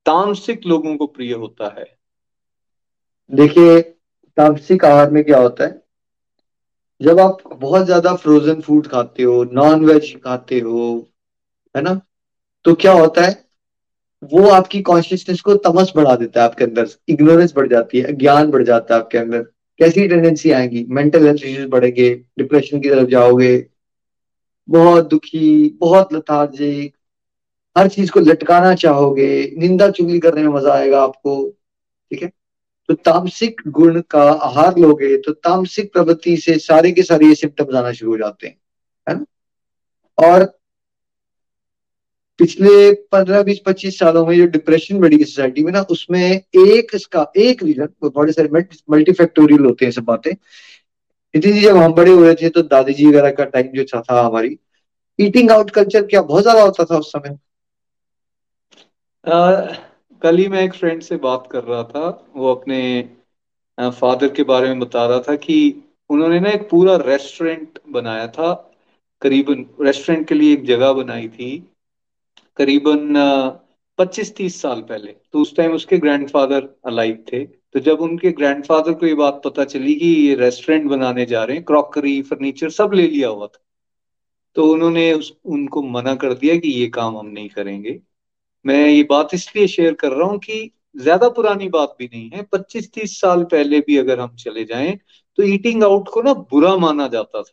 तामसिक 0.07 0.67
लोगों 0.67 0.97
को 0.97 1.07
प्रिय 1.07 1.33
होता 1.33 1.75
है। 1.79 1.99
देखिए 3.35 3.99
तामसिक 4.37 4.85
आहार 4.85 5.11
में 5.11 5.25
क्या 5.25 5.39
होता 5.39 5.65
है? 5.65 5.83
जब 7.01 7.21
आप 7.21 7.39
बहुत 7.55 7.85
ज़्यादा 7.87 8.15
फ्रोजन 8.15 8.61
फ़ूड 8.61 8.87
खाते 8.87 9.23
हो 9.23 9.43
नॉन 9.45 9.85
वेज 9.85 10.15
खाते 10.25 10.61
हो, 10.61 11.09
है 11.75 11.83
ना? 11.83 12.01
तो 12.65 12.75
क्या 12.75 12.93
होता 12.93 13.23
है? 13.23 13.45
वो 14.23 14.49
आपकी 14.49 14.81
कॉन्शियसनेस 14.83 15.41
को 15.41 15.55
तमस 15.55 15.93
बढ़ा 15.97 16.15
देता 16.17 16.41
है 16.41 16.47
आपके 16.47 16.65
अंदर 16.65 16.89
इग्नोरेंस 17.09 17.53
बढ़ 17.57 17.69
जाती 17.69 18.01
है, 18.01 18.13
ज्ञान 18.13 18.51
बढ़ 18.51 18.63
जाता 18.63 18.95
है 18.95 19.01
आपके 19.01 19.19
अंदर। 19.19 19.43
कैसी 19.81 20.09
टेंडेंसी 20.09 20.51
आएँगी? 20.51 20.87
मेंटल 20.91 21.27
हेल्थ 21.27 21.45
इश्यूज़ 21.45 21.69
बढ़ेंगे 21.69 22.15
डिप्रेशन 22.39 22.81
की 22.81 22.89
तरफ़ 22.89 23.09
जाओगे, 23.09 23.67
बहुत 24.69 25.09
दुखी, 25.09 25.79
बहुत 25.81 26.13
लथार्जिक 26.13 26.95
हर 27.77 27.89
चीज़ 27.89 28.11
को 28.13 28.21
लटकाना 28.21 28.75
चाहोगे, 28.75 29.55
निंदा 29.59 29.91
चुगली 29.91 30.19
करने 30.21 30.43
में 30.43 30.49
मज़ा 30.49 30.75
आएगा 30.75 31.03
आपको, 31.03 31.51
ठीक 32.11 32.23
है? 32.23 32.33
तो 32.93 32.97
तामसिक 33.05 33.61
गुण 33.69 34.01
का 34.11 34.23
आहार 34.23 34.79
लोगे 34.79 35.17
तो 35.17 35.33
तामसिक 35.33 35.93
प्रवृत्ति 35.93 36.37
से 36.37 36.59
सारे 36.61 36.91
के 36.93 37.03
सारे 37.03 37.27
ये 37.27 37.35
सिम्टम्स 37.35 37.75
आना 37.75 37.93
शुरू 37.93 38.11
हो 38.11 38.17
जाते 38.19 38.47
हैं, 38.47 38.57
है 39.07 39.15
ना? 39.15 39.25
और 40.19 40.45
पिछले 42.41 42.93
पंद्रह, 43.13 43.43
बीस, 43.43 43.61
पच्चीस 43.67 43.99
सालों 43.99 44.27
में 44.27 44.37
जो 44.37 44.47
डिप्रेशन 44.49 45.01
बढ़ी 45.01 45.25
सोसाइटी 45.25 45.63
में 45.65 45.73
ना, 45.73 45.81
उसमें 45.81 46.21
एक 46.21 46.95
इसका, 46.95 47.27
एक 47.37 47.63
रीजन 47.63 47.89
बड़े 48.05 48.33
सारे 48.33 48.49
मल्टीफैक्टोरियल 48.91 49.65
होते 49.65 49.85
हैं 49.85 49.93
सब 49.93 50.05
बातें। 50.05 50.31
नितिन 50.33 51.53
जी, 51.53 51.61
जब 51.61 51.77
हम 51.77 51.93
बड़े 51.95 52.11
हुए 52.13 52.35
थे 52.35 52.49
तो 52.49 52.63
दादी 52.65 52.93
जी 52.93 53.07
वगैरह 53.07 53.31
का 53.31 53.45
टाइम 53.47 53.69
जो 53.75 53.85
था 53.95 54.21
हमारी। 54.21 54.59
ईटिंग 55.19 55.51
आउट 55.51 55.71
कल्चर 55.71 56.07
क्या 56.07 56.23
बहुत 56.23 56.43
ज़्यादा 56.43 56.63
होता 56.63 56.85
था 56.85 56.99
उस 56.99 57.13
समय? 57.13 57.39
कल 60.23 60.37
ही 60.39 60.49
मैं 60.49 60.63
एक 60.63 60.75
फ्रेंड 60.75 61.03
से 61.03 61.17
बात 61.19 61.49
कर 61.53 61.65
रहा 61.65 61.83
था, 61.85 62.31
वो 62.37 62.55
अपने 62.55 62.81
फादर 63.79 64.29
के 64.29 64.43
बारे 64.43 64.69
में 64.69 64.79
बता 64.81 65.07
रहा 65.07 65.21
था 65.21 65.35
कि 65.37 65.57
उन्होंने 66.11 66.39
ना 66.41 66.51
एक 66.51 66.69
पूरा 66.71 66.97
रेस्टोरेंट 66.99 67.79
बनाया 67.89 68.27
था, 68.29 68.53
करीबन 69.23 69.65
रेस्टोरेंट 69.81 70.27
के 70.29 70.35
लिए 70.35 70.53
एक 70.53 70.65
जगह 70.67 70.93
बनाई 70.93 71.29
थी, 71.29 71.51
करीबन 72.59 73.15
पच्चीस 73.99 74.35
तीस 74.37 74.61
साल 74.63 74.81
पहले। 74.83 75.13
तो 75.33 75.41
उस 75.41 75.55
टाइम 75.57 75.73
उसके 75.73 75.99
ग्रैंडफादर 75.99 76.69
अलाइव 76.87 77.25
थे। 77.33 77.45
तो 77.45 77.81
जब 77.81 78.01
उनके 78.01 78.31
ग्रैंडफादर 78.33 78.93
को 78.93 79.07
ये 79.07 79.15
बात 79.15 79.41
पता 79.45 79.65
चली 79.65 79.95
कि 79.95 80.07
ये 80.07 80.35
रेस्टोरेंट 80.35 80.89
बनाने 80.91 81.25
जा 81.27 81.45
रहे 81.45 81.57
हैं 81.57 81.65
क्रॉकरी 81.65 82.21
फर्नीचर 82.23 82.71
सब 82.71 82.93
ले 82.95 83.07
लिया 83.09 83.29
हुआ 83.29 83.47
था 83.47 83.63
तो 84.57 84.67
उन्होंने 84.73 85.13
उस, 85.13 85.33
उनको 85.45 85.83
मना 85.83 86.15
कर 86.15 86.35
दिया 86.35 86.57
कि 86.57 86.69
ये 86.71 86.87
काम 86.91 87.17
हम 87.19 87.27
नहीं 87.29 87.49
करेंगे। 87.49 88.01
मैं 88.65 88.87
ये 88.89 89.03
बात 89.03 89.35
इसलिए 89.35 89.67
शेयर 89.67 89.95
कर 89.95 90.13
रहा 90.13 90.29
हूँ 90.29 90.39
कि 90.39 90.71
ज़्यादा 90.97 91.29
पुरानी 91.29 91.69
बात 91.69 91.95
भी 91.99 92.07
नहीं 92.07 92.31
है। 92.31 92.43
पच्चीस 92.43 92.91
तीस 92.93 93.21
साल 93.21 93.45
पहले 93.45 93.81
भी 93.81 93.97
अगर 93.99 94.21
हम 94.21 94.35
चले 94.37 94.65
जाएँ 94.65 94.97
तो 95.39 95.43
ईटिंग 95.43 95.85
आउट 95.85 96.09
को 96.09 96.23
ना 96.23 96.33
बुरा 96.35 96.77
माना 96.77 97.07
जाता 97.09 97.43
था। 97.43 97.53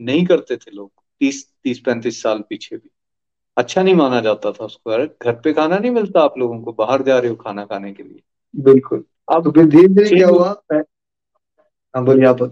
नहीं 0.00 0.24
करते 0.26 0.56
थे 0.56 0.70
लोग 0.70 0.90
तीस 1.20 1.46
तीस 1.64 1.78
पैंतीस 1.80 2.22
साल 2.22 2.42
पीछे 2.48 2.76
भी। 2.76 2.90
अच्छा 3.56 3.82
नहीं 3.82 3.94
माना 3.94 4.20
जाता 4.20 4.52
था 4.52 4.64
उसको। 4.64 4.90
अरे 4.90 5.06
घर 5.22 5.32
पे 5.34 5.52
खाना 5.52 5.78
नहीं 5.78 5.90
मिलता 5.90 6.20
आप 6.20 6.38
लोगों 6.38 6.60
को 6.62 6.72
बाहर 6.72 7.02
जा 7.02 7.18
रहे 7.18 7.30
हो 7.30 7.36
खाना 7.36 7.64
खाने 7.64 7.92
के 7.92 8.02
लिए। 8.02 8.22
बिल्कुल। 8.54 9.04
अब 9.32 9.44
तो 9.44 9.64
धीरे 9.66 9.88
धीरे 9.88 10.16
क्या 10.16 10.28
हुआ? 10.28 10.54
हाँ 11.94 12.04
बोलिए 12.04 12.26
आप। 12.26 12.42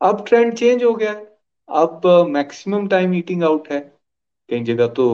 अब 0.00 0.24
ट्रेंड 0.28 0.54
चेंज 0.54 0.84
हो 0.84 0.94
गया 0.94 1.12
है। 1.12 1.38
अब 1.68 2.06
मैक्सिमम 2.28 2.86
टाइम 2.88 3.14
ईटिंग 3.14 3.44
आउट 3.44 3.68
है। 3.72 3.80
कई 4.48 4.60
जगह 4.64 4.86
तो 4.88 5.06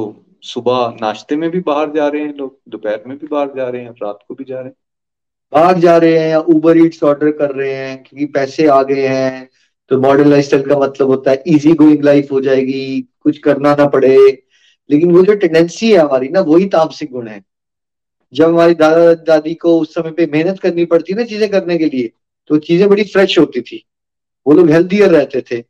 सुबह 0.43 0.97
नाश्ते 1.01 1.37
में 1.37 1.51
भी 1.51 1.61
बाहर 1.61 1.93
जा 1.93 2.07
रहे 2.09 2.23
हैं 2.23 2.35
लोग, 2.35 2.59
दोपहर 2.69 3.03
में 3.07 3.17
भी 3.19 3.27
बाहर 3.27 3.53
जा 3.57 3.69
रहे 3.69 3.83
हैं, 3.83 3.91
रात 4.03 4.19
को 4.29 4.35
भी 4.35 4.45
जा 4.45 4.57
रहे 4.57 4.65
हैं। 4.65 4.75
बाहर 5.53 5.79
जा 5.79 5.97
रहे 5.97 6.19
हैं 6.19 6.29
या 6.29 6.39
उबर 6.49 6.79
ईट्स 6.79 7.03
ऑर्डर 7.05 7.31
कर 7.31 7.51
रहे 7.51 7.73
हैं 7.75 8.03
क्योंकि 8.03 8.27
पैसे 8.33 8.67
आ 8.69 8.83
गए 8.83 9.07
हैं 9.09 9.49
तो 9.91 10.01
मॉडर्न 10.01 10.29
लाइफस्टाइल 10.31 10.63
का 10.63 10.79
मतलब 10.79 11.09
होता 11.09 11.31
है 11.31 11.43
इजी 11.47 11.73
गोइंग 11.75 12.05
लाइफ 12.05 12.31
हो 12.33 12.41
जाएगी, 12.41 13.01
कुछ 13.21 13.39
करना 13.39 13.75
ना 13.75 13.87
पड़े। 13.89 14.17
लेकिन 14.91 15.11
वो 15.13 15.23
जो 15.25 15.35
टेंडेंसी 15.35 15.91
है 15.93 15.99
हमारी 15.99 16.29
ना, 16.29 16.41
वही 16.41 16.67
तामसिक 16.69 17.11
गुण 17.13 17.29
है। 17.29 17.43
जब 18.33 18.49
हमारी 18.49 18.75
दादा, 18.75 19.13
दादी 19.15 19.55
को 19.55 19.79
उस 19.81 19.95
समय 19.95 20.11
पे 20.11 20.27
मेहनत 20.27 20.59
करनी 20.61 20.85
पड़ती 20.85 21.15
ना 21.15 21.25
चीज़ें 21.25 21.49
करने 21.51 21.79
के 21.79 21.87
लिए 21.87 22.11
तो 22.51 22.59
चीज़ें 22.59 22.89
बड़ी 22.89 23.05
फ्रेश 23.05 23.39
होती 23.39 23.61
थी। 23.61 23.85
वो 24.47 24.55
लोग 24.55 24.71
हेल्थियर 24.71 25.11
रहते 25.11 25.41
थे। 25.43 25.63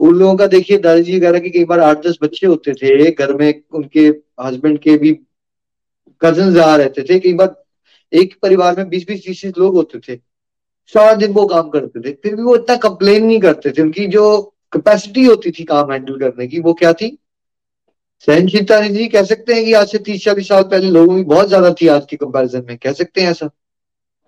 उन 0.00 0.14
लोगों 0.14 0.36
का 0.36 0.46
देखिए 0.46 0.78
दादाजी 0.78 1.16
वगैरह 1.16 1.38
कि 1.38 1.50
कई 1.50 1.64
बार 1.64 1.80
आठ 1.80 2.06
दस 2.06 2.18
बच्चे 2.22 2.46
होते 2.46 2.74
थे 2.74 3.10
घर 3.10 3.34
में 3.34 3.62
उनके 3.72 4.06
हस्बैंड 4.42 4.78
के 4.78 4.96
भी 4.98 5.12
कज़न 6.22 6.58
आ 6.60 6.74
रहते 6.76 7.02
थे 7.02 7.18
कई 7.20 7.32
बार 7.34 7.54
एक 8.12 8.34
परिवार 8.42 8.76
में 8.76 8.88
बीस 8.88 9.06
बीस 9.08 9.24
तीस 9.26 9.44
लोग 9.58 9.74
होते 9.74 9.98
थे। 9.98 10.16
सारा 10.92 11.12
दिन 11.14 11.32
वो 11.32 11.44
काम 11.46 11.68
करते 11.70 12.00
थे 12.00 12.12
फिर 12.22 12.34
भी 12.36 12.42
वो 12.42 12.54
इतना 12.56 12.76
कंप्लेन 12.78 13.24
नहीं 13.26 13.40
करते 13.40 13.70
थे 13.72 13.82
उनकी 13.82 14.06
जो 14.06 14.40
कैपेसिटी 14.72 15.24
होती 15.24 15.50
थी 15.50 15.64
काम 15.64 15.92
हैंडल 15.92 16.18
करने 16.18 16.46
की 16.46 16.60
वो 16.60 16.72
क्या 16.74 16.92
थी? 16.92 17.16
सहनशीलता 18.28 18.80
जी 18.88 19.06
कह 19.08 19.22
सकते 19.24 19.54
हैं 19.54 19.64
कि 19.64 19.72
आज 19.72 19.88
से 19.88 19.98
तीस 19.98 20.24
चालीस 20.24 20.48
साल 20.48 20.62
पहले 20.62 20.90
लोगों 20.90 21.16
की 21.16 21.22
बहुत 21.24 21.48
ज़्यादा 21.48 21.72
थी 21.80 21.86
आज 21.88 22.06
के 22.10 22.16
कंपैरिजन 22.16 22.64
में 22.68 22.76
कह 22.78 22.92
सकते 22.92 23.20
हैं 23.20 23.30
ऐसा? 23.30 23.50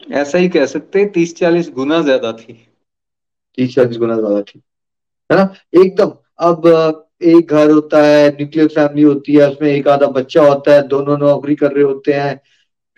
ऐसा 0.00 0.38
ही 0.38 0.48
कह 0.48 0.66
सकते 0.66 0.98
हैं 0.98 1.10
तीस 1.12 1.34
चालीस 1.36 1.70
गुना 1.70 2.00
ज़्यादा 2.02 2.32
थी। 2.32 2.52
तीस 3.58 3.74
चालीस 3.74 3.98
गुना 3.98 4.16
ज़्यादा 4.16 4.40
थी। 4.42 4.62
है 5.32 5.38
ना? 5.38 5.54
एकदम। 5.74 6.12
अब 6.40 7.08
एक 7.22 7.50
घर 7.50 7.70
होता 7.70 8.02
है 8.02 8.28
न्यूक्लियर 8.30 8.68
फैमिली 8.68 9.02
होती 9.02 9.34
है, 9.34 9.48
उसमें 9.50 9.68
एक 9.70 9.88
आधा 9.88 10.06
बच्चा 10.08 10.42
होता 10.42 10.72
है, 10.74 10.86
दोनों 10.88 11.18
नौकरी 11.18 11.54
कर 11.54 11.72
रहे 11.72 11.84
होते 11.84 12.12
हैं, 12.12 12.40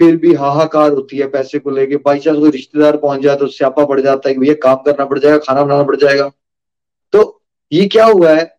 फिर 0.00 0.16
भी 0.16 0.32
हाहाकार 0.34 0.92
होती 0.92 1.18
है 1.18 1.26
पैसे 1.28 1.58
को 1.58 1.70
लेके। 1.70 1.96
बाई 1.96 2.18
चांस 2.18 2.38
कोई 2.38 2.50
रिश्तेदार 2.50 2.96
पहुँच 2.96 3.20
जाए 3.20 3.36
तो 3.36 3.46
स्यापा 3.48 3.84
पड़ 3.84 4.00
जाता 4.00 4.28
है 4.28 4.34
कि 4.34 4.40
भैया 4.40 4.54
काम 4.62 4.76
करना 4.76 5.04
पड़ 5.04 5.18
जाएगा, 5.18 5.38
खाना 5.38 5.62
बनाना 5.64 5.82
पड़ 5.82 5.96
जाएगा। 5.96 6.30
तो 7.12 7.42
ये 7.72 7.86
क्या 7.86 8.04
हुआ 8.04 8.30
है? 8.30 8.52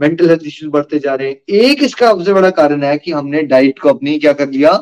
मेंटल 0.00 0.28
हेल्थ 0.28 0.42
इश्यूज़ 0.46 0.72
बढ़ते 0.72 0.98
जा 0.98 1.14
रहे 1.14 1.28
हैं। 1.28 1.58
एक 1.60 1.82
इसका 1.82 2.10
सबसे 2.10 2.32
बड़ा 2.32 2.50
कारण 2.50 2.82
है 2.82 2.96
कि 2.98 3.12
हमने 3.12 3.42
डाइट 3.42 3.78
को 3.78 3.88
अपनी 3.88 4.18
क्या 4.18 4.32
कर 4.32 4.48
लिया? 4.48 4.72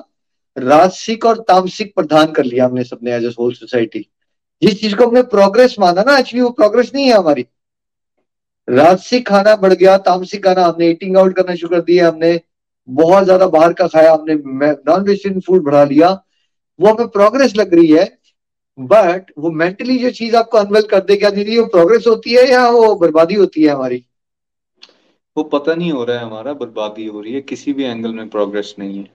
राजसिक 0.56 1.24
और 1.26 1.38
तामसिक 1.38 1.94
प्रधान 1.94 2.32
कर 2.32 2.44
लिया 2.44 2.64
हमने 2.64 2.84
सबने 2.84 3.14
एज 3.14 3.24
ए 3.24 3.32
होल 3.38 3.52
सोसाइटी 3.52 4.06
जिस 4.62 4.80
चीज़ 4.80 4.94
को 4.96 5.06
हमने 5.06 5.22
प्रोग्रेस 5.28 5.76
माना 5.80 6.02
ना 6.02 6.18
एक्चुअली 6.18 6.42
वो 6.42 6.50
प्रोग्रेस 6.50 6.90
नहीं 6.94 7.06
है 7.06 7.12
हमारी। 7.12 7.46
राजसिक 8.68 9.26
खाना 9.28 9.54
बढ़ 9.56 9.72
गया 9.74 9.96
तामसिक 10.06 10.44
खाना 10.44 10.64
हमने 10.64 10.88
ईटिंग 10.90 11.16
आउट 11.16 11.34
करना 11.36 11.54
शुरू 11.54 11.70
कर 11.70 11.82
दिया 11.82 12.08
हमने। 12.08 12.40
बहुत 12.88 13.24
ज़्यादा 13.24 13.46
बाहर 13.48 13.72
का 13.72 13.86
खाया 13.88 14.12
हमने 14.12 14.34
नॉन 14.34 15.02
वेजिटेरियन 15.02 15.40
फ़ूड 15.40 15.64
बढ़ा 15.64 15.84
लिया। 15.84 16.10
वो 16.78 16.88
हमें 16.88 17.08
प्रोग्रेस 17.10 17.56
लग 17.56 17.74
रही 17.74 17.86
है 17.88 18.06
बट 18.78 19.30
वो 19.38 19.50
मेंटली 19.52 19.96
जो 19.98 20.10
चीज़ 20.12 20.36
आपको 20.36 20.58
अनवेल 20.58 20.82
कर 20.90 21.00
दे 21.00 21.16
क्या 21.16 21.30
दीदी 21.30 21.58
वो 21.58 21.66
प्रोग्रेस 21.68 22.06
होती 22.06 22.34
है 22.34 22.48
या 22.50 22.68
वो 22.70 22.94
बर्बादी 22.96 23.34
होती 23.34 23.62
है 23.62 23.70
हमारी? 23.70 24.04
वो 25.36 25.42
पता 25.44 25.74
नहीं 25.74 25.92
हो 25.92 26.04
रहा 26.04 26.18
है 26.18 26.24
हमारा 26.24 26.52
बर्बादी 26.54 27.06
हो 27.06 27.20
रही 27.20 27.32
है 27.34 27.40
किसी 27.42 27.72
भी 27.72 27.84
एंगल 27.84 28.12
में 28.14 28.28
प्रोग्रेस 28.28 28.74
नहीं 28.78 28.98
है। 28.98 29.06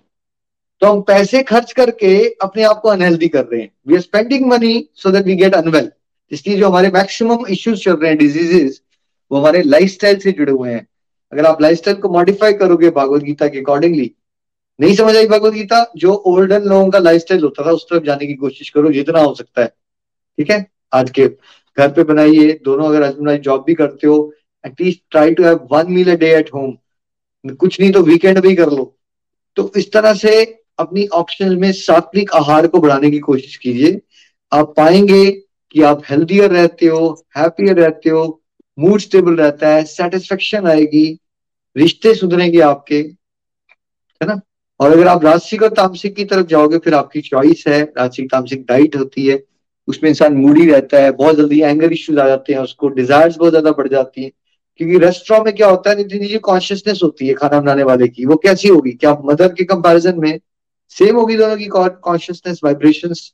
तो 0.82 0.88
हम 0.88 1.02
पैसे 1.04 1.42
खर्च 1.44 1.72
करके 1.74 2.14
अपने 2.42 2.64
आप 2.64 2.80
को 2.82 2.90
अनहेल्दी 2.90 3.28
कर 3.28 3.46
रहे 3.46 3.62
हैं। 3.62 3.70
We 3.88 3.96
are 3.96 4.02
spending 4.02 4.46
money 4.48 4.88
so 4.96 5.12
that 5.12 5.26
we 5.26 5.36
get 5.36 5.56
unwell 5.56 5.92
इसलिए 6.32 6.58
जो 6.58 6.70
हमारे 6.70 6.90
मैक्सिमम 6.92 7.46
इश्यूज़ 7.50 7.84
चल 7.84 7.94
रहे 7.94 8.10
हैं 8.10 8.18
डिजीजेस 8.20 8.82
वो 9.34 9.40
हमारे 9.40 9.62
लाइफस्टाइल 9.62 10.18
से 10.20 10.32
जुड़े 10.32 10.52
हुए 10.52 10.72
हैं। 10.72 10.88
अगर 11.32 11.46
आप 11.46 11.62
लाइफस्टाइल 11.62 11.98
को 11.98 12.10
मॉडिफाई 12.10 12.54
करोगे 12.54 12.90
भगवत 12.90 13.22
गीता 13.24 13.48
के 13.48 13.60
अकॉर्डिंगली 13.60 14.12
नहीं 14.80 14.96
समझ 14.96 15.16
आई 15.18 15.28
भगवत 15.28 15.54
गीता? 15.54 15.92
जो 15.98 16.14
ओल्डन 16.14 16.62
लोगों 16.62 16.90
का 16.90 17.00
लाइफस्टाइल 17.00 17.44
होता 17.44 17.66
था, 17.66 17.72
उस 17.72 17.84
तरफ़ 17.84 18.04
जाने 18.04 18.28
की 18.28 18.34
कोशिश 18.34 18.70
करो, 18.70 18.92
जितना 18.92 19.20
हो 19.20 19.34
सकता 19.36 19.62
है। 19.62 19.68
ठीक 19.68 20.50
है? 20.52 20.66
आज 20.94 21.10
के 21.10 21.28
घर 21.78 21.92
पे 21.92 22.04
बनाइए, 22.04 22.60
दोनों 22.66 22.88
अगर 22.88 23.04
हस्बैंड 23.04 23.42
जॉब 23.42 23.64
भी 23.68 23.74
करते 23.74 24.08
हो 24.08 24.34
at least 24.66 25.02
try 25.12 25.34
to 25.34 25.44
have 25.44 25.68
one 25.72 25.92
meal 25.92 26.12
a 26.12 26.16
day 26.16 26.34
at 26.36 26.50
home 26.54 26.78
कुछ 27.46 27.80
नहीं 27.80 27.92
तो 27.92 28.02
वीकेंड 28.02 28.40
भी 28.40 28.56
कर 28.56 28.70
लो। 28.70 28.84
तो 29.56 29.72
इस 29.78 29.92
तरह 29.92 30.14
से 30.14 30.44
अपनी 30.80 31.08
ऑप्शन 31.14 31.58
में 31.60 31.72
सात्विक 31.72 32.32
आहार 32.34 32.68
को 32.68 32.80
बढ़ाने 32.80 33.12
की 33.12 33.20
कोशिश 33.20 33.56
कीजिए। 33.56 34.00
आप 34.52 34.74
पाएँगे 34.78 35.32
कि 35.72 35.82
आप 35.82 36.02
हेल्थियर 36.10 36.52
रहते 36.52 36.86
हो 36.86 37.26
हैप्पियर 37.38 37.80
रहते 37.80 38.10
हो 38.10 38.43
मूड 38.78 39.00
स्टेबल 39.00 39.36
रहता 39.36 39.70
है 39.70 39.84
सेटिस्फेक्शन 39.86 40.68
आएगी, 40.68 41.20
रिश्ते 41.76 42.14
सुधरेंगे 42.16 42.60
आपके, 42.60 42.96
है 42.96 44.28
ना? 44.28 44.40
और 44.80 44.92
अगर 44.92 45.08
आप 45.08 45.26
राजसिक 45.26 45.64
और 45.64 45.70
तामसिक 45.70 46.16
की 46.16 46.26
तरफ़ 46.26 46.48
जाओगे, 46.48 46.78
फिर 46.78 46.94
आपकी 46.94 47.22
चॉइस 47.22 47.64
है 47.68 47.82
राजसिक 47.98 48.32
तामसिक 48.32 48.66
डाइट 48.66 48.96
होती 48.96 49.26
है, 49.28 49.44
उसमें 49.88 50.10
इंसान 50.10 50.34
मूडी 50.34 50.66
रहता 50.72 50.98
है, 50.98 51.12
बहुत 51.12 51.36
जल्दी 51.36 51.62
एंगर 51.62 51.94
इश्यूज़ 51.94 52.20
आ 52.20 52.28
जाते 52.28 52.54
हैं, 52.54 52.60
उसको 52.60 52.88
डिजायर्स 52.90 53.38
बहुत 53.38 53.52
ज़्यादा 53.52 53.72
बढ़ 53.72 53.88
जाती 53.88 54.24
है। 54.24 54.32
क्योंकि 54.80 54.98
रेस्टोरेंट 54.98 55.46
में 55.46 55.56
क्या 55.56 55.68
होता 55.68 55.90
है, 55.90 55.96
नितिन 55.98 56.28
जी 56.28 56.38
कॉन्शियसनेस 56.38 57.00
होती 57.04 57.28
है 57.28 57.34
खाना 57.34 57.60
बनाने 57.60 57.84
वाले 57.84 58.08
की, 58.08 58.26
वो 58.26 58.36
कैसी 58.36 58.68
होगी? 58.68 58.92
क्या 58.92 59.18
मदर 59.26 59.54
के 59.54 59.64
कंपैरिजन 59.64 60.20
में 60.20 60.40
सेम 60.96 61.16
होगी 61.16 61.38
दोनों 61.38 61.58
की 61.58 61.66
कॉन्शियसनेस 61.68 62.60
वाइब्रेशंस 62.64 63.32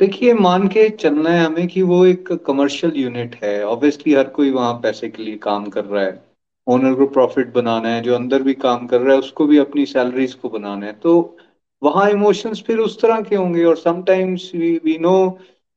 देखिए, 0.00 0.32
मान 0.34 0.66
के 0.68 0.88
चलना 0.90 1.30
है 1.30 1.44
हमें 1.44 1.66
कि 1.68 1.82
वो 1.82 2.04
एक 2.06 2.32
कमर्शियल 2.46 2.92
यूनिट 2.96 3.34
है। 3.34 3.62
ऑब्वियसली 3.64 4.14
हर 4.14 4.28
कोई 4.28 4.50
वहाँ 4.50 4.72
पैसे 4.74 5.08
के 5.08 5.22
लिए 5.22 5.36
काम 5.36 5.66
कर 5.66 5.84
रहा 5.84 6.02
है। 6.04 6.24
ओनर 6.66 6.94
को 6.94 7.06
प्रॉफिट 7.06 7.52
बनाना 7.52 7.88
है, 7.88 8.00
जो 8.02 8.14
अंदर 8.14 8.42
भी 8.42 8.54
काम 8.54 8.86
कर 8.86 9.00
रहा 9.00 9.12
है, 9.12 9.18
उसको 9.18 9.46
भी 9.46 9.58
अपनी 9.58 9.86
सैलरीज 9.86 10.34
को 10.34 10.48
बनाना 10.48 10.86
है। 10.86 10.92
तो 10.92 11.36
वहाँ 11.82 12.08
इमोशंस 12.10 12.62
फिर 12.62 12.78
उस 12.78 13.00
तरह 13.02 13.20
के 13.20 13.36
होंगे 13.36 13.64
और 13.64 13.76
sometimes 13.76 14.50
we 14.54 14.74
we 14.84 14.98
know 14.98 15.16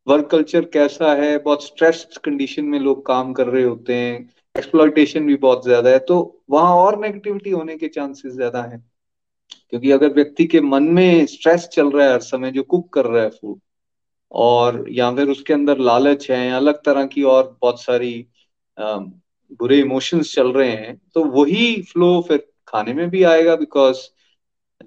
work 0.07 0.27
culture 0.27 0.65
कैसा 0.65 1.13
है। 1.13 1.37
बहुत 1.37 1.63
स्ट्रेस 1.63 2.05
कंडीशन 2.23 2.65
में 2.65 2.79
लोग 2.79 3.05
काम 3.05 3.33
कर 3.33 3.47
रहे 3.47 3.63
होते 3.63 3.93
हैं। 3.93 4.13
एक्सप्लॉयटेशन 4.55 5.25
भी 5.25 5.35
बहुत 5.37 5.63
ज़्यादा 5.63 5.89
है। 5.89 5.99
तो 5.99 6.19
वहाँ 6.49 6.75
और 6.75 6.99
नेगेटिविटी 6.99 7.49
होने 7.49 7.77
के 7.77 7.87
चांसेस 7.87 8.33
ज़्यादा 8.33 8.61
हैं। 8.63 8.83
क्योंकि 9.69 9.91
अगर 9.91 10.13
व्यक्ति 10.13 10.45
के 10.45 10.61
मन 10.61 10.83
में 10.83 11.25
स्ट्रेस 11.25 11.67
चल 11.67 11.91
रहा 11.91 12.07
है 12.07 12.13
हर 12.13 12.19
समय, 12.19 12.51
जो 12.51 12.63
कुक 12.63 12.93
कर 12.93 13.05
रहा 13.05 13.23
है 13.23 13.29
फ़ूड 13.29 13.59
और 14.31 14.85
या 14.89 15.11
फिर 15.15 15.29
उसके 15.29 15.53
अंदर 15.53 15.79
लालच 15.79 16.29
है 16.31 16.49
अलग 16.51 16.81
तरह 16.83 17.05
की 17.05 17.23
और 17.25 17.57
बहुत 17.61 17.81
सारी 17.81 18.13
बुरे 18.77 19.79
इमोशंस 19.79 20.33
चल 20.35 20.51
रहे 20.51 20.71
हैं 20.71 20.95
तो 21.13 21.23
वही 21.31 21.81
फ्लो 21.83 22.19
फिर 22.27 22.45
खाने 22.67 22.93
में 22.93 23.09
भी 23.09 23.23
आएगा 23.23 23.55
बिकॉज़ 23.55 23.99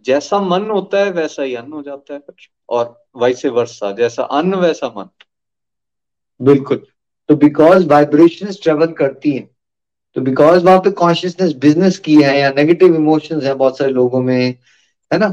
जैसा 0.07 0.41
मन 0.41 0.71
होता 0.71 1.05
है 1.05 1.11
वैसा 1.11 1.43
ही 1.43 1.55
अन्न 1.55 1.73
हो 1.73 1.83
जाता 1.83 2.15
है 2.15 2.21
और 2.69 2.95
वैसे 3.17 3.49
वर्षा 3.51 3.91
जैसा 3.93 4.23
अन्न 4.33 4.55
वैसा 4.55 4.93
मन। 4.97 5.09
बिल्कुल। 6.41 6.83
तो 7.29 7.37
बिकॉज़ 7.37 7.87
वाइब्रेशन 7.89 8.53
ट्रेवल 8.63 8.93
करती 8.93 9.31
है 9.31 9.49
तो 10.17 10.21
बिकॉज़ 10.21 10.65
वहाँ 10.65 10.79
पे 10.79 10.91
कॉन्शियसनेस 10.93 11.53
बिज़नेस 11.57 11.99
की 11.99 12.15
है 12.23 12.39
या 12.41 12.51
नेगेटिव 12.51 12.95
इमोशंस 12.95 13.45
है 13.45 13.55
बहुत 13.55 13.79
सारे 13.79 13.91
लोगों 13.93 14.23
में, 14.23 14.55
है 15.11 15.19
ना, 15.19 15.27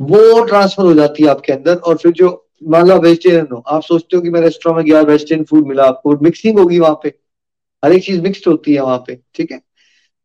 वो 0.00 0.44
ट्रांसफ़र 0.46 0.84
हो 0.84 0.94
जाती 0.94 1.22
है 1.22 1.28
आपके 1.30 1.52
अंदर 1.52 1.76
और 1.76 1.96
फिर 1.96 2.12
जो 2.12 2.28
मान 2.62 2.90
वेजिटेरियन 2.92 3.46
हो 3.52 3.62
आप 3.68 3.82
सोचते 3.82 4.16
हो 4.16 4.22
कि 4.22 4.30
मैं 4.30 4.40
रेस्टोरेंट 4.40 4.76
में 4.76 4.86
गया 4.86 5.00
वेजिटेरियन 5.02 5.44
फ़ूड 5.44 5.66
मिला 5.68 5.84
आपको 5.84 6.16
मिक्सिंग 6.22 6.58
होगी 6.58 6.78
वहाँ 6.78 7.00
पे। 7.02 7.08
हर 7.82 7.92
एक 7.92 8.04
चीज़ 8.04 8.20
मिक्सड 8.22 8.46
होती 8.46 8.74
है 8.74 8.82
वहाँ 8.82 8.98
पे, 9.06 9.18
ठीक 9.34 9.50
है? 9.52 9.60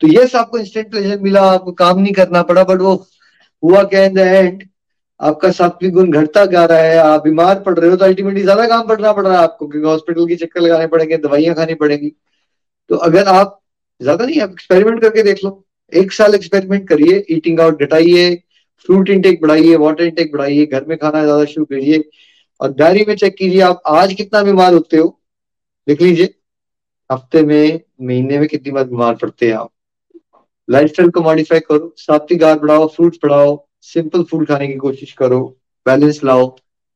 तो 0.02 0.08
यस 0.10 0.36
आपको 0.36 0.58
इंस्टेंट 0.58 0.90
प्लेजर 0.92 1.20
मिला, 1.22 1.42
आपको 1.44 1.72
काम 1.74 2.00
नहीं 2.00 2.14
करना 2.14 2.42
पड़ा 2.44 2.64
बट 2.64 2.82
वो 2.82 2.94
हुआ 3.64 3.84
क्या 3.86 4.04
इन 4.06 4.14
द 4.14 4.20
एंड 4.20 4.64
आपका 5.20 5.50
सात्विक 5.52 5.94
गुण 5.94 6.12
घटता 6.12 6.46
जा 6.46 6.64
रहा 6.66 6.78
है, 6.80 6.98
आप 6.98 7.24
बीमार 7.24 7.60
पड़ 7.64 7.78
रहे 7.80 7.90
हो 7.90 7.96
तो 7.96 8.06
अल्टीमेटली 8.06 8.42
ज़्यादा 8.44 8.68
काम 8.68 8.88
पड़ना 8.88 9.12
पड़ 9.14 9.26
रहा 9.26 9.38
है 9.38 9.44
आपको, 9.44 9.68
क्योंकि 9.68 9.88
हॉस्पिटल 9.88 10.26
के 10.28 10.36
चक्कर 10.36 10.62
लगाने 10.62 10.88
पड़ेंगे, 10.88 11.18
दवाइयाँ 11.18 11.56
खानी 11.56 11.74
पड़ेंगी। 11.76 12.12
तो 12.90 12.96
अगर 12.98 13.28
आप, 13.28 13.60
ज़्यादा 14.02 14.26
नहीं, 14.26 14.40
आप 14.42 14.52
एक्सपेरिमेंट 14.52 15.02
करके 15.02 15.24
देख 15.24 15.44
लो। 15.44 15.64
एक 15.94 16.12
साल 16.14 16.36
एक्सपेरिमेंट 16.36 16.88
करिए 16.90 17.26
ईटिंग 17.32 17.60
आउट 17.60 17.82
घटाइए 17.84 18.32
फ्रूट 18.86 19.10
इंटेक 19.10 19.42
बढ़ाइए 19.42 19.76
वाटर 19.76 20.04
इंटेक 20.04 20.32
बढ़ाइए, 20.34 20.66
घर 20.66 20.86
में 20.86 20.98
खाना 20.98 21.24
ज़्यादा 21.24 21.46
शुरू 21.46 21.66
करिए 21.66 22.04
और 22.60 22.74
डायरी 22.74 23.06
में 23.08 23.16
चेक 23.16 23.36
कीजिए 23.36 23.62
आप 23.62 23.82
आज 23.88 24.14
कितना 24.14 24.42
बीमार 24.44 24.74
होते 24.74 24.98
हो, 24.98 25.20
लिख 25.88 26.02
लीजिए। 26.02 26.34
हफ़्ते 27.10 27.42
में, 27.44 27.80
महीने 28.02 28.40
में 28.40 28.48
कितनी 28.48 28.72
बार 28.72 28.84
बीमार 28.84 29.16
पड़ते 29.16 29.48
हैं 29.48 29.54
आप। 29.54 29.70
लाइफस्टाइल 30.68 31.10
को 31.10 31.22
मॉडिफाई 31.22 31.60
करो, 31.60 31.94
सात्विक 31.98 32.44
आहार 32.44 32.60
बढ़ाओ 32.60 32.88
फ्रूट्स 32.88 33.20
बढ़ाओ 33.24 33.58
सिंपल 33.84 34.24
फ़ूड 34.24 34.48
खाने 34.48 34.68
की 34.68 34.76
कोशिश 34.78 35.12
करो 35.14 35.40
बैलेंस 35.86 36.24
लाओ। 36.24 36.48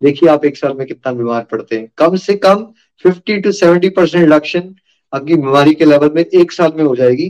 देखिए 0.01 0.29
आप 0.29 0.45
एक 0.45 0.57
साल 0.57 0.73
में 0.73 0.85
कितना 0.87 1.11
बीमार 1.13 1.43
पड़ते 1.51 1.77
हैं। 1.77 1.91
कम 1.97 2.15
से 2.15 2.35
कम 2.37 2.65
50 3.05 3.41
टू 3.43 3.51
70 3.51 3.89
परसेंट 3.89 4.23
रिडक्शन 4.23 4.75
आपकी 5.13 5.35
बीमारी 5.35 5.73
के 5.73 5.85
लेवल 5.85 6.11
में 6.15 6.23
एक 6.23 6.51
साल 6.51 6.73
में 6.75 6.83
हो 6.83 6.95
जाएगी, 6.95 7.25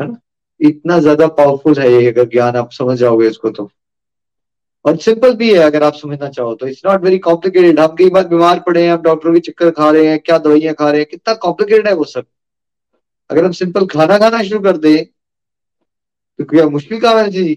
है 0.00 0.08
ना? 0.08 0.18
इतना 0.62 0.98
ज़्यादा 1.00 1.26
पावरफुल 1.36 1.78
है 1.78 1.90
ये 1.92 2.10
अगर 2.10 2.28
ज्ञान 2.30 2.56
आप 2.56 2.70
समझ 2.72 2.96
जाओगे 2.98 3.28
इसको 3.28 3.50
तो। 3.50 3.70
और 4.84 4.96
सिंपल 4.98 5.34
भी 5.36 5.52
है 5.52 5.58
अगर 5.60 5.82
आप 5.82 5.94
समझना 5.94 6.28
चाहो 6.30 6.54
तो। 6.54 6.66
इट्स 6.66 6.82
नॉट 6.86 7.02
वेरी 7.02 7.18
कॉम्प्लिकेटेड 7.20 7.80
हम 7.80 7.94
कई 7.96 8.08
बार 8.10 8.28
बीमार 8.28 8.60
पड़े 8.66 8.82
हैं 8.84 8.92
आप 8.92 9.02
डॉक्टर 9.02 9.32
की 9.34 9.40
चक्कर 9.40 9.70
खा 9.72 9.90
रहे 9.90 10.06
हैं 10.06 10.18
क्या 10.20 10.38
दवाइयाँ 10.38 10.74
खा 10.74 10.90
रहे 10.90 11.00
हैं 11.00 11.08
कितना 11.10 11.34
कॉम्प्लिकेटेड 11.44 11.88
है 11.88 11.94
वो 11.94 12.04
सब। 12.06 12.24
अगर 13.30 13.44
हम 13.44 13.52
सिंपल 13.54 13.86
खाना 13.88 14.18
खाना 14.18 14.42
शुरू 14.42 14.60
कर 14.60 14.76
दें 14.78 15.04
तो 16.38 16.44
क्या 16.46 16.66
मुश्किल 16.68 17.00
काम 17.00 17.18
है 17.18 17.28
जी? 17.30 17.54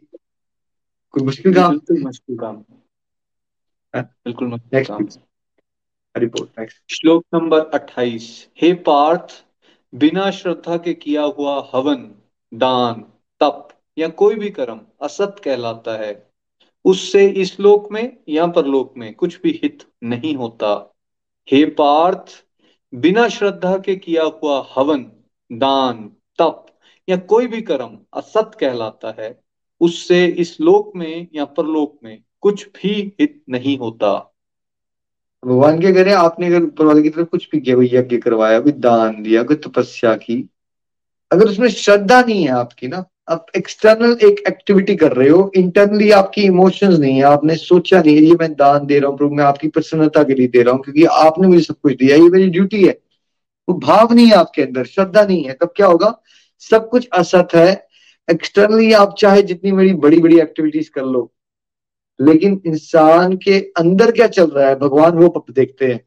कोई 1.14 1.24
मुश्किल 1.24 1.54
काम? 1.54 1.80
मुश्किल 1.92 2.38
काम। 2.38 2.64
बिल्कुल 3.94 4.48
मुश्किल 4.48 5.08
श्लोक 6.90 7.24
नंबर 7.34 7.60
अट्ठाईस। 7.74 8.28
हे 8.62 8.74
पार्थ 8.86 9.44
बिना 9.94 10.30
श्रद्धा 10.32 10.78
के 10.78 10.94
किया 10.96 11.22
हुआ 11.38 11.56
हवन 11.74 12.10
दान, 12.56 13.06
तप 13.40 13.68
या 13.98 14.08
कोई 14.08 14.36
भी 14.36 14.50
कर्म 14.50 14.82
असत 15.02 15.36
कहलाता 15.44 15.98
है। 15.98 16.30
उससे 16.86 17.28
इस 17.28 17.60
लोक 17.60 17.92
में 17.92 18.18
या 18.30 18.48
परलोक 18.48 18.94
में 18.98 19.14
कुछ 19.14 19.42
भी 19.42 19.60
हित 19.64 19.84
नहीं 20.04 20.36
होता। 20.36 20.96
हे 21.52 21.66
पार्थ, 21.66 22.26
बिना 22.96 23.28
श्रद्धा 23.28 23.78
के 23.78 23.96
किया 23.96 24.24
हुआ 24.24 24.68
हवन, 24.76 25.12
दान, 25.52 26.12
तप 26.40 26.66
या 27.10 27.18
कोई 27.18 27.48
भी 27.48 27.62
कर्म 27.62 28.00
असत 28.14 28.52
कहलाता 28.60 29.16
है। 29.20 29.44
उससे 29.82 30.26
इस 30.26 30.62
लोक 30.62 30.92
में 30.96 31.28
या 31.36 31.46
परलोक 31.46 32.00
में 32.04 32.24
कुछ 32.42 32.68
भी 32.68 33.14
हित 33.20 33.44
नहीं 33.50 33.78
होता। 33.78 34.34
भगवान 35.46 35.82
के 35.82 35.94
करे? 35.94 36.12
आपने 36.12 36.48
अगर 36.48 36.64
ऊपर 36.64 36.86
वाले 36.86 37.02
की 37.02 37.10
तरफ़ 37.10 37.28
कुछ 37.28 37.50
भी 37.56 37.64
यज्ञ 37.98 38.18
करवाया, 38.18 38.60
कोई 38.60 38.72
दान 38.72 39.24
दिया, 39.24 39.44
कोई 39.44 39.56
तपस्या 39.56 40.16
की 40.16 40.50
अगर 41.36 41.46
उसमें 41.46 41.68
श्रद्धा 41.70 42.22
नहीं 42.22 42.44
है 42.44 42.52
आपकी 42.54 42.88
ना, 42.88 43.04
आप 43.30 43.46
एक्सटर्नल 43.58 44.18
एक 44.24 44.44
एक्टिविटी 44.48 44.96
कर 44.96 45.14
रहे 45.14 45.30
हो 45.30 45.52
इंटरनली 45.56 46.10
आपकी 46.12 46.42
इमोशंस 46.44 47.00
नहीं 47.00 47.16
है, 47.16 47.24
आपने 47.24 47.56
सोचा 47.58 48.02
नहीं 48.02 48.16
है, 48.16 48.22
ये 48.24 48.36
मैं 48.40 48.52
दान 48.54 48.86
दे 48.86 49.00
रहा 49.00 49.10
हूँ, 49.10 49.18
प्रभु, 49.18 49.36
मैं 49.36 49.44
आपकी 49.44 49.68
प्रसन्नता 49.70 50.24
के 50.24 50.34
लिए 50.34 50.48
दे 50.48 50.62
रहा 50.64 50.74
हूँ, 50.74 50.82
क्योंकि 50.84 51.04
आपने 51.06 51.48
मुझे 51.48 51.62
सब 51.62 51.76
कुछ 51.84 51.96
दिया 51.96 52.18
ये 52.18 52.30
मेरी 52.30 52.50
ड्यूटी 52.50 52.84
है। 52.84 52.98
वो 53.68 53.76
भाव 53.80 54.14
नहीं 54.14 54.28
है 54.28 54.34
आपके 54.34 54.62
अंदर, 54.62 54.86
श्रद्धा 54.86 55.24
नहीं 55.24 55.44
है। 55.44 55.54
तब 55.54 55.74
क्या 55.76 55.88
होगा? 55.88 56.14
सब 56.62 56.90
कुछ 56.90 57.08
असत 57.14 57.56
है। 57.56 57.88
एक्सटर्नली 58.28 58.92
आप 58.94 59.16
चाहे 59.20 59.42
जितनी 59.44 59.72
मेरी 59.72 59.94
बड़ी 59.96 60.20
बड़ी 60.20 60.40
एक्टिविटीज़ 60.40 60.90
कर 60.92 61.04
लो, 61.04 61.32
लेकिन 62.20 62.62
इंसान 62.66 63.36
के 63.38 63.60
अंदर 63.78 64.12
क्या 64.12 64.28
चल 64.30 64.48
रहा 64.48 64.68
है? 64.70 64.76
भगवान 64.76 65.12
वो 65.14 65.46
देखते 65.52 65.88
हैं। 65.88 66.00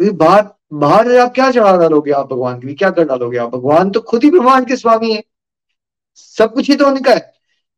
बाहर 0.00 0.42
बाहर 0.72 1.16
आप 1.18 1.32
क्या 1.34 1.50
चढ़ा 1.50 1.76
डालोगे 1.76 2.10
आप 2.10 2.32
भगवान 2.32 2.60
के 2.60 2.66
लिए? 2.66 2.76
क्या 2.76 2.90
कर 2.90 3.04
डालोगे 3.04 3.38
आप? 3.38 3.50
भगवान 3.50 3.90
तो 3.90 4.00
खुद 4.00 4.24
ही 4.24 4.30
ब्रह्मांड 4.30 4.66
के 4.68 4.76
स्वामी 4.76 5.12
है। 5.12 5.22
सब 6.14 6.52
कुछ 6.54 6.70
ही 6.70 6.76
तो 6.76 6.86
उनका 6.86 7.12
है। 7.12 7.32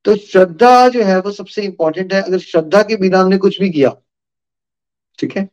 तो 0.04 0.16
श्रद्धा 0.16 0.88
जो 0.88 1.02
है 1.04 1.18
वो 1.20 1.30
सबसे 1.30 1.62
इंपॉर्टेंट 1.62 2.12
है। 2.14 2.22
अगर 2.22 2.38
श्रद्धा 2.38 2.82
के 2.82 2.96
बिना 2.96 3.20
हमने 3.20 3.38
कुछ 3.38 3.60
भी 3.60 3.70
किया, 3.70 3.96
ठीक 5.18 5.36
है? 5.36 5.48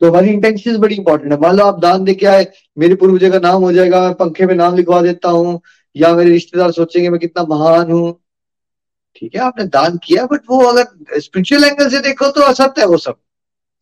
तो 0.00 0.08
हमारी 0.10 0.30
इंटेंशन 0.30 0.76
बड़ी 0.78 0.94
इंपॉर्टेंट 0.94 1.32
है। 1.32 1.38
मान 1.40 1.56
लो 1.56 1.64
आप 1.64 1.78
दान 1.80 2.04
दे 2.04 2.14
के 2.14 2.26
आए, 2.26 2.46
मेरे 2.78 2.94
पूर्वजों 2.94 3.30
का 3.32 3.38
नाम 3.38 3.62
हो 3.62 3.72
जाएगा, 3.72 4.00
मैं 4.02 4.14
पंखे 4.14 4.46
में 4.46 4.54
नाम 4.54 4.76
लिखवा 4.76 5.00
देता 5.02 5.28
हूँ, 5.28 5.60
या 5.96 6.14
मेरे 6.14 6.30
रिश्तेदार 6.30 6.72
सोचेंगे 6.72 7.10
मैं 7.10 7.20
कितना 7.20 7.44
महान 7.44 7.90
हूँ। 7.92 8.12
ठीक 9.16 9.34
है, 9.34 9.40
आपने 9.40 9.64
दान 9.66 9.98
किया 10.04 10.26
बट 10.26 10.40
वो 10.50 10.60
अगर 10.64 11.18
स्पिरिचुअल 11.20 11.64
एंगल 11.64 11.88
से 11.90 12.00
देखो 12.00 12.30
तो 12.30 12.40
असत्य 12.42 12.80
है 12.80 12.86
वो 12.86 12.96
सब। 12.96 13.16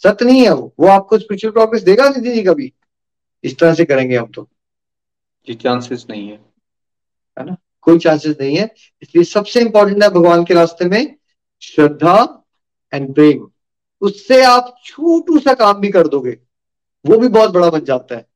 सत्य 0.03 0.25
नहीं 0.25 0.43
है 0.43 0.53
वो। 0.55 0.73
वो 0.81 0.87
आपको 0.89 1.19
स्पिरिचुअल 1.19 1.53
प्रोग्रेस 1.53 1.83
देगा 1.83 2.09
नहीं 2.09 2.35
जी 2.35 2.43
कभी। 2.43 2.73
इस 3.47 3.59
तरह 3.59 3.75
से 3.75 3.85
करेंगे 3.85 4.17
हम 4.17 4.27
तो। 4.27 4.49
जी 5.47 5.55
चांसेस 5.55 6.07
नहीं 6.11 6.29
है। 6.29 6.41
है 7.39 7.45
ना? 7.45 7.57
कोई 7.81 7.99
चांसेस 7.99 8.37
नहीं 8.41 8.57
है। 8.57 8.75
इसलिए 9.03 9.25
सबसे 9.25 9.61
इंपॉर्टेंट 9.61 10.03
है 10.03 10.09
भगवान 10.09 10.45
के 10.45 10.55
रास्ते 10.55 10.85
में 10.85 11.17
श्रद्धा 11.63 12.45
एंड 12.95 13.15
प्रेम। 13.15 13.47
उससे 14.01 14.45
आप 14.45 14.77
छोटू 14.85 15.39
सा 15.39 15.55
काम 15.55 15.75
भी 15.75 15.89
कर 15.89 16.09
दोगे। 16.09 16.39
वो 17.05 17.19
भी 17.19 17.29
बहुत 17.29 17.51
बड़ा 17.51 17.71
बन 17.71 17.81
जाता 17.81 18.17
है। 18.17 18.27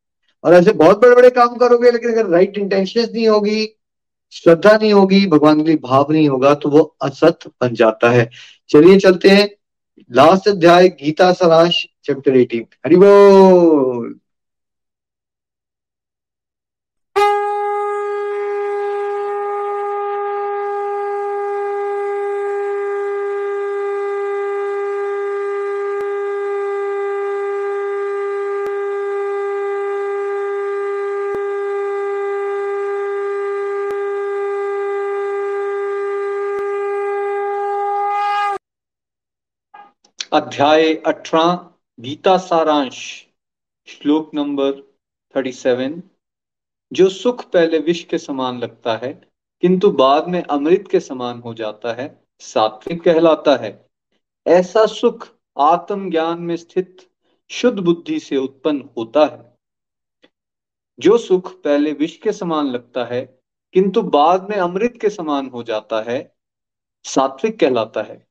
और 0.45 0.55
ऐसे 0.55 0.73
बहुत 0.73 1.01
बड़े 1.01 1.15
बड़े 1.17 1.31
काम 1.31 1.57
करोगे 1.57 1.91
लेकिन 1.91 2.11
अगर 2.11 2.27
राइट 2.27 2.59
इंटेंशन 2.59 3.09
नहीं 3.13 3.29
होगी 3.29 3.67
श्रद्धा 4.33 4.77
नहीं 4.77 4.93
होगी 4.93 5.27
भगवान 5.27 5.63
के 5.63 5.69
लिए 5.69 5.77
भाव 5.77 6.13
नहीं 6.13 6.29
होगा 6.29 6.55
तो 6.55 6.69
वो 6.69 6.97
असत 7.03 7.39
बन 7.61 7.75
जाता 7.75 8.11
है। 8.11 8.31
चलिए 8.69 8.99
चलते 8.99 9.29
हैं। 9.29 9.49
लास्ट 10.11 10.49
अध्याय 10.49 10.89
गीता 10.89 11.33
सराश 11.33 11.85
चैप्टर 12.05 12.37
एटीन 12.37 12.67
हरि 12.87 12.97
बोल 12.97 14.19
अध्याय 40.51 40.95
अठारह, 40.95 41.71
गीता 42.01 42.39
सारांश, 42.39 43.27
श्लोक 43.87 44.31
नंबर 44.35 44.73
थर्टी 45.37 45.53
सेवन 45.53 46.03
जो 46.93 47.09
सुख 47.09 47.45
पहले 47.51 47.79
विष 47.79 48.05
के 48.05 48.19
समान 48.19 48.59
लगता 48.59 48.97
है, 48.97 49.29
किंतु 49.61 49.91
बाद 49.91 50.29
में 50.29 50.43
अमृत 50.43 50.85
के 50.91 51.01
समान 51.01 51.41
हो 51.41 51.55
जाता 51.55 51.93
है, 51.93 52.25
सात्विक 52.39 53.03
कहलाता 53.03 53.57
है। 53.57 53.87
ऐसा 54.47 54.87
सुख 54.87 55.29
आत्म 55.59 56.11
ज्ञान 56.11 56.43
में 56.43 56.57
स्थित 56.57 57.11
शुद्ध 57.51 57.79
बुद्धि 57.79 58.21
से 58.21 58.37
उत्पन्न 58.37 58.91
होता 58.97 59.27
है। 59.27 59.59
जो 61.01 61.19
सुख 61.19 61.63
पहले 61.63 61.93
विष 61.93 62.17
के 62.17 62.33
समान 62.33 62.67
लगता 62.67 63.05
है, 63.05 63.41
किंतु 63.73 64.03
बाद 64.03 64.51
में 64.51 64.57
अमृत 64.57 64.99
के 65.01 65.11
समान 65.11 65.47
हो 65.47 65.63
जाता 65.63 66.03
है, 66.03 66.37
सात्विक 67.05 67.61
कहलाता 67.61 68.03
है। 68.03 68.27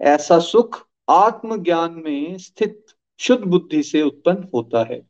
ऐसा 0.00 0.38
सुख 0.38 0.86
आत्म 1.08 1.62
ज्ञान 1.62 2.02
में 2.04 2.38
स्थित 2.38 2.84
शुद्ध 3.20 3.44
बुद्धि 3.44 3.82
से 3.82 4.02
उत्पन्न 4.02 4.48
होता 4.54 4.84
है। 4.90 5.00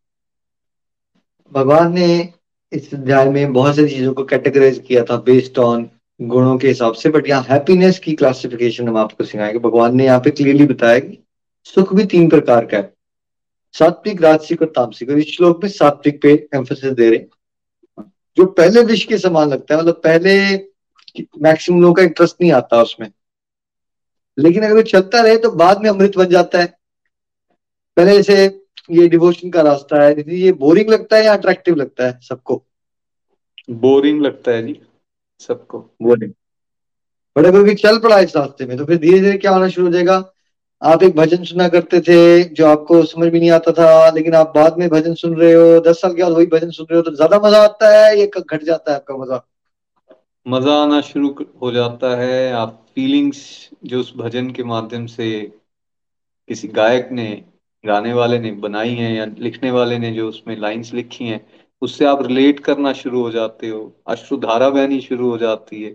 भगवान 1.52 1.94
ने 1.94 2.32
इस 2.72 2.94
अध्याय 2.94 3.30
में 3.30 3.52
बहुत 3.52 3.76
सारी 3.76 3.88
चीज़ों 3.88 4.14
को 4.14 4.24
कैटेगराइज 4.24 4.78
किया 4.88 5.04
था 5.04 5.16
बेस्ड 5.16 5.58
ऑन 5.58 5.88
गुणों 6.20 6.56
के 6.58 6.68
हिसाब 6.68 6.94
से 6.94 7.08
बट 7.08 7.28
यहाँ 7.28 7.42
हैप्पीनेस 7.42 7.98
की 7.98 8.14
क्लासिफिकेशन 8.14 8.88
हम 8.88 8.96
आपको 8.96 9.24
सिखाएँगे। 9.24 9.58
भगवान 9.58 9.96
ने 9.96 10.04
यहाँ 10.04 10.20
पे 10.20 10.30
क्लियरली 10.30 10.66
बताया 10.66 10.98
कि 10.98 11.18
सुख 11.64 11.94
भी 11.94 12.04
तीन 12.04 12.28
प्रकार 12.28 12.66
का 12.66 12.76
है। 12.76 12.92
सात्विक, 13.74 14.22
राजसिक 14.22 14.62
और 14.62 14.68
तामसिक। 14.68 15.10
और 15.10 15.18
इस 15.18 15.36
श्लोक 15.36 15.62
में 15.64 15.70
सात्विक 15.70 16.22
पे 16.22 16.48
एम्फोसिस 16.54 16.92
दे 16.92 17.10
रहे 17.10 18.04
जो 18.36 18.44
पहले 18.46 18.82
विष 18.82 19.04
के 19.04 19.18
समान 19.18 19.48
लगता 19.48 19.74
है 19.74 19.80
मतलब 19.80 20.00
पहले 20.04 20.54
मैक्सिमम 21.42 21.80
लोगों 21.80 21.94
का 21.94 22.02
इंटरेस्ट 22.02 22.36
नहीं 22.40 22.52
आता 22.52 22.82
उसमें। 22.82 23.10
लेकिन 24.38 24.64
अगर 24.64 24.74
वो 24.74 24.82
चलता 24.84 25.20
रहे 25.22 25.36
तो 25.38 25.50
बाद 25.52 25.82
में 25.82 25.88
अमृत 25.90 26.16
बन 26.16 26.28
जाता 26.28 26.58
है। 26.58 26.66
पहले 27.96 28.12
जैसे 28.12 28.44
ये 28.90 29.08
डिवोशन 29.08 29.50
का 29.50 29.62
रास्ता 29.62 30.02
है 30.02 30.24
ये 30.30 30.52
बोरिंग 30.54 30.88
लगता 30.90 31.16
है 31.16 31.24
या 31.24 31.32
अट्रैक्टिव 31.32 31.74
लगता 31.76 32.06
है 32.06 32.18
सबको? 32.22 32.62
बोरिंग 33.70 34.20
लगता 34.22 34.50
है 34.50 34.66
जी 34.66 34.80
सबको। 35.40 35.78
बोरिंग 36.02 36.32
बट 37.36 37.46
अगर 37.46 37.62
कोई 37.62 37.74
चल 37.76 37.98
पड़ा 37.98 38.18
इस 38.20 38.36
रास्ते 38.36 38.66
में 38.66 38.76
तो 38.78 38.84
फिर 38.84 38.96
धीरे 38.98 39.20
धीरे 39.20 39.38
क्या 39.38 39.52
होना 39.52 39.68
शुरू 39.68 39.86
हो 39.86 39.92
जाएगा? 39.92 40.22
आप 40.82 41.02
एक 41.02 41.14
भजन 41.16 41.44
सुना 41.44 41.68
करते 41.68 42.00
थे 42.00 42.44
जो 42.54 42.66
आपको 42.66 43.02
समझ 43.04 43.32
में 43.32 43.38
नहीं 43.38 43.50
आता 43.50 43.72
था 43.72 44.08
लेकिन 44.10 44.34
आप 44.34 44.52
बाद 44.56 44.78
में 44.78 44.88
भजन 44.90 45.14
सुन 45.14 45.36
रहे 45.36 45.52
हो 45.52 45.80
दस 45.80 46.00
साल 46.00 46.14
के 46.14 46.22
बाद 46.22 46.32
वही 46.32 46.46
भजन 46.48 46.70
सुन 46.70 46.86
रहे 46.90 46.96
हो 46.96 47.02
तो 47.02 47.14
ज़्यादा 47.16 47.38
मज़ा 47.44 47.62
आता 47.64 47.90
है 47.90 48.18
ये 48.20 48.26
घट 48.38 48.62
जाता 48.62 48.90
है 48.90 48.96
आपका 48.96 49.16
मज़ा? 49.16 49.44
मज़ा 50.46 50.72
आना 50.74 51.00
शुरू 51.00 51.28
हो 51.62 51.70
जाता 51.72 52.16
है, 52.16 52.52
आप 52.52 52.86
फीलिंग्स 52.94 53.70
जो 53.84 54.00
उस 54.00 54.12
भजन 54.16 54.50
के 54.50 54.64
माध्यम 54.64 55.06
से 55.06 55.28
किसी 56.48 56.68
गायक 56.68 57.08
ने, 57.12 57.44
गाने 57.84 58.12
वाले 58.12 58.38
ने 58.38 58.50
बनाई 58.60 58.94
हैं 58.94 59.14
या 59.14 59.24
लिखने 59.38 59.70
वाले 59.70 59.98
ने 59.98 60.10
जो 60.12 60.28
उसमें 60.28 60.56
लाइंस 60.56 60.92
लिखी 60.94 61.24
हैं, 61.24 61.46
उससे 61.82 62.04
आप 62.04 62.22
रिलेट 62.22 62.60
करना 62.60 62.92
शुरू 62.92 63.22
हो 63.22 63.30
जाते 63.30 63.68
हो 63.68 63.80
अश्रुधारा 64.06 64.68
बहनी 64.70 65.00
शुरू 65.00 65.30
हो 65.30 65.38
जाती 65.38 65.82
है 65.82 65.92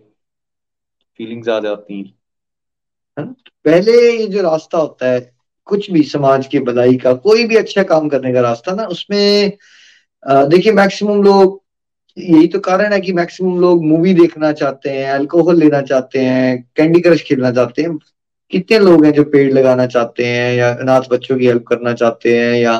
फीलिंग्स 1.20 1.50
आ 1.50 1.60
जाती 1.60 1.98
हैं। 1.98 3.34
पहले 3.66 3.92
ये 4.18 4.28
जो 4.28 4.42
रास्ता 4.42 4.78
होता 4.78 5.12
है, 5.12 5.20
कुछ 5.68 5.92
भी 5.92 6.04
समाज 6.04 6.48
की 6.48 6.60
भलाई 6.60 6.98
का, 6.98 7.14
कोई 7.14 7.44
भी 7.48 7.56
अच्छा 7.56 7.84
काम 7.84 8.10
करने 8.10 8.34
का 8.34 8.42
रास्ता 8.42 8.76
ना, 8.76 8.86
उसमें 8.86 9.58
देखिए 10.24 10.72
मैक्सिमम 10.74 11.24
लोग 11.24 11.62
यही 12.18 12.48
तो 12.48 12.60
कारण 12.60 12.94
है 12.94 13.00
कि 13.02 13.14
मैक्सिमम 13.14 13.60
लोग 13.62 13.86
मूवी 13.86 14.14
देखना 14.14 14.52
चाहते 14.52 14.90
हैं 14.90 15.10
अल्कोहल 15.12 15.60
लेना 15.60 15.82
चाहते 15.82 16.20
हैं 16.20 16.62
कैंडी 16.76 17.02
क्रश 17.02 17.24
खेलना 17.24 17.52
चाहते 17.52 17.82
हैं। 17.82 17.98
कितने 18.52 18.80
लोग 18.80 19.06
हैं 19.06 19.12
जो 19.14 19.24
पेड़ 19.24 19.52
लगाना 19.54 19.86
चाहते 19.88 20.26
हैं 20.26 20.54
या 20.56 20.70
अनाथ 20.74 21.10
बच्चों 21.12 21.38
की 21.38 21.46
हेल्प 21.46 21.64
करना 21.68 21.94
चाहते 21.94 22.38
हैं 22.40 22.54
या 22.54 22.78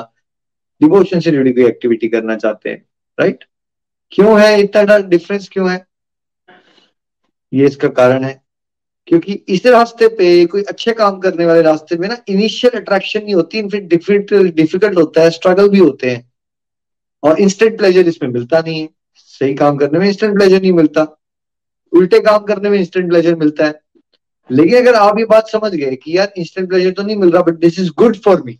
डिवोशन 0.80 1.20
से 1.20 1.30
जुड़ी 1.30 1.52
कोई 1.52 1.64
एक्टिविटी 1.64 2.08
करना 2.08 2.36
चाहते 2.36 2.70
हैं 2.70 2.84
राइट 3.18 3.44
क्यों 4.12 4.40
है? 4.40 4.60
इतना 4.60 4.98
डिफरेंस 4.98 5.48
क्यों 5.52 5.70
है? 5.70 5.84
ये 7.52 7.66
इसका 7.66 7.88
कारण 7.88 8.24
है। 8.24 8.40
क्योंकि 9.08 9.32
इस 9.48 9.66
रास्ते 9.66 10.08
पे 10.08 10.44
कोई 10.46 10.62
अच्छे 10.62 10.92
काम 10.92 11.18
करने 11.20 11.46
वाले 11.46 11.62
रास्ते 11.62 11.96
में 11.96 12.08
ना 12.08 12.16
इनिशियल 12.28 12.80
अट्रैक्शन 12.80 13.22
नहीं 13.24 13.34
होती 13.34 13.62
डिफ़िकल्ट 13.62 14.54
डिफ़िकल्ट 14.54 14.98
होता 14.98 15.22
है 15.22 15.30
स्ट्रगल 15.30 15.68
भी 15.68 15.78
होते 15.78 16.10
हैं। 16.10 16.28
और 17.22 17.40
इंस्टेंट 17.40 17.78
प्लेजर 17.78 18.08
इसमें 18.08 18.28
मिलता 18.30 18.60
नहीं 18.60 18.80
है। 18.80 18.88
सही 19.40 19.54
काम 19.54 19.76
करने 19.76 19.98
में 19.98 20.06
इंस्टेंट 20.08 20.34
प्लेजर 20.34 20.60
नहीं 20.60 20.72
मिलता। 20.72 21.06
उल्टे 21.92 22.20
काम 22.20 22.44
करने 22.44 22.70
में 22.70 22.78
इंस्टेंट 22.78 23.08
प्लेजर 23.08 23.34
मिलता 23.34 23.66
है। 23.66 23.80
लेकिन 24.50 24.76
अगर 24.78 24.94
आप 24.94 25.18
ये 25.18 25.24
बात 25.24 25.48
समझ 25.48 25.74
गए 25.74 25.96
कि 25.96 26.16
यार 26.18 26.32
इंस्टेंट 26.38 26.68
प्लेजर 26.68 26.90
तो 26.90 27.02
नहीं 27.02 27.16
मिल 27.16 27.30
रहा 27.30 27.42
but 27.42 27.54
this 27.54 27.78
is 27.80 27.90
good 27.98 28.16
for 28.16 28.42
me 28.42 28.52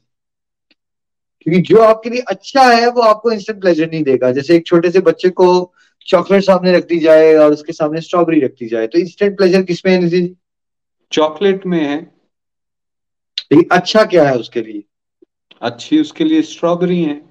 क्योंकि 1.42 1.60
जो 1.60 1.78
आपके 1.78 2.10
लिए 2.10 2.20
अच्छा 2.20 2.62
है 2.62 2.90
वो 2.90 3.00
आपको 3.00 3.30
इंस्टेंट 3.30 3.60
प्लेजर 3.60 3.90
नहीं 3.90 4.02
देगा। 4.02 4.30
जैसे 4.32 4.56
एक 4.56 4.66
छोटे 4.66 4.90
से 4.90 5.00
बच्चे 5.00 5.28
को 5.30 5.72
चॉकलेट 6.06 6.42
सामने 6.42 6.72
रख 6.72 6.86
दी 6.86 6.98
जाए 6.98 7.34
और 7.34 7.52
उसके 7.52 7.72
सामने 7.72 8.00
स्ट्रॉबेरी 8.00 8.40
रख 8.40 8.50
दी 8.50 8.68
जाए 8.68 8.86
तो 8.86 8.98
इंस्टेंट 8.98 9.36
प्लेजर 9.36 9.62
किसमें 9.62 9.92
है 9.92 10.28
चॉकलेट 11.12 11.66
में 11.66 11.80
है। 11.80 11.96
लेकिन 13.52 13.68
अच्छा 13.72 14.04
क्या 14.04 14.28
है 14.28 14.36
उसके 14.36 14.60
लिए? 14.62 14.82
अच्छी 15.62 16.00
उसके 16.00 16.24
लिए 16.24 16.42
स्ट्रॉबेरी 16.42 17.02
है। 17.02 17.29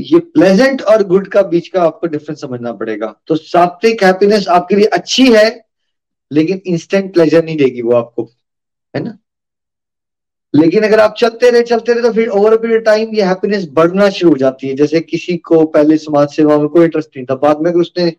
ये 0.00 0.18
प्लेजेंट 0.18 0.82
और 0.82 1.02
गुड 1.04 1.28
का 1.28 1.42
बीच 1.44 1.68
का 1.68 1.82
आपको 1.82 2.06
डिफरेंस 2.06 2.40
समझना 2.40 2.72
पड़ेगा। 2.72 3.14
तो 3.26 3.36
सात्विक 3.36 4.02
हैप्पीनेस 4.04 4.48
आपके 4.48 4.76
लिए 4.76 4.86
अच्छी 4.86 5.26
है, 5.32 5.48
लेकिन 6.30 6.60
इंस्टेंट 6.66 7.12
प्लेजर 7.14 7.44
नहीं 7.44 7.56
देगी 7.56 7.82
वो 7.82 7.92
आपको, 7.94 8.30
है 8.94 9.02
ना? 9.04 9.18
लेकिन 10.54 10.84
अगर 10.84 11.00
आप 11.00 11.14
चलते 11.18 11.50
रहे 11.50 11.62
चलते 11.62 11.92
रहे 11.92 12.02
तो 12.02 12.12
फिर 12.12 12.28
ओवर 12.30 12.56
पीरियड 12.56 12.84
टाइम 12.84 13.14
ये 13.14 13.22
हैप्पीनेस 13.22 13.66
बढ़ना 13.72 14.08
शुरू 14.10 14.30
हो 14.30 14.36
जाती 14.36 14.68
है। 14.68 14.74
जैसे 14.76 15.00
किसी 15.00 15.36
को 15.38 15.64
पहले 15.66 15.96
समाज 15.98 16.28
सेवा 16.28 16.58
में 16.58 16.68
कोई 16.68 16.84
इंटरेस्ट 16.84 17.16
नहीं 17.16 17.26
था, 17.26 17.34
बाद 17.36 17.60
में 17.60 17.70
उसने 17.72 18.12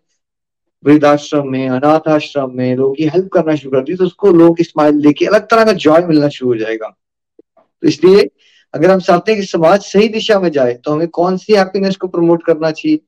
वृद्धाश्रम 0.84 1.48
में, 1.48 1.68
अनाथ 1.68 2.08
आश्रम 2.08 2.56
में 2.56 2.76
लोगों 2.76 2.94
की 2.94 3.08
हेल्प 3.08 3.28
करना 3.32 3.54
शुरू 3.56 3.70
कर 3.70 3.84
दी 3.84 3.94
तो 3.94 4.04
उसको 4.04 4.30
लोग 4.32 4.60
स्माइल 4.62 5.00
देके 5.02 5.26
अलग 5.26 5.46
तरह 5.48 5.64
का 5.64 5.72
जॉय 5.74 6.06
मिलना 6.06 6.28
शुरू 6.28 6.50
हो 6.50 6.56
जाएगा। 6.56 6.88
तो 7.56 7.88
इसलिए 7.88 8.28
अगर 8.74 8.90
हम 8.90 9.00
चाहते 9.00 9.32
हैं 9.32 9.40
कि 9.40 9.46
समाज 9.46 9.80
सही 9.80 10.08
दिशा 10.08 10.40
में 10.40 10.50
जाए 10.50 10.74
तो 10.74 10.92
हमें 10.92 11.08
कौन 11.08 11.36
सी 11.36 11.52
हैप्पीनेस 11.52 11.96
को 11.96 12.08
प्रमोट 12.08 12.44
करना 12.44 12.70
चाहिए? 12.70 13.00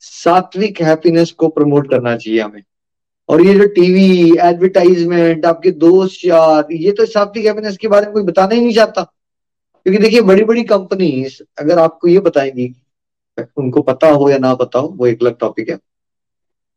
सात्विक 0.00 0.80
हैप्पीनेस 0.82 1.30
को 1.30 1.48
प्रमोट 1.48 1.90
करना 1.90 2.16
चाहिए 2.16 2.40
हमें। 2.40 2.62
और 3.28 3.42
ये 3.42 3.54
जो 3.54 3.66
टीवी 3.66 4.32
एडवर्टाइजमेंट 4.40 5.46
आपके 5.46 5.70
दोस्त 5.70 6.24
यार, 6.24 6.66
ये 6.72 6.92
तो 6.92 7.06
सात्विक 7.06 7.46
हैप्पीनेस 7.46 7.76
के 7.76 7.88
बारे 7.88 8.04
में 8.06 8.12
कोई 8.12 8.22
बताना 8.22 8.54
ही 8.54 8.60
नहीं 8.60 8.74
चाहता। 8.74 9.02
क्योंकि 9.86 10.02
देखिए 10.02 10.20
बड़ी 10.20 10.44
बड़ी 10.44 10.64
कंपनीज़ 10.64 11.42
अगर 11.58 11.78
आपको 11.78 12.08
ये 12.08 12.20
बताएँगी, 12.20 12.74
उनको 13.56 13.82
पता 13.82 14.08
हो 14.08 14.30
या 14.30 14.38
ना 14.38 14.54
पता 14.54 14.78
हो, 14.78 14.88
वो 14.88 15.06
एक 15.06 15.22
अलग 15.22 15.38
टॉपिक 15.38 15.68
है। 15.68 15.76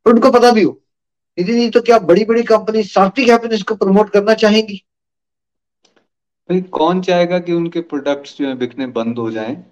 पर 0.06 0.12
उनको 0.12 0.32
पता 0.32 0.52
भी 0.52 0.64
हो। 0.64 0.80
यदि 1.40 1.54
नहीं 1.54 1.70
तो 1.70 1.82
क्या 1.82 2.00
बड़ी 2.00 2.26
बड़ी 2.26 2.44
कंपनी 2.44 2.84
सात्विक 2.84 3.30
हैप्पीनेस 3.30 3.64
को 3.64 3.76
प्रमोट 3.76 4.10
करना 4.10 4.34
चाहेंगी? 4.34 4.84
भाई 6.50 6.62
कौन 6.62 7.02
चाहेगा 7.02 7.40
कि 7.40 7.54
उनके 7.54 7.82
प्रोडक्ट्स 7.82 8.38
जो 8.38 8.48
है 8.48 8.56
बिकने 8.56 8.88
बंद 8.88 9.18
हो 9.18 9.32
जाएँ? 9.32 9.66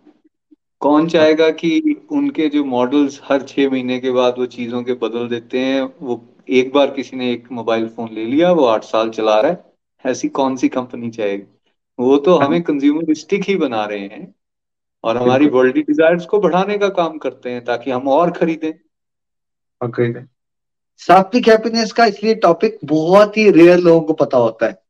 कौन 0.79 1.07
चाहेगा 1.07 1.49
कि 1.51 2.05
उनके 2.11 2.49
जो 2.49 2.63
मॉडल्स 2.65 3.21
हर 3.23 3.41
छह 3.41 3.69
महीने 3.69 3.99
के 3.99 4.11
बाद 4.11 4.35
वो 4.37 4.45
चीज़ों 4.45 4.83
के 4.83 4.93
बदल 4.93 5.27
देते 5.27 5.59
हैं? 5.59 5.81
वो 6.01 6.27
एक 6.49 6.73
बार 6.73 6.91
किसी 6.91 7.17
ने 7.17 7.31
एक 7.31 7.51
मोबाइल 7.51 7.87
फ़ोन 7.87 8.09
ले 8.13 8.25
लिया 8.25 8.51
वो 8.51 8.65
आठ 8.65 8.83
साल 8.83 9.09
चला 9.09 9.39
रहा 9.41 9.51
है। 9.51 9.63
ऐसी 10.05 10.29
कौन 10.29 10.55
सी 10.55 10.69
कंपनी 10.69 11.09
चाहेगी? 11.09 11.43
वो 11.99 12.17
तो 12.17 12.37
हाँ। 12.37 12.47
हमें 12.47 12.61
कंज्यूमरिस्टिक 12.63 13.43
ही 13.43 13.55
बना 13.55 13.85
रहे 13.85 13.99
हैं 13.99 14.35
और 15.03 15.17
हमारी 15.17 15.47
वर्ल्ड 15.47 15.75
डिजायर्स 15.75 16.25
को 16.25 16.39
बढ़ाने 16.39 16.77
का 16.77 16.89
काम 16.89 17.17
करते 17.17 17.49
हैं 17.49 17.65
ताकि 17.65 17.91
हम 17.91 18.07
और 18.07 18.31
खरीदें। 18.31 18.73
और 19.81 19.91
खरीदें 19.91 20.25
सात्विक 20.97 21.47
हैप्पीनेस 21.47 21.91
का 21.91 22.05
इसलिए 22.05 22.35
टॉपिक 22.35 22.79
बहुत 22.85 23.37
ही 23.37 23.51
रेयर 23.51 23.79
लोगों 23.79 24.01
को 24.01 24.13
पता 24.13 24.37
होता 24.37 24.65
है। 24.65 24.83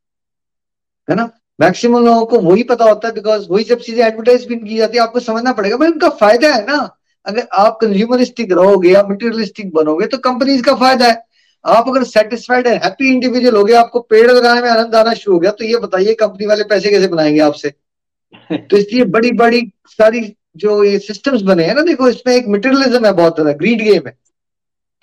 है 1.10 1.16
ना? 1.16 1.30
मैक्सिमम 1.61 2.05
लोगों 2.05 2.25
को 2.25 2.39
वही 2.41 2.63
पता 2.65 2.85
होता 2.85 3.07
है 3.07 3.13
बिकॉज़ 3.13 3.47
वही 3.49 3.63
सब 3.63 3.79
चीज़ें 3.79 4.03
एडवर्टाइज 4.05 4.45
भी 4.47 4.55
की 4.57 4.77
जाती 4.77 4.97
है 4.97 5.03
आपको 5.03 5.19
समझना 5.21 5.51
पड़ेगा। 5.53 5.77
भाई 5.77 5.89
उनका 5.89 6.09
फ़ायदा 6.21 6.53
है 6.53 6.65
ना। 6.65 6.77
अगर 7.25 7.47
आप 7.55 7.77
कंज्यूमरिस्टिक 7.81 8.51
रहोगे 8.51 8.91
या 8.91 9.03
मटेरियलिस्टिक 9.09 9.73
बनोगे 9.73 10.07
तो 10.07 10.17
कंपनीज़ 10.19 10.63
का 10.63 10.75
फ़ायदा 10.75 11.05
है। 11.05 11.23
आप 11.65 11.88
अगर 11.88 12.03
सेटिस्फाइड 12.05 12.67
है 12.67 12.73
हैप्पी 12.75 13.09
इंडिविजुअल 13.09 13.55
हो 13.55 13.63
गया 13.63 13.79
आपको 13.79 13.99
पेड़ 14.09 14.29
लगाने 14.31 14.61
में 14.61 14.69
आनंद 14.69 14.95
आना 14.95 15.13
शुरू 15.13 15.35
हो 15.35 15.39
गया 15.39 15.51
तो 15.51 15.65
ये 15.65 15.77
बताइए 15.79 16.13
कंपनी 16.15 16.45
वाले 16.45 16.63
पैसे 16.65 16.89
कैसे 16.89 17.07
बनाएँगे 17.07 17.39
आपसे? 17.41 17.69
तो 18.51 18.77
इसलिए 18.77 19.03
बड़ी 19.07 19.31
बड़ी 19.33 19.61
सारी 19.89 20.21
जो 20.57 20.83
ये 20.83 20.97
सिस्टम्स 20.99 21.41
बने 21.41 21.63
हैं 21.65 21.75
ना 21.75 21.81
देखो 21.81 22.07
इसमें 22.09 22.33
एक 22.35 22.47
मटेरियलिज्म 22.49 23.05
है 23.05 23.11
बहुत 23.13 23.35
ज़्यादा 23.35 23.51
ग्रीड 23.53 23.81
गेम 23.81 24.07
है। 24.07 24.17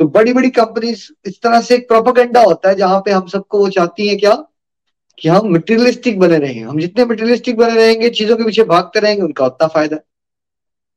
तो 0.01 0.07
बड़ी 0.09 0.33
बड़ी 0.33 0.51
कंपनीज़ 0.51 1.07
इस 1.27 1.41
तरह 1.43 1.61
से 1.61 1.75
एक 1.75 1.89
प्रोपोगेंडा 1.89 2.43
होता 2.43 2.69
है 2.69 2.75
जहाँ 2.75 3.01
पे 3.05 3.11
हम 3.11 3.27
सबको 3.29 3.59
वो 3.59 3.69
चाहती 3.71 4.09
है 4.09 4.17
क्या? 4.17 4.33
कि 5.19 5.29
हम 5.29 5.49
मटेरियलिस्टिक 5.53 6.19
बने 6.19 6.39
रहेंगे 6.39 6.61
हम 6.63 6.79
जितने 6.81 7.05
मटेरियलिस्टिक 7.05 7.57
बने 7.57 7.75
रहेंगे, 7.75 8.11
चीज़ों 8.11 8.37
के 8.37 8.45
पीछे 8.45 8.63
भागते 8.65 9.01
रहेंगे, 9.01 9.23
उनका 9.23 9.47
उतना 9.47 9.69
फ़ायदा। 9.69 9.99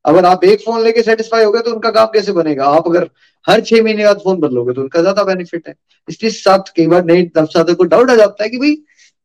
अगर 0.04 0.24
आप 0.26 0.44
एक 0.44 0.60
फ़ोन 0.60 0.82
लेके 0.82 1.02
सेटिस्फाई 1.02 1.44
हो 1.44 1.50
गए 1.52 1.60
तो 1.60 1.72
उनका 1.72 1.90
काम 1.90 2.06
कैसे 2.12 2.32
बनेगा? 2.32 2.66
आप 2.66 2.86
अगर 2.88 3.08
हर 3.46 3.60
छह 3.62 3.82
महीने 3.84 4.04
बाद 4.04 4.18
फ़ोन 4.18 4.38
बदलोगे 4.40 4.72
तो 4.72 4.80
उनका 4.80 5.00
ज़्यादा 5.00 5.24
बेनिफिट 5.24 5.68
है। 5.68 5.74
इसलिए 6.08 6.30
साथ, 6.32 6.72
कई 6.76 6.86
बार 6.86 7.04
नई 7.04 7.22
नवसाधक 7.36 7.76
को 7.76 7.84
डाउट 7.86 8.10
आ 8.10 8.14
जाता 8.16 8.44
है 8.44 8.50
कि 8.50 8.58
भाई, 8.58 8.76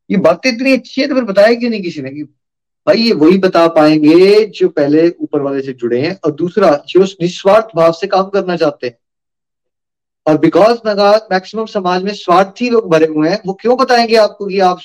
ये 0.09 0.17
बातें 0.19 0.49
इतनी 0.51 0.73
अच्छी 0.73 1.01
है 1.01 1.07
तो 1.07 1.15
फिर 1.15 1.23
बताया 1.25 1.55
क्यों 1.55 1.69
नहीं 1.69 1.81
किसी 1.81 2.01
ने 2.01 2.09
कि 2.11 2.23
भाई, 2.23 2.97
ये 2.97 3.13
वही 3.15 3.37
बता 3.39 3.67
पाएँगे 3.69 4.45
जो 4.51 4.69
पहले 4.69 5.07
ऊपर 5.11 5.41
वाले 5.41 5.61
से 5.61 5.73
जुड़े 5.73 5.99
हैं 6.01 6.17
और 6.25 6.31
दूसरा, 6.33 6.71
जो 6.87 7.03
निस्वार्थ 7.21 7.75
भाव 7.75 7.91
से 7.91 8.07
काम 8.07 8.29
करना 8.29 8.55
चाहते 8.57 8.87
हैं। 8.87 8.97
और 10.27 10.37
बिकॉज़ 10.37 10.77
मैक्सिमम 11.31 11.65
समाज 11.65 12.03
में 12.03 12.13
स्वार्थी 12.13 12.69
लोग 12.69 12.89
भरे 12.91 13.05
हुए 13.05 13.29
हैं, 13.29 13.41
वो 13.45 13.53
क्यों 13.53 13.77
बताएँगे 13.77 14.15
आपको 14.15 14.45
कि 14.45 14.59
आप 14.59 14.79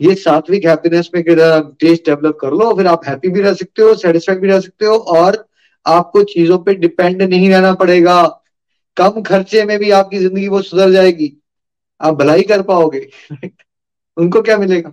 ये 0.00 0.14
सात्विक 0.14 0.64
हैप्पीनेस 0.64 1.10
में 1.14 1.24
टेस्ट 1.24 2.04
डेवलप 2.04 2.38
कर 2.40 2.50
लो, 2.50 2.76
फिर 2.76 2.86
आप 2.86 3.06
हैप्पी 3.06 3.28
भी 3.28 3.40
रह 3.40 3.54
सकते 3.54 3.82
हो 3.82 3.94
सेटिस्फाइड 3.94 4.40
भी 4.40 4.48
रह 4.48 4.60
सकते 4.60 4.86
हो, 4.86 4.96
और 4.96 5.48
आपको 5.86 6.22
चीज़ों 6.22 6.58
पे 6.58 6.74
डिपेंड 6.74 7.22
नहीं 7.22 7.50
रहना 7.50 7.74
पड़ेगा। 7.74 8.42
कम 8.96 9.22
खर्चे 9.22 9.64
में 9.64 9.78
भी 9.78 9.90
आपकी 9.90 10.18
ज़िंदगी 10.18 10.48
वो 10.48 10.62
सुधर 10.62 10.90
जाएगी। 10.90 11.32
आप 12.00 12.14
भलाई 12.14 12.42
कर 12.42 12.62
पाओगे। 12.62 13.10
उनको 14.16 14.42
क्या 14.42 14.56
मिलेगा? 14.58 14.92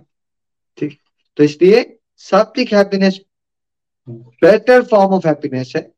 ठीक। 0.78 0.98
तो 1.36 1.44
इसलिए 1.44 1.98
सात्विक 2.16 2.72
happiness 2.72 3.20
better 4.10 4.82
form 4.82 5.12
of 5.12 5.26
happiness 5.26 5.72
है। 5.76 5.92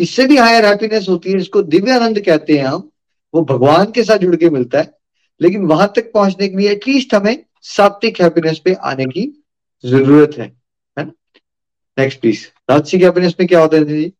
इससे 0.00 0.26
भी 0.26 0.36
हायर 0.36 0.64
हैप्पीनेस 0.66 1.06
होती 1.08 1.32
है 1.32 1.36
इसको 1.38 1.62
दिव्य 1.62 1.92
आनंद 1.92 2.20
कहते 2.20 2.58
हैं 2.58 2.64
हम। 2.64 2.90
वो 3.34 3.42
भगवान 3.44 3.90
के 3.92 4.04
साथ 4.04 4.18
जुड़ 4.18 4.36
के 4.36 4.50
मिलता 4.50 4.78
है, 4.78 4.92
लेकिन 5.40 5.66
वहाँ 5.66 5.92
तक 5.96 6.12
पहुँचने 6.12 6.48
के 6.48 6.56
लिए 6.56 6.70
एटलीस्ट 6.72 7.14
हमें 7.14 7.44
सात्विक 7.62 8.20
हैप्पीनेस 8.20 8.58
पे 8.58 8.74
आने 8.74 9.04
की 9.06 9.26
ज़रूरत 9.84 10.38
है 10.38 10.56
नेक्स्ट 10.96 12.20
प्लीज़ 12.20 12.46
राजसिक 12.70 13.02
हैप्पीनेस 13.02 13.34
में 13.40 13.48
क्या 13.48 13.60
होता 13.60 13.76
है 13.76 13.84
जी? 13.84 14.12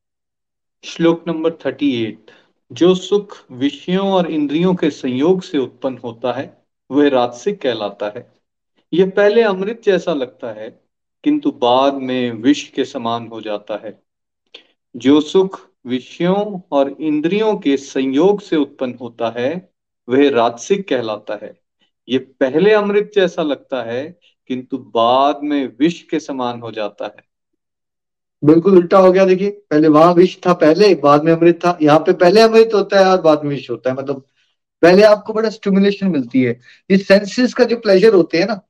श्लोक 0.84 1.24
नंबर 1.28 1.52
थर्टी 1.66 1.90
एट 2.02 2.30
जो 2.72 2.94
सुख 2.94 3.36
विषयों 3.52 4.08
और 4.08 4.30
इंद्रियों 4.30 4.74
के 4.74 4.90
संयोग 4.90 5.42
से 5.42 5.58
उत्पन्न 5.58 5.98
होता 5.98 6.32
है, 6.32 6.62
वह 6.90 7.08
राजसिक 7.08 7.60
कहलाता 7.62 8.12
है। 8.16 8.26
यह 8.92 9.10
पहले 9.10 9.42
अमृत 9.42 9.80
जैसा 9.84 10.14
लगता 10.14 10.52
है, 10.52 10.68
किंतु 11.24 11.50
बाद 11.52 11.94
में 11.94 12.32
विष 12.32 12.68
के 12.68 12.84
समान 12.84 13.26
हो 13.26 13.40
जाता 13.40 13.80
है। 13.84 13.98
जो 14.96 15.20
सुख 15.20 15.67
विषयों 15.84 16.60
और 16.72 16.96
इंद्रियों 17.00 17.56
के 17.56 17.76
संयोग 17.76 18.40
से 18.40 18.56
उत्पन्न 18.56 18.94
होता 19.00 19.34
है, 19.38 19.70
वह 20.08 20.30
राजसिक 20.30 20.88
कहलाता 20.88 21.38
है। 21.42 21.52
ये 22.08 22.18
पहले 22.18 22.72
अमृत 22.72 23.10
जैसा 23.14 23.42
लगता 23.42 23.82
है, 23.82 24.18
किंतु 24.50 24.78
बाद 24.78 25.40
में 25.42 25.72
विष 25.80 26.02
के 26.02 26.20
समान 26.20 26.60
हो 26.60 26.70
जाता 26.70 27.04
है। 27.06 27.26
बिल्कुल 28.42 28.76
उल्टा 28.76 28.98
हो 28.98 29.12
गया, 29.12 29.24
देखिए, 29.24 29.50
पहले 29.70 29.88
वहाँ 29.88 30.12
विष 30.14 30.36
था 30.46 30.52
पहले, 30.54 30.94
बाद 30.94 31.24
में 31.24 31.32
अमृत 31.32 31.58
था। 31.64 31.78
यहाँ 31.82 31.98
पे 31.98 32.12
पहले 32.12 32.40
अमृत 32.40 32.74
होता 32.74 32.98
है 32.98 33.06
और 33.06 33.20
बाद 33.22 33.44
में 33.44 33.50
विष 33.50 33.70
होता 33.70 33.90
है। 33.90 33.96
मतलब 33.96 34.24
पहले 34.82 35.02
आपको 35.02 35.32
बड़ा 35.32 35.50
स्टिमुलेशन 35.50 36.08
मिलती 36.08 36.42
है। 36.42 36.52
ये 36.90 36.98
सेंसेस 36.98 37.54
का 37.54 37.64
जो 37.64 37.76
प्लेजर 37.76 38.14
होते 38.14 38.38
हैं 38.38 38.46
ना, 38.46 38.60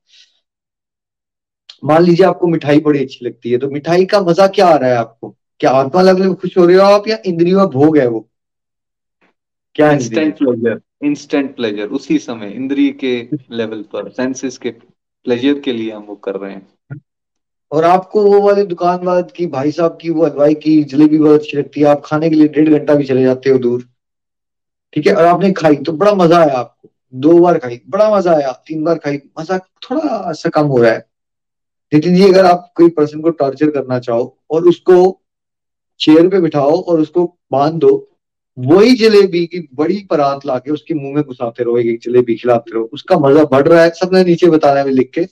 मान 1.84 2.02
लीजिए 2.02 2.26
आपको 2.26 2.46
मिठाई 2.46 2.80
बड़ी 2.80 3.02
अच्छी 3.04 3.24
लगती 3.26 3.50
है 3.50 3.58
तो 3.58 3.70
मिठाई 3.70 4.04
का 4.06 4.20
मज़ा 4.20 4.46
क्या 4.48 4.66
आ 4.68 4.76
रहा 4.76 4.90
है 4.90 4.96
आपको? 4.96 5.36
क्या 5.60 5.70
आत्मा 5.70 6.02
लेवल 6.02 6.22
में 6.22 6.34
खुश 6.34 6.56
हो 6.58 6.64
रहे 6.66 6.76
हो 6.76 6.82
आप 6.84 7.08
या 7.08 7.18
इंद्रियों 7.26 7.68
भोग 7.70 7.98
है 7.98 8.06
वो? 8.08 8.28
क्या 9.74 9.90
इंस्टेंट 9.92 10.38
प्लेजर 10.38 10.80
इंस्टेंट 11.06 11.54
प्लेजर 11.56 11.88
उसी 11.88 12.18
समय 12.18 12.50
इंद्रिय 12.50 12.90
के 13.02 13.16
लेवल 13.52 13.82
पर 13.92 14.08
सेंसेस 14.10 14.58
के 14.58 14.70
प्लेजर 14.70 15.58
के 15.60 15.72
लिए 15.72 15.92
हम 15.92 16.02
वो 16.02 16.14
कर 16.14 16.36
रहे 16.36 16.52
हैं। 16.52 17.00
और 17.72 17.84
आपको 17.84 18.22
वो 18.24 18.40
वाले 18.40 18.64
दुकान 18.64 19.04
वाले 19.04 19.22
की 19.36 19.46
भाई 19.46 19.72
साहब 19.72 19.98
की 20.00 20.10
वो 20.10 20.24
हलवाई 20.24 20.54
की 20.54 20.82
जलेबी 20.84 21.18
बहुत 21.18 21.40
अच्छी 21.40 21.56
लगती 21.56 21.80
है 21.80 21.86
आप 21.86 22.02
खाने 22.04 22.30
के 22.30 22.36
लिए 22.36 22.48
डेढ़ 22.48 22.68
घंटा 22.70 22.94
भी 22.94 23.04
चले 23.04 23.22
जाते 23.22 23.50
हो 23.50 23.58
दूर। 23.58 23.82
ठीक 24.92 25.06
है 25.06 25.14
और 25.14 25.24
आपने 25.24 25.52
खाई 25.52 25.76
तो 25.76 25.92
बड़ा 25.92 26.12
मज़ा 26.14 26.38
आया 26.38 26.54
आपको। 26.54 26.90
दो 27.14 27.38
बार 27.40 27.58
खाई 27.58 27.80
बड़ा 27.88 28.10
मज़ा 28.16 28.32
आया 28.32 28.52
तीन 28.66 28.84
बार 28.84 28.98
खाई 28.98 29.20
मज़ा 29.38 29.58
थोड़ा 29.58 30.32
सा 30.32 30.48
कम 30.50 30.66
हो 30.66 30.78
रहा 30.78 30.92
है। 30.92 31.06
नितिन 31.92 32.14
जी 32.14 32.28
अगर 32.28 32.46
आप 32.46 32.72
कोई 32.76 32.90
पर्सन 32.90 33.20
को 33.20 33.30
टॉर्चर 33.32 33.70
करना 33.70 33.98
चाहो 33.98 34.36
और 34.50 34.68
उसको 34.68 35.17
चेयर 36.00 36.28
पे 36.28 36.40
बिठाओ 36.40 36.80
और 36.82 37.00
उसको 37.00 37.24
बाँध 37.52 37.74
दो। 37.74 38.04
वही 38.58 38.94
जलेबी 38.94 39.44
की 39.46 39.58
बड़ी 39.74 39.98
परात 40.10 40.46
लाके 40.46 40.70
उसके 40.70 40.94
मुँह 40.94 41.14
में 41.14 41.22
घुसाते 41.24 41.64
रहो 41.64 41.78
एक 41.78 42.00
जलेबी 42.02 42.34
खिलाते 42.36 42.74
रहो। 42.74 42.88
उसका 42.92 43.18
मज़ा 43.18 43.44
बढ़ 43.44 43.68
रहा 43.68 43.82
है, 43.82 43.90
सबने 43.90 44.24
नीचे 44.24 44.50
बताना 44.50 44.80
है 44.80 44.90
लिख 44.90 45.10
के। 45.14 45.26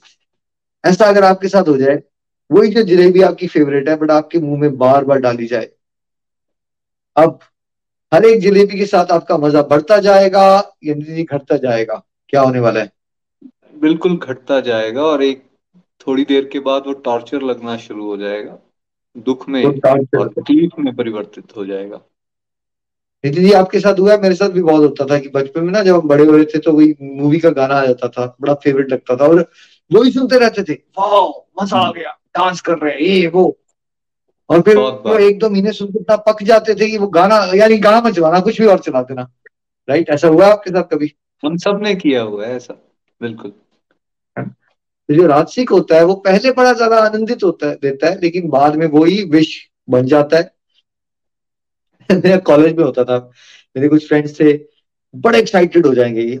ऐसा 0.83 1.05
अगर 1.05 1.23
आपके 1.23 1.47
साथ 1.47 1.67
हो 1.67 1.77
जाए, 1.77 2.01
वही 2.49 2.69
जो 2.69 2.83
जलेबी 2.83 3.21
आपकी 3.21 3.47
फेवरेट 3.47 3.89
है 3.89 3.95
बट 3.95 4.11
आपके 4.11 4.39
मुँह 4.39 4.59
में 4.59 4.77
बार 4.77 5.05
बार 5.05 5.19
डाली 5.19 5.47
जाए। 5.47 5.69
अब 7.15 7.39
हर 8.11 8.25
एक 8.25 8.39
जलेबी 8.41 8.77
के 8.79 8.85
साथ 8.85 9.11
आपका 9.11 9.37
मज़ा 9.37 9.61
बढ़ता 9.61 9.97
जाएगा 9.97 10.45
या 10.83 10.93
घटता 11.23 11.57
जाएगा। 11.57 12.01
क्या 12.29 12.41
होने 12.41 12.59
वाला 12.59 12.79
है? 12.79 12.91
बिल्कुल 13.75 14.17
घटता 14.17 14.59
जाएगा 14.59 15.01
और 15.01 15.23
एक 15.23 15.43
थोड़ी 16.07 16.25
देर 16.25 16.45
के 16.45 16.59
बाद 16.59 16.83
वो 16.87 16.93
टॉर्चर 16.93 17.41
लगना 17.41 17.77
शुरू 17.77 18.05
हो 18.05 18.17
जाएगा। 18.17 18.57
दुख 19.17 19.47
में 19.49 19.63
और 19.65 20.27
तकलीफ़ 20.29 20.81
में 20.81 20.95
परिवर्तित 20.95 21.55
हो 21.57 21.65
जाएगा। 21.65 22.01
नितिन 23.23 23.43
जी 23.43 23.51
आपके 23.51 23.79
साथ 23.79 23.99
हुआ 23.99 24.11
है 24.11 24.21
मेरे 24.21 24.35
साथ 24.35 24.49
भी 24.49 24.61
बहुत 24.61 24.81
होता 24.81 25.05
था 25.05 25.17
कि 25.19 25.29
बचपन 25.29 25.63
में 25.63 25.71
ना 25.73 25.81
जब 25.83 25.95
हम 25.95 26.07
बड़े 26.07 26.25
हो 26.25 26.35
रहे 26.35 26.45
थे 26.45 26.59
तो 26.59 26.71
वही 26.73 26.93
मूवी 27.01 27.39
का 27.39 27.49
गाना 27.51 27.75
आ 27.75 27.85
जाता 27.85 28.07
था 28.07 28.25
बड़ा 28.41 28.53
फेवरेट 28.53 28.91
लगता 28.91 29.15
था 29.15 29.27
और 29.27 29.45
वही 29.91 30.11
सुनते 30.11 30.39
रहते 30.39 30.63
थे। 30.63 30.73
वाह 30.99 31.63
मज़ा 31.63 31.77
आ 31.77 31.91
गया 31.91 32.11
डांस 32.37 32.61
कर 32.61 32.77
रहे 32.77 32.93
हैं 32.93 32.99
ये 33.01 33.27
वो। 33.27 33.57
और 34.49 34.61
फिर 34.61 34.77
वो 34.77 35.17
एक 35.19 35.39
दो 35.39 35.49
महीने 35.49 35.71
सुनते 35.71 35.99
इतना 35.99 36.15
पक 36.27 36.43
जाते 36.43 36.75
थे 36.75 36.89
कि 36.91 36.97
वो 36.97 37.07
गाना 37.07 37.35
यानी 37.55 37.77
गाना 37.77 38.01
मत 38.01 38.15
चलाना 38.15 38.39
कुछ 38.39 38.61
भी 38.61 38.67
और 38.67 38.79
चला 38.79 39.01
देना। 39.01 39.29
राइट 39.87 40.09
ऐसा 40.09 40.27
हुआ 40.27 40.47
आपके 40.47 40.71
साथ 40.71 40.83
कभी? 40.83 41.13
हम 41.43 41.57
सबने 41.57 41.95
किया 41.95 42.21
हुआ 42.21 42.45
है 42.45 42.55
ऐसा 42.55 42.73
बिल्कुल। 43.21 43.51
जो 45.09 45.27
राजसिक 45.27 45.69
होता 45.69 45.95
है, 45.95 46.03
वो 46.03 46.15
पहले 46.15 46.51
बड़ा 46.51 46.73
ज़्यादा 46.73 46.97
आनंदित 46.97 47.43
होता 47.43 47.67
है, 47.67 47.75
देता 47.75 48.09
है, 48.09 48.19
लेकिन 48.21 48.49
बाद 48.49 48.75
में 48.75 48.87
वो 48.87 49.03
ही 49.03 49.23
विष 49.23 49.67
बन 49.89 50.05
जाता 50.05 50.37
है। 50.37 50.51
मेरा 52.11 52.37
कॉलेज 52.37 52.75
में 52.77 52.83
होता 52.83 53.03
था। 53.03 53.17
मेरे 53.75 53.89
कुछ 53.89 54.07
फ्रेंड्स 54.07 54.39
थे, 54.39 54.53
बड़े 55.15 55.39
एक्साइटेड 55.39 55.85
हो 55.87 55.93
जाएँगे 55.95 56.21
ये, 56.21 56.35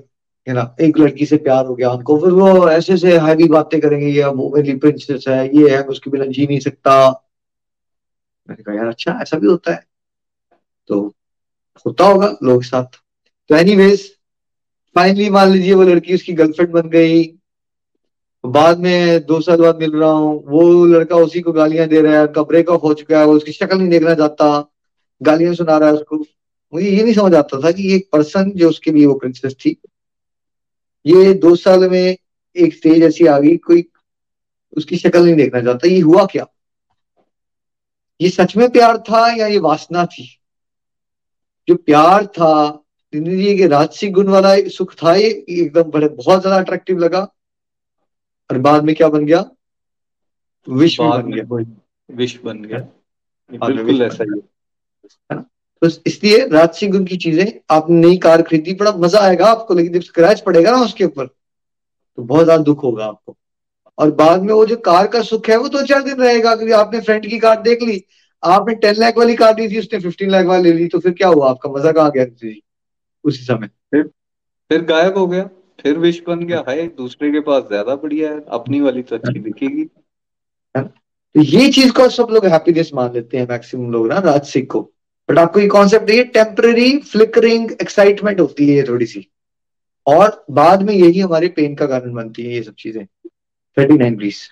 है 0.47 0.53
ना? 0.53 0.75
एक 0.81 0.97
लड़की 0.97 1.25
से 1.25 1.37
प्यार 1.37 1.65
हो 1.65 1.75
गया 1.75 1.91
उनको, 1.91 2.17
फिर 2.19 2.31
वो 2.31 2.69
ऐसे 2.69 2.93
ऐसे 2.93 3.17
हैवी 3.17 3.47
बातें 3.47 3.81
करेंगे, 3.81 4.07
ये 4.07 4.25
वो 4.25 4.53
मेरी 4.55 4.75
प्रिंसेस 4.75 5.25
है, 5.27 5.57
ये 5.57 5.69
है 5.75 5.83
उसके 5.83 6.09
बिना 6.11 6.25
जी 6.25 6.47
नहीं 6.47 6.59
सकता। 6.59 7.23
मैंने 8.49 8.63
कहा, 8.63 8.75
यार 8.75 8.87
अच्छा 8.87 9.19
ऐसा 9.21 9.37
भी 9.37 9.47
होता 9.47 9.71
है। 9.71 9.83
तो 10.87 11.13
होता 11.85 12.05
होगा 12.05 12.37
लोग 12.43 12.63
साथ। 12.63 12.83
तो 13.49 13.55
एनीवेज 13.55 14.17
फाइनली 14.95 15.29
मान 15.29 15.49
लीजिए 15.49 15.73
वो 15.73 15.83
लड़की 15.83 16.15
उसकी 16.15 16.33
गर्लफ्रेंड 16.33 16.71
बन 16.71 16.89
गई। 16.89 17.36
बाद 18.43 18.79
में 18.79 19.25
दो 19.25 19.39
साल 19.41 19.61
बाद 19.61 19.79
मिल 19.79 19.91
रहा 19.93 20.09
हूँ, 20.09 20.43
वो 20.47 20.85
लड़का 20.85 21.15
उसी 21.17 21.41
को 21.41 21.51
गालियाँ 21.53 21.87
दे 21.87 22.01
रहा 22.01 22.19
है 22.19 22.27
कब 22.35 22.47
ब्रेकअप 22.47 22.83
हो 22.83 22.93
चुका 22.93 23.19
है, 23.19 23.25
वो 23.25 23.33
उसकी 23.33 23.51
शक्ल 23.51 23.77
नहीं 23.77 23.89
देखना 23.89 24.13
चाहता 24.15 24.47
गालियाँ 25.21 25.53
सुना 25.55 25.77
रहा 25.77 25.89
है 25.89 25.95
उसको। 25.95 26.17
मुझे 26.73 26.89
ये 26.89 27.03
नहीं 27.03 27.13
समझ 27.13 27.33
आता 27.35 27.59
था 27.63 27.71
कि 27.71 27.93
एक 27.95 28.09
पर्सन 28.13 28.51
जो 28.55 28.69
उसके 28.69 28.91
लिए 28.91 29.05
वो 29.05 29.13
प्रिंसेस 29.15 29.55
थी 29.55 29.75
ये 31.05 31.33
दो 31.35 31.55
साल 31.55 31.89
में 31.89 32.17
एक 32.55 32.73
स्टेज 32.75 33.03
ऐसी 33.03 33.25
आ 33.27 33.37
गई, 33.39 33.55
कोई 33.57 33.85
उसकी 34.73 34.97
शक्ल 34.97 35.23
नहीं 35.25 35.35
देखना 35.35 35.61
चाहता, 35.61 35.87
ये 35.87 35.99
हुआ 35.99 36.25
क्या? 36.25 36.45
ये 38.19 38.29
सच 38.29 38.55
में 38.57 38.69
प्यार 38.71 38.97
था 39.09 39.27
या 39.35 39.47
ये 39.47 39.59
वासना 39.59 40.05
थी? 40.05 40.27
जो 41.67 41.75
प्यार 41.75 42.25
था 42.27 42.83
ज़िंदगी 43.13 43.57
के 43.57 43.67
राजसी 43.67 44.09
गुण 44.09 44.27
वाला 44.27 44.55
सुख 44.69 44.93
था, 44.93 45.15
ये 45.15 45.29
एकदम 45.49 45.91
बड़े, 45.91 46.07
बहुत 46.07 46.41
ज़्यादा 46.41 46.57
अट्रैक्टिव 46.57 46.97
लगा। 46.99 47.27
और 48.49 48.57
बाद 48.59 48.83
में 48.83 48.93
क्या 48.95 49.09
बन 49.09 49.25
गया? 49.25 49.45
विश्व 50.67 51.03
बन 51.03 51.31
गया। 51.31 51.43
विश्व 52.09 52.39
बन 52.43 52.63
गया। 52.63 52.79
बिल्कुल 53.51 54.01
ऐसा 54.03 54.23
ही 54.23 54.39
है। 55.31 55.39
तो 55.81 55.87
इसलिए 56.07 56.45
राजसिंह 56.49 56.91
गुण 56.91 57.03
की 57.05 57.17
चीज़ें 57.17 57.45
आपने 57.71 57.95
नई 57.97 58.17
कार 58.17 58.41
खरीदी 58.41 58.73
बड़ा 58.75 58.91
मज़ा 58.97 59.19
आएगा 59.19 59.45
आपको 59.47 59.73
लेकिन 59.73 59.93
जब 59.93 60.01
स्क्रैच 60.01 60.39
पड़ेगा 60.41 60.71
ना 60.71 60.81
उसके 60.83 61.03
ऊपर 61.05 61.25
तो 61.25 62.23
बहुत 62.23 62.43
ज़्यादा 62.43 62.63
दुख 62.63 62.83
होगा 62.83 63.05
आपको। 63.05 63.35
और 63.97 64.11
बाद 64.13 64.41
में 64.41 64.53
वो 64.53 64.65
जो 64.65 64.75
कार 64.85 65.07
का 65.07 65.21
सुख 65.23 65.49
है 65.49 65.57
वो 65.57 65.67
दो 65.69 65.81
चार 65.85 66.01
दिन 66.03 66.17
रहेगा 66.17 66.55
क्योंकि 66.55 66.73
आपने 66.73 66.99
फ्रेंड 67.01 67.29
की 67.29 67.39
कार 67.39 67.61
देख 67.61 67.81
ली। 67.83 68.03
आपने 68.43 68.73
टेन 68.75 68.95
लाख 68.95 69.17
वाली 69.17 69.35
कार 69.35 69.59
ली 69.59 69.69
थी 69.69 69.79
उसने 69.79 69.99
फिफ्टीन 69.99 70.29
लाख 70.29 70.45
वाली 70.45 70.63
ले 70.63 70.77
ली 70.77 70.87
तो 70.87 70.99
फिर 70.99 71.13
क्या 71.13 71.27
हुआ? 71.27 71.49
आपका 71.49 71.69
मज़ा 71.69 71.91
कहाँ 71.91 72.11
गया 72.11 72.25
उसी 73.25 73.43
समय। 73.43 73.67
फिर 73.67 74.03
फिर 74.71 74.83
गायब 74.85 75.17
हो 75.17 75.25
गया। 75.27 75.49
फिर 75.79 75.97
विश 75.99 76.21
बन 76.27 76.39
गया। 76.41 76.63
है 76.69 76.87
दूसरे 76.87 77.31
के 77.31 77.39
पास 77.41 77.63
ज़्यादा 77.63 77.95
बढ़िया 77.95 78.31
है। 78.31 78.43
अपनी 78.51 78.81
वाली 78.81 79.01
तो 79.03 79.15
अच्छी 79.15 79.39
दिखेगी। 79.39 79.83
तो 80.75 81.41
ये 81.43 81.69
चीज़ 81.71 81.91
को 81.93 82.07
सब 82.09 82.27
लोग 82.31 82.45
हैप्पीनेस 82.45 82.91
मान 82.93 83.13
लेते 83.13 83.37
हैं 83.37 83.47
मैक्सिमम 83.49 83.91
लोग 83.91 84.07
ना 84.07 84.19
राजसिक 84.21 84.71
को। 84.71 84.81
बट 85.29 85.39
आपको 85.39 85.59
ये 85.59 85.67
कॉन्सेप्ट 85.67 86.09
है 86.11 86.23
टेम्पररी 86.33 86.97
फ्लिकरिंग 87.03 87.71
एक्साइटमेंट 87.71 88.39
होती 88.39 88.67
है 88.69 88.75
ये 88.75 88.83
थोड़ी 88.83 89.05
सी। 89.05 89.27
और 90.07 90.45
बाद 90.51 90.83
में 90.83 90.93
यही 90.93 91.19
हमारे 91.19 91.47
पेन 91.55 91.75
का 91.75 91.85
कारण 91.87 92.13
बनती 92.13 92.43
है 92.43 92.53
ये 92.53 92.61
सब 92.63 92.75
चीज़ें। 92.79 93.05
Thirty 93.77 93.97
nine 93.97 94.17
please 94.17 94.47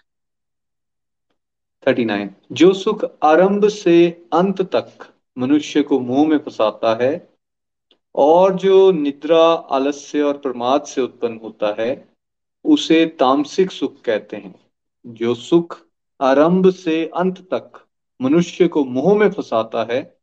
thirty 1.86 2.06
nine 2.06 2.30
जो 2.52 2.74
सुख 2.74 3.04
आरंभ 3.24 3.68
से 3.70 3.96
अंत 4.34 4.62
तक 4.76 5.08
मनुष्य 5.38 5.82
को 5.82 6.00
मुँह 6.00 6.28
में 6.30 6.38
फंसाता 6.38 6.98
है 7.04 7.12
और 8.16 8.56
जो 8.56 8.92
निद्रा, 8.92 9.54
आलस्य 9.54 10.22
और 10.22 10.38
प्रमाद 10.38 10.84
से 10.84 11.02
उत्पन्न 11.02 11.40
होता 11.44 11.76
है, 11.80 12.10
उसे 12.66 13.06
तामसिक 13.06 13.72
सुख 13.72 14.02
कहते 14.02 14.38
हैं। 14.38 14.56
जो 15.08 15.36
सुख 15.36 15.82
आरंभ 16.22 16.70
से 16.70 17.12
अंत 17.16 17.40
तक 17.40 17.86
मनुष्य 18.22 18.68
को 18.68 18.86
मोह 18.86 19.18
में 19.18 19.32
फंसाता 19.32 19.88
है 19.92 20.18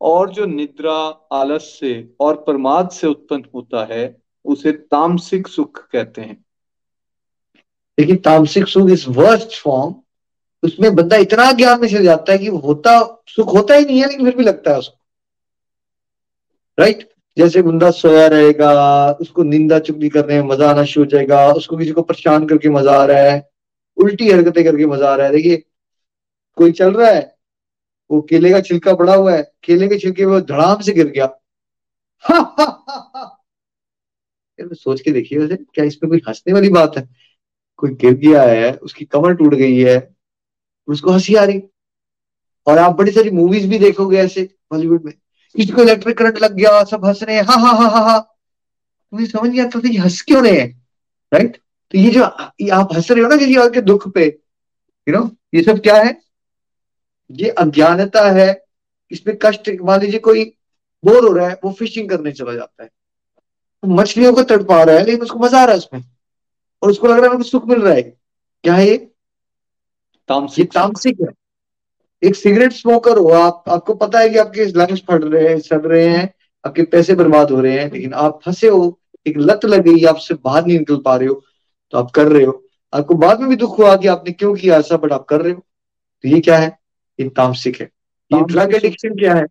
और 0.00 0.30
जो 0.30 0.46
निद्रा, 0.46 1.26
आलस्य 1.32 2.08
और 2.20 2.34
प्रमाद 2.36 2.90
से 2.90 3.06
उत्पन्न 3.06 3.44
होता 3.54 3.84
है, 3.84 4.22
उसे 4.44 4.72
तामसिक 4.72 5.48
सुख 5.48 5.88
कहते 5.88 6.22
हैं। 6.22 6.44
लेकिन 8.00 8.16
तामसिक 8.16 8.66
सुख 8.66 8.90
इस 8.90 9.08
वर्स्ट 9.08 9.62
फॉर्म 9.62 9.94
उसमें 10.62 10.94
बंदा 10.94 11.16
इतना 11.16 11.52
ज्ञान 11.52 11.80
में 11.80 11.88
चल 11.88 12.02
जाता 12.02 12.32
है 12.32 12.38
कि 12.38 12.46
होता, 12.46 13.22
सुख 13.26 13.54
होता 13.54 13.74
ही 13.74 13.84
नहीं 13.84 14.00
है, 14.00 14.08
लेकिन 14.08 14.26
फिर 14.26 14.36
भी 14.36 14.44
लगता 14.44 14.70
है 14.70 14.78
उसको। 14.78 14.98
राइट 16.78 17.12
जैसे 17.40 17.62
बंदा 17.62 17.90
सोया 17.90 18.26
रहेगा 18.26 18.70
उसको 19.20 19.42
निंदा 19.42 19.78
चुगली 19.78 20.08
करने 20.08 20.40
में 20.42 20.48
मज़ा 20.48 20.70
आना 20.70 20.84
शुरू 20.84 21.04
हो 21.04 21.10
जाएगा 21.10 21.46
उसको 21.52 21.76
किसी 21.76 21.90
को 21.90 22.02
परेशान 22.02 22.46
करके 22.46 22.68
मज़ा 22.68 22.92
आ 22.92 23.04
रहा 23.04 23.22
है 23.22 23.48
उल्टी 23.96 24.30
हरकतें 24.30 24.62
करके 24.64 24.86
मज़ा 24.86 25.12
आ 25.12 25.14
रहा 25.16 25.26
है। 25.26 25.32
देखिए 25.32 25.56
कोई 26.56 26.72
चल 26.72 26.92
रहा 26.94 27.10
है 27.10 27.36
वो 28.10 28.20
केले 28.20 28.50
का 28.50 28.60
छिलका 28.60 28.94
पड़ा 28.94 29.14
हुआ 29.14 29.34
है 29.34 29.42
केले 29.64 29.88
के 29.88 29.98
छिलके 29.98 30.26
में 30.26 30.40
धड़ाम 30.42 30.80
से 30.80 30.92
गिर 30.92 31.06
गया। 31.06 31.24
हा, 32.24 32.36
हा, 32.36 32.64
हा, 32.88 33.12
हा। 33.16 33.36
सोच 34.58 35.00
के 35.00 35.10
देखिए 35.10 35.38
वैसे 35.38 35.56
क्या 35.56 35.84
इसमें 35.84 36.08
कोई 36.10 36.20
हंसने 36.28 36.52
वाली 36.52 36.68
बात 36.68 36.96
है? 36.98 37.08
कोई 37.76 37.90
गिर 37.94 38.14
गया 38.14 38.42
है 38.42 38.72
उसकी 38.74 39.04
कमर 39.04 39.34
टूट 39.34 39.54
गई 39.54 39.78
है 39.78 39.96
उसको 40.88 41.10
हँसी 41.10 41.34
आ 41.34 41.44
रही। 41.44 41.62
और 42.66 42.78
आप 42.78 42.96
बड़ी 42.96 43.12
सारी 43.12 43.30
मूवीज़ 43.30 43.68
भी 43.68 43.78
देखोगे 43.78 44.18
ऐसे 44.18 44.42
बॉलीवुड 44.72 45.04
में। 45.04 45.12
किसी 45.54 45.72
को 45.72 45.82
इलेक्ट्रिक 45.82 46.18
करंट 46.18 46.38
लग 46.38 46.54
गया 46.54 46.82
सब 46.84 47.04
हंस 47.04 47.22
रहे 47.22 47.36
हैं 47.36 47.42
हा 47.42 47.54
हा 47.54 47.70
हा 47.72 47.88
हा 47.88 48.00
हा। 48.00 48.18
मुझे 49.12 49.26
समझ 49.26 49.50
नहीं 49.50 49.60
आता 49.60 49.80
था 49.80 50.02
हंस 50.02 50.20
क्यों 50.22 50.42
रहे 50.44 50.60
हैं? 50.60 50.68
राइट 51.32 51.56
तो 51.92 51.98
ये 51.98 52.10
जो 52.10 52.24
ये 52.60 52.68
आप 52.70 52.92
हंस 52.94 53.10
रहे 53.10 53.22
हो 53.22 53.28
ना 53.28 53.36
किसी 53.36 53.56
और 53.56 53.70
के 53.70 53.80
दुख 53.80 54.08
पे 54.14 54.26
यू 55.06 55.14
नो 55.14 55.30
ये 55.54 55.62
सब 55.62 55.80
क्या 55.80 55.96
है? 55.96 56.20
ये 57.30 57.48
अज्ञानता 57.48 58.30
है। 58.30 58.64
इसमें 59.10 59.36
कष्ट 59.42 59.70
मान 59.82 60.00
लीजिए 60.00 60.18
कोई 60.20 60.44
बोर 61.04 61.24
हो 61.24 61.32
रहा 61.32 61.48
है 61.48 61.58
वो 61.64 61.72
फिशिंग 61.72 62.08
करने 62.10 62.32
चला 62.32 62.54
जाता 62.54 62.82
है। 62.82 62.88
तो 62.88 63.88
मछलियों 63.88 64.32
को 64.34 64.42
तड़पा 64.42 64.82
रहा 64.82 64.96
है 64.96 65.04
लेकिन 65.04 65.20
उसको 65.20 65.38
मज़ा 65.38 65.60
आ 65.60 65.64
रहा 65.64 65.72
है 65.72 65.78
उसमें। 65.78 66.04
और 66.82 66.90
उसको 66.90 67.06
लग 67.06 67.24
रहा 67.24 67.34
है 67.34 67.42
सुख 67.42 67.66
मिल 67.66 67.80
रहा 67.82 67.94
है। 67.94 68.02
क्या 68.02 68.74
है 68.74 68.86
ये? 68.88 68.96
तामसिक 70.28 70.58
ये 70.58 70.70
तामसिक 70.74 71.20
है। 71.20 71.28
एक 72.22 72.36
सिगरेट 72.36 72.72
स्मोकर 72.72 73.18
हो 73.18 73.28
आप 73.28 73.64
आपको 73.68 73.94
पता 73.94 74.18
है 74.18 74.28
कि 74.28 74.38
आपके 74.38 74.64
लंग्स 74.64 75.00
फट 75.00 75.20
रहे 75.24 75.48
हैं 75.48 75.58
सड़ 75.60 75.80
रहे 75.80 76.06
हैं 76.06 76.34
आपके 76.64 76.82
पैसे 76.82 77.14
बर्बाद 77.14 77.50
हो 77.50 77.60
रहे 77.60 77.78
हैं 77.78 77.90
लेकिन 77.92 78.14
आप 78.14 78.40
फंसे 78.44 78.68
हो 78.68 79.00
एक 79.26 79.38
लत 79.38 79.64
लग 79.64 79.80
गई 79.80 80.04
आपसे 80.04 80.34
बाहर 80.34 80.66
नहीं 80.66 80.78
निकल 80.78 80.96
पा 80.96 81.16
रहे 81.16 81.28
हो 81.28 81.42
तो 81.92 81.98
आप 81.98 82.10
कर 82.10 82.26
रहे 82.26 82.44
हो। 82.44 82.64
आपको 82.92 83.14
बाद 83.14 83.40
में 83.40 83.48
भी 83.48 83.56
दुख 83.56 83.78
हुआ 83.78 83.96
कि 83.96 84.08
आपने 84.08 84.32
क्यों 84.32 84.54
किया 84.54 84.76
ऐसा 84.78 84.96
बट 84.96 85.12
आप 85.12 85.24
कर 85.24 85.40
रहे 85.40 85.52
हो। 85.52 85.60
तो 86.24 86.28
ये 86.28 86.40
क्या 86.40 86.58
है? 86.58 86.78
ये 87.18 87.28
तामसिक 87.28 87.80
है। 87.80 87.86
ये 88.30 88.40
ड्रग 88.40 88.74
एडिक्शन 88.74 89.14
क्या 89.14 89.34
है? 89.34 89.44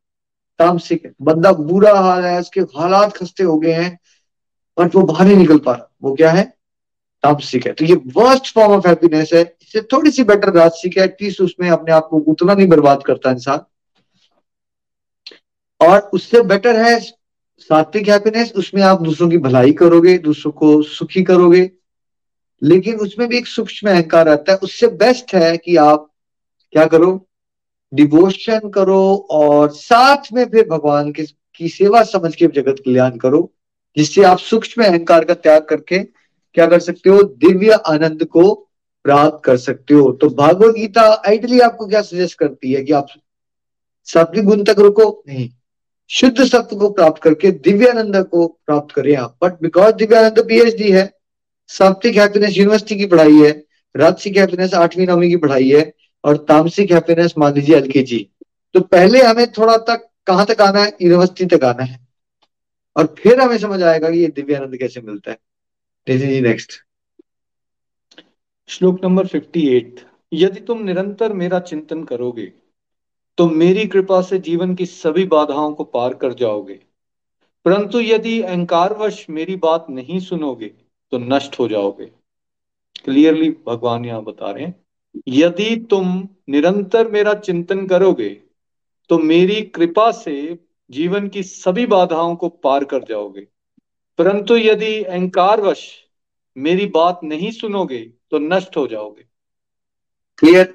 तामसिक 0.59 1.05
है। 1.05 1.13
बंदा 1.21 1.51
बुरा 1.51 1.93
हाल 1.99 2.25
है 2.25 2.39
उसके 2.39 2.61
हालात 2.61 3.17
खस्ते 3.17 3.43
हो 3.43 3.57
गए 3.59 3.71
हैं 3.71 3.99
बट 4.79 4.95
वो 4.95 5.01
बाहर 5.01 5.25
नहीं 5.27 5.37
निकल 5.37 5.57
पा 5.57 5.71
रहा। 5.71 5.91
वो 6.03 6.13
क्या 6.15 6.31
है? 6.31 6.43
तामसिक 7.23 7.67
है। 7.67 7.73
तो 7.73 7.85
ये 7.85 7.95
वर्स्ट 7.95 8.53
फॉर्म 8.53 8.71
ऑफ़ 8.71 8.87
हैप्पीनेस 8.87 9.29
है। 9.33 9.43
इससे 9.69 9.81
थोड़ी 9.81 10.11
सी 10.11 10.23
बेटर 10.23 10.53
राजसिक 10.53 10.97
है 10.97 11.03
एटलीस्ट 11.03 11.41
उसमें 11.41 11.69
अपने 11.69 11.93
आप 11.93 12.07
को 12.11 12.17
उतना 12.17 12.53
नहीं 12.53 12.67
बर्बाद 12.67 13.03
करता 13.05 13.31
इंसान। 13.31 13.59
और 15.85 15.99
उससे 15.99 16.41
बेटर 16.41 16.79
है 16.79 16.99
सात्विक 17.59 18.09
हैप्पीनेस 18.09 18.53
उसमें 18.55 18.81
आप 18.81 19.01
दूसरों 19.01 19.29
की 19.29 19.37
भलाई 19.37 19.71
करोगे, 19.71 20.17
दूसरों 20.17 20.51
को 20.51 20.81
सुखी 20.81 21.23
करोगे। 21.23 21.71
लेकिन 22.63 22.95
उसमें 22.95 23.29
भी 23.29 23.37
एक 23.37 23.47
सूक्ष्म 23.47 23.89
अहंकार 23.89 24.29
आता 24.29 24.51
है। 24.51 24.57
उससे 24.57 24.87
बेस्ट 24.87 25.35
है 25.35 25.57
कि 25.57 25.75
आप 25.75 26.11
क्या 26.71 26.85
करो? 26.85 27.27
डिवोशन 27.93 28.69
करो 28.69 29.27
और 29.31 29.69
साथ 29.69 30.23
में 30.33 30.49
फिर 30.49 30.67
भगवान 30.67 31.11
के, 31.11 31.25
की 31.55 31.69
सेवा 31.69 32.03
समझ 32.03 32.35
के 32.35 32.47
जगत 32.47 32.75
कल्याण 32.85 33.17
करो, 33.17 33.53
जिससे 33.97 34.23
आप 34.23 34.37
सूक्ष्म 34.37 34.83
अहंकार 34.83 35.25
का 35.25 35.33
त्याग 35.33 35.61
करके 35.61 36.03
क्या 36.53 36.67
कर 36.67 36.79
सकते 36.79 37.09
हो? 37.09 37.23
दिव्य 37.23 37.71
आनंद 37.71 38.25
को 38.25 38.65
प्राप्त 39.10 39.44
कर 39.45 39.57
सकते 39.57 39.94
हो। 39.94 40.11
तो 40.11 40.30
भागवत 40.30 40.76
गीता 40.76 41.03
आइडली 41.27 41.60
आपको 41.60 41.88
क्या 41.88 42.02
सजेस्ट 42.02 42.38
करती 42.40 42.73
है 42.73 42.84
कि 42.84 42.94
आप 42.94 43.07
सात्विक 44.07 44.45
गुण 44.45 44.64
तक 44.64 44.80
रुको 44.80 45.23
नहीं। 45.27 45.49
शुद्ध 46.10 46.44
सत्य 46.44 46.76
को 46.76 46.90
प्राप्त 46.90 47.22
करके 47.22 47.52
दिव्यानंद 47.52 48.15
को 48.26 48.48
प्राप्त 48.48 48.94
करें 48.95 49.15
आप। 49.15 49.38
बट 49.44 49.61
बिकॉज़ 49.61 49.95
दिव्यानंद 49.95 50.40
पीएचडी 50.40 50.91
है 50.91 51.11
सात्विक 51.69 52.15
हैप्पीनेस 52.15 52.57
यूनिवर्सिटी 52.57 52.95
की 52.95 53.06
पढ़ाई 53.06 53.38
है 53.38 53.52
राजसिक 53.95 54.38
हैप्पीनेस 54.38 54.73
आठवीं 54.73 55.07
नौवीं 55.07 55.30
की 55.30 55.38
पढ़ाई 55.38 55.69
है 55.69 55.94
और 56.23 56.38
तामसिक 56.38 56.91
हैप्पीनेस 56.91 57.34
मान 57.38 57.53
लीजिए 57.53 57.76
एलकेजी। 57.76 58.30
तो 58.73 58.80
पहले 58.80 59.22
हमें 59.22 59.52
थोड़ा 59.52 59.77
तक 59.77 60.07
कहाँ 60.27 60.45
तक 60.45 60.61
आना 60.61 60.84
है? 60.84 60.94
यूनिवर्सिटी 61.02 61.57
तक 61.57 61.64
आना 61.64 61.84
है। 61.84 61.99
और 62.95 63.15
फिर 63.19 63.40
हमें 63.40 63.57
समझ 63.57 63.81
आएगा 63.84 64.10
कि 64.10 64.19
ये 64.19 64.27
दिव्यानंद 64.27 64.77
कैसे 64.77 65.02
मिलता 65.02 65.31
है। 65.31 65.38
जी 66.07 66.41
नेक्स्ट 66.41 66.73
श्लोक 68.69 68.99
नंबर 69.03 69.27
58 69.27 70.01
यदि 70.33 70.59
तुम 70.59 70.81
निरंतर 70.83 71.33
मेरा 71.33 71.59
चिंतन 71.59 72.03
करोगे 72.03 72.45
तो 73.37 73.47
मेरी 73.49 73.85
कृपा 73.87 74.21
से 74.21 74.37
जीवन 74.39 74.75
की 74.75 74.85
सभी 74.85 75.23
बाधाओं 75.25 75.73
को 75.73 75.83
पार 75.83 76.13
कर 76.13 76.33
जाओगे। 76.33 76.73
परंतु 77.65 77.99
यदि 77.99 78.41
अहंकारवश 78.41 79.25
मेरी 79.29 79.55
बात 79.55 79.85
नहीं 79.89 80.19
सुनोगे 80.19 80.67
तो 80.67 81.17
नष्ट 81.17 81.59
हो 81.59 81.67
जाओगे। 81.67 82.05
क्लियरली 83.05 83.49
भगवान 83.67 84.05
यहाँ 84.05 84.23
बता 84.23 84.51
रहे 84.51 84.65
हैं, 84.65 84.75
यदि 85.27 85.75
तुम 85.89 86.27
निरंतर 86.49 87.11
मेरा 87.11 87.33
चिंतन 87.33 87.85
करोगे 87.87 88.29
तो 89.09 89.19
मेरी 89.19 89.61
कृपा 89.61 90.09
से 90.11 90.37
जीवन 90.89 91.27
की 91.27 91.43
सभी 91.43 91.85
बाधाओं 91.87 92.35
को 92.35 92.49
पार 92.49 92.85
कर 92.85 93.03
जाओगे। 93.03 93.47
परंतु 94.19 94.57
यदि 94.57 95.01
अहंकारवश 95.03 95.89
मेरी 96.55 96.85
बात 96.85 97.19
नहीं 97.23 97.51
सुनोगे 97.51 98.18
तो 98.31 98.39
नष्ट 98.39 98.77
हो 98.77 98.88
जाओगे। 98.88 99.23
क्लियर 100.38 100.73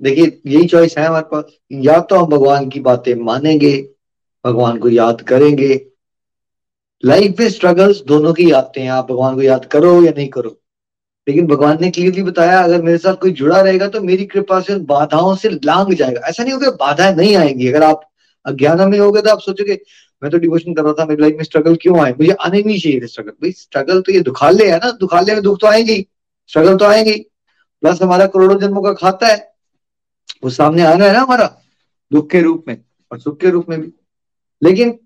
देखिए, 0.00 0.40
यही 0.46 0.66
चॉइस 0.66 0.96
है 0.98 1.06
हमारे 1.06 1.24
पास। 1.24 1.44
या 1.72 1.98
तो 2.00 2.16
हम 2.16 2.26
भगवान 2.26 2.68
की 2.68 2.80
बातें 2.80 3.14
मानेंगे, 3.14 3.76
भगवान 4.44 4.78
को 4.78 4.88
याद 4.88 5.20
करेंगे। 5.20 5.86
लाइफ 7.04 7.40
में 7.40 7.48
स्ट्रगल्स 7.50 8.02
दोनों 8.02 8.32
की 8.32 8.50
आते 8.50 8.80
हैं। 8.80 8.90
आप 8.90 9.10
भगवान 9.10 9.34
को 9.34 9.42
याद 9.42 9.64
करो 9.64 10.02
या 10.02 10.12
नहीं 10.16 10.28
करो। 10.28 10.56
लेकिन 11.26 11.46
भगवान 11.46 11.78
ने 11.80 11.90
क्लियरली 11.90 12.22
बताया, 12.22 12.60
अगर 12.60 12.82
मेरे 12.82 12.98
साथ 12.98 13.14
कोई 13.14 13.30
जुड़ा 13.30 13.60
रहेगा 13.60 13.86
तो 13.88 14.00
मेरी 14.00 14.24
कृपा 14.24 14.60
से 14.60 14.74
उन 14.74 14.84
बाधाओं 14.84 15.34
से 15.36 15.48
लांग 15.64 15.92
जाएगा। 15.94 16.20
ऐसा 16.20 16.42
नहीं 16.42 16.52
होगा 16.52 16.70
बाधाएँ 16.70 17.14
नहीं 17.14 17.36
आएँगी। 17.36 17.68
अगर 17.68 17.82
आप 17.82 18.08
अज्ञान 18.46 18.88
में 18.90 18.98
होगे 18.98 19.22
तो 19.22 19.30
आप 19.30 19.40
सोचोगे, 19.40 19.78
मैं 20.22 20.30
तो 20.32 20.38
डिवोशन 20.38 20.74
कर 20.74 20.82
रहा 20.82 20.92
था, 20.92 21.04
मेरी 21.06 21.22
लाइफ 21.22 21.34
में 21.36 21.44
स्ट्रगल 21.44 21.76
क्यों 21.82 21.98
आए? 22.00 22.12
मुझे 22.12 22.32
आने 22.32 22.62
नहीं 22.62 22.78
चाहिए 22.80 23.06
स्ट्रगल 23.06 23.30
भाई 23.32 23.52
स्ट्रगल 23.52 24.00
तो 24.00 24.12
ये 24.12 24.20
दुखाले 24.20 24.70
है 24.70 24.76
ना। 24.76 24.90
दुखाले 24.90 25.34
में 25.34 25.42
दुख 25.42 25.60
तो 25.60 25.66
आएँगे 25.66 26.04
स्ट्रगल 26.50 26.76
तो 26.76 26.84
आएँगे। 26.84 27.12
प्लस 27.82 28.02
हमारा 28.02 28.26
करोड़ों 28.26 28.58
जन्मों 28.58 28.82
का 28.82 28.92
खाता 28.92 29.26
है। 29.26 29.52
वो 30.44 30.50
सामने 30.50 30.82
आ 30.82 30.92
रहा 30.92 31.08
है 31.08 31.12
ना 31.12 31.20
हमारा, 31.20 31.46
दुख 32.12 32.30
के 32.30 32.40
रूप 32.40 32.64
में, 32.68 32.76
और 33.12 33.18
सुख 33.18 33.40
के 33.40 33.50
रूप 33.50 33.68
में 33.68 33.80
भी। 33.80 33.92
लेकिन 34.62 34.98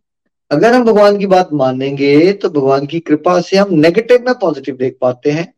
अगर 0.51 0.75
हम 0.75 0.85
भगवान 0.85 1.19
की 1.19 1.27
बात 1.27 1.53
मानेंगे 1.53 2.33
तो 2.33 2.51
भगवान 2.51 2.87
की 2.87 3.01
कृपा 3.01 3.41
से 3.41 3.57
हम 3.57 3.75
नेगेटिव 3.75 4.25
में 4.27 4.35
पॉजिटिव 4.35 4.77
देख 4.77 4.99
पाते 5.01 5.31
हैं। 5.31 5.53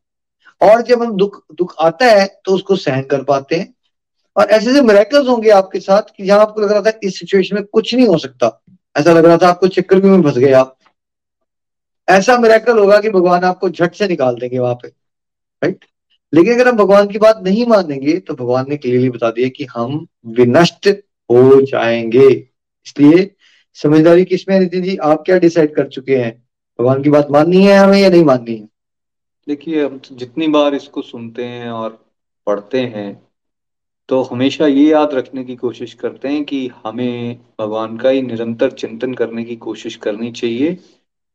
और 0.60 0.82
जब 0.82 1.02
हम 1.02 1.16
दुख 1.16 1.42
दुख 1.54 1.74
आता 1.80 2.06
है 2.06 2.26
तो 2.44 2.52
उसको 2.52 2.76
सहन 2.76 3.02
कर 3.02 3.22
पाते 3.22 3.56
हैं। 3.56 3.74
और 4.36 4.44
ऐसे 4.44 4.70
ऐसे 4.70 4.80
मेरेकल्स 4.82 5.28
होंगे 5.28 5.50
आपके 5.50 5.80
साथ 5.80 6.02
कि 6.16 6.24
जहाँ 6.24 6.40
आपको 6.40 6.60
लग 6.60 6.72
रहा 6.72 6.80
था 6.80 6.92
इस 7.02 7.18
सिचुएशन 7.18 7.56
में 7.56 7.64
कुछ 7.64 7.94
नहीं 7.94 8.06
हो 8.06 8.18
सकता। 8.18 8.62
ऐसा 8.96 9.12
लग 9.12 9.24
रहा 9.24 9.36
था 9.36 9.48
आपको 9.48 9.68
चक्कर 9.68 10.02
में 10.02 10.22
फंस 10.22 10.38
गए 10.38 10.52
आप। 10.52 10.78
ऐसा 12.08 12.38
मेरेकल 12.38 12.78
होगा 12.78 13.00
कि 13.00 13.10
भगवान 13.10 13.44
आपको 13.44 13.70
झट 13.70 13.94
से 13.94 14.08
निकाल 14.08 14.34
देंगे 14.34 14.58
वहाँ 14.58 14.74
पे। 14.74 14.92
राइट 15.62 15.84
लेकिन 16.32 16.54
अगर 16.54 16.68
हम 16.68 16.76
भगवान 16.76 17.06
की 17.08 17.18
बात 17.18 17.40
नहीं 17.42 17.66
मानेंगे 17.66 18.18
तो 18.18 18.34
भगवान 18.34 18.66
ने 18.68 18.76
क्लियरली 18.76 19.10
बता 19.10 19.30
दिया 19.30 19.48
कि 19.48 19.64
हम 19.64 20.06
विनष्ट 20.26 20.88
हो 21.30 21.60
जाएँगे। 21.62 22.28
इसलिए 22.28 23.30
समझदारी 23.76 24.24
किसमें 24.24 24.58
नितिन 24.60 24.82
जी? 24.82 24.96
आप 24.96 25.22
क्या 25.26 25.38
डिसाइड 25.38 25.74
कर 25.74 25.88
चुके 25.88 26.16
हैं? 26.16 26.32
भगवान 26.78 27.02
की 27.02 27.10
बात 27.10 27.30
माननी 27.30 27.64
है 27.64 27.78
हमें 27.78 27.98
या 27.98 28.10
नहीं 28.10 28.24
माननी 28.24 28.56
है? 28.56 28.68
देखिए, 29.48 29.84
हम 29.84 30.00
जितनी 30.12 30.48
बार 30.48 30.74
इसको 30.74 31.02
सुनते 31.02 31.44
हैं 31.44 31.70
और 31.70 31.98
पढ़ते 32.46 32.80
हैं 32.80 33.22
तो 34.08 34.22
हमेशा 34.22 34.66
ये 34.66 34.84
याद 34.90 35.14
रखने 35.14 35.44
की 35.44 35.54
कोशिश 35.56 35.94
करते 35.94 36.28
हैं 36.28 36.44
कि 36.44 36.70
हमें 36.84 37.38
भगवान 37.60 37.96
का 37.96 38.08
ही 38.08 38.22
निरंतर 38.22 38.70
चिंतन 38.70 39.14
करने 39.14 39.44
की 39.44 39.56
कोशिश 39.56 39.96
करनी 39.96 40.30
चाहिए। 40.32 40.78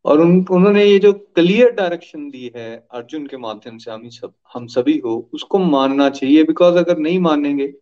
और 0.06 0.22
उन 0.22 0.46
उन्होंने 0.52 0.86
ये 0.86 1.00
जो 1.00 1.14
क्लियर 1.14 1.72
डायरेक्शन 1.72 2.30
दी 2.30 2.52
है 2.56 2.88
अर्जुन 2.92 3.28
के 3.28 3.38
माध्यम 3.38 3.78
से 3.78 3.92
हम 3.92 4.10
सब 4.10 4.34
हम 4.54 4.68
सभी 4.68 4.98
को 4.98 5.30
उसको 5.34 5.60
मानना 5.60 6.10
चाहिए 6.10 6.44
बिकॉज़ 6.44 6.76
अगर 6.76 6.98
नहीं 6.98 7.20
मानेंगे 7.20 7.74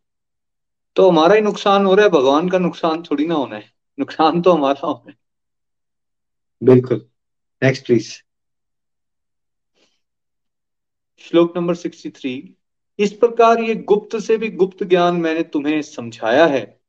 तो 0.96 1.10
हमारा 1.10 1.36
ही 1.36 1.42
नुकसान 1.42 1.86
हो 1.86 1.96
रहा 1.96 2.06
है 2.06 2.12
भगवान 2.12 2.50
का 2.50 2.58
नुकसान 2.58 3.04
थोड़ी 3.04 3.28
ना 3.28 3.36
होना 3.36 3.56
है। 3.56 3.72
नुकसान 4.00 4.42
तो 4.42 4.52
हमारा 4.52 4.88
होना 4.88 5.12
है। 5.12 5.18
बिल्कुल। 6.64 7.06
नेक्स्ट 7.64 7.86
प्लीज़ 7.86 8.14
श्लोक 11.20 11.58
नंबर 11.58 11.76
63 11.76 12.56
इस 13.00 13.14
प्रकार 13.14 13.60
ये 13.60 13.76
गुप्त 13.76 14.18
से 14.18 14.38
भी 14.38 14.50
गुप्त 14.50 14.84
ज्ञान 14.84 15.16
मैंने 15.16 15.44
तुम्हें 15.44 15.82
समझाया 15.82 16.46
है। 16.46 16.82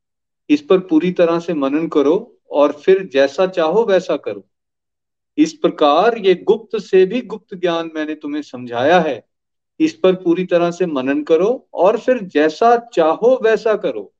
इस 0.50 0.62
पर 0.62 0.78
पूरी 0.78 1.12
तरह 1.12 1.38
से 1.38 1.54
मनन 1.54 1.88
करो 1.88 2.38
और 2.50 2.72
फिर 2.72 3.08
जैसा 3.12 3.46
चाहो 3.46 3.84
वैसा 3.84 4.16
करो। 4.16 4.48
इस 5.38 5.52
प्रकार 5.52 6.18
ये 6.18 6.34
गुप्त 6.34 6.78
से 6.78 7.06
भी 7.06 7.20
गुप्त 7.20 7.54
ज्ञान 7.54 7.90
मैंने 7.94 8.14
तुम्हें 8.14 8.42
समझाया 8.42 9.00
है। 9.00 9.28
इस 9.80 9.94
पर 9.94 10.14
पूरी 10.14 10.44
तरह 10.44 10.70
से 10.70 10.86
मनन 10.86 11.22
करो 11.22 11.68
और 11.74 11.98
फिर 11.98 12.18
जैसा 12.22 12.88
चाहो 12.94 13.40
वैसा 13.42 13.74
करो। 13.76 14.12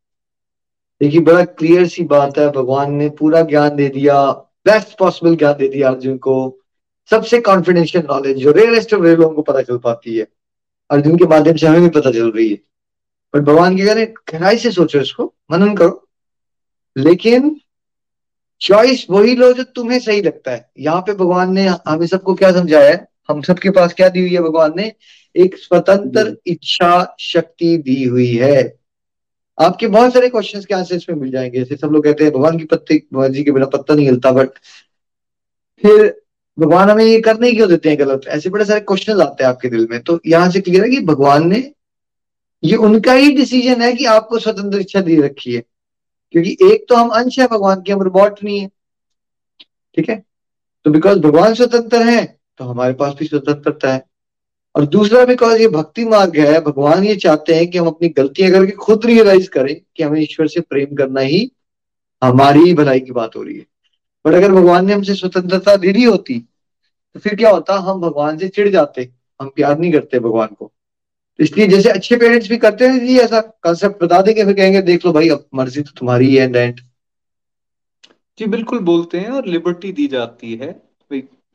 देखिए, 1.01 1.21
बड़ा 1.21 1.45
क्लियर 1.45 1.87
सी 1.87 2.05
बात 2.05 2.39
है। 2.39 2.51
भगवान 2.51 2.93
ने 2.93 3.09
पूरा 3.09 3.43
ज्ञान 3.43 3.77
दे 3.77 3.89
दिया 3.89 4.31
बेस्ट 4.67 4.99
पॉसिबल 4.99 5.37
ज्ञान 5.37 5.55
दे 5.55 5.69
दिया 5.69 5.91
अर्जुन 5.91 6.19
को। 6.19 6.59
सबसे 7.11 7.41
कॉन्फिडेंशियल 7.41 8.05
नॉलेज 8.11 8.37
जो 8.37 8.53
रियलिस्ट 8.53 8.95
ऑफ़ 8.95 9.03
रियल 9.03 9.17
लोगों 9.17 9.35
को 9.35 9.43
पता 9.43 9.63
चल 9.63 9.79
पाती 9.79 10.19
है। 10.19 10.29
अर्जुन 10.91 11.17
के 11.17 11.25
माध्यम 11.25 11.57
से 11.57 11.67
हमें 11.67 11.81
भी 11.81 11.89
पता 11.89 12.11
चल 12.11 12.31
रही 12.31 12.49
है। 12.49 12.57
पर 13.33 13.41
भगवान 13.41 13.77
की 13.77 13.85
कह 13.85 13.93
रहे 13.93 14.07
गहराई 14.07 14.57
से 14.57 14.71
सोचो 14.71 15.01
इसको, 15.01 15.35
मनन 15.51 15.77
करो। 15.77 16.09
लेकिन 16.97 17.61
चॉइस 18.63 19.07
वही 19.11 19.35
लो 19.35 19.53
जो 19.53 19.63
तुम्हें 19.63 19.99
सही 19.99 20.23
लगता 20.23 20.51
है। 20.51 20.71
यहाँ 20.79 21.01
पे 21.01 21.15
भगवान 21.15 21.53
ने 21.53 21.67
हमें 21.89 22.07
सबको 22.07 22.35
क्या 22.35 22.53
समझाया 22.53 22.91
है? 22.91 23.07
हम 23.31 23.43
सबके 23.43 23.71
पास 23.71 23.95
क्या 23.95 24.09
दी 24.09 24.21
हुई 24.21 24.35
है 24.35 24.43
भगवान 24.43 24.73
ने? 24.77 24.93
एक 25.37 25.57
स्वतंत्र 25.57 26.37
इच्छा 26.47 27.17
शक्ति 27.21 27.77
दी 27.77 28.05
हुई 28.05 28.35
है। 28.37 28.79
आपके 29.59 29.87
बहुत 29.87 30.13
सारे 30.13 30.29
क्वेश्चंस 30.29 30.67
के 30.67 30.75
आंसर 30.75 30.95
इसमें 30.95 31.17
मिल 31.17 31.31
जाएँगे। 31.31 31.59
जैसे 31.59 31.77
सब 31.77 31.89
लोग 31.89 32.05
कहते 32.05 32.25
हैं 32.25 32.33
भगवान 32.33 32.59
की 32.59 32.65
पत्ते 32.65 33.03
भगवान 33.13 33.33
जी 33.33 33.45
के 33.45 33.51
बिना 33.51 33.67
पत्ता 33.67 33.95
नहीं 33.95 34.07
हिलता 34.07 34.33
बट 34.33 34.49
फिर 35.83 36.23
भगवान 36.59 36.91
हमें 36.91 37.05
ये 37.05 37.21
करने 37.21 37.53
क्यों 37.53 37.69
देते 37.69 37.89
हैं 37.89 37.99
गलत? 37.99 38.21
ऐसे 38.29 38.51
बड़े 38.51 38.65
सारे 38.65 38.81
क्वेश्चन 38.81 39.21
आते 39.21 39.45
हैं 39.45 39.51
आपके 39.51 39.69
दिल 39.69 39.89
में। 39.91 40.01
तो 40.01 40.21
यहाँ 40.27 40.51
से 40.51 40.61
क्लियर 40.61 40.85
है 40.85 40.91
कि 40.91 41.01
भगवान 41.01 41.49
ने 41.49 41.73
ये 42.65 42.77
उनका 42.77 43.13
ही 43.13 43.33
डिसीज़न 43.37 43.83
है 43.83 43.93
कि 43.93 44.05
आपको 44.05 44.39
स्वतंत्र 44.39 44.81
इच्छा 44.81 45.01
दी 45.01 45.21
रखी 45.21 45.55
है। 45.55 45.63
क्योंकि 46.35 46.57
एक 46.65 46.87
तो 46.89 46.95
हम 46.95 47.09
अंश 47.11 47.39
है 47.39 47.47
भगवान 47.47 47.81
की, 47.83 47.93
हम 47.93 48.03
रोबोट 48.03 48.43
नहीं 48.45 48.59
है। 48.61 48.69
ठीक 49.97 50.09
है? 50.09 50.23
तो 50.87 50.91
बिकॉज़ 50.91 51.19
भगवान 51.19 51.55
स्वतंत्र 51.55 52.03
है 52.03 52.25
तो 52.59 52.65
हमारे 52.65 52.95
पास 52.95 53.15
भी 53.19 53.27
स्वतंत्रता 53.27 53.93
है। 53.93 54.05
और 54.75 54.87
दूसरा 54.87 55.25
बिकॉज़ 55.25 55.61
ये 55.61 55.69
भक्ति 55.69 56.05
मार्ग 56.05 56.39
है, 56.39 56.61
भगवान 56.61 57.05
ये 57.05 57.17
चाहते 57.17 57.55
हैं 57.55 57.71
कि 57.71 57.79
हम 57.79 57.87
अपनी 57.87 58.09
गलतियाँ 58.09 58.51
करके 58.51 58.73
खुद 58.73 59.07
रियलाइज़ 59.07 59.49
करें 59.51 59.75
कि 59.97 60.03
हमें 60.03 60.21
ईश्वर 60.21 60.47
से 60.47 60.61
प्रेम 60.61 60.95
करना 60.97 61.21
ही 61.21 61.51
हमारी 62.23 62.61
ही 62.61 62.75
भलाई 62.75 63.01
की 63.01 63.13
बात 63.13 63.37
हो 63.37 63.43
रही 63.43 63.57
है। 63.57 63.67
बट 64.25 64.35
अगर 64.35 64.53
भगवान 64.53 64.87
ने 64.87 64.93
हमसे 64.93 65.15
स्वतंत्रता 65.15 65.77
दे 65.77 65.93
दी 65.93 66.05
होती 66.05 66.39
तो 67.15 67.21
फिर 67.21 67.35
क्या 67.35 67.51
होता? 67.51 67.75
हम 67.75 68.01
भगवान 68.01 68.39
से 68.39 68.49
चिढ़ 68.49 68.69
जाते, 68.69 69.09
हम 69.41 69.49
प्यार 69.49 69.79
नहीं 69.79 69.93
करते 69.93 70.19
भगवान 70.19 70.49
को। 70.49 70.73
तो 71.39 71.45
इसलिए 71.45 71.67
जैसे 71.69 71.91
अच्छे 71.91 72.17
पेरेंट्स 72.17 72.49
भी 72.49 72.57
करते 72.59 72.89
हैं 72.89 72.99
जी 73.07 73.19
ऐसा 73.21 73.41
कंसेप्ट 73.65 74.03
बता 74.05 74.21
देंगे 74.23 74.45
फिर 74.45 74.55
कहेंगे 74.55 74.83
देख 74.85 75.07
लो 75.07 75.13
भाई 75.13 75.29
अब 75.31 75.45
मर्ज़ी 75.55 75.83
तो 75.83 75.93
तुम्हारी 75.99 76.35
है 76.37 76.45
एंड 76.45 76.81
जी 78.39 78.47
बिल्कुल 78.47 78.79
बोलते 78.85 79.19
हैं 79.21 79.31
और 79.31 79.47
लिबर्टी 79.47 79.93
दी 79.93 80.07
जाती 80.09 80.55
है। 80.55 80.71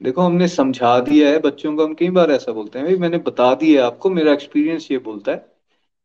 देखो 0.01 0.21
हमने 0.21 0.47
समझा 0.47 0.99
दिया 0.99 1.29
है 1.29 1.39
बच्चों 1.39 1.75
को 1.75 1.85
हम 1.85 1.93
कई 1.93 2.09
बार 2.11 2.31
ऐसा 2.31 2.51
बोलते 2.51 2.79
हैं 2.79 2.87
भाई 2.87 2.97
मैंने 2.97 3.17
बता 3.27 3.53
दिया 3.55 3.81
है 3.81 3.87
आपको 3.87 4.09
मेरा 4.09 4.33
एक्सपीरियंस 4.33 4.87
ये 4.91 4.97
बोलता 5.05 5.31
है 5.31 5.37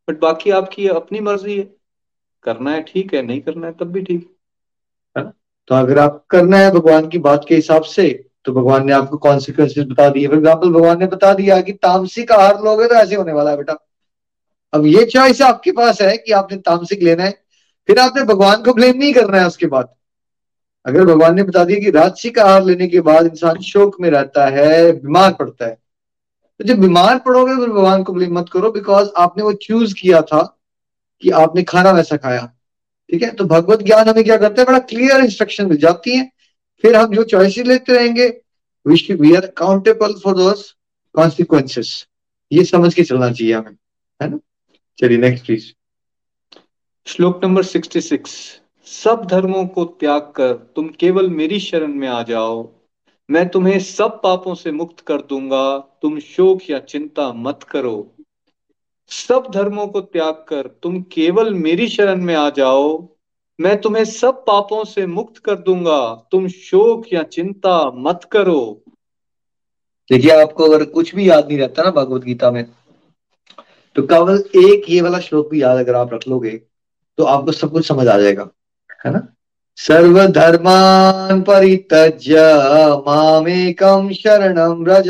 बट 0.09 0.19
बाकी 0.21 0.51
आपकी 0.53 0.87
अपनी 0.91 1.21
मर्ज़ी 1.23 1.59
है। 1.59 1.65
करना 2.45 2.71
है 2.71 2.83
ठीक 2.83 3.15
है 3.15 3.23
नहीं 3.23 3.41
करना 3.41 3.67
है 3.67 3.73
तब 3.73 3.93
भी 3.93 4.03
ठीक 4.03 4.29
है 5.17 5.25
तो 5.69 5.75
अगर 5.75 5.99
आप 5.99 6.25
करना 6.31 6.57
है 6.57 6.71
भगवान 6.71 7.09
की 7.09 7.19
बात 7.21 7.45
के 7.49 7.55
हिसाब 7.55 7.83
से 7.87 8.09
तो 8.47 8.53
भगवान 8.53 8.87
ने 8.87 8.93
आपको 8.93 9.17
कॉन्सिक्वेंसेज 9.19 9.89
बता 9.89 10.09
दिए। 10.09 10.27
फॉर 10.29 10.37
एग्ज़ाम्पल 10.37 10.71
भगवान 10.71 10.99
ने 10.99 11.07
बता 11.07 11.33
दिया 11.35 11.61
कि 11.61 11.73
तामसिक 11.73 12.33
आहार 12.33 12.63
लोगे 12.65 12.87
तो 12.89 12.95
ऐसे 12.95 13.15
होने 13.15 13.33
वाला 13.33 13.51
है 13.51 13.57
बेटा। 13.57 13.77
अब 14.73 14.87
ये 14.87 15.05
चॉइस 15.05 15.43
आपके 15.43 15.73
पास 15.73 16.01
है 16.03 16.17
कि 16.17 16.33
आपने 16.33 16.57
तामसिक 16.59 17.03
लेना 17.03 17.25
है। 17.25 17.31
फिर 17.89 17.99
आपने 17.99 18.23
भगवान 18.25 18.63
को 18.63 18.73
ब्लेम 18.75 18.97
नहीं 18.97 19.13
करना 19.13 19.41
है 19.41 19.47
उसके 19.47 19.67
बाद। 19.67 19.89
अगर 20.87 21.05
भगवान 21.05 21.35
ने 21.37 21.43
बता 21.43 21.65
दिया 21.65 21.81
कि 21.81 21.91
राजसिक 21.91 22.39
आहार 22.39 22.65
लेने 22.65 22.87
के 22.89 23.01
बाद 23.01 23.27
इंसान 23.27 23.61
शोक 23.63 23.97
में 24.01 24.09
रहता 24.11 24.47
है, 24.47 24.93
बीमार 24.93 25.33
पड़ता 25.33 25.67
है। 25.67 25.79
तो 26.61 26.65
जब 26.65 26.81
बीमार 26.81 27.19
पड़ोगे 27.19 27.55
फिर 27.57 27.69
भगवान 27.69 28.03
को 28.03 28.13
ब्लेम 28.13 28.39
मत 28.39 28.49
करो 28.53 28.71
बिकॉज़ 28.71 29.09
आपने 29.17 29.43
वो 29.43 29.53
चूज़ 29.53 29.95
किया 29.95 30.21
था 30.23 30.43
कि 31.23 31.31
आपने 31.31 31.63
खाना 31.63 31.91
वैसा 31.91 32.17
खाया। 32.17 32.53
ठीक 33.11 33.23
है? 33.23 33.31
तो 33.31 33.45
भगवत 33.45 33.83
ज्ञान 33.83 34.09
हमें 34.09 34.25
क्या 34.25 34.37
करता 34.37 34.63
है? 34.63 34.67
बड़ा 34.67 34.79
क्लियर 34.79 35.21
इंस्ट्रक्शन 35.21 35.67
मिल 35.67 35.79
जाती 35.79 36.17
है। 36.17 36.31
फिर 36.83 36.97
हम 36.97 37.15
जो 37.15 37.23
चॉइसेस 37.25 37.67
लेते 37.67 37.93
रहेंगे 37.93 38.29
we 38.87 39.35
are 39.35 39.43
accountable 39.43 40.15
for 40.25 40.35
those 40.37 40.75
consequences 41.15 42.07
ये 42.53 42.65
समझ 42.65 42.93
के 42.95 43.03
चलना 43.03 43.31
चाहिए 43.33 43.53
हमें, 43.55 43.77
है 44.21 44.29
ना? 44.31 44.39
चलिए 44.99 45.19
नेक्स्ट 45.19 45.47
प्लीज़ 45.47 45.71
श्लोक 47.07 47.45
नंबर 47.45 47.63
सिक्सटी 47.63 48.01
सिक्स. 48.01 48.61
सब 48.87 49.27
धर्मों 49.27 49.65
को 49.67 49.85
त्याग 50.01 50.33
कर 50.37 50.53
तुम 50.77 50.89
केवल 51.01 51.29
मेरी 51.31 51.59
शरण 51.61 51.95
में 51.95 52.09
आ 52.09 52.23
जाओ। 52.23 52.69
मैं 53.29 53.49
तुम्हें 53.49 53.79
सब 53.81 54.21
पापों 54.23 54.55
से 54.55 54.73
मुक्त 54.73 55.01
कर 55.01 55.21
दूँगा। 55.23 55.79
तुम 56.03 56.19
शोक 56.21 56.71
या 56.71 56.79
चिंता 56.79 57.33
मत 57.33 57.63
करो। 57.63 58.15
सब 59.11 59.51
धर्मों 59.55 59.87
को 59.87 60.01
त्याग 60.01 60.45
कर 60.49 60.67
तुम 60.83 61.01
केवल 61.13 61.55
मेरी 61.55 61.89
शरण 61.89 62.23
में 62.23 62.35
आ 62.35 62.49
जाओ। 62.51 62.87
मैं 63.59 63.81
तुम्हें 63.81 64.05
सब 64.05 64.45
पापों 64.45 64.85
से 64.85 65.07
मुक्त 65.07 65.39
कर 65.39 65.55
दूँगा। 65.57 66.01
तुम 66.31 66.47
शोक 66.49 67.13
या 67.13 67.23
चिंता 67.25 67.75
मत 67.97 68.29
करो। 68.33 68.83
देखिए, 70.11 70.31
आपको 70.33 70.65
अगर 70.65 70.85
कुछ 70.87 71.15
भी 71.15 71.29
याद 71.29 71.49
नहीं 71.49 71.59
रहता 71.59 71.83
ना 71.83 71.91
भगवत 71.93 72.23
गीता 72.25 72.51
में 72.51 72.65
तो 73.97 74.03
केवल 74.05 74.43
एक 74.59 74.91
ये 74.91 75.01
वाला 75.01 75.19
श्लोक 75.21 75.51
भी 75.51 75.63
याद 75.63 75.79
अगर 75.79 75.95
आप 75.95 76.13
रख 76.15 76.27
लोगे 76.29 76.51
तो 77.19 77.25
आपको 77.27 77.53
सब 77.53 77.73
कुछ 77.73 77.87
समझ 77.89 78.07
आ 78.09 78.17
जाएगा, 78.19 78.49
है 79.07 79.13
ना? 79.13 79.21
सर्वधर्मान् 79.79 81.43
परित्यज्य, 81.43 82.37
मामेकं 83.07 84.13
शरणं 84.13 84.83
व्रज। 84.85 85.09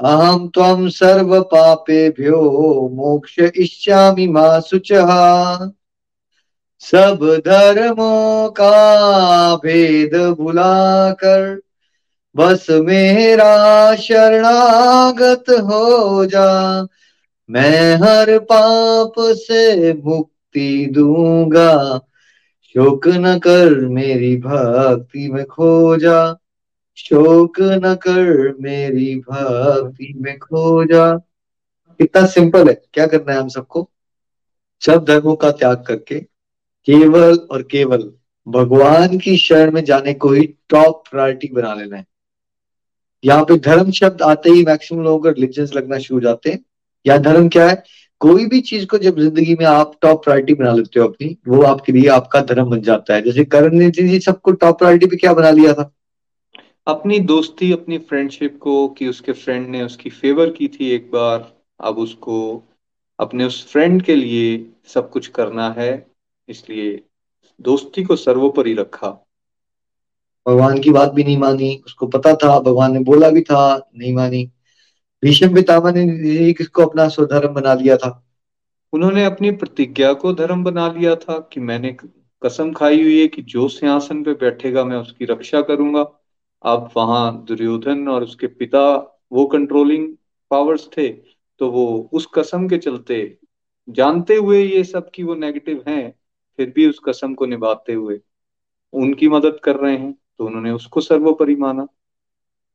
अहम 0.00 0.46
तम 0.48 0.88
सर्व 0.90 1.40
पापेभ्यो 1.44 2.40
मोक्ष 2.94 3.38
इच्छामि 3.38 4.26
मा 4.28 4.60
शुचः। 4.60 5.10
सब 6.80 7.42
धर्मों 7.46 8.50
का 8.50 9.56
भेद 9.56 10.14
भुलाकर 10.38 11.60
बस 12.36 12.66
मेरा 12.70 13.94
शरणागत 13.96 15.50
हो 15.50 16.24
जा। 16.26 16.86
मैं 17.50 17.96
हर 17.96 18.38
पाप 18.38 19.12
से 19.18 19.92
मुक्ति 19.92 20.90
दूँगा। 20.94 22.00
शोक 22.62 23.08
न 23.08 23.38
कर 23.38 23.74
मेरी 23.86 24.36
भक्ति 24.36 25.28
में 25.32 25.44
खो 25.44 25.96
जा 25.96 26.36
शोक 26.96 27.60
न 27.60 27.94
कर 27.94 28.54
मेरी 28.60 29.14
भक्ति 29.20 30.12
में 30.16 30.38
खो 30.38 30.84
जा 30.84 31.14
कितना 32.00 32.26
सिंपल 32.26 32.68
है। 32.68 32.74
क्या 32.92 33.06
करना 33.06 33.32
है 33.32 33.38
हम 33.38 33.48
सबको? 33.48 33.90
सब 34.82 35.04
धर्मों 35.04 35.36
का 35.36 35.50
त्याग 35.50 35.84
करके 35.86 36.33
केवल 36.86 37.38
और 37.50 37.62
केवल 37.62 38.12
भगवान 38.48 39.18
की 39.18 39.36
शरण 39.36 39.72
में 39.72 39.84
जाने 39.84 40.14
को 40.14 40.28
ही 40.28 40.46
टॉप 40.68 41.04
प्रायोरिटी 41.10 41.48
बना 41.48 41.74
लेना 41.74 41.96
है। 41.96 42.06
यहाँ 43.24 43.44
पे 43.44 43.58
धर्म 43.58 43.90
शब्द 43.90 44.22
आते 44.22 44.50
ही 44.50 44.64
मैक्सिमम 44.64 45.02
लोगों 45.02 45.18
को 45.18 45.28
रिलीजियंस 45.28 45.74
लगना 45.74 45.98
शुरू 45.98 46.20
हो 46.20 46.24
जाते 46.24 46.50
हैं। 46.50 46.64
या 47.06 47.18
धर्म 47.18 47.48
क्या 47.48 47.68
है? 47.68 47.82
कोई 48.20 48.46
भी 48.46 48.60
चीज़ 48.60 48.86
को 48.86 48.98
जब 48.98 49.18
ज़िंदगी 49.18 49.54
में 49.54 49.66
आप 49.66 49.98
टॉप 50.02 50.24
प्रायोरिटी 50.24 50.54
बना 50.54 50.72
लेते 50.72 51.00
हो 51.00 51.08
अपनी, 51.08 51.36
वो 51.48 51.62
आपके 51.62 51.92
लिए 51.92 52.08
आपका 52.08 52.40
धर्म 52.40 52.70
बन 52.70 52.80
जाता 52.80 53.14
है। 53.14 53.22
जैसे 53.22 53.44
करण 53.44 53.74
ने 53.74 53.90
जी 53.90 54.20
सबको 54.20 54.52
टॉप 54.52 54.78
प्रायोरिटी 54.78 55.06
पे 55.06 55.16
क्या 55.16 55.34
बना 55.34 55.50
लिया 55.50 55.72
था? 55.72 55.94
अपनी 56.86 57.18
दोस्ती, 57.18 57.72
अपनी 57.72 57.98
फ्रेंडशिप 57.98 58.58
को, 58.60 58.88
कि 58.88 59.08
उसके 59.08 59.32
फ्रेंड 59.32 59.68
ने 59.68 59.82
उसकी 59.82 60.10
फेवर 60.10 60.50
की 60.50 60.68
थी 60.68 60.90
एक 60.90 61.10
बार, 61.12 61.52
अब 61.80 61.98
उसको 61.98 62.62
अपने 63.18 63.44
उस 63.44 63.66
फ्रेंड 63.72 64.02
के 64.02 64.16
लिए 64.16 64.70
सब 64.86 65.10
कुछ 65.10 65.26
करना 65.26 65.74
है। 65.78 66.13
इसलिए 66.48 67.02
दोस्ती 67.60 68.02
को 68.04 68.16
सर्वोपरि 68.16 68.74
रखा। 68.74 69.08
भगवान 70.46 70.78
की 70.78 70.90
बात 70.90 71.12
भी 71.12 71.24
नहीं 71.24 71.38
मानी 71.38 71.82
उसको 71.86 72.06
पता 72.06 72.34
था 72.34 72.58
भगवान 72.60 72.92
ने 72.92 73.00
बोला 73.00 73.30
भी 73.30 73.42
था 73.42 73.90
नहीं 73.96 74.12
मानी। 74.14 74.44
भीष्म 75.22 75.54
पितामह 75.54 75.92
ने 75.92 76.52
किसको 76.52 76.86
अपना 76.86 77.08
स्वधर्म 77.08 77.54
बना 77.54 77.74
लिया 77.74 77.96
था। 77.96 78.20
उन्होंने 78.92 79.24
अपनी 79.24 79.50
प्रतिज्ञा 79.50 80.12
को 80.12 80.32
धर्म 80.32 80.64
बना 80.64 80.86
लिया 80.92 81.14
था 81.16 81.38
कि 81.52 81.60
मैंने 81.60 81.96
कसम 82.42 82.72
खाई 82.72 83.02
हुई 83.02 83.20
है 83.20 83.26
कि 83.28 83.42
जो 83.42 83.68
सिंहासन 83.68 84.22
पे 84.24 84.32
बैठेगा 84.34 84.84
मैं 84.84 84.96
उसकी 84.96 85.24
रक्षा 85.24 85.62
करूँगा। 85.62 86.02
अब 86.64 86.90
वहाँ 86.96 87.44
दुर्योधन 87.44 88.08
और 88.08 88.22
उसके 88.22 88.46
पिता 88.46 88.82
वो 89.32 89.46
कंट्रोलिंग 89.46 90.08
पावर्स 90.50 90.88
थे 90.96 91.08
तो 91.60 91.70
वो 91.70 92.10
उस 92.12 92.26
कसम 92.34 92.68
के 92.68 92.78
चलते 92.78 93.38
जानते 93.88 94.34
हुए 94.34 94.62
ये 94.64 94.84
सब 94.84 95.10
की 95.10 95.22
वो 95.22 95.34
नेगेटिव 95.34 95.82
हैं 95.88 96.14
फिर 96.58 96.72
भी 96.76 96.88
उस 96.88 97.00
कसम 97.04 97.34
को 97.34 97.46
निभाते 97.46 97.92
हुए 97.92 98.20
उनकी 98.92 99.28
मदद 99.28 99.58
कर 99.64 99.76
रहे 99.76 99.96
हैं 99.96 100.12
तो 100.38 100.46
उन्होंने 100.46 100.70
उसको 100.70 101.00
सर्वोपरि 101.00 101.54
माना। 101.56 101.86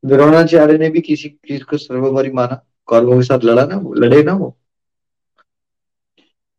द्रोणाचार्य 0.03 0.77
ने 0.77 0.89
भी 0.89 1.01
किसी 1.01 1.30
चीज़ 1.47 1.64
को 1.64 1.77
सर्वोपरि 1.77 2.31
माना। 2.31 2.61
कौरवों 2.88 3.15
के 3.15 3.23
साथ 3.23 3.43
लड़ा 3.43 3.65
ना 3.65 3.77
वो? 3.77 3.93
लड़े 3.93 4.23
ना 4.23 4.34
वो? 4.34 4.56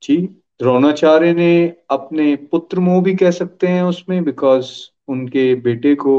जी 0.03 0.17
द्रोणाचार्य 0.61 1.33
ने 1.35 1.77
अपने 1.91 2.35
पुत्र 2.51 2.79
मोह 2.79 3.03
भी 3.03 3.15
कह 3.15 3.31
सकते 3.31 3.67
हैं 3.67 3.83
उसमें 3.83 4.23
बिकॉज़ 4.25 4.71
उनके 5.09 5.55
बेटे 5.55 5.95
को 5.95 6.15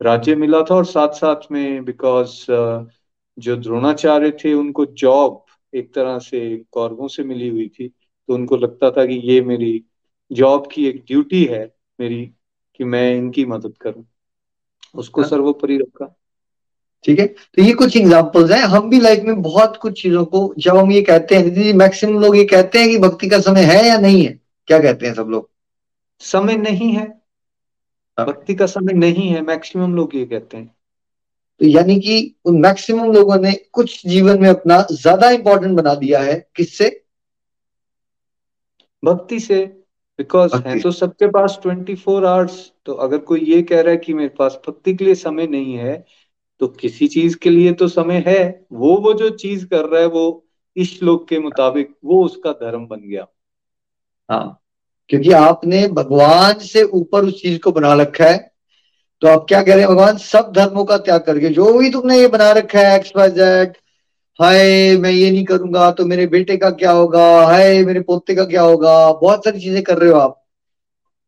राज्य 0.00 0.34
मिला 0.34 0.62
था 0.62 0.74
और 0.74 0.84
साथ 0.84 1.12
साथ 1.12 1.50
में 1.52 1.84
बिकॉज़ 1.84 2.30
जो 3.38 3.56
द्रोणाचार्य 3.56 4.30
थे 4.44 4.52
उनको 4.54 4.86
जॉब 4.86 5.44
एक 5.74 5.94
तरह 5.94 6.18
से 6.18 6.40
कौरवों 6.70 7.08
से 7.08 7.24
मिली 7.24 7.48
हुई 7.48 7.68
थी 7.68 7.88
तो 7.88 8.34
उनको 8.34 8.56
लगता 8.56 8.90
था 8.90 9.06
कि 9.06 9.14
ये 9.14 9.40
मेरी 9.40 9.72
जॉब 10.32 10.68
की 10.72 10.86
एक 10.86 11.04
ड्यूटी 11.06 11.44
है 11.44 11.74
मेरी 12.00 12.24
कि 12.74 12.84
मैं 12.84 13.14
इनकी 13.16 13.44
मदद 13.44 13.74
करूँ। 13.80 14.04
उसको 14.94 15.20
हाँ। 15.20 15.30
सर्वोपरि 15.30 15.76
रखा। 15.78 16.14
ठीक 17.04 17.18
है? 17.18 17.26
तो 17.26 17.62
ये 17.62 17.72
कुछ 17.72 17.96
एग्जाम्पल्स 17.96 18.50
हैं। 18.50 18.62
हम 18.62 18.90
भी 18.90 19.00
लाइफ 19.00 19.22
में 19.24 19.42
बहुत 19.42 19.76
कुछ 19.76 20.02
चीज़ों 20.02 20.24
को 20.24 20.54
जब 20.58 20.76
हम 20.76 20.92
ये 20.92 21.02
कहते 21.02 21.34
हैं 21.34 21.44
दीदी 21.44 21.72
मैक्सिमम 21.72 22.20
लोग 22.20 22.36
ये 22.36 22.44
कहते 22.44 22.78
हैं 22.78 22.88
कि 22.88 22.98
भक्ति 22.98 23.28
का 23.28 23.40
समय 23.40 23.62
है 23.62 23.86
या 23.86 23.98
नहीं 23.98 24.24
है? 24.26 24.40
क्या 24.66 24.78
कहते 24.78 25.06
हैं 25.06 25.14
सब 25.14 25.28
लोग? 25.28 25.50
समय 26.20 26.56
नहीं 26.56 26.92
है। 26.92 27.22
हाँ। 28.18 28.26
भक्ति 28.26 28.54
का 28.54 28.66
समय 28.66 28.92
नहीं 28.92 29.28
है 29.28 29.40
मैक्सिमम 29.42 29.94
लोग 29.94 30.14
ये 30.14 30.24
कहते 30.24 30.56
हैं। 30.56 30.74
तो 31.60 31.66
यानी 31.66 32.00
कि 32.00 32.34
उन 32.44 32.60
मैक्सिमम 32.60 33.12
लोगों 33.12 33.36
ने 33.36 33.52
कुछ 33.72 34.06
जीवन 34.06 34.40
में 34.40 34.48
अपना 34.48 34.86
ज़्यादा 34.92 35.30
इंपॉर्टेंट 35.30 35.76
बना 35.76 35.94
दिया 35.94 36.20
है। 36.20 36.48
किससे? 36.56 37.04
भक्ति 39.04 39.40
से। 39.40 39.81
बिकॉज़ 40.22 40.52
भक्ति 40.52 40.68
है 40.68 40.80
तो 40.80 40.90
सबके 40.90 41.26
पास 41.26 41.58
ट्वेंटी 41.62 41.94
फोर 41.94 42.24
आवर्स 42.24 42.72
तो 42.86 42.92
अगर 42.94 43.18
कोई 43.18 43.40
ये 43.40 43.62
कह 43.62 43.80
रहा 43.80 43.90
है 43.90 43.96
कि 43.96 44.14
मेरे 44.14 44.28
पास 44.28 44.60
भक्ति 44.68 44.94
के 44.94 45.04
लिए 45.04 45.14
समय 45.14 45.46
नहीं 45.46 45.74
है 45.74 46.04
तो 46.60 46.66
किसी 46.68 47.08
चीज़ 47.08 47.36
के 47.36 47.50
लिए 47.50 47.72
तो 47.72 47.88
समय 47.88 48.22
है। 48.26 48.66
वो 48.72 48.96
वो 48.96 49.12
जो 49.14 49.30
चीज़ 49.30 49.66
कर 49.66 49.84
रहा 49.84 50.00
है 50.00 50.06
वो 50.06 50.44
इस 50.76 50.98
श्लोक 50.98 51.28
के 51.28 51.38
मुताबिक 51.38 51.94
वो 52.04 52.24
उसका 52.24 52.52
धर्म 52.52 52.86
बन 52.86 53.00
गया। 53.00 53.26
हाँ। 54.30 54.58
क्योंकि 55.08 55.32
आपने 55.32 55.88
भगवान 55.88 56.52
से 56.52 56.82
ऊपर 56.82 57.24
उस 57.24 57.42
चीज़ 57.42 57.58
को 57.58 57.72
बना 57.72 57.94
रखा 57.94 58.24
है। 58.24 58.50
तो 59.22 59.28
आप 59.28 59.44
क्या 59.48 59.62
कह 59.62 59.74
रहे 59.74 59.80
हैं? 59.80 59.90
भगवान 59.90 60.16
सब 60.16 60.52
धर्मों 60.56 60.84
का 60.84 60.98
त्याग 60.98 61.20
करके 61.20 61.48
जो 61.48 61.72
भी 61.78 61.90
तुमने 61.90 62.18
ये 62.18 62.28
बना 62.28 62.50
रखा 62.52 62.78
है 62.78 62.96
एक्स 62.98 63.12
वाई 63.16 63.30
जेड 63.30 63.76
हाय, 64.40 64.96
मैं 64.96 65.10
ये 65.10 65.30
नहीं 65.30 65.44
करूँगा 65.44 65.90
तो 65.90 66.04
मेरे 66.04 66.26
बेटे 66.26 66.56
का 66.56 66.70
क्या 66.70 66.90
होगा? 66.90 67.24
हाय, 67.46 67.84
मेरे 67.84 68.00
पोते 68.00 68.34
का 68.34 68.44
क्या 68.44 68.62
होगा? 68.62 69.12
बहुत 69.12 69.44
सारी 69.44 69.60
चीज़ें 69.60 69.82
कर 69.82 69.98
रहे 69.98 70.10
हो 70.10 70.18
आप। 70.18 70.42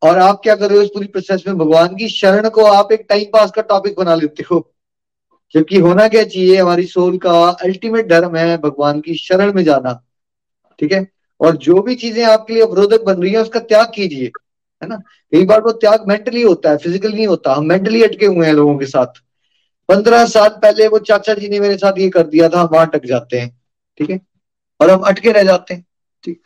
और 0.02 0.18
आप 0.18 0.40
क्या 0.42 0.54
कर 0.54 0.68
रहे 0.68 0.78
हो 0.78 0.84
इस 0.84 0.90
पूरी 0.94 1.06
प्रोसेस 1.06 1.44
में? 1.48 1.58
भगवान 1.58 1.96
की 1.96 2.08
शरण 2.08 2.48
को 2.48 2.64
आप 2.64 2.92
एक 2.92 3.06
टाइम 3.08 3.24
पास 3.24 3.50
का 3.50 3.62
टॉपिक 3.62 3.94
बना 3.98 4.14
लेते 4.14 4.44
हो। 4.50 4.72
जबकि 5.54 5.78
होना 5.78 6.08
क्या 6.08 6.24
चाहिए? 6.24 6.56
हमारी 6.56 6.86
सोल 6.86 7.18
का 7.18 7.32
अल्टीमेट 7.48 8.08
धर्म 8.08 8.36
है 8.36 8.56
भगवान 8.58 9.00
की 9.00 9.14
शरण 9.14 9.52
में 9.52 9.62
जाना। 9.64 9.92
ठीक 10.78 10.92
है? 10.92 11.06
और 11.40 11.56
जो 11.56 11.82
भी 11.82 11.94
चीज़ें 11.94 12.24
आपके 12.24 12.52
लिए 12.54 12.62
अवरोधक 12.62 13.04
बन 13.04 13.22
रही 13.22 13.32
है, 13.32 13.38
उसका 13.38 13.60
त्याग 13.60 13.92
कीजिए। 13.94 14.26
है 14.82 14.88
ना? 14.88 14.96
कई 15.32 15.44
बार 15.44 15.60
वो 15.60 15.72
त्याग 15.72 16.08
मेंटली 16.08 16.42
होता 16.42 16.70
है 16.70 16.76
फ़िज़िकल 16.76 17.12
नहीं 17.12 17.26
होता। 17.26 17.54
हम 17.54 17.66
मेंटली 17.66 18.02
अटके 18.02 18.26
हुए 18.26 18.46
हैं 18.46 18.54
लोगों 18.54 18.78
के 18.78 18.86
साथ। 18.86 19.22
पंद्रह 19.88 20.24
साल 20.26 20.48
पहले 20.62 20.86
वो 20.88 20.98
चाचा 20.98 21.34
जी 21.34 21.48
ने 21.48 21.60
मेरे 21.60 21.76
साथ 21.76 21.98
ये 21.98 22.08
कर 22.08 22.26
दिया 22.26 22.48
था, 22.48 22.60
हम 22.60 22.68
वहाँ 22.72 22.86
अटक 22.86 23.06
जाते 23.06 23.38
हैं, 23.38 23.50
ठीक 24.00 24.10
है? 24.10 24.20
और 24.80 24.90
हम 24.90 25.00
अटके 25.00 25.32
रह 25.32 25.42
जाते 25.42 25.74
हैं, 25.74 25.84
ठीक? 26.24 26.40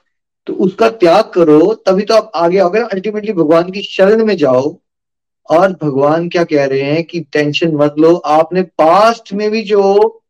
तो 0.46 0.52
उसका 0.54 0.88
त्याग 0.88 1.24
करो, 1.24 1.74
तभी 1.86 2.02
तो 2.02 2.14
आप 2.14 2.30
आगे 2.34 2.58
आओगे 2.58 2.80
अल्टीमेटली 2.80 3.32
भगवान 3.32 3.70
की 3.70 3.82
शरण 3.82 4.24
में 4.24 4.36
जाओ। 4.36 4.76
और 5.48 5.72
भगवान 5.72 6.28
क्या 6.28 6.44
कह 6.44 6.64
रहे 6.64 6.82
हैं 6.82 7.04
कि 7.04 7.20
टेंशन 7.20 7.74
मत 7.74 7.94
लो, 7.98 8.14
आपने 8.14 8.62
पास्ट 8.62 9.32
में 9.32 9.50
भी 9.50 9.62
जो 9.62 10.22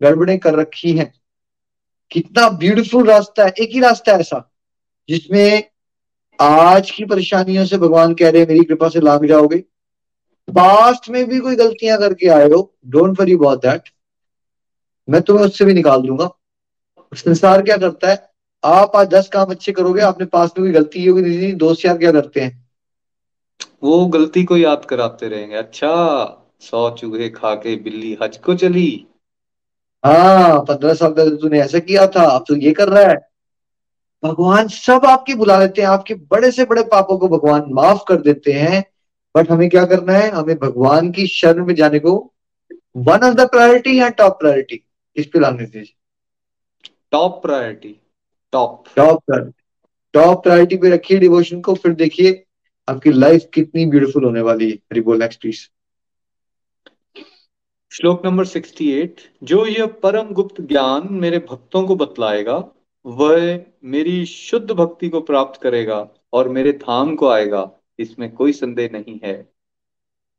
गड़बड़े 0.00 0.36
कर 0.38 0.54
रखी 0.54 0.92
हैं, 0.92 1.12
कितना 2.10 2.48
ब्यूटीफुल 2.48 3.06
रास्ता 3.06 3.44
है, 3.44 3.54
एक 3.60 3.70
ही 3.70 3.80
रास्ता 3.80 4.12
ऐसा, 4.12 4.52
जिसमें 5.08 5.64
आज 6.38 6.90
की 6.90 7.04
परेशानियों 7.04 7.64
से 7.66 7.78
भगवान 7.78 8.14
कह 8.14 8.30
रहे 8.30 8.40
हैं, 8.40 8.48
मेरी 8.48 8.64
कृपा 8.64 8.88
से 8.88 9.00
लाग 9.00 9.26
जाओगे। 9.26 9.62
पास्ट 10.48 11.08
में 11.10 11.24
भी 11.28 11.38
कोई 11.38 11.56
गलतियाँ 11.56 11.98
करके 11.98 12.28
आए 12.28 12.48
हो 12.50 12.60
डोंट 12.86 13.20
वरी 13.20 13.34
अबाउट 13.34 13.62
दैट 13.62 13.88
मैं 15.08 15.20
तुम्हें 15.22 15.44
उससे 15.44 15.64
भी 15.64 15.74
निकाल 15.74 16.02
दूँगा। 16.02 16.28
संसार 17.12 17.62
क्या 17.62 17.76
करता 17.76 18.10
है? 18.10 18.16
आप 18.64 18.96
आज 18.96 19.08
दस 19.08 19.28
काम 19.28 19.50
अच्छे 19.50 19.72
करोगे 19.72 20.02
आपने 20.02 20.26
पास्ट 20.26 20.58
में 20.58 20.66
कोई 20.66 20.72
गलती 20.72 21.04
होगी 21.06 21.22
नहीं 21.22 21.54
दोस्त 21.54 21.84
यार 21.84 21.98
क्या 21.98 22.12
करते 22.12 22.40
हैं? 22.40 22.62
वो 23.82 24.06
गलती 24.06 24.44
को 24.44 24.56
याद 24.56 24.84
कराते 24.84 25.28
रहेंगे। 25.28 25.56
अच्छा 25.56 25.90
सौ 26.60 26.88
चूहे 26.90 27.28
खा 27.28 27.54
के 27.54 27.76
बिल्ली 27.76 28.16
हज 28.22 28.36
को 28.36 28.54
चली। 28.54 29.06
हाँ 30.04 30.58
पंद्रह 30.60 30.94
साल 30.94 31.12
पहले 31.12 31.36
तूने 31.36 31.60
ऐसा 31.60 31.78
किया 31.78 32.06
था 32.06 32.22
अब 32.30 32.44
तो 32.48 32.56
ये 32.56 32.72
कर 32.72 32.88
रहा 32.88 33.02
है। 33.02 33.16
भगवान 34.22 34.68
सब 34.68 35.04
आपकी 35.04 35.34
बुला 35.34 35.58
लेते 35.58 35.82
हैं 35.82 35.88
आपके 35.88 36.14
बड़े 36.14 36.50
से 36.50 36.64
बड़े 36.64 36.82
पापों 36.82 37.18
को 37.18 37.28
भगवान 37.28 37.64
माफ़ 37.68 38.02
कर 38.08 38.20
देते 38.22 38.52
हैं। 38.52 38.82
बट 39.36 39.50
हमें 39.50 39.68
क्या 39.70 39.84
करना 39.84 40.12
है? 40.12 40.30
हमें 40.30 40.58
भगवान 40.58 41.10
की 41.12 41.26
शरण 41.26 41.66
में 41.66 41.74
जाने 41.74 41.98
को 41.98 42.32
वन 42.96 43.18
ऑफ़ 43.18 43.34
द 43.34 43.40
प्रायोरिटी 43.40 43.98
या 43.98 44.08
टॉप 44.08 44.32
प्रायोरिटी 44.32 44.84
इस 45.16 45.26
पे 45.26 45.38
लाने 45.38 45.64
दीजिए 45.64 45.94
top 47.10 47.42
priority 47.42 48.00
top 48.52 48.84
top 48.96 49.22
priority 49.26 49.62
top 50.12 50.42
priority 50.42 50.76
पे 50.76 50.90
रखिए 50.90 51.18
डिवोशन 51.18 51.60
को 51.60 51.74
फिर 51.74 51.92
देखिए 51.92 52.44
आपकी 52.88 53.12
लाइफ 53.12 53.48
कितनी 53.54 53.86
ब्यूटीफुल 53.86 54.24
होने 54.24 54.40
वाली 54.40 54.70
है। 54.70 55.00
नेक्स्ट 55.18 55.40
प्लीज़ 55.40 55.60
श्लोक 57.92 58.26
नंबर 58.26 58.46
68 58.46 59.20
जो 59.42 59.66
यह 59.66 59.86
परम 59.86 60.32
गुप्त 60.32 60.60
ज्ञान 60.60 61.08
मेरे 61.10 61.38
भक्तों 61.38 61.86
को 61.86 61.96
बतलाएगा 61.96 62.68
वह 63.06 63.60
मेरी 63.84 64.26
शुद्ध 64.26 64.70
भक्ति 64.70 65.08
को 65.08 65.20
प्राप्त 65.20 65.62
करेगा 65.62 66.08
और 66.32 66.48
मेरे 66.48 66.72
धाम 66.72 67.14
को 67.16 67.28
आएगा। 67.28 67.70
इसमें 67.98 68.30
कोई 68.32 68.52
संदेह 68.52 68.90
नहीं 68.92 69.20
है। 69.24 69.48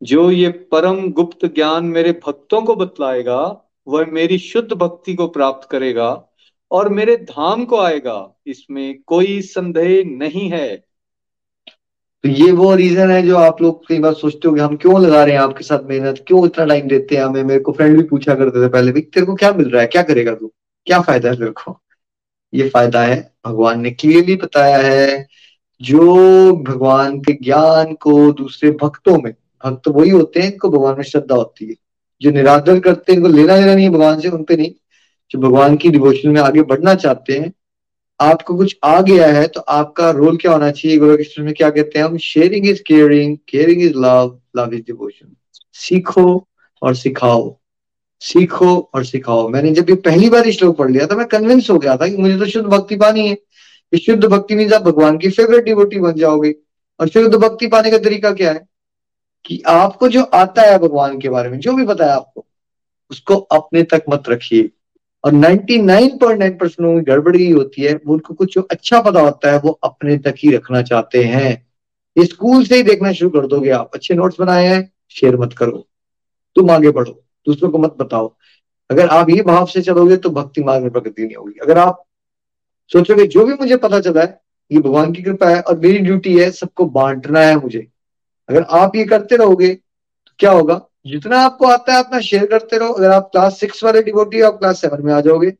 जो 0.03 0.31
ये 0.31 0.49
परम 0.49 1.11
गुप्त 1.11 1.45
ज्ञान 1.45 1.85
मेरे 1.85 2.11
भक्तों 2.27 2.61
को 2.61 2.75
बतलाएगा, 2.75 3.61
वह 3.87 4.05
मेरी 4.05 4.37
शुद्ध 4.37 4.73
भक्ति 4.73 5.13
को 5.15 5.27
प्राप्त 5.27 5.69
करेगा 5.69 6.29
और 6.71 6.89
मेरे 6.89 7.15
धाम 7.17 7.65
को 7.65 7.77
आएगा। 7.77 8.35
इसमें 8.47 8.99
कोई 9.07 9.41
संदेह 9.41 10.03
नहीं 10.05 10.49
है। 10.49 10.75
तो 12.23 12.29
ये 12.29 12.51
वो 12.51 12.73
रीजन 12.75 13.11
है 13.11 13.21
जो 13.23 13.37
आप 13.37 13.61
लोग 13.61 13.87
कई 13.87 13.99
बार 13.99 14.13
सोचते 14.13 14.47
हो 14.47 14.55
हम 14.57 14.75
क्यों 14.77 15.01
लगा 15.01 15.23
रहे 15.23 15.33
हैं 15.33 15.41
आपके 15.41 15.63
साथ 15.63 15.83
मेहनत? 15.83 16.23
क्यों 16.27 16.45
इतना 16.45 16.65
टाइम 16.65 16.87
देते 16.87 17.15
हैं 17.15 17.23
हमें? 17.23 17.43
मेरे 17.43 17.59
को 17.59 17.71
फ्रेंड 17.71 17.97
भी 17.97 18.03
पूछा 18.03 18.35
करते 18.35 18.65
थे 18.65 18.69
पहले 18.69 18.91
भी, 18.91 19.01
तेरे 19.01 19.25
को 19.25 19.35
क्या 19.35 19.53
मिल 19.53 19.69
रहा 19.69 19.81
है? 19.81 19.87
क्या 19.87 20.03
करेगा 20.03 20.35
तू? 20.35 20.51
क्या 20.85 21.01
फ़ायदा 21.01 21.29
है 21.29 21.35
तेरे 21.35 21.51
को? 21.51 21.79
ये 22.53 22.69
फ़ायदा 22.69 23.03
है, 23.03 23.33
भगवान 23.45 23.81
ने 23.81 23.91
क्लियरली 23.91 24.35
बताया 24.35 24.77
है 24.77 25.27
जो 25.81 26.15
भगवान 26.53 27.19
के 27.19 27.33
ज्ञान 27.33 27.93
को 27.93 28.31
दूसरे 28.31 28.71
भक्तों 28.71 29.17
में, 29.21 29.33
भक्त 29.65 29.87
वही 29.87 30.09
होते 30.09 30.39
हैं 30.39 30.51
इनको 30.51 30.69
भगवान 30.69 30.95
में 30.95 31.03
श्रद्धा 31.03 31.35
होती 31.35 31.65
है। 31.65 31.75
जो 32.21 32.31
निरादर 32.31 32.79
करते 32.79 33.11
हैं, 33.11 33.19
इनको 33.19 33.31
लेना 33.31 33.57
देना 33.57 33.75
नहीं 33.75 33.89
भगवान 33.89 34.19
से 34.19 34.27
उनपे 34.27 34.55
नहीं। 34.55 34.71
जो 35.31 35.39
भगवान 35.39 35.77
की 35.77 35.89
डिवोशन 35.89 36.29
में 36.29 36.41
आगे 36.41 36.61
बढ़ना 36.61 36.95
चाहते 36.95 37.33
हैं, 37.33 37.53
आपको 38.21 38.55
कुछ 38.55 38.77
आ 38.83 39.01
गया 39.01 39.27
है 39.27 39.47
तो 39.47 39.61
आपका 39.61 40.11
रोल 40.11 40.37
क्या 40.37 40.51
होना 40.51 40.71
चाहिए? 40.71 40.97
गोरा 40.97 41.15
कृष्ण 41.15 41.43
में 41.43 41.53
क्या 41.53 41.69
कहते 41.69 41.99
हैं? 41.99 42.05
हम 42.05 42.17
sharing 42.17 42.67
is 42.67 42.81
caring 42.87 43.37
caring 43.49 43.81
is 43.81 43.93
love 43.95 44.39
love 44.57 44.73
is 44.73 44.81
devotion 44.81 45.35
सीखो 45.73 46.47
और 46.81 46.95
सिखाओ। 46.95 47.57
सीखो 48.19 48.89
और 48.93 49.05
सिखाओ। 49.05 49.49
मैंने 49.49 49.71
जब 49.71 49.89
ये 49.89 49.95
पहली 49.95 50.29
बार 50.29 50.51
श्लोक 50.51 50.77
पढ़ 50.77 50.91
लिया 50.91 51.07
था, 51.07 51.15
मैं 51.15 51.27
कन्विंस 51.27 51.69
हो 51.69 51.77
गया 51.77 51.97
था 51.97 52.07
कि 52.07 52.17
मुझे 52.17 52.37
तो 52.37 52.45
शुद्ध 52.45 52.67
भक्ति 52.67 52.95
पानी 52.95 53.27
है। 53.27 53.37
कि 53.95 54.01
शुद्ध 54.01 54.25
भक्ति 54.25 54.55
मीन्स 54.55 54.73
आप 54.73 54.81
भगवान 54.81 55.17
की 55.17 55.29
फेवरेट 55.29 55.63
डिवोटी 55.63 55.99
बन 55.99 56.13
जाओगे। 56.13 56.55
और 56.99 57.07
शुद्ध 57.07 57.35
भक्ति 57.35 57.67
पाने 57.67 57.91
का 57.91 57.97
तरीका 57.97 58.31
क्या 58.31 58.51
है? 58.51 58.67
कि 59.45 59.63
आपको 59.67 60.09
जो 60.09 60.23
आता 60.23 60.61
है 60.61 60.79
भगवान 60.79 61.19
के 61.19 61.29
बारे 61.29 61.49
में, 61.49 61.59
जो 61.59 61.73
भी 61.73 62.03
है 62.03 62.09
आपको, 62.09 62.45
उसको 63.11 63.35
अपने 63.35 63.83
तक 63.83 64.03
मत 64.09 64.23
रखिए। 64.29 64.69
और 65.23 65.31
99.9 65.31 66.59
परसेंट 66.59 66.81
लोगों 66.81 66.99
की 66.99 67.11
गड़बड़ 67.11 67.35
ही 67.35 67.51
होती 67.51 67.81
है 67.81 67.99
उनको 68.07 68.33
कुछ 68.33 68.55
जो 68.55 68.61
अच्छा 68.61 69.01
पता 69.01 69.19
होता 69.19 69.51
है, 69.51 69.59
वो 69.59 69.69
अपने 69.69 70.17
तक 70.17 70.35
ही 70.37 70.55
रखना 70.55 70.81
चाहते 70.81 71.23
हैं। 71.23 71.67
ये 72.17 72.25
स्कूल 72.25 72.63
से 72.63 72.75
ही 72.75 72.83
देखना 72.83 73.11
शुरू 73.11 73.41
कर 73.41 73.47
दोगे 73.47 73.69
आप। 73.69 73.91
अच्छे 73.93 74.13
नोट्स 74.13 74.39
बनाए 74.39 74.65
हैं 74.65 74.93
शेयर 75.09 75.37
मत 75.37 75.53
करो। 75.53 75.87
तुम 76.55 76.71
आगे 76.71 76.91
बढ़ो, 76.91 77.23
दूसरों 77.47 77.69
को 77.69 77.77
मत 77.77 77.95
बताओ। 77.99 78.35
अगर 78.91 79.07
आप 79.07 79.29
ये 79.29 79.41
भाव 79.41 79.65
से 79.65 79.81
चलोगे 79.81 80.17
तो 80.17 80.29
भक्ति 80.29 80.63
मार्ग 80.63 80.83
में 80.83 80.91
प्रगति 80.91 81.25
नहीं 81.25 81.35
होगी। 81.35 81.59
अगर 81.61 81.77
आप 81.77 82.04
सोचोगे 82.91 83.25
जो 83.27 83.45
भी 83.45 83.53
मुझे 83.53 83.77
पता 83.77 83.99
चला 83.99 84.21
है, 84.21 84.39
ये 84.71 84.79
भगवान 84.79 85.11
की 85.13 85.21
कृपा 85.21 85.49
है 85.49 85.61
और 85.61 85.79
मेरी 85.79 85.97
ड्यूटी 85.97 86.37
है 86.39 86.49
सबको 86.51 86.85
बांटना 86.85 87.39
है 87.39 87.55
मुझे। 87.55 87.87
अगर 88.49 88.61
आप 88.61 88.95
ये 88.95 89.03
करते 89.05 89.35
रहोगे 89.35 89.73
तो 89.73 90.31
क्या 90.39 90.51
होगा? 90.51 90.81
जितना 91.07 91.39
आपको 91.39 91.67
आता 91.67 91.93
है 91.93 92.03
अपना 92.03 92.19
शेयर 92.19 92.45
करते 92.45 92.77
रहो। 92.77 92.93
अगर 92.93 93.11
आप 93.11 93.29
क्लास 93.31 93.59
सिक्स 93.59 93.83
वाले 93.83 94.01
डिबोटी 94.01 94.41
आप 94.41 94.57
क्लास 94.59 94.81
सेवन 94.81 95.01
में 95.01 95.13
आ 95.13 95.19
जाओगे। 95.21 95.53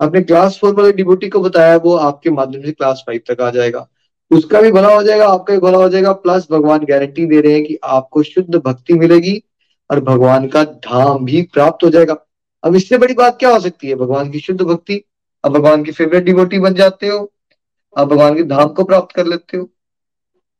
आपने 0.00 0.20
क्लास 0.22 0.58
फोर 0.58 0.74
वाले 0.74 0.92
डिबोटी 0.92 1.28
को 1.28 1.40
बताया, 1.40 1.76
वो 1.76 1.96
आपके 1.96 2.30
माध्यम 2.30 2.62
से 2.62 2.72
क्लास 2.72 3.02
फाइव 3.06 3.20
तक 3.30 3.40
आ 3.40 3.50
जाएगा। 3.50 3.86
उसका 4.30 4.60
भी 4.60 4.72
भला 4.72 4.94
हो 4.94 5.02
जाएगा, 5.02 5.26
आपका 5.26 5.54
भी 5.54 5.60
भला 5.60 5.78
हो 5.78 5.88
जाएगा। 5.88 6.12
प्लस 6.12 6.46
भगवान 6.50 6.84
गारंटी 6.84 7.26
दे 7.26 7.40
रहे 7.40 7.52
हैं 7.52 7.64
कि 7.64 7.78
आपको 7.84 8.22
शुद्ध 8.22 8.54
भक्ति 8.56 8.94
मिलेगी 8.94 9.42
और 9.90 10.00
भगवान 10.00 10.48
का 10.48 10.64
धाम 10.64 11.24
भी 11.24 11.42
प्राप्त 11.42 11.84
हो 11.84 11.90
जाएगा। 11.90 12.16
अब 12.64 12.74
इससे 12.74 12.98
बड़ी 12.98 13.14
बात 13.14 13.38
क्या 13.38 13.50
हो 13.50 13.60
सकती 13.60 13.88
है? 13.88 13.94
भगवान 13.94 14.30
की 14.30 14.40
शुद्ध 14.40 14.60
भक्ति 14.62 15.02
अब 15.44 15.52
भगवान 15.52 15.84
की 15.84 15.92
फेवरेट 15.92 16.24
डिवोटी 16.24 16.58
बन 16.58 16.74
जाते 16.74 17.08
हो 17.08 17.32
आप 17.96 18.08
भगवान 18.08 18.34
के 18.34 18.42
धाम 18.42 18.68
को 18.68 18.84
प्राप्त 18.84 19.14
कर 19.16 19.26
लेते 19.26 19.56
हो। 19.56 19.68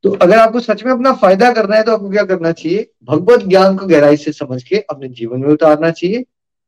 तो 0.04 0.10
अगर 0.12 0.38
आपको 0.38 0.60
सच 0.60 0.84
में 0.84 0.92
अपना 0.92 1.12
फ़ायदा 1.12 1.52
करना 1.52 1.76
है 1.76 1.82
तो 1.82 1.92
आपको 1.92 2.10
क्या 2.10 2.22
करना 2.24 2.52
चाहिए? 2.52 2.90
भगवत 3.04 3.44
ज्ञान 3.44 3.76
को 3.76 3.86
गहराई 3.86 4.16
से 4.16 4.32
समझ 4.32 4.62
के 4.62 4.76
अपने 4.80 5.08
जीवन 5.08 5.40
में 5.40 5.48
उतारना 5.48 5.90
चाहिए 5.90 6.24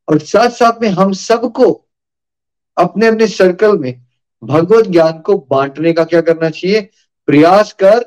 और 0.09 0.19
साथ 0.19 0.51
साथ 0.51 0.83
में 0.83 0.89
हम 0.89 1.13
सबको 1.13 1.71
अपने 2.77 3.07
अपने 3.07 3.27
सर्कल 3.27 3.79
में 3.79 3.93
भगवत 4.43 4.87
ज्ञान 4.87 5.19
को 5.21 5.37
बांटने 5.51 5.93
का 5.93 6.05
क्या 6.05 6.21
करना 6.21 6.51
चाहिए? 6.51 6.81
प्रयास 7.29 7.73
कर 7.73 8.05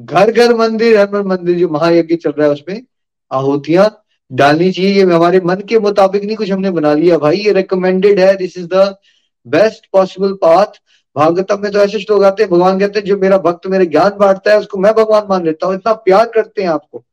घर 0.00 0.30
घर 0.30 0.54
मंदिर 0.54 0.98
हर 0.98 1.22
मंदिर 1.22 1.58
जो 1.58 1.68
महायज्ञ 1.68 2.16
चल 2.16 2.30
रहा 2.30 2.46
है 2.46 2.52
उसमें 2.52 2.82
आहुतियाँ 3.30 4.04
डालनी 4.32 4.72
चाहिए। 4.72 4.94
ये 4.94 5.02
हमारे 5.02 5.40
मन 5.40 5.60
के 5.68 5.78
मुताबिक 5.78 6.24
नहीं 6.24 6.36
कुछ 6.36 6.50
हमने 6.50 6.70
बना 6.70 6.92
लिया। 6.94 7.18
भाई, 7.18 7.36
ये 7.36 7.52
रिकमेंडेड 7.52 8.20
है। 8.20 8.36
This 8.36 8.58
is 8.58 8.66
the 8.66 8.96
best 9.46 9.86
possible 9.92 10.32
path 10.32 10.80
Bhagavatam 11.16 11.62
में 11.62 11.72
तो 11.72 11.78
ऐसे 11.78 11.98
श्लोक 12.00 12.22
आते 12.22 12.42
हैं, 12.42 12.52
भगवान 12.52 12.78
कहते 12.78 12.98
हैं, 12.98 13.06
जो 13.06 13.18
मेरा 13.18 13.38
भक्त, 13.38 13.66
मेरे 13.66 13.86
ज्ञान 13.86 14.10
बांटता 14.10 14.50
है, 14.50 14.58
उसको 14.58 14.78
मैं 14.78 14.94
भगवान 14.94 15.26
मान 15.30 15.44
लेता 15.44 15.66
हूँ। 15.66 15.74
इतना 15.74 15.92
प्यार 15.92 16.30
करते 16.34 16.62
हैं 16.62 16.68
आपको। 16.68 17.04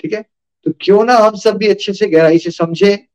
ठीक 0.00 0.12
है? 0.12 0.24
तो 0.64 0.72
क्यों 0.80 1.04
ना 1.04 1.14
हम 1.14 1.34
सब 1.34 1.56
भी 1.56 1.68
अच्छे 1.68 1.92
से 1.92 2.06
गहराई 2.06 2.38
से 2.38 2.50
समझे। 2.50 3.06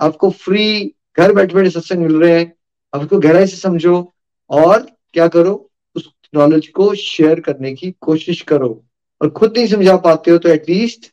आपको 0.00 0.30
फ्री 0.30 0.94
घर 1.18 1.32
बैठे 1.32 1.54
बैठे 1.54 1.70
सत्संग 1.70 1.98
मिल 1.98 2.16
रहे 2.16 2.38
हैं। 2.38 2.52
आपको 2.94 3.18
गहराई 3.18 3.46
से 3.46 3.56
समझो 3.56 4.14
और 4.50 4.86
क्या 5.12 5.28
करो? 5.28 5.70
उस 5.96 6.10
नॉलेज 6.34 6.68
को 6.68 6.94
शेयर 6.94 7.40
करने 7.40 7.74
की 7.74 7.94
कोशिश 8.00 8.42
करो। 8.42 8.84
और 9.22 9.30
खुद 9.30 9.56
नहीं 9.56 9.66
समझा 9.66 9.96
पाते 9.96 10.30
हो 10.30 10.38
तो 10.38 10.48
एटलीस्ट 10.48 11.12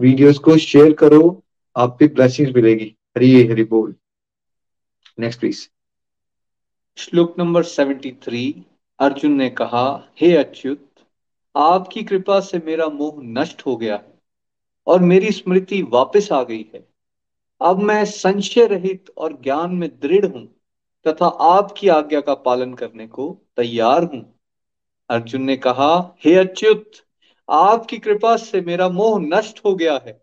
वीडियोस 0.00 0.38
को 0.38 0.56
शेयर 0.56 0.92
करो। 0.92 1.44
आप 1.76 1.96
भी 2.00 2.08
ब्लेसिंग्स 2.08 2.52
मिलेगी। 2.56 2.96
हरी 3.16 3.46
हरी 3.46 3.64
बोल। 3.64 3.94
नेक्स्ट 5.18 5.40
प्लीज़ 5.40 5.68
श्लोक 6.96 7.34
नंबर 7.38 7.62
सेवेंटी 7.62 8.12
थ्री, 8.12 8.64
अर्जुन 8.98 9.32
ने 9.32 9.50
कहा, 9.50 10.12
हे 10.20 10.36
अच्युत, 10.36 10.90
आपकी 11.56 12.02
कृपा 12.02 12.40
से 12.40 12.58
मेरा 12.58 12.86
मोह 12.88 13.14
नष्ट 13.22 13.66
हो 13.66 13.76
गया 13.76 13.94
है 13.94 14.14
और 14.86 15.00
मेरी 15.00 15.30
स्मृति 15.32 15.82
वापस 15.82 16.32
आ 16.32 16.42
गई 16.42 16.66
है। 16.74 16.88
अब 17.62 17.78
मैं 17.78 18.04
संशय 18.04 18.66
रहित 18.66 19.10
और 19.16 19.40
ज्ञान 19.42 19.74
में 19.74 19.88
दृढ़ 20.00 20.24
हूँ 20.24 20.46
तथा 21.06 21.26
आपकी 21.26 21.88
आज्ञा 21.88 22.20
का 22.20 22.34
पालन 22.34 22.74
करने 22.74 23.06
को 23.06 23.42
तैयार 23.56 24.04
हूँ। 24.04 24.40
अर्जुन 25.10 25.42
ने 25.42 25.56
कहा, 25.56 26.16
हे 26.24 26.34
अच्युत, 26.34 26.90
आपकी 27.50 27.98
कृपा 27.98 28.36
से 28.36 28.60
मेरा 28.60 28.88
मोह 28.88 29.20
नष्ट 29.20 29.60
हो 29.64 29.74
गया 29.74 30.00
है 30.06 30.22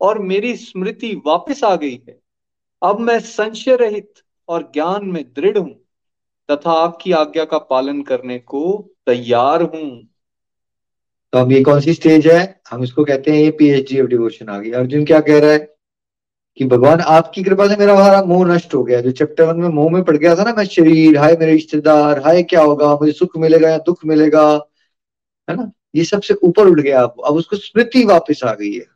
और 0.00 0.18
मेरी 0.18 0.56
स्मृति 0.56 1.14
वापस 1.26 1.64
आ 1.64 1.76
गई 1.76 2.02
है। 2.08 2.20
अब 2.82 3.00
मैं 3.00 3.20
संशय 3.20 3.76
रहित 3.76 4.22
और 4.48 4.70
ज्ञान 4.74 5.04
में 5.04 5.24
दृढ़ 5.32 5.58
हूँ 5.58 5.80
तथा 6.50 6.72
आपकी 6.72 7.12
आज्ञा 7.12 7.44
का 7.44 7.58
पालन 7.58 8.02
करने 8.02 8.38
को 8.38 8.90
तैयार 9.06 9.62
हूँ। 9.62 10.08
तो 11.32 11.38
अब 11.38 11.52
ये 11.52 11.62
कौन 11.62 11.80
सी 11.80 11.94
स्टेज 11.94 12.26
है? 12.26 12.60
हम 12.70 12.82
इसको 12.82 13.04
कहते 13.04 13.30
हैं 13.30 13.38
ये 13.38 13.50
पीएचडी 13.50 14.00
ऑफ़ 14.00 14.06
डिवोशन 14.06 14.48
आ 14.48 14.58
गई। 14.58 14.70
अर्जुन 14.70 15.04
क्या 15.04 15.20
कह 15.20 15.40
रहा 15.40 15.50
है? 15.50 15.74
कि 16.56 16.64
भगवान, 16.64 17.00
आपकी 17.00 17.42
कृपा 17.42 17.68
से 17.68 17.76
मेरा 17.76 17.94
हमारा 17.94 18.22
मोह 18.22 18.46
नष्ट 18.46 18.74
हो 18.74 18.84
गया 18.84 19.00
जो 19.00 19.10
चैप्टर 19.10 19.44
वन 19.44 19.60
में 19.60 19.68
मोह 19.68 19.90
में 19.90 20.04
पड़ 20.04 20.16
गया 20.16 20.36
था 20.36 20.44
ना, 20.44 20.52
मैं 20.52 20.64
शरीर, 20.64 21.18
हाय 21.18 21.36
मेरे 21.40 21.52
रिश्तेदार, 21.52 22.22
हाय 22.22 22.42
क्या 22.42 22.62
होगा, 22.62 22.94
मुझे 22.94 23.12
सुख 23.12 23.36
मिलेगा 23.36 23.68
या 23.68 23.78
दुख 23.78 24.04
मिलेगा, 24.04 24.68
है 25.50 25.56
ना? 25.56 25.72
ये 25.94 26.04
सबसे 26.04 26.34
ऊपर 26.34 26.66
उठ 26.66 26.80
गया। 26.80 27.02
अब 27.02 27.22
अब 27.26 27.34
उसको 27.34 27.56
स्मृति 27.56 28.04
वापस 28.04 28.40
आ 28.44 28.54
गई 28.54 28.72
है। 28.72 28.86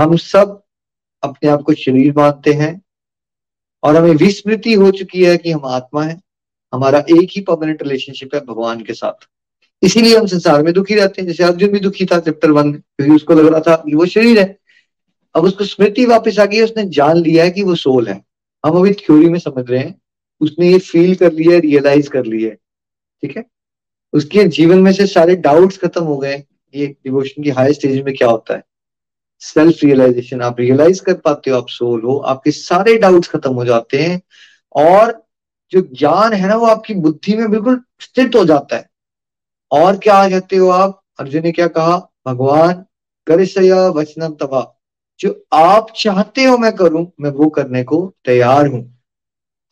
हम 0.00 0.16
सब 0.16 0.62
अपने 1.22 1.50
आप 1.50 1.62
को 1.62 1.74
शरीर 1.74 2.14
मानते 2.16 2.52
हैं। 2.52 2.82
और 3.86 3.96
हमें 3.96 4.12
विस्मृति 4.12 4.72
हो 4.72 4.90
चुकी 4.90 5.24
है 5.24 5.36
कि 5.36 5.50
हम 5.50 5.64
आत्मा 5.64 6.02
है। 6.02 6.20
हमारा 6.74 6.98
एक 6.98 7.28
ही 7.32 7.40
परमानेंट 7.40 7.82
रिलेशनशिप 7.82 8.34
है 8.34 8.40
भगवान 8.40 8.82
के 8.82 8.92
साथ। 8.92 9.28
इसीलिए 9.82 10.16
हम 10.16 10.26
संसार 10.26 10.62
में 10.62 10.74
दुखी 10.74 10.94
रहते 10.94 11.22
हैं, 11.22 11.28
जैसे 11.28 11.44
अर्जुन 11.44 11.68
भी 11.68 11.80
दुखी 11.80 12.06
था 12.06 12.20
चैप्टर 12.20 12.50
वन 12.50 12.68
में 12.68 12.80
क्योंकि 12.80 13.14
उसको 13.14 13.34
लग 13.34 13.46
रहा 13.46 13.60
था 13.60 13.76
कि 13.76 13.96
वो 13.96 14.06
शरीर 14.06 14.38
है। 14.38 14.58
अब 15.34 15.44
उसको 15.44 15.64
स्मृति 15.64 16.06
वापस 16.06 16.38
आ 16.38 16.44
गई 16.44 16.60
उसने 16.60 16.84
जान 16.84 17.16
लिया 17.16 17.44
है 17.44 17.50
कि 17.50 17.62
वो 17.62 17.74
सोल 17.74 18.08
है। 18.08 18.24
हम 18.66 18.78
अभी 18.78 18.92
थ्योरी 18.92 19.28
में 19.28 19.38
समझ 19.38 19.70
रहे 19.70 19.80
हैं, 19.80 20.00
उसने 20.40 20.72
ये 20.72 20.78
फील 20.78 21.14
कर 21.14 21.32
लिया 21.32 21.52
है 21.52 21.60
रियलाइज़ 21.60 22.08
कर 22.08 22.24
लिया 22.24 22.48
है। 22.48 22.56
ठीक 23.22 23.36
है? 23.36 23.44
उसके 24.12 24.44
जीवन 24.44 24.78
में 24.78 24.92
से 24.92 25.06
सारे 25.06 25.36
डाउट्स 25.36 25.78
खत्म 25.78 26.04
हो 26.04 26.16
गए। 26.16 26.44
ये 26.74 26.86
डिवोशन 26.86 27.42
की 27.42 27.50
हाई 27.50 27.72
स्टेज 27.72 28.02
में 28.02 28.16
क्या 28.16 28.28
होता 28.28 28.54
है? 28.54 28.64
सेल्फ 29.40 29.84
रियलाइजेशन 29.84 30.42
आप 30.42 30.60
रियलाइज़ 30.60 31.02
कर 31.02 31.14
पाते 31.14 31.50
हो, 31.50 31.56
आप 31.56 31.68
सोल 31.68 32.02
हो, 32.02 32.16
आपके 32.18 32.50
सारे 32.50 32.98
डाउट्स 32.98 33.28
खत्म 33.28 33.54
हो 33.54 33.64
जाते 33.64 33.98
हैं 33.98 34.22
और 34.76 35.26
जो 35.72 35.80
ज्ञान 35.80 36.32
है 36.32 36.48
ना, 36.48 36.56
वो 36.56 36.66
आपकी 36.66 36.94
बुद्धि 36.94 37.36
में 37.36 37.50
बिल्कुल 37.50 37.82
स्थित 38.00 38.36
हो 38.36 38.44
जाता 38.44 38.76
है। 38.76 38.90
और 39.70 39.96
क्या 39.96 40.14
आ 40.14 40.28
जाते 40.28 40.56
हो 40.56 40.68
आप? 40.68 41.02
अर्जुन 41.20 41.42
ने 41.42 41.52
क्या 41.52 41.66
कहा? 41.66 42.12
भगवान, 42.26 42.84
कर 43.30 43.40
वचनम 43.90 44.34
तबा 44.34 44.72
जो 45.20 45.46
आप 45.52 45.86
चाहते 45.96 46.44
हो 46.44 46.58
मैं 46.58 46.72
करूँ, 46.72 47.12
मैं 47.20 47.30
वो 47.30 47.48
करने 47.48 47.84
को 47.84 48.14
तैयार 48.24 48.66
हूँ। 48.66 48.98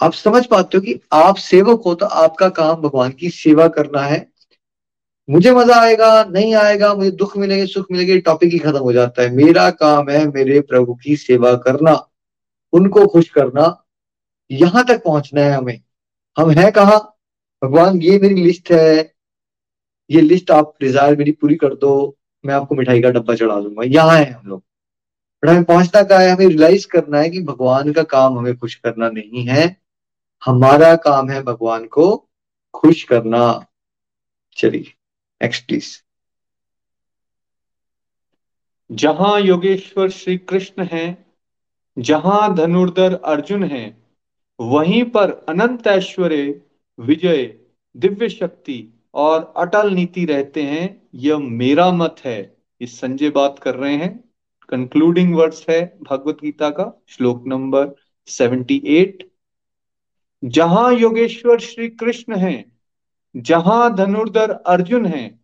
आप 0.01 0.13
समझ 0.13 0.47
पाते 0.47 0.79
हो 0.79 0.83
कि 0.83 1.01
आप 1.13 1.37
सेवक 1.37 1.83
हो 1.87 1.95
तो 1.95 2.07
आपका 2.07 2.49
काम 2.49 2.77
भगवान 2.77 3.11
की 3.11 3.31
सेवा 3.31 3.69
करना 3.69 4.03
है। 4.03 4.34
मुझे 5.29 5.53
मज़ा 5.53 5.81
आएगा, 5.81 6.25
नहीं 6.25 6.55
आएगा, 6.55 6.95
मुझे 6.95 7.11
दुख 7.11 7.37
मिलेगा, 7.37 7.65
सुख 7.67 7.87
मिलेगा 7.91 8.21
टॉपिक 8.21 8.53
ही 8.53 8.59
खत्म 8.59 8.79
हो 8.79 8.93
जाता 8.93 9.23
है। 9.23 9.31
मेरा 9.31 9.71
काम 9.71 10.11
है 10.11 10.27
मेरे 10.29 10.61
प्रभु 10.61 10.95
की 10.95 11.17
सेवा 11.17 11.55
करना, 11.55 12.09
उनको 12.73 13.07
खुश 13.07 13.29
करना, 13.29 13.85
यहाँ 14.51 14.85
तक 14.85 15.03
पहुँचना 15.05 15.41
है 15.41 15.53
हमें। 15.53 15.81
हम 16.39 16.51
है 16.51 16.71
कहा? 16.71 16.99
भगवान, 17.63 18.03
ये 18.03 18.19
मेरी 18.19 18.35
लिस्ट 18.35 18.73
है। 18.73 19.15
ये 20.11 20.21
लिस्ट 20.21 20.51
आप 20.51 20.75
डिज़ायर 20.81 21.17
मेरी 21.17 21.33
पूरी 21.33 21.55
कर 21.55 21.75
दो, 21.75 22.17
मैं 22.45 22.55
आपको 22.55 22.75
मिठाई 22.75 23.03
का 23.03 23.11
डब्बा 23.11 23.35
चढ़ा 23.35 23.61
दूँगा। 23.61 23.83
यहाँ 23.85 24.17
है 24.19 24.31
हम 24.31 24.49
लोग। 24.49 24.63
बट 25.43 25.51
हमें 25.51 25.65
पहुँचना 25.65 26.03
का 26.03 26.19
है? 26.19 26.31
हमें 26.31 26.47
रियलाइज़ 26.47 26.87
करना 26.87 27.19
है 27.19 27.31
कि 27.31 27.43
भगवान 27.43 27.93
का 27.93 28.03
काम 28.03 28.39
हमें 28.39 28.57
खुश 28.57 28.75
करना 28.75 29.09
नहीं 29.09 29.47
है। 29.47 29.77
हमारा 30.45 30.97
काम 30.97 31.31
है 31.31 31.43
भगवान 31.43 31.85
को 31.85 32.29
खुश 32.75 33.03
करना। 33.03 33.67
चलिए। 34.57 34.95
नेक्स्ट 35.43 35.67
प्लीज़ 35.67 35.99
जहाँ 38.93 39.41
योगेश्वर 39.41 40.11
श्री 40.11 40.39
कृष्ण 40.39 40.89
है, 40.93 41.27
जहाँ 41.99 42.55
धनुर्धर 42.55 43.15
अर्जुन 43.15 43.65
है, 43.65 43.97
वहीं 44.61 45.05
पर 45.05 45.31
अनंत 45.49 45.87
ऐश्वर्य, 45.87 46.63
विजय, 46.99 47.61
दिव्य 47.97 48.29
शक्ति 48.29 48.89
और 49.15 49.55
अटल 49.57 49.91
नीति 49.91 50.25
रहते 50.25 50.63
हैं, 50.63 51.09
यह 51.15 51.39
मेरा 51.39 51.91
मत 51.91 52.17
है। 52.25 52.57
इस 52.81 53.01
संजय 53.01 53.31
बात 53.31 53.59
कर 53.59 53.75
रहे 53.75 53.97
हैं। 53.97 54.25
कंक्लूडिंग 54.69 55.35
वर्ड्स 55.35 55.67
है 55.69 55.99
भगवत 56.03 56.39
गीता 56.43 56.71
का, 56.71 57.03
श्लोक 57.09 57.45
नंबर 57.47 57.89
78 58.27 59.23
जहाँ 60.45 60.95
योगेश्वर 60.95 61.59
श्री 61.59 61.89
कृष्ण 61.89 62.37
है 62.37 62.74
जहाँ 63.37 63.97
धनुर्धर 63.97 64.51
अर्जुन 64.51 65.07
है 65.07 65.41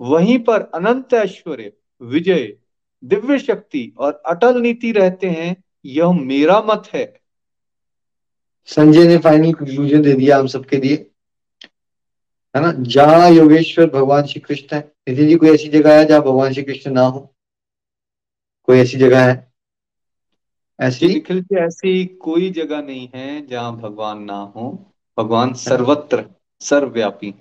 वहीं 0.00 0.38
पर 0.38 0.60
अनंत 0.62 1.14
ऐश्वर्य 1.14 1.72
विजय 2.02 2.56
दिव्य 3.04 3.38
शक्ति 3.38 3.92
और 3.98 4.22
अटल 4.26 4.60
नीति 4.60 4.92
रहते 4.92 5.30
हैं 5.30 5.64
यह 5.84 6.12
मेरा 6.12 6.60
मत 6.60 6.88
है। 6.94 7.20
संजय 8.66 9.08
ने 9.08 9.18
फाइनल 9.18 9.52
कंक्लूजन 9.52 10.02
दे 10.02 10.12
दिया 10.12 10.38
हम 10.38 10.46
सबके 10.46 10.76
लिए। 10.76 11.10
है 12.56 12.62
ना? 12.62 12.72
जहाँ 12.72 13.30
योगेश्वर 13.30 13.90
भगवान 13.90 14.26
श्री 14.26 14.40
कृष्ण 14.40 14.76
है। 14.76 14.92
नितिन 15.08 15.28
जी 15.28 15.34
कोई 15.34 15.50
ऐसी 15.50 15.68
जगह 15.68 15.98
है 15.98 16.04
जहाँ 16.04 16.20
भगवान 16.20 16.52
श्री 16.52 16.62
कृष्ण 16.62 16.90
ना 16.90 17.02
हो? 17.02 17.34
कोई 18.62 18.78
ऐसी 18.78 18.98
जगह 18.98 19.26
है? 19.26 19.52
ऐसी? 20.80 21.06
निखिल 21.06 21.40
जी 21.40 21.56
ऐसी 21.56 22.06
कोई 22.06 22.50
जगह 22.50 22.82
नहीं 22.82 23.08
है 23.14 23.46
जहाँ 23.46 23.76
भगवान 23.76 24.22
ना 24.22 24.52
हो। 24.56 24.92
भगवान 25.18 25.54
सर्वत्र 25.54 26.30
सर्वव्यापी। 26.62 27.34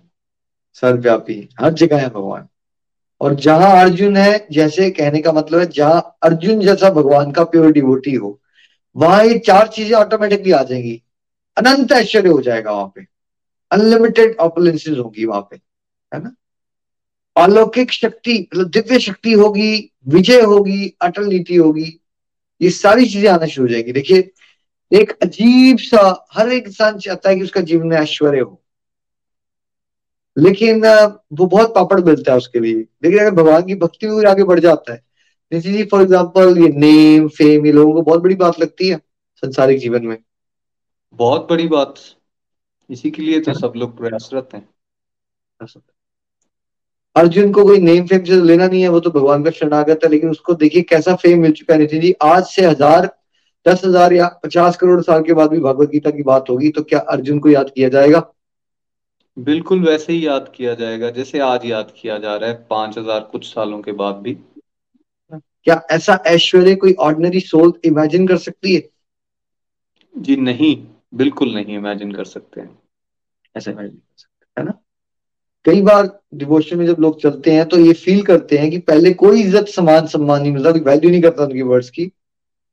सर्वव्यापी, 0.73 1.49
हर 1.61 1.73
जगह 1.73 1.98
है 1.98 2.10
भगवान। 2.10 2.48
और 3.22 3.35
जहाँ 3.35 3.81
अर्जुन 3.81 4.18
है, 4.18 4.48
जैसे 4.52 4.89
कहने 4.89 5.22
का 5.22 5.31
मतलब 5.31 5.60
है, 5.60 5.65
जहाँ 5.65 6.18
अर्जुन 6.23 6.60
जैसा 6.60 6.89
भगवान 6.89 7.31
का 7.31 7.43
प्योर 7.43 7.72
डिवोटी 7.72 8.14
हो, 8.14 8.41
वहाँ 8.95 9.26
ये 9.26 9.39
चार 9.39 9.68
चीज़ें 9.68 9.98
ऑटोमेटिकली 9.98 10.52
आ 10.52 10.64
जाएँगी। 10.64 11.02
अनंत 11.57 11.91
ऐश्वर्य 11.91 12.30
हो 12.30 12.41
जाएगा 12.41 12.72
वहाँ 12.72 12.91
पे। 12.95 13.06
अनलिमिटेड 13.72 14.35
ऑपुलेंसेज 14.35 14.98
होगी 14.98 15.26
वहाँ 15.26 15.41
पे, 15.41 15.56
है 16.14 16.23
ना? 16.23 16.35
अलौकिक 17.35 17.91
शक्ति 17.91 18.48
मतलब 18.53 18.69
दिव्य 18.69 18.99
शक्ति 18.99 19.31
होगी, 19.31 19.91
विजय 20.07 20.41
होगी, 20.41 20.95
अटल 21.02 21.26
नीति 21.26 21.56
होगी, 21.56 22.02
ये 22.61 22.69
सारी 22.69 23.06
चीज़ें 23.06 23.30
आना 23.30 23.45
शुरू 23.45 23.68
हो 23.68 23.73
जाएँगी। 23.73 23.91
देखिए, 23.91 24.31
एक 24.93 25.11
अजीब 25.23 25.77
सा, 25.77 26.27
हर 26.34 26.52
एक 26.52 26.68
इंसान 26.68 26.98
चाहता 26.98 27.30
है 27.30 27.35
कि 27.35 27.41
उसका 27.41 27.61
जीवन 27.61 27.88
में 27.88 27.98
ऐश्वर्य 27.98 28.39
हो। 28.39 28.61
लेकिन 30.38 30.86
वो 30.86 31.45
बहुत 31.45 31.74
पापड़ 31.76 31.99
मिलता 32.02 32.32
है 32.32 32.38
उसके 32.38 32.60
लिए। 32.60 32.76
लेकिन 32.76 33.20
अगर 33.20 33.32
भगवान 33.34 33.62
की 33.64 33.76
भक्ति 33.78 34.08
में 34.08 34.26
आगे 34.28 34.44
बढ़ 34.45 34.60
जाता 34.60 34.94
है 34.94 35.02
नितिन 35.52 35.74
जी 35.74 35.84
फॉर 35.86 36.02
एग्ज़ाम्पल 36.02 36.58
ये 36.58 36.70
नेम 36.78 37.28
फेम 37.30 37.66
ये 37.66 37.72
लोगों 37.72 37.94
को 37.94 38.02
बहुत 38.02 38.22
बड़ी 38.22 38.36
बात 38.38 38.60
लगती 38.60 38.88
है 38.88 38.98
संसारिक 39.44 39.80
जीवन 39.80 40.06
में। 40.06 40.18
बहुत 41.14 41.48
बड़ी 41.49 41.68
बात। 41.68 41.95
इसी 42.90 43.12
के 43.12 43.22
लिए 43.22 43.40
तो 43.41 43.53
सब 43.56 43.74
लोग 43.76 43.98
प्रयासरत 43.98 44.49
हैं। 44.53 44.68
अर्जुन 47.16 47.52
को 47.52 47.64
कोई 47.64 47.80
नेम 47.80 48.06
फेम 48.08 48.24
से 48.24 48.41
लेना 48.41 48.68
नहीं 48.68 48.82
है 48.82 48.90
वो 48.90 48.99
तो 48.99 49.10
भगवान 49.12 49.44
का 49.44 49.52
शरणागत 49.52 49.99
है 50.03 50.10
लेकिन 50.10 50.30
उसको 50.30 50.53
देखिए 50.56 50.82
कैसा 50.84 51.16
फेम 51.16 51.41
मिल 51.41 51.52
चुका 51.53 51.74
है। 51.74 51.80
नितिन 51.80 52.02
जी 52.02 52.14
आज 52.24 52.44
से 52.45 52.66
हज़ार 52.66 53.10
दस 53.66 53.82
हज़ार 53.86 54.14
या 54.14 54.28
पचास 54.44 54.78
करोड़ 54.78 55.02
साल 55.02 55.24
के 55.24 55.34
बाद 55.34 55.49
भी 55.49 55.60
भगवत 55.60 55.90
गीता 55.90 56.10
की 56.12 56.24
बात 56.24 56.49
होगी 56.49 56.70
तो 56.70 56.84
क्या 56.84 56.99
अर्जुन 57.10 57.40
को 57.40 57.49
याद 57.49 57.72
किया 57.76 57.90
जाएगा? 57.90 58.20
बिल्कुल 59.38 59.84
वैसे 59.86 60.14
ही 60.14 60.26
याद 60.26 60.52
किया 60.56 60.74
जाएगा 60.74 61.10
जैसे 61.10 61.40
आज 61.40 61.66
याद 61.66 61.94
किया 61.98 62.18
जा 62.18 62.36
रहा 62.36 62.49
है 62.49 62.56
पाँच 62.70 62.98
हज़ार 62.98 63.20
कुछ 63.32 63.45
सालों 63.45 63.82
के 63.82 63.91
बाद 63.94 64.16
भी। 64.16 64.34
क्या 65.34 65.82
ऐसा 65.91 66.14
ऐश्वर्य 66.28 66.76
कोई 66.76 66.94
ऑर्डिनरी 66.99 67.40
सोल 67.40 67.74
इमेजिन 67.86 68.28
कर 68.28 68.38
सकती 68.38 68.76
है? 68.76 68.82
जी 70.16 70.36
नहीं 70.38 70.76
बिल्कुल 71.16 71.53
नहीं 71.56 71.76
इमेजिन 71.78 72.12
कर 72.12 72.26
सकते 72.26 72.62
हैं। 72.62 72.78
ऐसा 73.56 73.72
इमेजिन 73.72 73.91
कर 73.91 74.18
सकते 74.18 74.62
है 74.62 74.66
ना? 74.66 74.74
कई 75.66 75.82
बार 75.82 76.10
डिवोशन 76.36 76.78
में 76.78 76.86
जब 76.86 76.99
लोग 76.99 77.22
चलते 77.22 77.52
हैं 77.52 77.68
तो 77.70 77.80
ये 77.80 77.94
फील 77.95 78.22
करते 78.26 78.58
हैं 78.58 78.70
कि 78.72 78.78
पहले 78.82 79.14
कोई 79.16 79.41
इज़्ज़त 79.41 79.68
समान 79.70 80.08
सम्मान 80.08 80.41
नहीं 80.41 80.52
मिलता 80.53 80.70
वैल्यू 80.82 81.10
नहीं 81.10 81.22
करता 81.22 81.44
उनकी 81.44 81.62
वर्ड्स 81.64 81.90
की। 81.90 82.12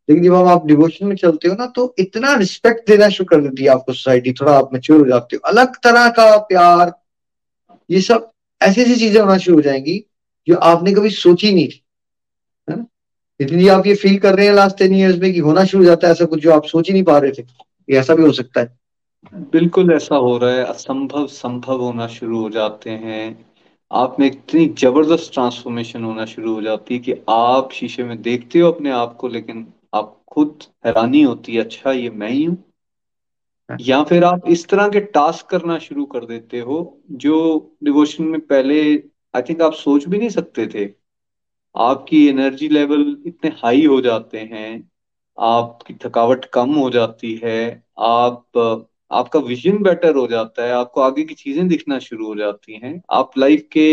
लेकिन 0.09 0.25
जब 0.25 0.35
हम 0.35 0.49
आप 0.49 0.67
डिवोशन 0.67 1.07
में 1.07 1.15
चलते 1.17 1.49
हो 1.49 1.55
ना 1.55 1.67
तो 1.67 1.95
इतना 1.99 2.35
रिस्पेक्ट 2.35 2.89
देना 2.91 3.09
शुरू 3.09 3.27
कर 3.27 3.41
देती 3.43 3.63
है 3.63 3.69
आपको 3.69 3.93
सोसाइटी 3.93 4.33
थोड़ा 4.33 4.53
आप 4.53 4.73
मेच्योर 4.73 5.01
हो 5.01 5.07
जाते 5.07 5.37
हो। 5.37 5.49
अलग 5.49 5.77
तरह 5.77 6.09
का 6.11 6.37
प्यार, 6.39 6.93
ये 7.91 8.01
सब 8.01 8.31
ऐसी 8.61 8.81
ऐसी 8.83 8.97
चीज़ें 8.97 9.21
होना 9.21 9.37
शुरू 9.39 9.57
हो 9.57 9.63
जाएँगी 9.63 10.05
जो 10.49 10.57
आपने 10.57 10.93
कभी 10.95 11.11
सोची 11.11 11.53
नहीं 11.55 11.69
थी 11.69 11.83
ना? 12.69 12.85
इसलिए 13.41 13.69
आप 13.69 13.87
ये 13.87 13.95
फील 13.95 14.19
कर 14.19 14.35
रहे 14.35 14.47
हैं 14.47 14.53
लास्ट 14.55 14.79
टेन 14.79 14.95
ईयर्स 14.95 15.19
में 15.19 15.33
कि 15.33 15.39
होना 15.39 15.65
शुरू 15.65 15.83
हो 15.83 15.89
जाता 15.89 16.07
है 16.07 16.13
ऐसा 16.13 16.25
कुछ 16.25 16.41
जो 16.41 16.53
आप 16.53 16.65
सोच 16.65 16.89
ही 16.89 16.93
नहीं 16.93 17.03
पा 17.03 17.19
रहे 17.19 17.33
थे 17.33 17.43
ये 17.89 17.99
ऐसा 17.99 18.15
भी 18.15 18.23
हो 18.23 18.33
सकता 18.33 18.61
है। 18.61 18.77
बिल्कुल 19.53 19.93
ऐसा 19.93 20.17
हो 20.17 20.37
रहा 20.39 20.51
है, 20.51 20.65
असंभव, 20.65 21.27
संभव 21.27 21.81
होना 21.81 22.07
शुरू 22.07 22.41
हो 22.41 22.51
जाते 22.51 22.91
हैं। 22.91 23.47
आप 23.91 24.17
में 24.21 24.27
इतनी 24.27 24.67
ज़बरदस्त 24.79 25.33
ट्रांसफॉर्मेशन 25.33 26.05
होना 26.05 26.25
शुरू 26.25 26.55
हो 26.55 26.63
जाती 26.63 26.95
है 26.95 27.01
कि 27.01 27.15
आप 27.29 27.73
शीशे 27.73 28.05
में 28.05 28.21
देखते 28.23 28.59
हो 28.59 28.71
अपने 28.73 28.91
आप 28.91 29.17
को, 29.17 29.29
लेकिन 29.29 29.67
खुद 30.39 30.65
हैरानी 30.87 31.23
होती 31.23 31.55
है 31.55 31.61
अच्छा 31.65 31.93
ये 31.93 32.11
मैं 32.11 32.31
ही 32.31 32.45
हूँ? 32.45 32.57
हाँ। 33.71 33.77
या 33.81 34.03
फिर 34.05 34.25
आप 34.25 34.49
इस 34.49 34.67
तरह 34.69 34.89
के 34.89 35.01
टास्क 35.15 35.47
करना 35.47 35.79
शुरू 35.79 36.05
कर 36.07 36.25
देते 36.27 36.61
हो 36.61 36.79
जो 37.25 37.39
डिवोशन 37.85 38.25
में 38.25 38.41
पहले 38.41 38.81
आई 39.35 39.43
थिंक 39.43 39.63
आप 39.63 39.73
सोच 39.73 40.07
भी 40.09 40.19
नहीं 40.19 40.29
सकते 40.31 40.67
थे। 40.67 40.85
आपकी 41.75 42.27
एनर्जी 42.29 42.69
लेवल 42.69 43.05
इतने 43.27 43.51
हाई 43.65 43.85
हो 43.87 44.01
जाते 44.01 44.39
हैं 44.53 44.71
आपकी 45.39 45.95
थकावट 46.05 46.45
कम 46.45 46.75
हो 46.75 46.89
जाती 46.91 47.35
है 47.45 47.59
आप 48.01 48.59
आपका 49.11 49.39
विजन 49.41 49.83
बेटर 49.83 50.17
हो 50.17 50.27
जाता 50.27 50.65
है 50.65 50.73
आपको 50.73 51.01
आगे 51.01 51.25
की 51.25 51.35
चीज़ें 51.35 51.67
दिखना 51.69 51.99
शुरू 51.99 52.27
हो 52.27 52.35
जाती 52.37 52.81
हैं। 52.85 53.01
आप 53.13 53.39
लाइफ 53.39 53.69
के 53.73 53.89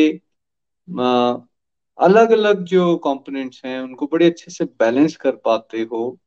अलग 1.99 2.31
अलग 2.31 2.63
जो 2.65 2.95
कंपोनेंट्स 2.97 3.61
हैं 3.65 3.79
उनको 3.81 4.07
बड़े 4.07 4.25
अच्छे 4.25 4.51
से 4.51 4.65
बैलेंस 4.79 5.15
कर 5.17 5.35
पाते 5.45 5.81
हो। 5.83 6.17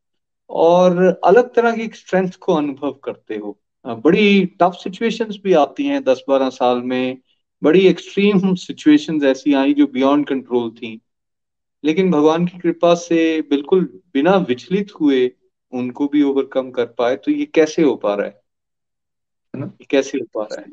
और 0.50 1.20
अलग 1.24 1.52
तरह 1.54 1.76
की 1.76 1.86
स्ट्रेंथ 1.94 2.30
को 2.40 2.54
अनुभव 2.54 2.92
करते 3.04 3.36
हो। 3.36 3.58
बड़ी 3.84 4.44
टफ 4.60 4.72
सिचुएशंस 4.74 5.38
भी 5.44 5.52
आती 5.54 5.86
हैं 5.86 6.02
दस 6.04 6.22
बारह 6.28 6.48
साल 6.50 6.82
में। 6.82 7.18
बड़ी 7.62 7.86
एक्सट्रीम 7.86 8.54
सिचुएशंस 8.54 9.22
ऐसी 9.24 9.54
आई 9.54 9.74
जो 9.74 9.86
बियॉन्ड 9.86 10.26
कंट्रोल 10.26 10.70
थी। 10.70 11.00
लेकिन 11.84 12.10
भगवान 12.10 12.46
की 12.46 12.58
कृपा 12.58 12.94
से 12.94 13.40
बिल्कुल 13.50 13.84
बिना 14.14 14.36
विचलित 14.38 14.92
हुए 15.00 15.30
उनको 15.72 16.06
भी 16.06 16.22
ओवरकम 16.22 16.70
कर 16.70 16.84
पाए 16.98 17.16
तो 17.16 17.32
ये 17.32 17.44
कैसे 17.44 17.82
हो 17.82 17.94
पा 17.94 18.14
रहा 18.14 18.26
है? 18.26 18.40
ना? 19.54 19.70
कैसे 19.90 20.18
हो 20.18 20.26
पा 20.34 20.42
रहा 20.42 20.60
है? 20.60 20.72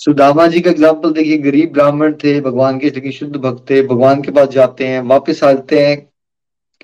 सुदामा 0.00 0.46
जी 0.46 0.60
का 0.60 0.70
एग्ज़ाम्पल 0.70 1.12
देखिए, 1.12 1.38
गरीब 1.38 1.72
ब्राह्मण 1.72 2.12
थे, 2.14 2.40
भगवान 2.40 2.78
के 2.78 3.12
शुद्ध 3.12 3.36
भक्त 3.36 3.64
थे, 3.70 3.82
भगवान 3.82 4.22
के 4.22 4.30
पास 4.30 4.48
जाते 4.48 4.86
हैं, 4.86 5.00
वापस 5.02 5.42
आते 5.44 5.78
हैं 5.78 5.96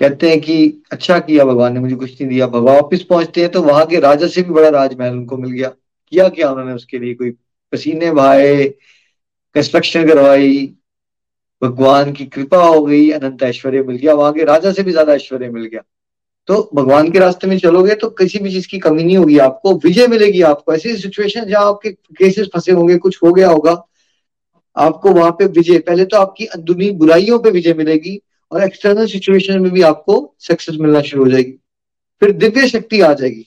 कहते 0.01 0.29
हैं 0.31 0.41
कि 0.41 0.83
अच्छा 0.93 1.19
किया 1.19 1.45
भगवान 1.45 1.73
ने, 1.75 1.81
मुझे 1.81 1.95
कुछ 1.97 2.11
नहीं 2.13 2.29
दिया। 2.29 2.47
भगवान 2.49 2.77
वापिस 2.77 3.03
पहुँचते 3.05 3.41
हैं 3.41 3.51
तो 3.51 3.63
वहाँ 3.63 3.85
के 3.87 4.01
राजा 4.01 4.27
से 4.29 4.43
भी 4.43 4.53
बड़ा 4.53 4.69
राजमहल 4.71 5.13
उनको 5.13 5.37
मिल 5.37 5.51
गया। 5.51 5.69
किया 5.69 6.29
क्या 6.29 6.51
उन्होंने 6.51 6.73
उसके 6.73 6.99
लिए? 6.99 7.15
कोई 7.15 7.31
पसीने 7.73 8.11
बहाए 8.13 8.65
कंस्ट्रक्शन 9.55 10.07
करवाई, 10.07 10.75
भगवान 11.63 12.13
की 12.13 12.25
कृपा 12.27 12.63
हो 12.65 12.81
गई, 12.83 13.11
अनंत 13.11 13.43
ऐश्वर्य 13.43 13.83
मिल 13.83 13.97
गया। 13.97 14.15
वहाँ 14.15 14.33
के 14.33 14.45
राजा 14.45 14.73
से 14.73 14.83
भी 14.83 14.93
ज़्यादा 14.93 15.15
ऐश्वर्य 15.15 15.49
मिल 15.51 15.65
गया। 15.65 15.83
तो 16.49 16.71
भगवान 16.75 17.11
के 17.11 17.19
रास्ते 17.19 17.47
में 17.47 17.59
चलोगे 17.59 17.95
तो 17.95 18.09
किसी 18.11 18.39
भी 18.39 18.51
चीज़ 18.51 18.69
की 18.69 18.79
कमी 18.79 19.05
नहीं 19.05 19.17
होगी 19.17 19.39
आपको, 19.41 19.75
विजय 19.77 20.07
मिलेगी 20.07 20.43
आपको। 20.45 20.75
ऐसी 20.75 20.97
सिचुएशन 20.97 21.45
जहाँ 21.45 21.67
आपके 21.67 21.91
केसेस 21.91 22.49
फंसे 22.55 22.73
होंगे, 22.73 22.97
कुछ 22.99 23.19
हो 23.25 23.33
गया 23.33 23.49
होगा, 23.49 23.73
आपको 24.77 25.13
वहाँ 25.13 25.31
पे 25.33 25.47
विजय, 25.49 25.79
पहले 25.79 26.05
तो 26.05 26.17
आपकी 26.17 26.47
अंदरूनी 26.49 26.91
बुराइयों 26.93 27.39
पे 27.39 27.51
विजय 27.51 27.75
मिलेगी 27.75 28.21
और 28.53 28.63
एक्सटर्नल 28.65 29.07
सिचुएशन 29.07 29.61
में 29.61 29.71
भी 29.73 29.83
आपको 29.83 30.35
सक्सेस 30.39 30.77
मिलना 30.81 31.01
शुरू 31.03 31.25
हो 31.25 31.31
जाएगी। 31.31 31.53
फिर 32.23 32.33
दिव्य 32.33 32.69
शक्ति 32.69 33.01
आ 33.01 33.13
जाएगी। 33.13 33.47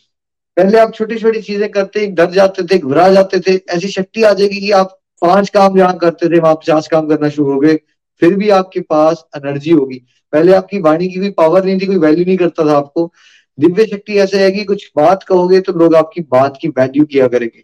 पहले 0.57 0.79
आप 0.79 0.93
छोटी 0.93 1.17
छोटी 1.17 1.41
चीज़ें 1.41 1.69
करते, 1.71 2.05
डर 2.07 2.31
जाते 2.31 2.63
थे, 2.63 2.77
घबरा 2.77 3.07
जाते 3.09 3.39
थे, 3.39 3.59
ऐसी 3.69 3.87
शक्ति 3.87 4.23
आ 4.23 4.33
जाएगी 4.33 4.59
कि 4.59 4.71
आप 4.71 4.99
पाँच 5.21 5.49
काम 5.49 5.77
जहाँ 5.77 5.97
करते 5.97 6.29
थे 6.29 6.39
वहाँ 6.39 6.55
पचास 6.55 6.87
काम 6.87 7.07
करना 7.07 7.29
शुरू 7.29 7.51
हो 7.51 7.59
गए, 7.59 7.75
फिर 8.21 8.33
भी 8.35 8.49
आपके 8.49 8.79
पास 8.79 9.23
एनर्जी 9.37 9.71
होगी। 9.71 10.01
पहले 10.33 10.53
आपकी 10.53 10.79
वाणी 10.79 11.07
की 11.07 11.19
कोई 11.19 11.29
पावर 11.29 11.65
नहीं 11.65 11.79
थी, 11.79 11.85
कोई 11.85 11.97
वैल्यू 11.97 12.25
नहीं 12.25 12.37
करता 12.37 12.65
था 12.65 12.77
आपको। 12.77 13.11
दिव्य 13.57 13.85
शक्ति 13.85 14.17
ऐसे 14.17 14.43
है 14.43 14.51
कि 14.51 14.63
कुछ 14.63 14.91
बात 14.97 15.23
कहोगे 15.23 15.59
तो 15.61 15.73
लोग 15.73 15.95
आपकी 15.95 16.21
बात 16.21 16.57
की 16.61 16.67
वैल्यू 16.69 17.05
किया 17.05 17.27
करेंगे। 17.27 17.63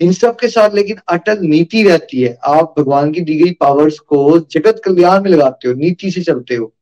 इन 0.00 0.12
सब 0.12 0.36
के 0.36 0.48
साथ 0.48 0.74
लेकिन 0.74 0.96
अटल 1.08 1.38
नीति 1.40 1.82
रहती 1.82 2.22
है। 2.22 2.38
आप 2.44 2.74
भगवान 2.78 3.12
की 3.12 3.20
दी 3.20 3.34
गई 3.34 3.50
पावर्स 3.50 3.98
को 3.98 4.38
जगत 4.38 4.80
कल्याण 4.84 5.22
में 5.22 5.30
लगाते 5.30 5.68
हो, 5.68 5.74
नीति 5.74 6.10
से 6.10 6.22
चलते 6.22 6.54
हो, 6.54 6.74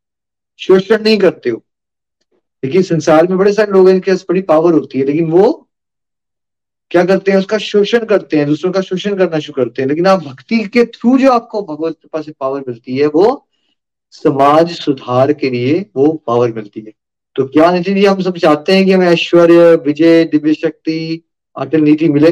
शोषण 0.59 1.03
नहीं 1.03 1.19
करते 1.19 1.51
हो। 1.51 1.62
देखिए 2.65 2.82
संसार 2.82 3.27
में 3.27 3.39
बड़े 3.39 3.53
सारे 3.53 3.73
लोग 3.73 3.89
हैं, 3.89 3.95
इनके 3.95 4.11
पास 4.11 4.24
बड़ी 4.28 4.43
पावर 4.43 4.73
होती 4.73 4.99
है, 4.99 5.05
लेकिन 5.05 5.31
वो 5.31 5.69
क्या 6.91 7.05
करते 7.05 7.31
हैं? 7.31 7.39
उसका 7.39 7.59
शोषण 7.59 8.05
करते 8.05 8.36
हैं, 8.36 8.47
दूसरों 8.47 8.73
का 8.73 8.81
शोषण 8.81 9.16
करना 9.16 9.39
शुरू 9.39 9.65
करते 9.65 9.82
हैं। 9.82 9.89
लेकिन 9.89 10.07
आप 10.07 10.23
भक्ति 10.24 10.59
के 10.65 10.85
थ्रू 10.85 11.19
जो 11.19 11.31
आपको 11.32 11.62
भगवत 11.62 11.93
कृपा 11.93 12.20
से 12.20 12.32
पावर 12.41 12.65
मिलती 12.69 12.97
है, 12.97 13.07
वो 13.07 13.47
समाज 14.11 14.70
सुधार 14.73 15.32
के 15.32 15.51
लिए 15.51 15.86
वो 15.97 16.23
पावर 16.27 16.53
मिलती 16.53 16.81
है। 16.81 16.93
तो 17.36 17.47
क्या 17.47 17.70
नीति 17.70 17.95
जी, 17.95 18.05
हम 18.05 18.20
सब 18.20 18.36
चाहते 18.36 18.73
हैं 18.73 18.85
कि 18.85 18.93
हमें 18.93 19.07
ऐश्वर्य, 19.07 19.74
विजय, 19.77 20.24
दिव्य 20.24 20.55
शक्ति, 20.55 21.24
अटल 21.57 21.81
नीति 21.81 22.09
मिले? 22.09 22.31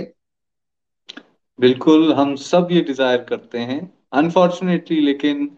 बिल्कुल, 1.62 2.12
हम 2.12 2.34
सब 2.36 2.68
ये 2.70 2.80
डिज़ायर 2.82 3.18
करते 3.24 3.58
हैं। 3.58 3.80
अनफॉर्चुनेटली 4.12 5.00
लेकिन 5.00 5.50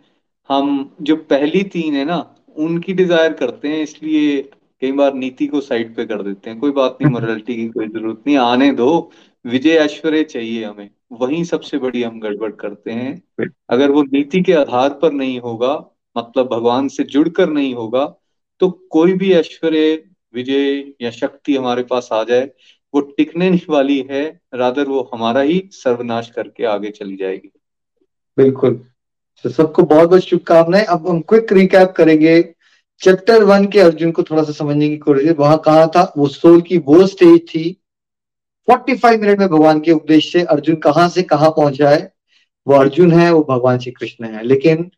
हम 0.51 0.97
जो 1.03 1.17
पहली 1.31 1.63
तीन 1.65 1.95
है 1.97 2.05
ना, 2.05 2.19
उनकी 2.57 2.93
डिज़ायर 2.93 3.33
करते 3.33 3.69
हैं, 3.69 3.83
इसलिए 3.83 4.43
कई 4.83 4.93
बार 4.93 5.15
नीति 5.15 5.47
को 5.47 5.61
साइड 5.61 5.95
पे 5.97 6.05
कर 6.07 6.23
देते 6.23 6.51
हैं। 6.51 6.59
कोई 6.61 6.71
बात 6.73 6.99
नहीं 7.03 7.13
मोरालिटी 7.13 7.55
की 7.57 7.69
कोई 7.69 7.89
ज़रूरत 7.89 8.23
नहीं, 8.27 8.37
आने 8.37 8.71
दो। 8.73 9.11
विजय 9.45 9.77
ऐश्वर्य 9.79 10.23
चाहिए 10.25 10.65
हमें। 10.65 10.91
वही 11.13 11.45
सबसे 11.45 11.79
बड़ी 11.79 12.03
हम 12.03 12.21
गड़बड़ 12.21 12.51
करते 12.53 12.91
हैं। 12.93 13.49
अगर 13.71 13.91
वो 13.91 14.03
नीति 14.03 14.43
के 14.43 14.53
आधार 14.55 14.99
पर 15.03 15.13
नहीं 15.13 15.41
होगा 15.41 15.75
मतलब 16.17 16.49
भगवान 16.49 16.89
से 16.89 17.05
जुड़कर 17.05 17.49
नहीं 17.51 17.75
होगा 17.75 18.05
तो 18.61 18.69
कोई 18.91 19.13
भी 19.15 19.33
ऐश्वर्य, 19.33 20.03
विजय 20.35 20.93
या 21.03 21.11
शक्ति 21.13 21.57
हमारे 21.57 21.83
पास 21.83 22.09
आ 22.13 22.23
जाए। 22.25 22.51
वो 22.95 23.01
टिकने 23.01 23.51
वाली 23.71 24.07
है 24.11 24.41
रादर 24.55 24.85
वो 24.85 25.11
हमारा 25.15 25.41
ही 25.41 25.69
सर्वनाश 25.73 26.31
करके 26.31 26.65
आगे 26.65 26.91
चली 26.91 27.17
जाएगी। 27.17 27.51
बिल्कुल। 28.37 28.81
तो 29.45 29.51
सबको 29.51 29.83
बहुत 29.83 30.09
बहुत 30.09 30.21
शुभकामनाएँ। 30.21 30.85
अब 30.85 31.09
हम 31.09 31.21
क्विक 31.21 31.53
रिकैप 31.53 31.95
करेंगे। 31.97 32.55
चैप्टर 33.01 33.45
वन 33.45 33.67
के 33.67 33.81
अर्जुन 33.81 34.11
को 34.13 34.23
थोड़ा 34.23 34.43
सा 34.43 34.53
समझने 34.53 34.89
की 34.89 34.97
कोशिश 34.97 35.37
वहाँ 35.39 35.59
कहा 35.59 35.87
था? 35.87 36.13
वो 36.19 36.29
सोल 36.29 36.61
की 36.61 36.79
वो 36.79 37.07
स्टेज 37.07 37.41
थी। 37.49 37.81
45 38.69 39.21
मिनट 39.21 39.39
में 39.39 39.49
भगवान 39.49 39.81
के 39.81 39.93
उपदेश 39.93 40.33
से 40.33 40.43
अर्जुन 40.43 40.77
कहाँ 40.77 41.09
से 41.09 41.23
कहाँ 41.23 41.51
पहुँचा 41.51 41.91
है? 41.91 42.13
वो 42.67 42.75
अर्जुन 42.75 43.13
है, 43.13 43.33
वो 43.33 43.47
भगवान 43.51 43.79
श्री 43.79 43.93
कृष्ण 43.93 44.25
है। 44.25 44.45
लेकिन 44.45 44.91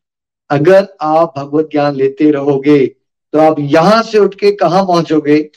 अगर 0.50 0.86
आप 1.00 1.34
भगवत 1.38 1.68
ज्ञान 1.72 1.94
लेते 1.94 2.30
रहोगे 2.30 2.86
तो 3.32 3.38
आप 3.38 3.56
यहाँ 3.58 4.02
से 4.02 4.18
उठ 4.18 4.34
के 4.34 4.50
कहा 4.52 4.82
पहुंचोगे? 4.84 5.50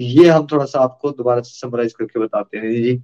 ये 0.00 0.28
हम 0.28 0.46
थोड़ा 0.52 0.64
सा 0.64 0.80
आपको 0.80 1.10
दोबारा 1.10 1.40
से 1.40 1.58
समराइज 1.58 1.92
करके 1.92 2.20
बताते 2.20 2.58
हैं 2.58 2.82
जी। 2.82 3.02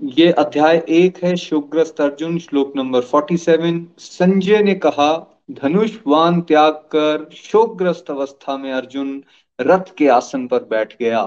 ये 0.00 0.30
अध्याय 0.32 0.82
एक 0.88 1.24
है 1.24 1.36
शोकग्रस्त 1.36 2.00
अर्जुन 2.00 2.38
श्लोक 2.38 2.72
नंबर 2.76 3.02
47 3.02 3.86
संजय 3.98 4.62
ने 4.62 4.74
कहा 4.74 5.40
धनुष 5.50 5.90
वान 6.06 6.40
त्याग 6.40 6.72
कर 6.72 7.28
शोकग्रस्त 7.34 8.10
अवस्था 8.10 8.56
में 8.56 8.72
अर्जुन 8.72 9.22
रथ 9.60 9.94
के 9.98 10.08
आसन 10.08 10.46
पर 10.46 10.64
बैठ 10.64 10.96
गया। 11.00 11.22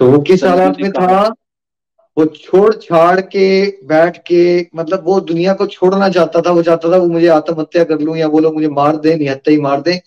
तो 0.00 0.10
वो 0.10 0.18
किस 0.18 0.44
हालात 0.44 0.80
में 0.80 0.92
था? 0.92 1.34
वो 2.16 2.24
छोड़ 2.26 2.74
छाड़ 2.74 3.20
के 3.20 3.66
बैठ 3.86 4.16
के 4.16 4.66
मतलब 4.76 5.04
वो 5.04 5.20
दुनिया 5.20 5.54
को 5.54 5.66
छोड़ना 5.66 6.08
चाहता 6.08 6.40
था 6.40 6.50
वो 6.50 6.62
चाहता 6.62 6.92
था 6.92 6.96
वो 6.96 7.06
मुझे 7.06 7.26
आत्महत्या 7.26 7.84
कर 7.84 8.00
लूँ 8.00 8.16
या 8.16 8.26
वो 8.26 8.38
लोग 8.38 8.54
मुझे 8.54 8.68
मार 8.68 8.96
दे 8.96 9.14
निहत्या 9.14 9.54
ही 9.54 9.60
मार 9.60 9.80
दे। 9.80 10.00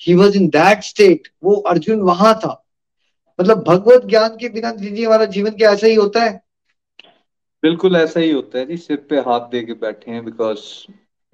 He 0.00 0.14
was 0.14 0.36
in 0.36 0.48
that 0.48 0.82
state 0.82 1.28
वो 1.44 1.54
अर्जुन 1.54 2.00
वहाँ 2.00 2.34
था। 2.34 2.66
मतलब 3.40 3.62
भगवत 3.66 4.04
ज्ञान 4.06 4.36
के 4.36 4.48
बिना 4.48 4.70
जी 4.72 5.04
हमारा 5.04 5.24
जीवन 5.24 5.50
क्या 5.50 5.70
ऐसा 5.72 5.86
ही 5.86 5.94
होता 5.94 6.22
है? 6.24 6.40
बिल्कुल 7.62 7.96
ऐसा 7.96 8.20
ही 8.20 8.30
होता 8.30 8.58
है 8.58 8.66
जी 8.66 8.76
सिर 8.76 8.96
पे 9.10 9.16
हाथ 9.20 9.48
दे 9.50 9.62
के 9.62 9.72
बैठे 9.72 10.10
हैं 10.10 10.24
बिकॉज़ 10.24 10.58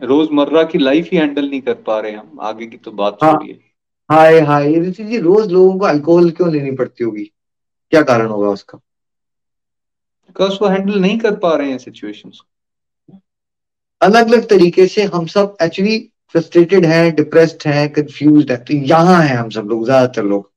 रोज़मर्रा 0.01 0.63
की 0.63 0.79
लाइफ 0.79 1.09
ही 1.13 1.19
हैंडल 1.19 1.49
नहीं 1.51 1.61
कर 1.61 1.75
पा 1.87 1.99
रहे 2.01 2.13
हम। 2.13 2.39
आगे 2.41 2.67
की 2.67 2.77
तो 2.77 2.93
बात 2.93 3.19
हाँ। 3.23 3.33
छोड़िए 3.33 3.59
हाय 4.11 4.41
हाय 4.41 4.75
ऋषि 4.81 5.05
जी 5.05 5.19
रोज 5.19 5.53
लोगों 5.53 5.79
को 5.79 5.85
अल्कोहल 5.87 6.31
क्यों 6.31 6.51
लेनी 6.53 6.71
पड़ती 6.77 7.05
होगी? 7.05 7.25
क्या 7.93 8.03
कारण 8.03 8.27
होगा 8.27 8.49
उसका? 8.49 8.79
बिकॉज़ 10.29 10.59
वो 10.63 10.69
हैंडल 10.69 11.01
नहीं 11.01 11.19
कर 11.19 11.35
पा 11.37 11.55
रहे 11.57 11.71
हैं 11.71 11.79
सिचुएशंस 11.79 12.41
अलग 14.01 14.27
अलग 14.29 14.49
तरीके 14.49 14.87
से 14.87 15.03
हम 15.05 15.27
सब 15.27 15.57
एक्चुअली 15.63 15.99
फ्रस्ट्रेटेड 16.35 16.85
हैं 16.85 17.15
डिप्रेस्ड 17.15 17.67
हैं 17.67 17.89
कंफ्यूज्ड 17.93 18.51
हैं। 18.51 18.65
तो 18.65 18.75
यहाँ 18.75 19.23
हैं 19.23 19.37
हम 19.37 19.51
सब 19.51 19.67
लोग 19.67 19.85
ज़्यादातर 19.85 20.25
लोग। 20.25 20.51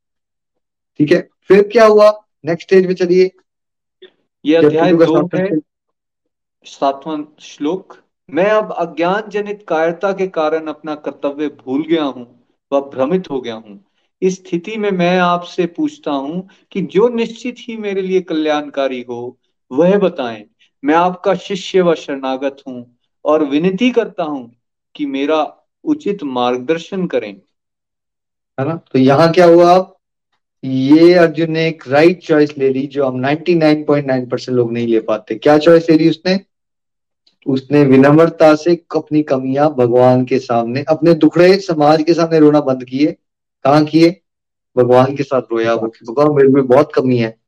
ठीक 1.00 1.12
है? 1.12 1.28
फिर 1.50 1.68
क्या 1.68 1.86
हुआ? 1.86 2.10
नेक्स्ट 2.46 2.68
स्टेज 2.68 2.88
पे 2.88 2.94
चलिए। 2.94 3.32
ये 4.46 4.56
अध्याय 4.56 4.94
दो 4.94 5.30
है। 5.36 5.60
सातवां 6.66 7.24
श्लोक 7.40 7.96
मैं 8.30 8.50
अब 8.52 8.72
अज्ञान 8.72 9.30
जनित 9.30 9.66
कायरता 9.68 10.12
के 10.14 10.28
कारण 10.28 10.68
अपना 10.68 10.96
कर्तव्य 10.96 11.48
भूल 11.48 11.86
गया 11.86 12.04
हूँ 12.04 12.26
व 12.72 12.82
भ्रमित 12.82 13.30
हो 13.30 13.42
गया 13.42 13.56
हूँ। 13.56 13.86
इस 14.22 14.36
स्थिति 14.36 14.78
में 14.78 14.92
मैं 14.92 15.20
आपसे 15.20 15.66
पूछता 15.66 16.12
हूँ 16.12 16.50
कि 16.72 16.82
जो 16.82 17.08
निश्चित 17.10 17.56
ही 17.60 17.78
मेरे 17.78 18.02
लिए 18.02 18.22
कल्याणकारी 18.22 19.02
हो 19.10 19.38
वह 19.72 19.98
बताएँ। 19.98 20.46
मैं 20.84 20.96
आपका 20.96 21.36
शिष्य 21.36 21.82
व 21.82 21.96
शरणागत 21.96 22.58
हूँ 22.68 22.98
और 23.26 23.44
विनती 23.44 23.92
करता 23.92 24.24
हूँ 24.24 24.52
कि 24.96 25.06
मेरा 25.06 25.68
उचित 25.84 26.24
मार्गदर्शन 26.24 27.08
करें। 27.08 27.34
है 28.60 28.68
ना? 28.68 28.76
तो 28.76 29.00
यहाँ 29.00 29.32
क्या 29.32 29.46
हुआ? 29.46 29.76
अब 29.76 29.99
ये 30.64 31.14
अर्जुन 31.14 31.52
ने 31.52 31.68
एक 31.68 31.84
राइट 31.88 32.24
चॉइस 32.24 32.58
ले 32.58 32.70
ली 32.70 32.88
जो 32.88 33.06
हम 33.06 33.26
99.9 33.26 34.30
परसेंट 34.30 34.56
लोग 34.56 34.74
नहीं 34.74 34.88
ले 34.88 35.00
पाते। 35.00 35.36
क्या 35.36 35.58
चॉइस 35.58 35.90
ले 35.90 35.98
ली 35.98 36.10
उसने? 36.10 36.40
उसने 37.48 37.84
विनम्रता 37.84 38.56
से 38.56 38.76
अपनी 38.96 39.22
कमियाँ 39.24 39.76
भगवान 39.76 40.26
के 40.26 40.40
सामने, 40.40 40.86
अपने 40.90 41.14
दुखड़े 41.14 41.58
समाज 41.58 42.04
के 42.04 42.14
सामने 42.14 42.40
रोना 42.40 42.62
बंद 42.62 42.84
किए। 42.84 43.06
कहा 43.64 43.84
किए? 43.84 44.22
भगवान 44.78 45.16
के 45.16 45.24
साथ 45.24 45.42
रोया। 45.52 45.74
वो 45.74 45.88
कि, 45.88 46.06
भगवान, 46.06 46.36
मेरे 46.36 46.50
में 46.50 46.68
बहुत 46.68 46.92
कमी 46.96 47.18
है। 47.18 47.40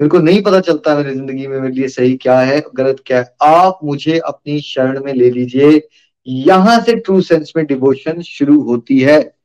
मेरे 0.00 0.08
को 0.08 0.18
नहीं 0.18 0.42
पता 0.42 0.60
चलता 0.60 0.96
मेरी 0.96 1.14
ज़िंदगी 1.14 1.46
में, 1.46 1.60
मेरे 1.60 1.74
लिए 1.74 1.88
सही 1.88 2.16
क्या 2.16 2.40
है, 2.40 2.62
गलत 2.74 3.02
क्या 3.06 3.18
है। 3.18 3.34
आप 3.42 3.78
मुझे 3.84 4.18
अपनी 4.18 4.60
शरण 4.60 5.04
में 5.04 5.12
ले 5.14 5.30
लीजिए। 5.30 5.88
यहाँ 6.28 6.80
से 6.80 6.94
ट्रू 6.94 7.20
सेंस 7.20 7.52
में 7.56 7.66
डिवोशन 7.66 8.20
शुरू 8.22 8.62
होती 8.62 9.00
है। 9.00 9.35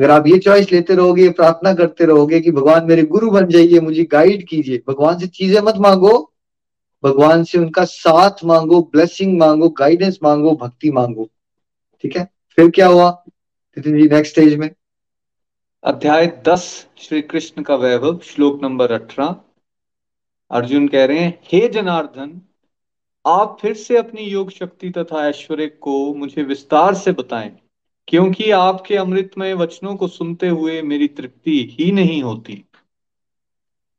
अगर 0.00 0.10
आप 0.10 0.26
ये 0.26 0.38
चॉइस 0.38 0.72
लेते 0.72 0.94
रहोगे 0.94 1.28
प्रार्थना 1.28 1.74
करते 1.74 2.04
रहोगे 2.04 2.40
कि 2.40 2.50
भगवान 2.50 2.84
मेरे 2.84 3.02
गुरु 3.02 3.30
बन 3.30 3.46
जाइए, 3.46 3.80
मुझे 3.80 4.04
गाइड 4.04 4.46
कीजिए। 4.48 4.82
भगवान 4.88 5.18
से 5.18 5.26
चीज़ें 5.26 5.60
मत 5.60 5.74
मांगो। 5.76 6.32
भगवान 7.04 7.44
से 7.44 7.58
उनका 7.58 7.84
साथ 7.84 8.44
मांगो 8.44 8.80
ब्लेसिंग 8.92 9.38
मांगो 9.38 9.68
गाइडेंस 9.68 10.18
मांगो, 10.22 10.54
भक्ति 10.54 10.90
मांगो। 10.90 11.28
ठीक 12.02 12.16
है? 12.16 12.30
फिर 12.56 12.70
क्या 12.70 12.86
हुआ? 12.86 13.24
नितिन 13.78 14.02
जी 14.02 14.08
नेक्स्ट 14.08 14.32
स्टेज 14.32 14.56
में। 14.56 14.70
अध्याय 15.84 16.42
दस 16.48 16.86
श्री 16.98 17.22
कृष्ण 17.22 17.62
का 17.62 17.74
वैभव, 17.74 18.18
श्लोक 18.18 18.62
नंबर 18.62 18.92
अठारह। 18.92 19.36
अर्जुन 20.50 20.88
कह 20.88 21.04
रहे 21.04 21.18
हैं, 21.18 21.40
हे 21.44 21.68
जनार्दन, 21.68 22.40
आप 23.26 23.58
फिर 23.60 23.74
से 23.74 23.96
अपनी 23.96 24.22
योग 24.22 24.50
शक्ति 24.50 24.90
तथा 24.90 25.28
ऐश्वर्य 25.28 25.66
को 25.66 26.14
मुझे 26.14 26.42
विस्तार 26.42 26.94
से 26.94 27.12
बताएँ। 27.12 27.52
क्योंकि 28.10 28.50
आपके 28.50 28.96
अमृतमय 28.96 29.54
वचनों 29.54 29.94
को 29.96 30.08
सुनते 30.08 30.48
हुए 30.48 30.80
मेरी 30.82 31.06
तृप्ति 31.08 31.58
ही 31.72 31.90
नहीं 31.92 32.22
होती। 32.22 32.64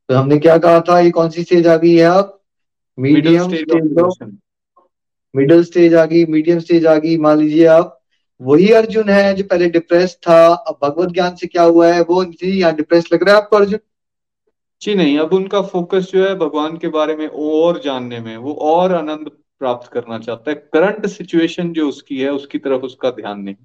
तो 0.10 0.16
हमने 0.16 0.38
क्या 0.38 0.58
कहा 0.58 0.80
था? 0.80 1.00
ये 1.00 1.12
कौन 1.12 1.30
सी 1.30 1.44
स्टेज 1.44 1.68
आ 1.68 1.76
गई 1.78 1.96
है 1.96 2.10
middle 2.98 3.24
medium 3.24 3.50
stage 3.50 4.38
middle 5.36 5.64
stage 5.64 5.94
आ 5.96 6.06
गई 6.06 6.26
मीडियम 6.26 6.60
स्टेज 6.60 6.86
आ 6.86 6.96
गई। 6.96 7.18
मान 7.18 7.38
लीजिए 7.40 7.66
आप 7.66 7.98
वही 8.42 8.68
अर्जुन 8.74 9.10
है 9.10 9.34
जो 9.34 9.44
पहले 9.44 9.70
डिप्रेस 9.70 10.18
था 10.28 10.46
अब 10.48 10.78
भगवत 10.84 11.10
ज्ञान 11.10 11.36
से 11.36 11.48
क्या 11.48 11.64
हुआ 11.64 11.88
है? 11.94 12.02
वो 12.02 12.24
जी 12.26 12.52
यहाँ 12.52 12.76
डिप्रेस 12.76 13.10
लग 13.14 13.24
रहा 13.24 13.36
है 13.36 13.42
आपको 13.42 13.56
अर्जुन? 13.56 13.80
जी 14.82 14.96
नहीं 14.96 15.18
अब 15.20 15.34
उनका 15.34 15.62
फोकस 15.62 16.12
जो 16.14 16.24
है 16.28 16.36
भगवान 16.36 16.78
के 16.78 16.88
बारे 16.90 17.16
में 17.16 17.28
और 17.28 17.82
जानने 17.82 18.20
में 18.20 18.36
वो 18.38 18.54
और 18.54 18.94
आनंद 18.96 19.32
प्राप्त 19.62 19.92
करना 19.92 20.20
चाहता 20.20 20.52
है। 20.52 20.56
करंट 20.74 21.06
सिचुएशन 21.08 21.74
जो 21.74 21.88
उसकी 21.90 22.22
है 22.22 22.32
उसकी 22.32 22.58
तरफ़ 22.60 22.82
उसका 22.82 23.12
ध्यान 23.12 23.40
नहीं। 23.40 23.56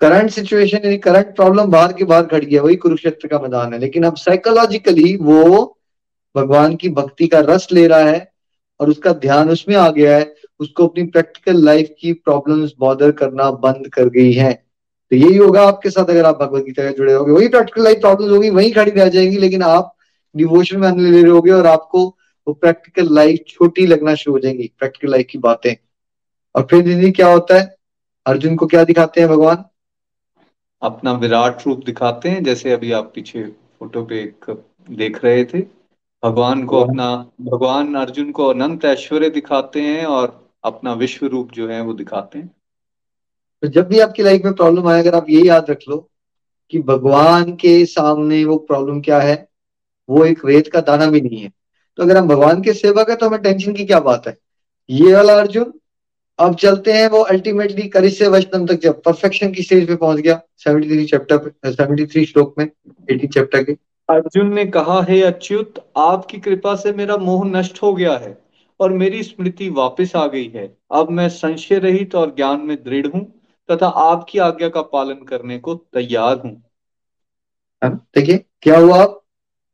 करंट 0.00 0.30
सिचुएशन 0.30 0.80
यानी 0.84 0.98
करंट 0.98 1.34
प्रॉब्लम 1.36 1.64
बाहर 1.64 1.92
के 1.92 2.04
बाहर 2.04 2.26
खड़ी 2.26 2.54
है 2.54 2.60
वही 2.60 2.76
कुरुक्षेत्र 2.76 3.28
का 3.28 3.38
मैदान 3.38 3.72
है। 3.72 3.78
लेकिन 3.78 4.04
अब 4.04 4.16
साइकोलॉजिकली 4.16 5.16
वो 5.16 5.78
भगवान 6.36 6.76
की 6.76 6.88
भक्ति 6.88 7.26
का 7.26 7.40
रस 7.40 7.68
ले 7.72 7.86
रहा 7.86 7.98
है 7.98 8.32
और 8.80 8.88
उसका 8.88 9.12
ध्यान 9.12 9.50
उसमें 9.50 9.76
आ 9.76 9.90
गया 9.90 10.16
है, 10.16 10.34
उसको 10.60 10.86
अपनी 10.86 11.02
प्रैक्टिकल 11.02 11.64
लाइफ 11.64 11.94
की 12.00 12.12
प्रॉब्लम्स 12.12 12.72
बॉदर 12.78 13.10
करना 13.10 13.50
बंद 13.50 13.88
कर 13.88 14.08
गई 14.08 14.32
है। 14.32 14.52
तो 15.10 15.16
यही 15.16 15.36
होगा 15.36 15.62
आपके 15.62 15.90
साथ 15.90 16.04
अगर 16.04 16.24
आप 16.24 16.42
भगवत 16.42 16.64
गीता 16.64 16.82
से 16.82 16.96
जुड़े 16.96 17.12
होगे। 17.12 17.32
वही 17.32 17.48
प्रैक्टिकल 17.48 17.84
लाइफ 17.84 18.00
प्रॉब्लम्स 18.00 18.32
होगी, 18.32 18.50
वही 18.50 18.70
खड़ी 18.70 18.90
रह 18.90 19.08
जाएँगी, 19.08 19.36
लेकिन 19.36 19.62
आप 19.62 19.96
डिवोशन 20.36 20.78
में 20.78 20.90
ले 20.92 21.22
रहे 21.22 21.30
होगे 21.30 21.50
और 21.50 21.66
आपको 21.66 22.06
वो 22.46 22.52
प्रैक्टिकल 22.52 23.14
लाइफ 23.14 23.40
छोटी 23.48 23.86
लगना 23.86 24.14
शुरू 24.14 24.34
हो 24.34 24.38
जाएँगी 24.38 24.70
प्रैक्टिकल 24.78 25.12
लाइफ 25.12 25.26
की 25.30 25.38
बातें। 25.38 25.74
और 26.54 26.66
फिर 26.70 26.82
दीदी 26.82 27.10
क्या 27.10 27.26
होता 27.26 27.58
है? 27.58 27.76
अर्जुन 28.26 28.56
को 28.56 28.66
क्या 28.66 28.84
दिखाते 28.84 29.20
हैं 29.20 29.30
भगवान? 29.30 29.64
अपना 30.84 31.12
विराट 31.12 31.66
रूप 31.66 31.84
दिखाते 31.84 32.28
हैं 32.28 32.42
जैसे 32.44 32.72
अभी 32.72 32.92
आप 32.92 33.10
पीछे 33.14 33.42
फ़ोटो 33.78 34.04
पे 34.04 34.20
एक 34.20 34.50
देख 34.90 35.24
रहे 35.24 35.44
थे। 35.44 35.60
भगवान 36.22 36.64
को 36.64 36.80
अपना 36.80 37.06
भगवान 37.40 37.94
अर्जुन 37.94 38.30
को 38.32 38.46
अनंत 38.46 38.84
ऐश्वर्य 38.84 39.30
दिखाते 39.30 39.80
हैं 39.80 40.04
और 40.06 40.50
अपना 40.64 40.92
विश्व 40.92 41.26
रूप 41.26 41.52
जो 41.52 41.68
है 41.68 41.80
वो 41.80 41.92
दिखाते 41.92 42.38
हैं। 42.38 42.50
तो 43.62 43.68
जब 43.68 43.88
भी 43.88 44.00
आपकी 44.00 44.22
लाइफ 44.22 44.44
में 44.44 44.54
प्रॉब्लम 44.54 44.88
आए 44.88 45.00
अगर 45.00 45.14
आप 45.14 45.30
ये 45.30 45.42
याद 45.42 45.70
रख 45.70 45.78
लो 45.88 45.96
कि 46.72 46.82
भगवान 46.82 47.52
के 47.56 47.84
सामने 47.86 48.44
वो 48.44 48.56
प्रॉब्लम 48.58 49.00
क्या 49.00 49.20
है 49.20 49.36
वो 50.08 50.24
एक 50.24 50.44
रेत 50.46 50.68
का 50.68 50.80
दाना 50.80 51.06
भी 51.06 51.20
नहीं 51.20 51.38
है। 51.38 51.52
तो 51.98 52.02
अगर 52.02 52.16
हम 52.16 52.28
भगवान 52.28 52.62
के 52.62 52.72
सेवक 52.72 53.10
है 53.10 53.16
तो 53.16 53.28
हमें 53.28 53.42
टेंशन 53.42 53.72
की 53.72 53.84
क्या 53.84 54.00
बात 54.00 54.26
है? 54.26 54.36
ये 54.90 55.14
वाला 55.14 55.38
अर्जुन 55.40 55.72
अब 56.38 56.54
चलते 56.54 56.92
हैं 56.92 57.08
वो 57.08 57.20
अल्टीमेटली 57.22 57.88
करिश 57.88 58.18
से 58.18 58.28
वचनम 58.28 58.66
तक 58.66 58.80
जब 58.80 59.02
परफेक्शन 59.02 59.52
की 59.52 59.62
स्टेज 59.62 59.86
पे 59.88 59.96
पहुँच 59.96 60.18
गया 60.18 60.40
73 60.58 61.04
चैप्टर 61.06 61.38
पे 61.38 61.72
73 61.72 62.24
श्लोक 62.24 62.54
में 62.58 62.64
80 63.10 63.26
चैप्टर 63.26 63.62
के। 63.64 63.72
अर्जुन 64.08 64.54
ने 64.54 64.64
कहा 64.66 65.00
हे 65.02 65.22
अच्युत 65.22 65.74
आपकी 65.96 66.38
कृपा 66.38 66.74
से 66.74 66.92
मेरा 66.92 67.16
मोह 67.16 67.44
नष्ट 67.44 67.82
हो 67.82 67.94
गया 67.94 68.16
है 68.16 68.36
और 68.80 68.92
मेरी 68.92 69.22
स्मृति 69.22 69.68
वापस 69.68 70.12
आ 70.16 70.26
गई 70.26 70.48
है। 70.54 70.66
अब 70.92 71.10
मैं 71.10 71.28
संशय 71.28 71.78
रहित 71.78 72.14
और 72.14 72.34
ज्ञान 72.36 72.60
में 72.60 72.76
दृढ़ 72.76 73.06
हूँ 73.06 73.24
तथा 73.70 73.86
आपकी 73.86 74.38
आज्ञा 74.38 74.68
का 74.68 74.82
पालन 74.82 75.24
करने 75.24 75.58
को 75.58 75.74
तैयार 75.74 76.40
हूँ। 76.44 76.62
देखिए 77.84 78.44
क्या 78.62 78.78
हुआ? 78.78 79.02
अब 79.04 79.20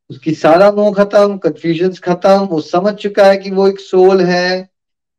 उसकी 0.09 0.33
सारा 0.33 0.71
मोह 0.71 0.93
खत्म 0.93 1.37
कंफ्यूजन 1.37 1.91
खत्म 2.03 2.37
वो 2.45 2.61
समझ 2.61 2.93
चुका 2.93 3.25
है 3.25 3.37
कि 3.37 3.51
वो 3.51 3.67
एक 3.67 3.79
सोल 3.79 4.21
है। 4.21 4.70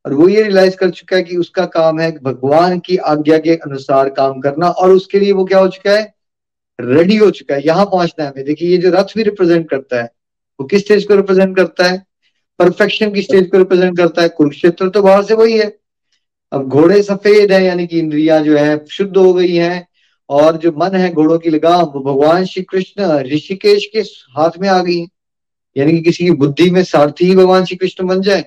और 0.06 0.14
वो 0.14 0.28
ये 0.28 0.42
रियलाइज़ 0.42 0.76
कर 0.76 0.90
चुका 0.90 1.16
है 1.16 1.22
कि 1.22 1.36
उसका 1.36 1.64
काम 1.64 2.00
है 2.00 2.18
भगवान 2.22 2.78
की 2.78 2.96
आज्ञा 2.96 3.38
के 3.38 3.56
अनुसार 3.56 4.08
काम 4.08 4.40
करना 4.40 4.68
और 4.68 4.90
उसके 4.90 5.20
लिए 5.20 5.32
वो 5.32 5.44
क्या 5.44 5.58
हो 5.58 5.68
चुका 5.68 5.90
है? 5.90 6.14
रेडी 6.80 7.16
हो 7.16 7.30
चुका 7.30 7.54
है। 7.54 7.66
यहाँ 7.66 7.84
पहुँचना 7.84 8.24
है 8.24 8.30
हमें। 8.30 8.46
देखिए, 8.46 8.68
ये 8.68 8.76
जो 8.76 8.90
रथ 8.90 9.04
भी 9.16 9.22
रिप्रेजेंट 9.22 9.70
करता 9.70 10.02
है, 10.02 10.12
वो 10.60 10.66
किस 10.66 10.80
स्टेज 10.80 11.04
को 11.04 11.14
रिप्रेजेंट 11.14 11.56
करता 11.56 11.86
है? 11.86 12.06
परफेक्शन 12.58 13.12
की 13.12 13.22
स्टेज 13.22 13.50
को 13.50 13.58
रिप्रेजेंट 13.58 13.96
करता 13.96 14.22
है। 14.22 14.28
कुरुक्षेत्र 14.28 14.88
तो 14.88 15.02
बाहर 15.02 15.22
से 15.22 15.34
वही 15.34 15.58
है। 15.58 15.78
अब 16.52 16.68
घोड़े 16.68 17.02
सफ़ेद 17.02 17.52
है, 17.52 17.64
यानी 17.64 17.86
कि 17.86 17.98
इंद्रिया 17.98 18.40
जो 18.40 18.56
है, 18.56 18.84
शुद्ध 18.90 19.16
हो 19.16 19.34
गई 19.34 19.54
है 19.54 19.86
और 20.28 20.56
जो 20.56 20.72
मन 20.72 20.96
है, 20.96 21.12
घोड़ों 21.12 21.38
की 21.38 21.50
लगाम, 21.50 21.82
वो 21.82 22.00
भगवान 22.00 22.44
श्री 22.44 22.62
कृष्ण 22.62 23.18
ऋषिकेश 23.18 23.86
के 23.86 24.00
हाथ 24.36 24.50
में 24.60 24.68
आ 24.68 24.82
गई 24.82 25.00
है। 25.00 25.06
यानी 25.76 25.92
कि 25.92 26.00
किसी 26.00 26.24
की 26.24 26.30
बुद्धि 26.30 26.70
में 26.70 26.84
सारथी 26.84 27.24
ही 27.24 27.36
भगवान 27.36 27.64
श्री 27.64 27.76
कृष्ण 27.76 28.06
बन 28.06 28.20
जाए। 28.20 28.44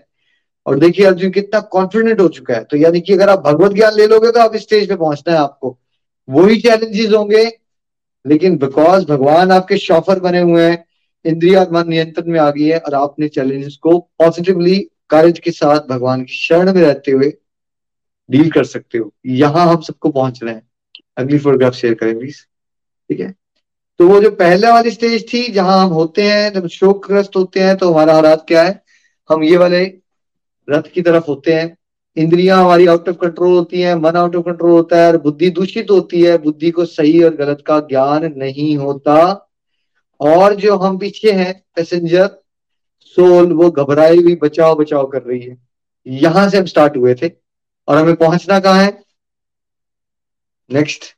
और 0.65 0.79
देखिए 0.79 1.05
अर्जुन, 1.05 1.31
कितना 1.31 1.59
कॉन्फिडेंट 1.61 2.19
हो 2.21 2.27
चुका 2.29 2.53
है। 2.53 2.63
तो 2.63 2.77
यानी 2.77 3.01
कि 3.01 3.13
अगर 3.13 3.29
आप 3.29 3.39
भगवत 3.41 3.73
ज्ञान 3.73 3.93
ले 3.93 4.07
लोगे 4.07 4.31
तो 4.31 4.39
आप 4.39 4.55
स्टेज 4.57 4.87
पे 4.89 4.95
पहुँचना 4.95 5.33
है 5.33 5.39
आपको। 5.39 5.77
वही 6.27 6.59
चैलेंजेस 6.61 7.11
होंगे, 7.11 7.45
लेकिन 8.25 8.57
बिकॉज़ 8.57 9.05
भगवान 9.05 9.51
आपके 9.51 9.77
शॉफर 9.77 10.19
बने 10.19 10.39
हुए 10.41 10.63
हैं 10.63 10.83
इंद्रिया 11.25 11.65
मन 11.71 11.89
नियंत्रण 11.89 12.31
में 12.31 12.39
आ 12.39 12.49
गई 12.51 12.63
है, 12.63 12.77
और 12.79 12.93
आपने 12.93 13.27
चैलेंजेस 13.29 13.75
को 13.77 13.97
पॉजिटिवली 14.19 14.77
कार्य 15.09 15.31
के 15.33 15.51
साथ 15.51 15.87
भगवान 15.89 16.23
की 16.23 16.33
शरण 16.35 16.73
में 16.73 16.81
रहते 16.81 17.11
हुए 17.11 17.33
डील 18.29 18.49
कर 18.51 18.63
सकते 18.65 18.97
हो। 18.97 19.11
यहाँ 19.27 19.65
हम 19.67 19.81
सबको 19.81 20.09
पहुँच 20.09 20.39
रहे 20.43 20.53
हैं। 20.53 20.61
अगली 21.17 21.37
फोटोग्राफ 21.37 21.73
शेयर 21.73 21.93
करें 21.93 22.17
प्लीज़ 22.19 22.37
ठीक 23.09 23.19
है? 23.19 23.33
तो 23.99 24.07
वो 24.07 24.19
जो 24.21 24.29
पहले 24.31 24.71
वाली 24.71 24.91
स्टेज 24.91 25.25
थी, 25.33 25.47
जहाँ 25.47 25.83
हम 25.83 25.91
होते 25.91 26.23
हैं, 26.23 26.51
जब 26.53 26.67
शोकग्रस्त 26.67 27.35
होते 27.35 27.59
हैं 27.59 27.75
तो 27.77 27.91
हमारा 27.91 28.13
हालात 28.13 28.45
क्या 28.47 28.63
है? 28.63 28.81
हम 29.29 29.43
ये 29.43 29.57
वाले 29.57 29.85
रथ 30.67 30.91
की 30.93 31.01
तरफ़ 31.01 31.25
होते 31.27 31.53
हैं। 31.53 31.75
इंद्रियाँ 32.17 32.63
हमारी 32.63 32.85
आउट 32.87 33.09
ऑफ़ 33.09 33.15
कंट्रोल 33.15 33.57
होती 33.57 33.81
हैं, 33.81 33.95
मन 33.95 34.15
आउट 34.15 34.35
ऑफ़ 34.35 34.45
कंट्रोल 34.45 34.71
होता 34.71 34.97
है 34.97 35.07
और 35.07 35.17
बुद्धि 35.17 35.49
दूषित 35.49 35.91
होती 35.91 36.21
है। 36.21 36.37
बुद्धि 36.37 36.71
को 36.71 36.85
सही 36.85 37.23
और 37.23 37.35
गलत 37.35 37.63
का 37.65 37.79
ज्ञान 37.79 38.33
नहीं 38.37 38.77
होता। 38.77 39.41
और 40.19 40.55
जो 40.55 40.77
हम 40.77 40.97
पीछे 40.97 41.31
हैं 41.31 41.53
पैसेंजर 41.75 42.27
सोल 43.17 43.53
वो 43.53 43.69
घबराई 43.71 44.17
हुई 44.17 44.35
बचाव 44.35 44.75
बचाव 44.75 45.07
कर 45.07 45.21
रही 45.21 45.39
है। 45.39 45.57
यहाँ 46.05 46.49
से 46.49 46.57
हम 46.57 46.65
स्टार्ट 46.65 46.97
हुए 46.97 47.15
थे। 47.15 47.31
और 47.87 47.97
हमें 47.97 48.15
पहुँचना 48.15 48.59
कहाँ 48.59 48.83
है? 48.83 49.03
नेक्स्ट 50.69 51.15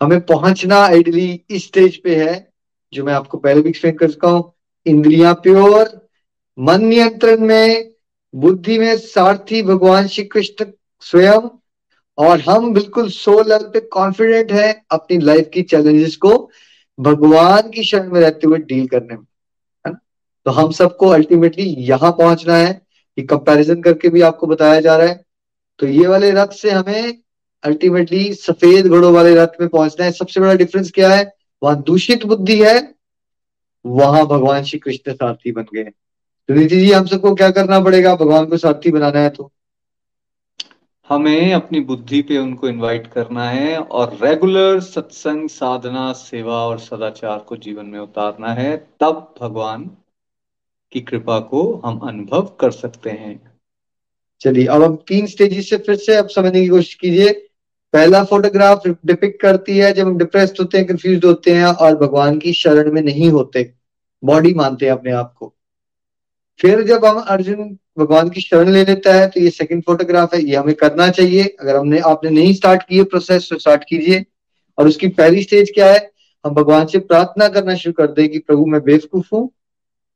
हमें 0.00 0.20
पहुँचना 0.20 0.76
आइडली 0.76 1.44
इस 1.50 1.66
स्टेज 1.66 1.96
पे 1.96 2.16
है, 2.16 2.52
जो 2.92 3.04
मैं 3.04 3.14
आपको 3.14 3.38
पहले 3.38 3.62
भी 3.62 3.68
एक्सप्लेन 3.68 3.96
कर 3.96 4.10
चुका 4.10 4.28
हूँ। 4.28 4.52
इंद्रियाँ 4.86 5.34
प्योर 5.34 5.88
मन 6.60 6.84
नियंत्रण 6.84 7.40
में, 7.40 7.90
बुद्धि 8.34 8.78
में 8.78 8.96
सारथी 8.98 9.62
भगवान 9.62 10.06
श्री 10.08 10.24
कृष्ण 10.24 10.64
स्वयं, 11.02 11.48
और 12.18 12.40
हम 12.40 12.72
बिल्कुल 12.74 13.08
सो 13.10 13.32
लेवल 13.40 13.64
पे 13.64 13.80
कॉन्फिडेंट 13.88 14.52
है 14.52 14.72
अपनी 14.90 15.18
लाइफ 15.18 15.48
की 15.54 15.62
चैलेंजेस 15.62 16.16
को 16.16 16.30
भगवान 16.98 17.70
की 17.70 17.84
शरण 17.84 18.12
में 18.12 18.20
रहते 18.20 18.46
हुए 18.46 18.58
डील 18.60 18.86
करने 18.86 19.16
में 19.16 19.94
तो 20.46 20.50
हम 20.50 20.70
सबको 20.72 21.08
अल्टीमेटली 21.08 21.64
यहाँ 21.86 22.10
पहुँचना 22.12 22.56
है 22.56 22.72
कि 23.18 23.22
कंपैरिजन 23.22 23.80
करके 23.82 24.08
भी 24.08 24.20
आपको 24.20 24.46
बताया 24.46 24.80
जा 24.80 24.96
रहा 24.96 25.06
है। 25.06 25.24
तो 25.78 25.86
ये 25.86 26.06
वाले 26.06 26.30
रथ 26.30 26.52
से 26.52 26.70
हमें 26.70 27.18
अल्टीमेटली 27.64 28.32
सफ़ेद 28.34 28.86
घोड़ों 28.86 29.12
वाले 29.14 29.34
रथ 29.34 29.60
में 29.60 29.68
पहुँचना 29.68 30.04
है। 30.04 30.12
सबसे 30.12 30.40
बड़ा 30.40 30.54
डिफरेंस 30.54 30.90
क्या 30.90 31.10
है? 31.10 31.32
वहाँ 31.62 31.82
दूषित 31.82 32.24
बुद्धि 32.26 32.58
है, 32.62 32.94
वहाँ 33.84 34.26
भगवान 34.26 34.64
श्री 34.64 34.78
कृष्ण 34.78 35.12
सारथी 35.12 35.52
बन 35.52 35.66
गए 35.74 35.90
तो 36.50 36.54
नीति 36.54 36.76
जी 36.76 36.90
हम 36.92 37.04
सबको 37.06 37.34
क्या 37.34 37.50
करना 37.50 37.78
पड़ेगा? 37.80 38.14
भगवान 38.16 38.46
को 38.46 38.56
सारथी 38.56 38.90
बनाना 38.90 39.18
है 39.18 39.28
तो। 39.30 39.50
हमें 41.08 41.52
अपनी 41.52 41.80
बुद्धि 41.80 42.22
पे 42.22 42.38
उनको 42.38 42.68
इनवाइट 42.68 43.06
करना 43.06 43.50
है 43.50 43.76
और 43.78 44.16
रेगुलर 44.22 44.80
सत्संग 44.80 45.48
साधना 45.48 46.12
सेवा 46.12 46.54
और 46.54 46.78
सदाचार 46.78 47.38
को 47.38 47.56
जीवन 47.56 47.86
में 47.86 47.98
उतारना 47.98 48.52
है 48.52 48.76
तब 49.00 49.34
भगवान 49.40 49.84
की 50.92 51.00
कृपा 51.00 51.38
को 51.40 51.62
हम 51.84 51.98
अनुभव 51.98 52.42
कर 52.60 52.70
सकते 52.70 53.10
हैं। 53.10 53.52
चलिए 54.40 54.66
अब 54.66 54.82
हम 54.82 54.96
तीन 55.08 55.26
स्टेजेस 55.26 55.70
से 55.70 55.76
फिर 55.76 55.96
से 55.96 56.16
अब 56.16 56.28
समझने 56.28 56.60
की 56.60 56.68
कोशिश 56.68 56.94
कीजिए। 56.94 57.32
पहला 57.92 58.24
फोटोग्राफ 58.24 58.82
डिपिक्ट 59.06 59.40
करती 59.42 59.78
है 59.78 59.92
जब 59.92 60.06
हम 60.06 60.18
डिप्रेस्ड 60.18 60.60
होते 60.60 60.78
हैं 60.78 60.86
कंफ्यूज 60.86 61.24
होते 61.24 61.54
हैं 61.54 61.66
और 61.66 61.96
भगवान 61.96 62.38
की 62.38 62.52
शरण 62.52 62.92
में 62.92 63.02
नहीं 63.02 63.30
होते। 63.30 63.74
बॉडी 64.24 64.54
मानते 64.54 64.86
हैं 64.86 64.92
अपने 64.92 65.12
आप 65.12 65.34
को। 65.38 65.54
फिर 66.60 66.82
जब 66.82 67.04
हम 67.04 67.16
अर्जुन 67.16 67.78
भगवान 67.98 68.28
की 68.28 68.40
शरण 68.40 68.68
ले 68.68 68.84
लेता 68.84 69.14
है 69.14 69.28
तो 69.28 69.40
ये 69.40 69.50
सेकंड 69.50 69.82
फोटोग्राफ 69.82 70.34
है, 70.34 70.42
ये 70.42 70.56
हमें 70.56 70.74
करना 70.74 71.08
चाहिए। 71.08 71.56
अगर 71.60 71.76
हमने, 71.76 71.98
आपने 71.98 72.30
नहीं 72.30 72.54
स्टार्ट 72.54 72.82
किए 72.82 73.04
प्रोसेस 73.04 73.48
तो 73.50 73.58
स्टार्ट 73.58 73.84
कीजिए। 73.88 74.24
और 74.78 74.88
उसकी 74.88 75.08
पहली 75.08 75.42
स्टेज 75.42 75.70
क्या 75.74 75.92
है? 75.92 76.10
हम 76.46 76.54
भगवान 76.54 76.86
से 76.86 76.98
प्रार्थना 76.98 77.48
करना 77.48 77.74
शुरू 77.74 77.92
कर 77.92 78.12
दें 78.12 78.28
कि, 78.28 78.38
प्रभु, 78.38 78.66
मैं 78.66 78.80
बेवकूफ़ 78.82 79.28
हूँ। 79.32 79.50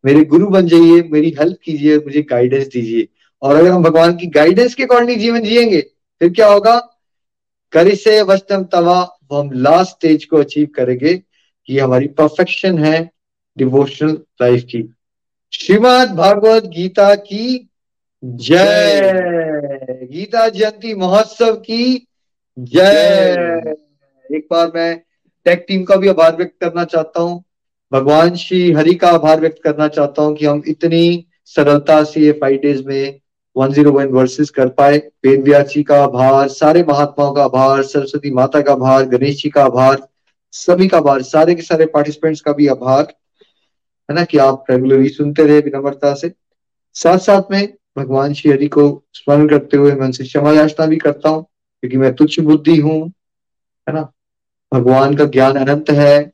मेरे 0.04 0.24
गुरु 0.24 0.46
बन 0.46 0.66
जाइए, 0.66 1.08
मेरी 1.12 1.34
हेल्प 1.38 1.56
कीजिए 1.64 1.96
मुझे 1.96 2.22
गाइडेंस 2.22 2.66
दीजिए। 2.66 3.08
और 3.42 3.56
अगर 3.56 3.68
हम 3.68 3.82
भगवान 3.82 4.16
की 4.16 4.26
गाइडेंस 4.26 4.74
के 4.74 4.82
अकॉर्डिंग 4.82 5.20
जीवन 5.20 5.42
जिएँगे, 5.42 5.80
फिर 6.20 6.32
क्या 6.32 6.46
होगा? 6.46 6.90
करिसे 7.72 8.22
वस्तम 8.22 8.64
तवा, 8.64 9.18
वो 9.30 9.38
हम 9.38 9.50
लास्ट 9.52 9.90
स्टेज 9.90 10.24
को 10.24 10.36
अचीव 10.36 10.68
करेंगे 10.76 11.22
कि 11.66 11.78
हमारी 11.78 12.06
परफेक्शन 12.06 12.78
है 12.78 13.10
डिवोशनल 13.58 14.18
लाइफ 14.42 14.62
की। 14.62 14.93
श्रीमद 15.54 16.14
भागवत 16.16 16.64
गीता 16.66 17.14
की 17.14 17.68
जय। 18.22 19.12
गीता 20.12 20.48
जयंती 20.48 20.94
महोत्सव 20.94 21.54
की 21.56 22.06
जय। 22.58 23.74
एक 24.26 24.46
बार 24.50 24.72
मैं 24.74 24.96
टेक 25.46 25.64
टीम 25.68 25.84
का 25.84 25.96
भी 25.96 26.08
आभार 26.08 26.36
व्यक्त 26.36 26.54
करना 26.60 26.84
चाहता 26.84 27.20
हूँ। 27.20 27.42
भगवान 27.92 28.34
श्री 28.34 28.72
हरि 28.72 28.94
का 28.94 29.08
आभार 29.10 29.40
व्यक्त 29.40 29.62
करना 29.64 29.88
चाहता 29.88 30.22
हूँ 30.22 30.36
कि 30.36 30.46
हम 30.46 30.62
इतनी 30.68 31.26
सरलता 31.56 32.02
से 32.04 32.20
ये 32.20 32.32
फाइव 32.32 32.60
डेज़ 32.62 32.86
में 32.86 33.20
वन 33.56 33.72
ज़ीरो 33.72 33.92
वन 33.92 34.12
वर्सेस 34.12 34.50
कर 34.50 34.68
पाए। 34.68 34.98
वेद 35.26 35.42
व्यास 35.44 35.66
जी 35.66 35.82
का 35.82 36.02
आभार 36.04 36.48
सारे 36.50 36.84
महात्माओं 36.88 37.32
का 37.32 37.44
आभार 37.44 37.82
सरस्वती 37.84 38.30
माता 38.30 38.60
का 38.60 38.72
आभार 38.72 39.04
गणेश 39.08 39.42
जी 39.42 39.50
का 39.50 39.64
आभार 39.64 40.06
सभी 40.54 40.88
का 40.88 40.98
आभार 40.98 41.22
सारे 41.24 41.54
के 41.54 41.62
सारे 41.62 41.86
पार्टिसिपेंट्स 41.86 42.40
का 42.40 42.52
भी 42.52 42.66
आभार। 42.68 43.14
है 44.08 44.14
ना 44.16 44.24
कि 44.24 44.38
आप 44.38 44.64
रेगुलरली 44.70 45.08
सुनते 45.08 45.46
रहे 45.46 45.60
विनम्रता 45.60 46.14
से। 46.14 46.32
साथ 46.96 47.18
साथ 47.20 47.50
में 47.50 47.72
भगवान 47.98 48.32
श्री 48.34 48.50
हरि 48.50 48.66
को 48.68 48.86
स्मरण 49.14 49.48
करते 49.48 49.76
हुए 49.76 49.92
मैं 49.92 50.06
उनसे 50.06 50.24
क्षमा 50.24 50.52
याचना 50.52 50.86
भी 50.86 50.96
करता 50.96 51.28
हूँ, 51.28 51.42
क्योंकि 51.42 51.96
मैं 51.96 52.14
तुच्छ 52.14 52.40
बुद्धि 52.40 52.76
हूँ, 52.76 53.00
है 53.86 53.94
ना? 53.94 54.10
भगवान 54.72 55.14
का 55.16 55.24
ज्ञान 55.26 55.56
अनंत 55.56 55.90
है। 55.90 56.32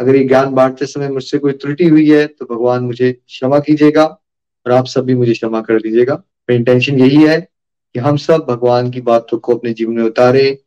अगर 0.00 0.16
ये 0.16 0.24
ज्ञान 0.24 0.54
बांटते 0.54 0.86
समय 0.86 1.08
मुझसे 1.08 1.38
कोई 1.38 1.52
त्रुटि 1.52 1.86
हुई 1.86 2.08
है 2.10 2.26
तो 2.26 2.44
भगवान 2.46 2.84
मुझे 2.84 3.12
क्षमा 3.12 3.58
कीजिएगा 3.60 4.04
और 4.04 4.72
आप 4.72 4.86
सब 4.86 5.04
भी 5.04 5.14
मुझे 5.14 5.32
क्षमा 5.32 5.60
कर 5.62 5.80
दीजिएगा। 5.82 6.14
मेरी 6.14 6.58
इंटेंशन 6.58 6.98
यही 6.98 7.22
है 7.24 7.40
कि 7.40 7.98
हम 7.98 8.16
सब 8.18 8.46
भगवान 8.48 8.90
की 8.90 9.00
बातों 9.02 9.38
को 9.38 9.54
अपने 9.54 9.72
जीवन 9.72 9.94
में 9.94 10.02
उतारे, 10.04 10.58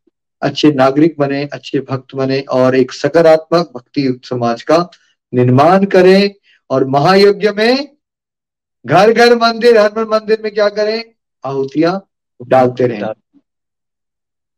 अच्छे 0.42 0.72
नागरिक 0.74 1.16
बने, 1.20 1.44
अच्छे 1.46 1.80
भक्त 1.82 2.16
बने 2.16 2.40
और 2.52 2.76
एक 2.76 2.92
सकारात्मक 2.94 3.72
भक्ति 3.76 4.06
युक्त 4.06 4.26
समाज 4.26 4.62
का 4.64 4.78
निर्माण 5.34 5.86
करें। 5.88 6.34
और 6.70 6.86
महायज्ञ 6.88 7.52
में 7.52 7.98
घर 8.86 9.12
घर 9.14 9.36
मंदिर 9.36 9.78
हर 9.78 10.06
मंदिर 10.06 10.42
में 10.44 10.54
क्या 10.54 10.70
करें? 10.70 11.04
आहुतियाँ 11.44 12.10
डालते 12.48 12.88
रहे। 12.88 13.02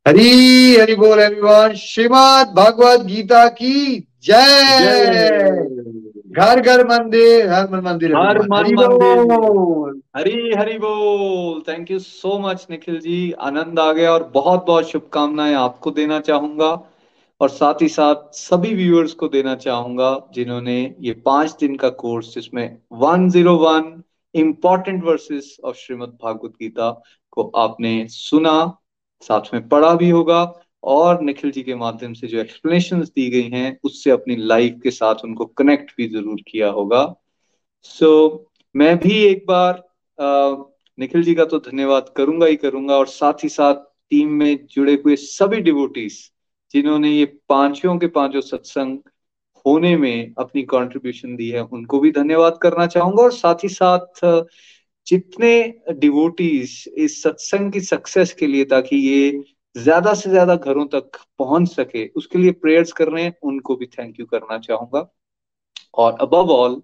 हरी 0.08 0.76
हरि 0.76 0.96
बोल 0.96 1.20
एवरीवन 1.20 1.74
श्रीमद 1.74 2.54
भगवत 2.58 3.02
गीता 3.02 3.48
की 3.48 4.08
जय। 4.24 5.66
घर 6.32 6.60
घर 6.62 6.84
मंदिर 6.88 7.50
हर 7.50 7.70
मन 7.70 7.80
मंदिर। 7.80 8.16
हर 8.16 8.40
मन 8.42 8.74
मंदिर। 8.76 10.02
हरी 10.18 10.54
हरी 10.58 10.78
बोल। 10.78 11.62
Thank 11.68 11.92
you 11.92 12.00
so 12.00 12.40
much 12.40 12.68
Nikhil 12.72 13.00
ji. 13.00 13.32
आनंद 13.32 13.80
आ 13.80 13.92
गया 13.94 14.12
और 14.12 14.32
बहुत 14.34 14.66
बहुत 14.66 14.90
शुभकामनाएँ 14.90 15.54
आपको 15.54 15.92
देना 15.92 16.20
चाहूँगा। 16.20 16.72
और 17.42 17.50
साथ 17.50 17.82
ही 17.82 17.88
साथ 17.90 18.16
सभी 18.34 18.74
व्यूअर्स 18.74 19.14
को 19.14 19.28
देना 19.28 19.56
चाहूँगा 19.56 20.30
जिन्होंने 20.34 20.96
ये 21.00 21.14
पाँच 21.14 21.56
दिन 21.60 21.76
का 21.76 21.90
कोर्स 21.90 22.34
जिसमें 22.36 22.78
101 22.94 24.04
important 24.36 25.04
verses 25.04 25.58
of 25.64 25.76
Shrimad 25.76 26.12
Bhagavad 26.24 26.52
Gita 26.60 26.90
को 27.32 27.52
आपने 27.56 28.08
सुना 28.08 28.80
साथ 29.22 29.42
में 29.54 29.68
पढ़ा 29.70 29.94
भी 29.96 30.10
होगा 30.10 30.42
और 30.84 31.22
निखिल 31.22 31.52
जी 31.52 31.64
के 31.64 31.76
माध्यम 31.76 32.14
से 32.14 32.28
जो 32.28 32.40
एक्सप्लेनेशन 32.40 33.02
दी 33.02 33.30
गई 33.30 33.50
हैं 33.50 33.78
उससे 33.84 34.12
अपनी 34.12 34.36
लाइफ 34.36 34.80
के 34.84 34.92
साथ 34.92 35.16
उनको 35.24 35.46
कनेक्ट 35.46 35.92
भी 35.98 36.08
ज़रूर 36.08 36.42
किया 36.48 36.70
होगा। 36.70 37.16
सो 37.84 38.28
so, 38.28 38.46
मैं 38.76 38.98
भी 38.98 39.24
एक 39.26 39.46
बार 39.48 39.74
अ, 40.20 40.64
निखिल 41.00 41.24
जी 41.24 41.36
का 41.36 41.46
तो 41.46 41.60
धन्यवाद 41.60 42.14
करूँगा 42.18 42.46
ही 42.46 42.56
करूँगा 42.56 42.96
और 42.96 43.08
साथ 43.08 43.44
ही 43.44 43.50
साथ 43.50 43.74
टीम 44.10 44.32
में 44.32 44.66
जुड़े 44.72 44.94
हुए 45.06 45.16
सभी 45.16 45.62
डिवोटीज 45.62 46.32
जिन्होंने 46.76 47.12
ये 47.12 47.26
पाँचों 47.50 47.98
के 48.00 48.08
पाँचों 48.10 48.42
सत्संग 48.42 48.98
होने 49.66 49.96
में 49.98 50.34
अपनी 50.40 50.64
कंट्रीब्यूशन 50.64 51.36
दी 51.36 51.50
है, 51.50 51.62
उनको 51.64 52.00
भी 52.00 52.12
धन्यवाद 52.12 52.60
करना 52.62 52.88
चाहूँगा 52.88 53.24
और 53.24 53.32
साथ 53.34 53.64
ही 53.64 53.70
साथ, 53.70 54.22
जितने 55.08 55.52
डिवोटीज 55.94 56.84
इस 56.98 57.22
सत्संग 57.24 57.72
की 57.74 57.80
सक्सेस 57.82 58.34
के 58.34 58.48
लिए 58.48 58.66
ताकि 58.66 58.96
ये 58.98 59.32
ज़्यादा 59.76 60.14
से 60.14 60.30
ज़्यादा 60.30 60.56
घरों 60.56 60.86
तक 60.88 61.18
पहुँच 61.40 61.70
सके, 61.70 62.08
उसके 62.08 62.40
लिए 62.40 62.52
प्रेयर्स 62.52 62.92
कर 62.92 63.08
रहे 63.08 63.24
हैं, 63.24 63.36
उनको 63.44 63.76
भी 63.76 63.86
थैंक 63.88 64.20
यू 64.20 64.26
करना 64.26 64.58
चाहूँगा। 64.60 65.08
और 65.94 66.18
अबव 66.22 66.52
ऑल 66.52 66.82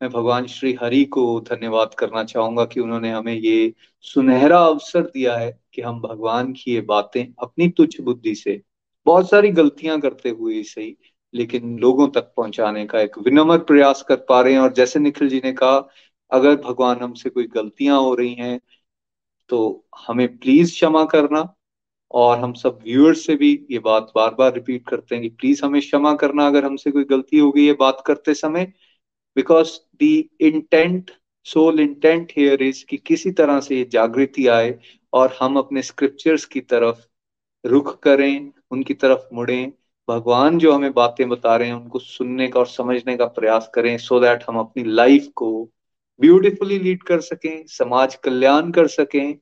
मैं 0.00 0.10
भगवान 0.10 0.46
श्री 0.46 0.72
हरि 0.82 1.04
को 1.04 1.24
धन्यवाद 1.40 1.94
करना 1.94 2.24
चाहूँगा 2.24 2.64
कि 2.64 2.80
उन्होंने 2.80 3.10
हमें 3.10 3.34
ये 3.34 3.72
सुनहरा 4.04 4.58
अवसर 4.66 5.02
दिया 5.04 5.36
है 5.36 5.50
कि 5.74 5.82
हम 5.82 6.00
भगवान 6.00 6.52
की 6.52 6.72
ये 6.74 6.80
बातें 6.80 7.24
अपनी 7.42 7.68
तुच्छ 7.68 8.00
बुद्धि 8.00 8.34
से 8.34 8.60
बहुत 9.06 9.28
सारी 9.30 9.48
गलतियाँ 9.52 10.00
करते 10.00 10.30
हुए 10.30 10.62
सही, 10.62 10.96
लेकिन 11.34 11.78
लोगों 11.78 12.08
तक 12.10 12.32
पहुँचाने 12.36 12.84
का 12.86 13.00
एक 13.00 13.18
विनम्र 13.18 13.58
प्रयास 13.64 14.02
कर 14.08 14.16
पा 14.28 14.40
रहे 14.40 14.52
हैं। 14.52 14.60
और 14.60 14.72
जैसे 14.74 15.00
निखिल 15.00 15.28
जी 15.28 15.40
ने 15.44 15.52
कहा, 15.52 15.88
अगर 16.30 16.56
भगवान 16.58 17.00
हमसे 17.02 17.30
कोई 17.30 17.46
गलतियाँ 17.54 18.00
हो 18.00 18.14
रही 18.14 18.34
हैं 18.34 18.60
तो 19.50 19.86
हमें 20.08 20.26
प्लीज़ 20.38 20.72
क्षमा 20.72 21.04
करना। 21.06 21.44
और 22.10 22.38
हम 22.38 22.52
सब 22.54 22.78
व्यूअर्स 22.84 23.24
से 23.26 23.34
भी 23.36 23.50
ये 23.70 23.78
बात 23.80 24.12
बार 24.16 24.34
बार 24.34 24.52
रिपीट 24.54 24.88
करते 24.88 25.14
हैं 25.14 25.22
कि 25.22 25.28
प्लीज़ 25.30 25.64
हमें 25.64 25.80
क्षमा 25.80 26.14
करना 26.14 26.46
अगर 26.46 26.64
हमसे 26.64 26.90
कोई 26.90 27.04
गलती 27.04 27.38
हो 27.38 27.50
गई 27.52 27.66
है 27.66 27.72
बात 27.80 28.02
करते 28.06 28.34
समय। 28.34 28.64
Because 29.36 29.70
the 30.02 30.04
intent 30.42 31.10
soul 31.46 31.80
intent 31.80 32.32
here 32.38 32.62
is 32.62 32.84
कि 32.86 32.96
किसी 32.98 33.30
तरह 33.32 33.60
से 33.60 33.76
ये 33.78 33.84
जागृति 33.92 34.46
आए 34.48 34.78
और 35.12 35.36
हम 35.40 35.56
अपने 35.58 35.82
स्क्रिप्चर्स 35.82 36.44
की 36.46 36.60
तरफ़ 36.62 37.06
रुख 37.64 37.98
करें 38.02 38.50
उनकी 38.70 38.94
तरफ़ 38.94 39.34
मुड़े, 39.34 39.72
भगवान 40.08 40.58
जो 40.58 40.72
हमें 40.72 40.92
बातें 40.92 41.28
बता 41.28 41.56
रहे 41.56 41.68
हैं, 41.68 41.74
उनको 41.74 41.98
सुनने 41.98 42.48
का 42.48 42.60
और 42.60 42.66
समझने 42.66 43.16
का 43.16 43.26
प्रयास 43.26 43.70
करें 43.74 43.98
सो 43.98 44.16
so 44.16 44.22
दैट 44.22 44.44
हम 44.48 44.58
अपनी 44.58 44.84
लाइफ 44.84 45.28
को 45.36 45.70
ब्यूटिफुली 46.20 46.78
लीड 46.78 47.02
कर 47.02 47.20
सकें, 47.20 47.66
समाज 47.66 48.14
कल्याण 48.14 48.70
कर 48.70 48.86
सकें, 48.86 49.38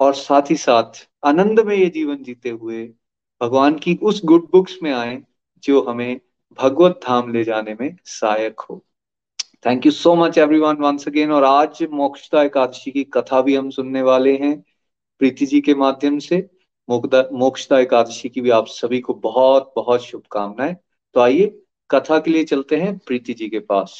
और 0.00 0.14
साथ 0.14 0.50
ही 0.50 0.56
साथ 0.56 1.08
आनंद 1.24 1.60
में 1.60 1.76
ये 1.76 1.86
जीवन 1.86 2.22
जीते 2.22 2.50
हुए 2.50 2.84
भगवान 3.42 3.74
की 3.74 3.98
उस 4.02 4.20
गुड 4.24 4.48
बुक्स 4.52 4.78
में 4.82 4.92
आए, 4.92 5.22
जो 5.62 5.82
हमें 5.82 6.20
भगवत 6.58 7.00
धाम 7.08 7.32
ले 7.32 7.44
जाने 7.44 7.76
में 7.80 7.96
सहायक 8.04 8.60
हो। 8.60 8.84
Thank 9.66 9.86
you 9.86 9.92
so 9.92 10.14
much 10.14 10.38
everyone 10.38 10.76
once 10.76 11.08
again 11.08 11.32
और 11.32 11.44
आज 11.44 11.82
मोक्षता 11.90 12.42
एकादशी 12.42 12.90
की 12.90 13.04
कथा 13.04 13.40
भी 13.42 13.54
हम 13.54 13.70
सुनने 13.70 14.02
वाले 14.02 14.36
हैं, 14.36 14.64
प्रीति 15.18 15.46
जी 15.46 15.60
के 15.60 15.74
माध्यम 15.74 16.18
से। 16.18 16.50
मोक्षता 16.90 17.78
एकादशी 17.78 18.28
की 18.28 18.40
भी 18.40 18.50
आप 18.50 18.66
सभी 18.66 19.00
को 19.00 19.14
बहुत 19.14 19.72
बहुत 19.76 20.04
शुभकामनाएँ। 20.04 20.74
तो 21.14 21.20
आइए, 21.20 21.46
कथा 21.90 22.18
के 22.18 22.30
लिए 22.30 22.44
चलते 22.44 22.76
हैं 22.76 22.98
प्रीति 22.98 23.34
जी 23.34 23.48
के 23.48 23.58
पास। 23.58 23.98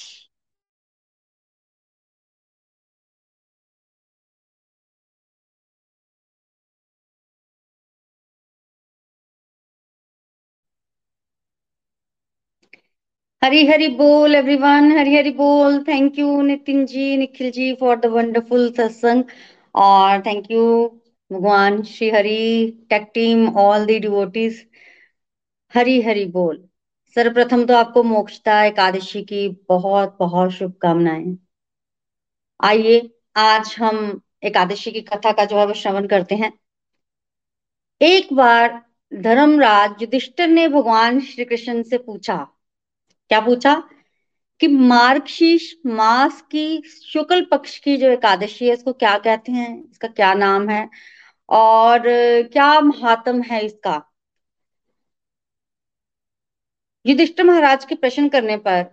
हरी 13.43 13.65
हरी 13.67 13.87
बोल 13.89 14.35
एवरीवन 14.35 14.91
हरी 14.99 15.17
हरी 15.17 15.31
बोल। 15.31 15.79
Thank 15.89 16.19
you 16.19 16.41
Nitin 16.43 16.85
ji, 16.87 17.17
Nikhil 17.17 17.51
ji 17.51 17.73
for 17.75 17.97
the 17.97 18.07
wonderful 18.07 18.71
सत्संग। 18.73 19.25
और 19.75 20.21
थैंक 20.27 20.51
यू 20.51 20.65
भगवान, 21.31 21.83
Shri 21.83 22.09
Hari 22.11 22.87
tech 22.91 23.03
team 23.15 23.49
all 23.57 23.85
the 23.87 23.99
devotees 23.99 24.65
Hari 25.73 26.01
Hari 26.03 26.25
बोल। 26.27 26.57
सर्वप्रथम 27.17 27.65
तो 27.67 27.75
आपको 27.75 28.03
मोक्षता, 28.03 28.63
एकादशी 28.65 29.23
की 29.23 29.49
बहुत 29.69 30.17
बहुत 30.21 30.51
शुभकामनाएँ। 30.51 31.37
आइए, 32.61 33.11
आज 33.37 33.75
हम 33.79 34.21
एकादशी 34.43 34.91
की 34.93 35.01
कथा 35.01 35.33
का 35.33 35.45
जो 35.45 35.59
है 35.59 35.67
वो 35.67 35.75
श्रवण 35.75 36.07
करते 36.07 36.35
हैं। 36.35 36.53
एक 38.01 38.33
बार 38.33 38.83
धर्मराज 39.13 40.03
युधिष्ठिर 40.03 40.49
ने 40.49 40.67
भगवान 40.69 41.21
श्री 41.21 41.45
कृष्ण 41.45 41.83
से 41.83 41.99
पूछा, 41.99 42.37
क्या 43.31 43.41
पूछा? 43.41 43.75
कि 44.61 44.69
मार्गशीर्ष 44.69 45.71
मास 45.87 46.41
की 46.43 46.83
शुक्ल 47.05 47.45
पक्ष 47.45 47.79
की 47.79 47.97
जो 47.97 48.11
एकादशी 48.11 48.67
है, 48.67 48.73
इसको 48.73 48.93
क्या 48.95 49.17
कहते 49.19 49.53
हैं? 49.53 49.91
इसका 49.91 50.09
क्या 50.09 50.35
नाम 50.35 50.69
है? 50.69 50.89
और 51.51 52.03
क्या 52.53 52.81
महात्म 52.81 53.43
है 53.43 53.65
इसका? 53.67 54.03
युधिष्ठिर 57.07 57.47
महाराज 57.47 57.85
के 57.85 57.95
प्रश्न 57.95 58.29
करने 58.29 58.57
पर 58.57 58.85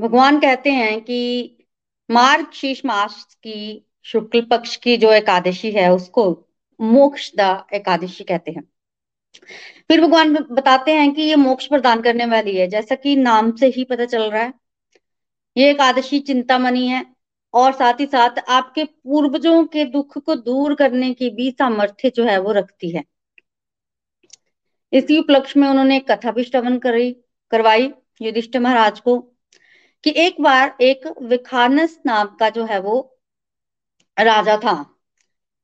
भगवान 0.00 0.40
कहते 0.40 0.70
हैं 0.70 1.00
कि 1.00 1.18
मार्ग 2.10 2.52
शीश 2.52 2.84
मास 2.84 3.24
की 3.34 3.86
शुक्ल 4.02 4.40
पक्ष 4.40 4.76
की 4.76 4.96
जो 4.96 5.12
एकादशी 5.12 5.70
है, 5.70 5.92
उसको 5.92 6.46
मोक्षदा 6.80 7.66
एकादशी 7.74 8.24
कहते 8.24 8.50
हैं। 8.50 8.62
फिर 9.88 10.00
भगवान 10.00 10.34
बताते 10.34 10.92
हैं 10.92 11.12
कि 11.14 11.22
ये 11.22 11.36
मोक्ष 11.36 11.66
प्रदान 11.66 12.02
करने 12.02 12.26
वाली 12.26 12.56
है। 12.56 12.66
जैसा 12.68 12.94
कि 12.94 13.16
नाम 13.16 13.52
से 13.56 13.66
ही 13.66 13.84
पता 13.84 14.04
चल 14.04 14.30
रहा 14.30 14.42
है, 14.42 14.52
ये 15.56 15.70
एकादशी 15.70 16.20
चिंतामणि 16.20 16.86
है। 16.88 17.15
और 17.56 17.72
साथ 17.72 18.00
ही 18.00 18.06
साथ 18.06 18.38
आपके 18.48 18.84
पूर्वजों 18.84 19.64
के 19.66 19.84
दुख 19.84 20.18
को 20.18 20.34
दूर 20.34 20.74
करने 20.74 21.14
की 21.14 21.30
भी 21.30 21.50
सामर्थ्य 21.50 22.10
जो 22.10 22.24
है 22.24 22.38
वो 22.38 22.52
रखती 22.52 22.90
है। 22.90 23.04
इसी 24.92 25.18
उपलक्ष्य 25.18 25.60
में 25.60 25.68
उन्होंने 25.68 25.98
कथा 26.00 26.30
भी 26.30 26.44
श्रवण 26.44 26.78
करी, 26.78 27.12
करवाई 27.50 27.92
युधिष्ठ 28.22 28.56
महाराज 28.56 29.00
को, 29.00 29.18
कि 30.04 30.14
एक 30.16 30.40
बार 30.40 30.76
एक 30.80 31.14
विखानस 31.22 31.98
नाम 32.06 32.26
का 32.26 32.50
जो 32.50 32.64
है 32.64 32.80
वो 32.80 33.18
राजा 34.18 34.56
था। 34.56 35.00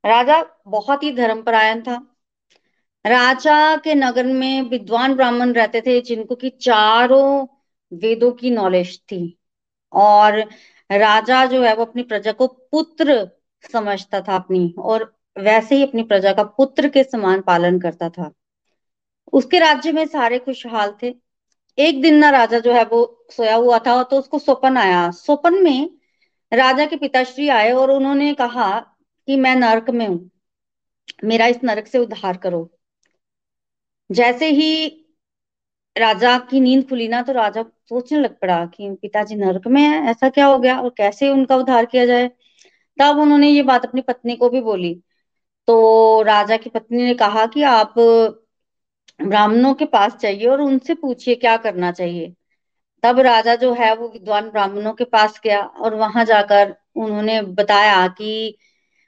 राजा 0.05 0.45
बहुत 0.67 1.03
ही 1.03 1.13
धर्मपरायण 1.13 1.83
था। 1.83 2.17
राजा 3.07 3.77
के 3.77 3.95
नगर 3.95 4.27
में 4.27 4.63
विद्वान 4.63 5.15
ब्राह्मण 5.15 5.53
रहते 5.53 5.81
थे, 5.81 6.01
जिनको 6.01 6.35
की 6.35 6.51
चारों 6.51 7.47
वेदों 7.93 8.33
की 8.33 8.51
नॉलेज 8.51 8.99
थी। 8.99 9.39
और 9.93 10.45
राजा 10.99 11.45
जो 11.47 11.63
है 11.63 11.75
वो 11.77 11.85
अपनी 11.85 12.03
प्रजा 12.03 12.33
को 12.33 12.47
पुत्र 12.47 13.29
समझता 13.73 14.21
था 14.21 14.35
अपनी, 14.37 14.75
और 14.79 15.13
वैसे 15.39 15.75
ही 15.75 15.83
अपनी 15.83 16.03
प्रजा 16.03 16.33
का 16.33 16.43
पुत्र 16.43 16.89
के 16.89 17.05
समान 17.05 17.41
पालन 17.41 17.79
करता 17.81 18.09
था। 18.09 18.33
उसके 19.33 19.59
राज्य 19.59 19.93
में 19.93 20.07
सारे 20.07 20.39
खुशहाल 20.39 20.95
थे। 21.03 21.15
एक 21.79 22.01
दिन 22.03 22.15
ना 22.15 22.31
राजा 22.31 22.59
जो 22.59 22.73
है 22.73 22.85
वो 22.85 23.27
सोया 23.31 23.55
हुआ 23.55 23.79
था 23.79 24.03
तो 24.03 24.19
उसको 24.19 24.39
स्वपन 24.39 24.77
आया। 24.77 25.11
स्वपन 25.11 25.63
में 25.65 25.91
राजा 26.53 26.87
के 26.87 26.97
पिताश्री 26.97 27.49
आए 27.49 27.71
और 27.73 27.91
उन्होंने 27.91 28.33
कहा 28.35 28.79
कि 29.29 29.37
मैं 29.37 29.55
नरक 29.57 29.91
में 29.91 30.07
हूँ। 30.07 30.31
मेरा 31.25 31.47
इस 31.47 31.59
नरक 31.65 31.87
से 31.87 31.99
उद्धार 31.99 32.37
करो। 32.37 32.71
जैसे 34.11 34.51
ही 34.51 35.02
राजा 35.97 36.37
की 36.51 36.61
नींद 36.61 36.89
खुली 36.89 37.07
ना 37.09 37.21
तो 37.23 37.33
राजा 37.33 37.63
सोचने 37.89 38.19
लग 38.21 38.39
पड़ा 38.41 38.65
कि 38.69 38.91
पिताजी 39.03 39.35
नरक 39.37 39.67
में 39.69 39.81
है, 39.83 40.11
ऐसा 40.11 40.29
क्या 40.31 40.47
हो 40.47 40.59
गया 40.59 40.79
और 40.81 40.91
कैसे 40.97 41.29
उनका 41.31 41.57
उद्धार 41.57 41.87
किया 41.87 42.05
जाए। 42.07 42.29
तब 42.99 43.19
उन्होंने 43.19 43.49
ये 43.51 43.63
बात 43.65 43.85
अपनी 43.85 44.01
पत्नी 44.03 44.37
को 44.37 44.49
भी 44.51 44.61
बोली। 44.63 44.95
तो 45.69 46.23
राजा 46.25 46.57
की 46.59 46.71
पत्नी 46.71 47.03
ने 47.05 47.15
कहा 47.17 47.47
कि 47.49 47.63
आप 47.69 47.95
ब्राह्मणों 49.21 49.73
के 49.75 49.85
पास 49.87 50.17
जाइए 50.21 50.47
और 50.47 50.61
उनसे 50.61 50.95
पूछिए 50.97 51.35
क्या 51.37 51.57
करना 51.59 51.91
चाहिए। 51.93 52.33
तब 53.03 53.19
राजा 53.21 53.55
जो 53.57 53.73
है 53.75 53.95
वो 53.97 54.09
विद्वान 54.09 54.51
ब्राह्मणों 54.51 54.93
के 54.95 55.05
पास 55.07 55.41
गया 55.45 55.61
और 55.61 55.95
वहाँ 55.97 56.25
जाकर 56.25 56.75
उन्होंने 56.97 57.41
बताया 57.55 58.07
कि 58.13 58.33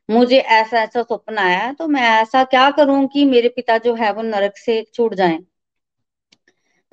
मुझे 0.08 0.38
ऐसा 0.38 0.82
ऐसा 0.82 1.02
स्वप्न 1.02 1.38
आया 1.40 1.72
तो 1.74 1.88
मैं 1.88 2.02
ऐसा 2.12 2.44
क्या 2.46 2.70
करूँ 2.72 3.06
कि 3.08 3.24
मेरे 3.26 3.48
पिता 3.56 3.78
जो 3.80 3.94
है 3.94 4.12
वो 4.12 4.22
नरक 4.24 4.56
से 4.58 4.82
छूट 4.94 5.14
जाएँ। 5.14 5.38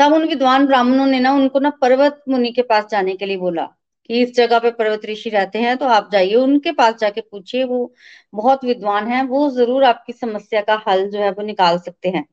तब 0.02 0.14
उन 0.14 0.28
विद्वान 0.28 0.65
ब्राह्मणों 0.68 1.06
ने 1.07 1.19
ना 1.19 1.32
उनको 1.34 1.60
ना 1.60 1.69
पर्वत 1.82 2.22
मुनि 2.30 2.52
के 2.52 2.61
पास 2.64 2.86
जाने 2.91 3.15
के 3.15 3.26
लिए 3.26 3.38
बोला 3.38 3.64
कि 4.10 4.22
इस 4.22 4.34
जगह 4.36 4.60
पे 4.60 4.72
पर्वत 4.72 5.06
ऋषि 5.06 5.30
रहते 5.30 5.60
हैं 5.60 5.76
तो 5.78 5.86
आप 5.88 6.10
जाइए, 6.11 6.36
उनके 6.36 6.72
पास 6.72 6.95
जाके 6.95 7.22
पूछिए, 7.22 7.64
वो 7.64 7.94
बहुत 8.34 8.64
विद्वान 8.65 9.07
है, 9.07 9.23
वो 9.26 9.49
ज़रूर 9.52 9.84
आपकी 9.84 10.14
समस्या 10.14 10.61
का 10.61 10.82
हल 10.88 11.10
जो 11.10 11.19
है 11.19 11.32
वो 11.32 11.44
निकाल 11.44 11.78
सकते 11.80 12.10
हैं। 12.10 12.26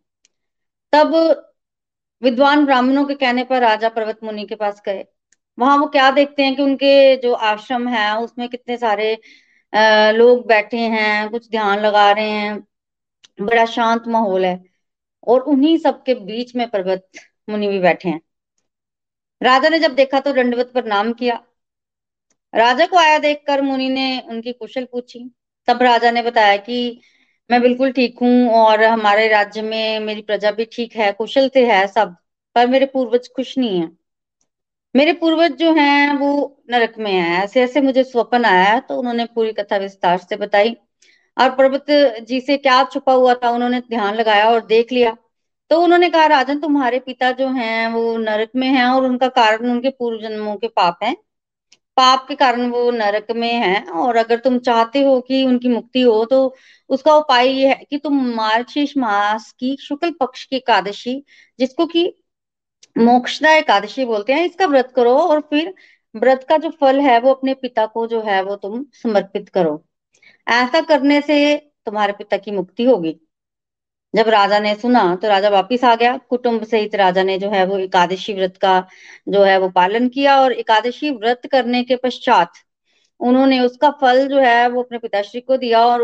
तब 0.93 1.15
विद्वान 2.23 2.65
ब्राह्मणों 2.66 3.05
के 3.07 3.15
कहने 3.15 3.45
पर 3.45 3.61
राजा 3.61 3.89
पर्वत 3.89 4.19
मुनि 4.24 4.45
के 4.47 4.55
पास 4.55 4.82
गए। 4.86 5.05
वहाँ 5.59 5.77
वो 5.78 5.86
क्या 5.89 6.11
देखते 6.11 6.43
हैं 6.43 6.55
कि 6.57 6.62
उनके 6.62 7.16
जो 7.16 7.32
आश्रम 7.32 7.89
है, 7.89 8.16
उसमें 8.19 8.49
कितने 8.49 8.77
सारे 8.77 9.12
लोग 10.12 10.47
बैठे 10.49 10.78
हैं, 10.78 11.28
कुछ 11.31 11.51
ध्यान 11.51 11.78
लगा 11.81 12.11
रहे 12.12 12.31
हैं, 12.31 12.59
बड़ा 13.40 13.65
शांत 13.66 14.09
माहौल 14.09 14.45
है, 14.45 14.61
और 15.27 15.40
उन्हीं 15.43 15.77
सबके 15.78 16.15
बीच 16.16 16.55
में 16.57 16.69
पर्वत 16.70 17.09
मुनि 17.48 17.68
भी 17.68 17.78
बैठे 17.80 18.08
हैं। 18.08 18.20
राजा 19.40 19.68
ने 19.68 19.78
जब 19.78 19.94
देखा 19.94 20.20
तो 20.20 20.32
दंडवत 20.32 20.72
प्रणाम 20.72 21.12
किया। 21.12 21.42
राजा 22.54 22.86
को 22.86 22.96
आया 22.96 23.18
देखकर 23.18 23.62
मुनि 23.62 23.88
ने 23.88 24.06
उनकी 24.28 24.52
कुशल 24.52 24.84
पूछी। 24.84 25.18
तब 25.68 25.82
राजा 25.82 26.10
ने 26.10 26.22
बताया 26.22 26.56
कि 26.56 27.00
मैं 27.50 27.60
बिल्कुल 27.62 27.92
ठीक 27.92 28.18
हूँ 28.22 28.48
और 28.56 28.82
हमारे 28.84 29.28
राज्य 29.28 29.62
में 29.62 30.00
मेरी 30.00 30.22
प्रजा 30.22 30.50
भी 30.50 30.64
ठीक 30.72 30.96
है, 30.96 31.12
कुशल 31.12 31.48
से 31.48 31.66
है 31.66 31.86
सब, 31.86 32.16
पर 32.56 32.66
मेरे 32.66 32.86
पूर्वज 32.86 33.28
खुश 33.36 33.56
नहीं 33.58 33.80
है। 33.80 33.90
मेरे 34.94 35.12
पूर्वज 35.12 35.52
जो 35.52 35.72
हैं, 35.74 36.12
वो 36.14 36.62
नरक 36.70 36.94
में 36.98 37.12
है। 37.12 37.42
ऐसे 37.44 37.62
ऐसे 37.62 37.80
मुझे 37.80 38.04
स्वप्न 38.04 38.44
आया 38.44 38.78
तो 38.80 38.96
उन्होंने 38.96 39.24
पूरी 39.34 39.52
कथा 39.52 39.76
विस्तार 39.76 40.18
से 40.18 40.36
बताई। 40.36 40.76
और 41.36 41.54
पर्वत 41.56 41.86
जी 42.28 42.40
से 42.40 42.56
क्या 42.56 42.82
छुपा 42.84 43.12
हुआ 43.12 43.34
था, 43.34 43.50
उन्होंने 43.50 43.80
ध्यान 43.80 44.14
लगाया 44.14 44.48
और 44.50 44.66
देख 44.66 44.92
लिया। 44.92 45.16
तो 45.70 45.81
उन्होंने 45.82 46.09
कहा, 46.11 46.27
राजन 46.27 46.61
तुम्हारे 46.61 46.99
पिता 46.99 47.31
जो 47.32 47.49
हैं, 47.49 47.89
वो 47.89 48.16
नरक 48.19 48.51
में 48.57 48.66
हैं 48.69 48.85
और 48.85 49.05
उनका 49.05 49.28
कारण 49.31 49.70
उनके 49.70 49.90
पूर्व 49.90 50.20
जन्मों 50.23 50.57
के 50.57 50.69
पाप 50.69 50.99
हैं। 51.03 51.16
पाप 51.97 52.27
के 52.28 52.35
कारण 52.35 52.69
वो 52.70 52.90
नरक 52.90 53.31
में 53.36 53.53
हैं 53.53 53.86
और 53.93 54.16
अगर 54.16 54.39
तुम 54.39 54.59
चाहते 54.59 55.03
हो 55.05 55.20
कि 55.20 55.45
उनकी 55.45 55.69
मुक्ति 55.69 56.01
हो 56.01 56.24
तो 56.24 56.39
उसका 56.90 57.15
उपाय 57.16 57.49
ये 57.49 57.69
है 57.69 57.85
कि 57.90 57.99
तुम 57.99 58.20
मार्गशीर्ष 58.36 58.97
मास 58.97 59.51
की 59.61 59.77
शुक्ल 59.81 60.11
पक्ष 60.20 60.45
की 60.45 60.57
एकादशी, 60.57 61.23
जिसको 61.59 61.86
कि 61.86 62.05
मोक्षदा 62.97 63.53
एकादशी 63.53 64.05
बोलते 64.05 64.32
हैं, 64.32 64.45
इसका 64.45 64.66
व्रत 64.66 64.93
करो 64.97 65.16
और 65.19 65.40
फिर 65.51 65.74
व्रत 66.15 66.47
का 66.49 66.57
जो 66.59 66.70
फल 66.81 67.01
है, 67.01 67.19
वो 67.20 67.35
अपने 67.35 67.55
पिता 67.55 67.86
को 67.86 68.07
जो 68.07 68.20
है, 68.23 68.43
वो 68.43 68.57
तुम 68.57 68.85
समर्पित 69.03 69.49
करो। 69.49 69.82
ऐसा 70.47 70.81
करने 70.82 71.20
से 71.23 71.57
तुम्हारे 71.86 72.12
पिता 72.12 72.36
की 72.36 72.51
मुक्ति 72.51 72.85
होगी। 72.85 73.19
जब 74.14 74.28
राजा 74.28 74.59
ने 74.59 74.74
सुना 74.74 75.14
तो 75.16 75.28
राजा 75.28 75.48
वापिस 75.48 75.85
आ 75.85 75.94
गया। 75.97 76.16
कुटुंब 76.30 76.64
सहित 76.64 76.94
राजा 76.94 77.22
ने 77.22 77.39
जो 77.39 77.51
है 77.51 77.64
वो 77.66 77.78
एकादशी 77.78 78.32
व्रत 78.35 78.56
का 78.56 78.78
जो 79.28 79.43
है 79.44 79.59
वो 79.59 79.68
पालन 79.70 80.09
किया 80.09 80.40
और 80.40 80.52
एकादशी 80.55 81.10
व्रत 81.12 81.47
करने 81.52 81.82
के 81.85 81.97
पश्चात 81.97 82.52
उन्होंने 83.20 83.59
उसका 83.60 83.90
फल 84.01 84.26
जो 84.28 84.39
है 84.40 84.68
वो 84.68 84.82
अपने 84.82 84.98
पिताश्री 84.98 85.40
को 85.40 85.56
दिया 85.56 85.85
और 85.86 86.02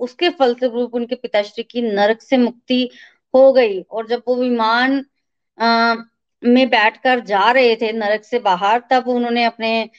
उसके 0.00 0.28
फल 0.30 0.54
से 0.54 0.68
रूप 0.68 0.94
उनके 0.94 1.14
पिताश्री 1.16 1.64
की 1.64 1.82
नरक 1.82 2.22
से 2.22 2.36
मुक्ति 2.36 2.88
हो 3.34 3.52
गई। 3.52 3.80
और 3.82 4.06
जब 4.08 4.22
वो 4.28 4.36
विमान 4.36 5.04
में 6.42 6.68
बैठकर 6.70 7.20
जा 7.22 7.50
रहे 7.50 7.74
थे 7.76 7.92
नरक 7.92 8.24
से 8.24 8.38
बाहर, 8.40 8.82
तब 8.90 9.08
उन्होंने 9.08 9.44
अपने 9.44 9.90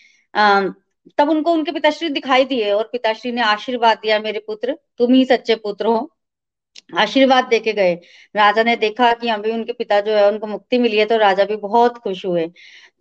तब 1.17 1.29
उनको 1.29 1.51
उनके 1.51 1.71
पिताश्री 1.71 2.09
दिखाई 2.09 2.45
दिए 2.45 2.71
और 2.71 2.89
पिताश्री 2.91 3.31
ने 3.31 3.41
आशीर्वाद 3.43 3.97
दिया, 3.97 4.19
मेरे 4.19 4.39
पुत्र, 4.39 4.77
तुम 4.97 5.13
ही 5.13 5.23
सच्चे 5.25 5.55
पुत्र 5.57 5.85
हो। 5.87 6.09
आशीर्वाद 6.97 7.45
देके 7.45 7.73
गए। 7.73 7.95
राजा 8.35 8.63
ने 8.63 8.75
देखा 8.75 9.13
कि 9.13 9.29
अभी 9.29 9.51
उनके 9.51 9.73
पिता 9.73 9.99
जो 10.01 10.11
है, 10.11 10.31
उनको 10.31 10.47
मुक्ति 10.47 10.77
मिली 10.77 10.97
है 10.97 11.05
तो 11.05 11.17
राजा 11.17 11.43
भी 11.43 11.55
बहुत 11.55 11.97
खुश 11.97 12.25
हुए। 12.25 12.51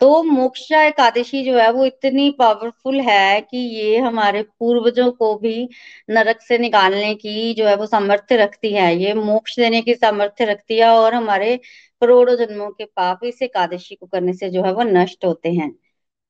तो 0.01 0.23
मोक्षा 0.23 0.83
एकादशी 0.83 1.45
जो 1.45 1.59
है, 1.59 1.73
वो 1.73 1.85
इतनी 1.87 2.31
पावरफुल 2.31 3.01
है 3.01 3.41
कि 3.41 3.59
ये 3.59 3.99
हमारे 3.99 4.43
पूर्वजों 4.43 5.13
को 5.13 5.35
भी 5.39 5.69
नरक 6.11 6.41
से 6.41 6.59
निकालने 6.59 7.15
की 7.15 7.55
जो 7.55 7.67
है, 7.67 7.77
वो 7.77 7.87
सामर्थ्य 7.87 8.37
रखती 8.37 8.73
है। 8.73 8.97
ये 8.97 9.15
मोक्ष 9.15 9.57
देने 9.57 9.83
की 9.83 9.95
सामर्थ्य 9.95 10.45
रखती 10.45 10.79
है 10.79 10.89
और 10.89 11.15
हमारे 11.15 11.57
करोड़ों 12.01 12.37
जन्मों 12.37 12.71
के 12.71 12.85
पाप 12.85 13.21
इस 13.25 13.43
एकादशी 13.43 13.95
को 13.95 14.07
करने 14.07 14.33
से 14.33 14.51
जो 14.51 14.63
है, 14.63 14.73
वो 14.73 14.83
नष्ट 14.83 15.25
होते 15.25 15.53
हैं। 15.53 15.77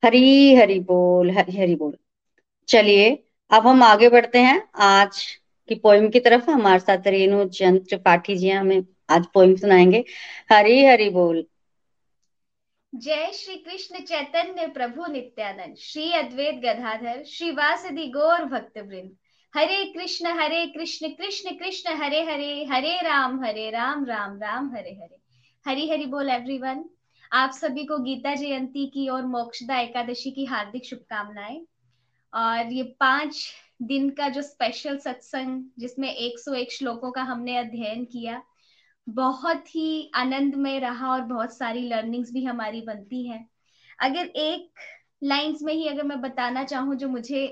हरी, 0.05 0.55
हरि 0.55 0.79
बोल, 0.81 1.31
हरी, 1.31 1.57
हरि 1.57 1.75
बोल। 1.75 1.97
चलिए, 2.69 3.25
अब 3.51 3.67
हम 3.67 3.83
आगे 3.83 4.09
बढ़ते 4.09 4.39
हैं। 4.39 4.69
आज 4.77 5.42
की 5.69 5.75
पोइम 5.75 6.09
की 6.11 6.21
तरफ़ 6.21 6.51
हमारे 6.51 6.79
साथ 6.79 7.07
रेणु 7.07 7.45
चंद 7.49 7.81
त्रिपाठी 7.81 8.37
जी, 8.37 8.49
हमें 8.51 8.83
आज 9.11 9.27
पोइम 9.35 9.57
सुनाएँगे। 9.57 10.05
हरी 10.53 10.85
हरि 10.85 11.09
बोल। 11.11 11.45
जय 12.95 13.31
श्री 13.35 13.57
कृष्ण 13.57 13.99
चैतन्य 13.99 14.67
प्रभु 14.67 15.07
नित्यानंद, 15.07 15.77
श्री 15.77 16.13
अद्वैत 16.13 16.55
गधाधर 16.55 17.23
श्री 17.25 17.51
वासदि 17.51 18.07
गौर 18.07 18.45
भक्त 18.45 18.79
वृंद 18.79 19.11
हरे 19.55 19.85
कृष्ण 19.85 20.27
हरे 20.27 20.67
कृष्ण 20.67 21.09
कृष्ण 21.09 21.51
कृष्ण, 21.51 21.95
हरे 21.95 22.23
हरे 22.25 22.65
हरे 22.65 22.97
राम 22.97 23.45
हरे 23.45 23.71
राम 23.71 24.05
राम 24.05 24.39
राम, 24.39 24.75
हरे 24.77 24.91
हरे। 24.91 25.17
हरी 25.67 25.89
हरि 25.91 26.07
बोल 26.07 26.31
एवरीवन 26.31 26.85
आप 27.33 27.51
सभी 27.51 27.85
को 27.85 27.99
गीता 27.99 28.35
जयंती 28.35 28.87
की 28.87 29.09
और 29.09 29.27
मोक्षदा 29.27 29.81
एकादशी 29.81 30.31
की 30.31 30.45
हार्दिक 30.45 30.85
शुभकामनाएँ। 30.85 31.61
और 32.35 32.73
ये 32.73 32.83
पाँच 32.83 33.53
दिन 33.83 34.11
का 34.11 34.29
जो 34.29 34.43
स्पेशल 34.43 34.99
सत्संग 34.99 35.65
जिसमें 35.79 36.17
101 36.17 36.73
श्लोकों 36.73 37.11
का 37.11 37.23
हमने 37.23 37.57
अध्ययन 37.57 38.05
किया 38.05 38.43
बहुत 39.09 39.75
ही 39.75 40.11
आनंदमय 40.15 40.79
रहा 40.79 41.11
और 41.13 41.21
बहुत 41.21 41.57
सारी 41.57 41.89
लर्निंग्स 41.89 42.33
भी 42.33 42.45
हमारी 42.45 42.81
बनती 42.81 43.27
हैं। 43.27 43.49
अगर 43.99 44.27
एक 44.27 44.71
लाइंस 45.25 45.63
में 45.63 45.75
ही 45.75 45.89
अगर 45.89 46.03
मैं 46.03 46.21
बताना 46.21 46.65
चाहूँ 46.65 46.95
जो 46.95 47.09
मुझे 47.09 47.47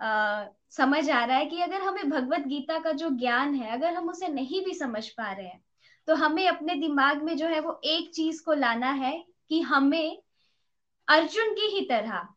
आ, 0.00 0.44
समझ 0.70 1.10
आ 1.10 1.24
रहा 1.24 1.36
है 1.36 1.46
कि 1.46 1.60
अगर 1.60 1.82
हमें 1.82 2.10
भगवत 2.10 2.46
गीता 2.46 2.78
का 2.78 2.92
जो 2.92 3.10
ज्ञान 3.10 3.54
है 3.54 3.70
अगर 3.70 3.94
हम 3.94 4.08
उसे 4.08 4.28
नहीं 4.28 4.64
भी 4.64 4.74
समझ 4.74 5.08
पा 5.08 5.32
रहे 5.32 5.46
हैं 5.46 5.64
तो 6.06 6.14
हमें 6.14 6.48
अपने 6.48 6.74
दिमाग 6.74 7.22
में 7.22 7.36
जो 7.36 7.46
है 7.46 7.60
वो 7.60 7.80
एक 7.84 8.10
चीज़ 8.14 8.42
को 8.44 8.52
लाना 8.52 8.90
है 8.90 9.24
कि 9.48 9.60
हमें 9.60 10.22
अर्जुन 11.08 11.52
की 11.54 11.66
ही 11.66 11.80
तरह 11.80 12.28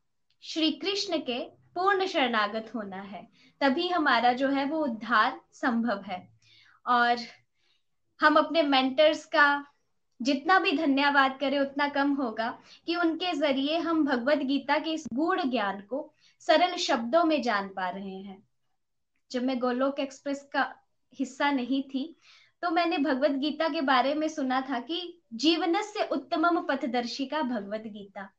श्री 0.44 0.72
कृष्ण 0.72 1.18
के 1.18 1.61
पूर्ण 1.76 2.06
शरणागत 2.06 2.72
होना 2.76 3.02
है, 3.02 3.28
तभी 3.62 3.88
हमारा 3.88 4.34
जो 4.34 4.48
है 4.50 4.66
वो 4.66 4.84
उद्धार 4.84 5.40
संभव 5.54 6.02
है। 6.02 6.28
और 6.86 7.18
हम 8.20 8.36
अपने 8.36 8.62
मेंटर्स 8.64 9.26
का 9.26 9.66
जितना 10.20 10.60
भी 10.60 10.72
धन्यवाद 10.78 11.38
करें, 11.40 11.60
उतना 11.60 11.88
कम 11.88 12.14
होगा 12.14 12.50
कि 12.86 12.96
उनके 12.96 13.34
ज़रिए 13.34 13.78
हम 13.78 14.06
भगवत 14.06 14.38
गीता 14.38 14.78
के 14.80 14.92
इस 14.92 15.06
गूढ़ 15.14 15.42
ज्ञान 15.42 15.82
को 15.82 16.14
सरल 16.40 16.76
शब्दों 16.76 17.24
में 17.24 17.42
जान 17.42 17.68
पा 17.68 17.90
रहे 17.90 18.18
हैं। 18.18 18.42
जब 19.32 19.44
मैं 19.44 19.60
गोलोक 19.60 20.00
एक्सप्रेस 20.00 20.50
का 20.54 20.74
हिस्सा 21.14 21.52
नहीं 21.52 21.82
थी 21.84 22.04
तो 22.64 22.70
मैंने 22.72 22.98
भगवत 22.98 23.32
गीता 23.32 23.68
के 23.68 23.82
बारे 23.82 24.14
में 24.14 24.28
सुना 24.28 24.62
था 24.62 24.80
कि 24.80 25.22
जीवन 25.34 25.82
से 25.82 26.04
उत्तमम 26.08 26.60
पथदर्शी 26.62 27.26
का 27.26 27.42
भगवत 27.42 27.84
गीता। 27.88 28.30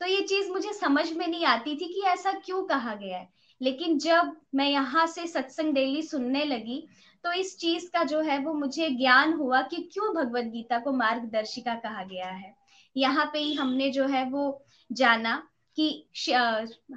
तो 0.00 0.06
ये 0.06 0.20
चीज़ 0.22 0.50
मुझे 0.50 0.72
समझ 0.72 1.12
में 1.12 1.26
नहीं 1.26 1.44
आती 1.46 1.74
थी 1.76 1.86
कि 1.86 2.02
ऐसा 2.08 2.32
क्यों 2.44 2.62
कहा 2.64 2.94
गया 2.94 3.18
है। 3.18 3.28
लेकिन 3.60 3.98
जब 3.98 4.32
मैं 4.54 4.68
यहाँ 4.68 5.06
से 5.06 5.26
सत्संग 5.26 5.74
डेली 5.74 6.02
सुनने 6.02 6.44
लगी 6.44 6.86
तो 7.24 7.32
इस 7.32 7.56
चीज़ 7.58 7.86
का 7.86 8.04
जो 8.04 8.20
है 8.20 8.38
वो 8.38 8.54
मुझे 8.54 8.88
ज्ञान 8.90 9.32
हुआ 9.32 9.60
कि 9.62 9.76
क्यों 9.92 10.14
भगवत 10.14 10.44
गीता 10.44 10.78
को 10.78 10.92
मार्गदर्शिका 10.92 11.74
कहा 11.74 12.04
गया 12.04 12.28
है। 12.28 12.54
यहाँ 12.96 13.30
पे 13.32 13.38
ही 13.38 13.52
हमने 13.54 13.90
जो 13.90 14.06
है 14.06 14.24
वो 14.24 14.62
जाना 14.90 15.36
कि 15.76 16.06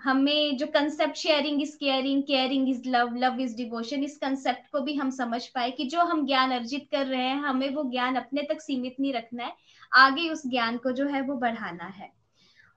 हमें 0.03 0.57
जो 0.57 0.67
concept 0.67 1.15
sharing 1.15 1.61
is 1.61 1.75
caring 1.77 2.23
caring 2.23 2.69
is 2.69 2.89
love 2.89 3.15
love 3.15 3.39
is 3.41 3.55
devotion 3.57 4.03
इस 4.03 4.17
कंसेप्ट 4.17 4.71
को 4.71 4.81
भी 4.81 4.95
हम 4.95 5.09
समझ 5.09 5.45
पाए 5.47 5.71
कि 5.71 5.85
जो 5.85 6.03
हम 6.03 6.25
ज्ञान 6.25 6.51
अर्जित 6.51 6.87
कर 6.91 7.05
रहे 7.07 7.21
हैं, 7.21 7.37
हमें 7.37 7.69
वो 7.69 7.83
ज्ञान 7.91 8.15
अपने 8.15 8.43
तक 8.43 8.61
सीमित 8.61 8.95
नहीं 8.99 9.13
रखना 9.13 9.43
है, 9.43 9.53
आगे 9.91 10.29
उस 10.29 10.47
ज्ञान 10.47 10.77
को 10.77 10.91
जो 10.91 11.07
है 11.07 11.21
वो 11.21 11.35
बढ़ाना 11.37 11.85
है। 11.85 12.22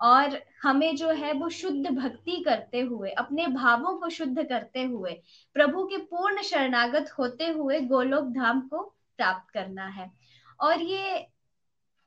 और 0.01 0.39
हमें 0.63 0.97
जो 0.97 1.11
है 1.11 1.33
वो 1.33 1.49
शुद्ध 1.49 1.91
भक्ति 1.91 2.43
करते 2.47 2.81
हुए, 2.81 3.11
अपने 3.11 3.47
भावों 3.47 3.97
को 3.99 4.09
शुद्ध 4.09 4.43
करते 4.43 4.83
हुए, 4.83 5.13
प्रभु 5.55 5.85
के 5.85 5.97
पूर्ण 5.97 6.43
शरणागत 6.43 7.15
होते 7.19 7.47
हुए 7.47 7.81
गोलोक 7.81 8.25
धाम 8.25 8.61
को 8.61 8.83
प्राप्त 9.17 9.51
करना 9.51 9.87
है। 9.87 10.11
और 10.61 10.83
ये 10.83 11.27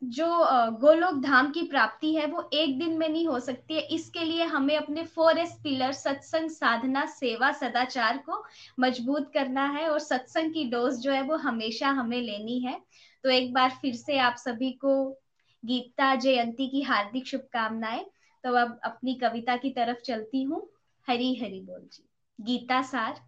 जो 0.04 0.26
गोलोक 0.72 1.22
धाम 1.22 1.50
की 1.52 1.62
प्राप्ति 1.64 2.14
है, 2.16 2.26
वो 2.26 2.50
एक 2.54 2.78
दिन 2.80 2.98
में 2.98 3.08
नहीं 3.10 3.28
हो 3.28 3.40
सकती 3.40 3.74
है। 3.74 3.82
इसके 3.82 4.24
लिए 4.24 4.44
हमें 4.44 4.76
अपने 4.78 5.04
फोर 5.06 5.38
एस 5.38 5.60
पिलर 5.64 5.92
सत्संग 5.92 6.50
साधना, 6.50 7.06
सेवा, 7.06 7.52
सदाचार 7.52 8.18
को 8.18 8.44
मज़बूत 8.80 9.32
करना 9.34 9.66
है 9.66 9.90
और 9.90 10.00
सत्संग 10.00 10.54
की 10.54 10.64
डोज 10.64 10.94
जो 10.94 11.12
है 11.12 11.22
वो 11.22 11.36
हमेशा 11.36 11.90
हमें 11.90 12.22
लेनी 12.22 12.60
है। 12.60 12.80
तो 13.24 13.30
एक 13.30 13.54
बार 13.54 13.70
फिर 13.82 13.96
से 13.96 14.18
आप 14.18 14.36
सभी 14.36 14.72
को 14.72 15.22
गीता 15.66 16.16
जयंती 16.16 16.68
की 16.68 16.82
हार्दिक 16.82 17.28
शुभकामनाएँ। 17.28 18.06
तो 18.44 18.54
अब 18.54 18.80
अपनी 18.84 19.14
कविता 19.16 19.56
की 19.58 19.70
तरफ़ 19.70 19.98
चलती 19.98 20.44
हूँ। 20.44 20.70
हरी 21.08 21.36
हरी 21.36 21.62
बोल 21.62 21.82
जी। 21.94 22.04
गीता 22.40 22.82
सार। 22.82 23.22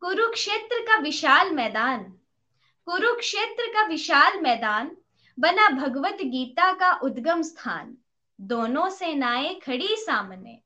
कुरुक्षेत्र 0.00 0.80
का 0.80 0.96
विशाल 0.96 1.50
मैदान। 1.50 2.02
कुरुक्षेत्र 2.86 3.66
का 3.66 3.86
विशाल 3.86 4.40
मैदान 4.40 4.96
बना 5.38 5.68
भगवत 5.68 6.18
गीता 6.22 6.72
का 6.72 6.92
उद्गम 6.92 7.42
स्थान। 7.42 7.96
दोनों 8.40 8.90
सेनाएँ 8.90 9.54
खड़ी 9.60 9.96
सामने। 9.96 10.58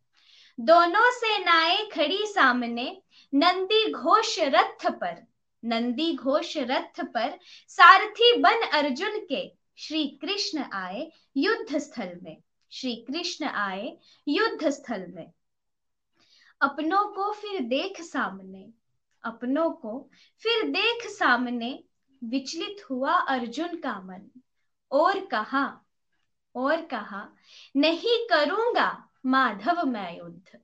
दोनों 0.58 1.10
सेनाएँ 1.10 1.88
खड़ी 1.88 2.26
सामने 2.26 3.02
नंदी 3.32 3.92
घोष 3.92 4.38
रथ 4.38 4.90
पर। 4.90 5.26
नंदी 5.64 6.16
घोष 6.16 6.56
रथ 6.56 7.04
पर 7.04 7.38
सारथी 7.68 8.36
बन 8.40 8.60
अर्जुन 8.72 9.18
के 9.18 9.63
श्री 9.76 10.06
कृष्ण 10.08 10.64
आए 10.72 11.12
युद्ध 11.36 11.78
स्थल 11.78 12.20
में। 12.22 12.42
श्री 12.72 12.96
कृष्ण 12.96 13.44
आए 13.44 13.98
युद्ध 14.28 14.68
स्थल 14.70 15.06
में। 15.06 15.32
अपनों 16.60 17.14
को 17.14 17.32
फिर 17.32 17.60
देख 17.60 18.00
सामने। 18.00 18.70
अपनों 19.24 19.70
को 19.70 20.10
फिर 20.38 20.62
देख 20.70 21.06
सामने। 21.06 21.84
विचलित 22.24 22.90
हुआ 22.90 23.12
अर्जुन 23.12 23.76
का 23.76 24.00
मन। 24.00 24.40
और 24.90 25.26
कहा 25.26 25.80
और 26.54 26.84
कहा, 26.84 27.28
नहीं 27.76 28.26
करूँगा 28.26 29.08
माधव 29.26 29.86
मैं 29.86 30.18
युद्ध। 30.18 30.58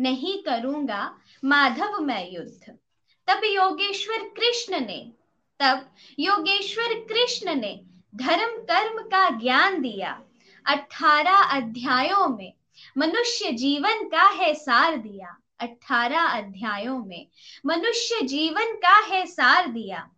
नहीं 0.00 0.42
करूँगा 0.42 1.18
माधव 1.44 2.00
मैं 2.00 2.30
युद्ध। 2.30 2.78
तब 3.26 3.40
योगेश्वर 3.44 4.28
कृष्ण 4.28 4.80
ने, 4.80 5.12
तब 5.60 5.94
योगेश्वर 6.18 6.94
कृष्ण 6.94 7.54
ने 7.54 7.91
धर्म 8.14 8.50
कर्म 8.62 9.02
का 9.02 9.30
ज्ञान 9.30 9.80
दिया। 9.80 10.22
अठारह 10.66 11.36
अध्यायों 11.36 12.28
में 12.28 12.52
मनुष्य 12.98 13.52
जीवन 13.52 14.04
का 14.04 14.28
है 14.28 14.54
सार 14.54 14.96
दिया। 14.96 15.36
अठारह 15.60 16.22
अध्यायों 16.22 17.04
में 17.04 17.28
मनुष्य 17.66 18.26
जीवन 18.26 18.74
का 18.74 18.98
है 18.98 19.26
सार 19.26 19.66
दिया। 19.66 20.10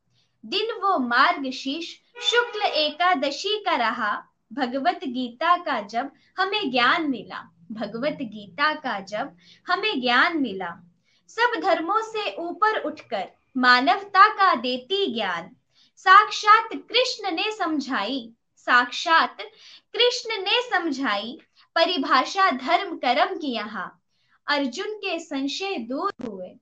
दिन 0.47 0.66
वो 0.83 0.99
मार्ग 0.99 1.51
शीश, 1.51 2.01
शुक्ल 2.23 2.62
एकादशी 2.62 3.59
का 3.59 3.77
रहा। 3.77 4.25
भगवत 4.53 5.01
गीता 5.05 5.57
का 5.57 5.81
जब 5.81 6.11
हमें 6.39 6.71
ज्ञान 6.71 7.11
मिला। 7.11 7.51
भगवत 7.73 8.19
गीता 8.23 8.75
का 8.75 9.01
जब 9.01 9.37
हमें 9.66 10.01
ज्ञान 10.01 10.43
मिला। 10.43 10.77
सब 11.29 11.61
धर्मों 11.61 12.01
से 12.01 12.37
ऊपर 12.37 12.79
उठकर 12.79 13.29
मानवता 13.57 14.29
का 14.29 14.55
देती 14.55 15.15
ज्ञान। 15.15 15.57
साक्षात 16.05 16.69
कृष्ण 16.73 17.31
ने 17.31 17.53
समझाई, 17.53 18.33
साक्षात 18.57 19.37
कृष्ण 19.93 20.43
ने 20.43 20.71
समझाई, 20.71 21.41
परिभाषा 21.75 22.51
धर्म 22.51 22.97
कर्म 22.97 23.37
की 23.37 23.47
यहाँ। 23.47 24.03
अर्जुन 24.47 24.87
के 24.87 25.19
संशय 25.19 25.77
दूर 25.79 26.13
हुए, 26.27 26.57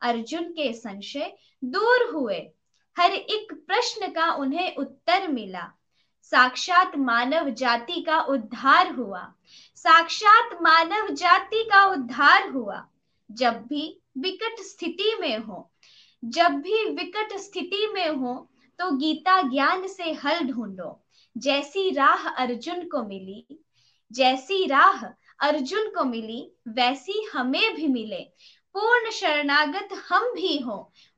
अर्जुन 0.00 0.42
के 0.42 0.72
संशय 0.72 1.36
दूर 1.64 2.10
हुए। 2.14 2.50
हर 2.98 3.10
एक 3.12 3.64
प्रश्न 3.66 4.06
का 4.06 4.32
उन्हें 4.32 4.76
उत्तर 4.76 5.28
मिला। 5.28 5.72
साक्षात 6.22 6.96
मानव 6.96 7.50
जाति 7.50 8.00
का 8.00 8.20
उद्धार 8.20 8.92
हुआ। 8.92 9.32
साक्षात 9.76 10.58
मानव 10.62 11.08
जाति 11.08 11.64
का 11.64 11.86
उद्धार 11.86 12.48
हुआ। 12.48 12.88
जब 13.30 13.66
भी 13.66 14.00
विकट 14.18 14.60
स्थिति 14.60 15.16
में 15.20 15.38
हो, 15.38 15.70
जब 16.24 16.48
भी 16.48 16.90
विकट 16.90 17.36
स्थिति 17.36 17.90
में 17.94 18.08
हो 18.08 18.50
तो 18.78 18.90
गीता 18.90 19.40
ज्ञान 19.42 19.86
से 19.86 20.12
हल 20.14 20.40
ढूंढो। 20.40 20.98
जैसी 21.36 21.90
राह 21.90 22.28
अर्जुन 22.28 22.88
को 22.88 23.02
मिली, 23.02 23.46
जैसी 24.12 24.66
राह 24.66 25.04
अर्जुन 25.40 25.88
को 25.88 26.04
मिली, 26.04 26.40
वैसी 26.68 27.22
हमें 27.32 27.74
भी 27.74 27.86
मिले। 27.88 28.20
पूर्ण 28.74 29.10
शरणागत 29.10 29.88
हम 30.08 30.32
भी 30.34 30.58
हो, 30.58 30.76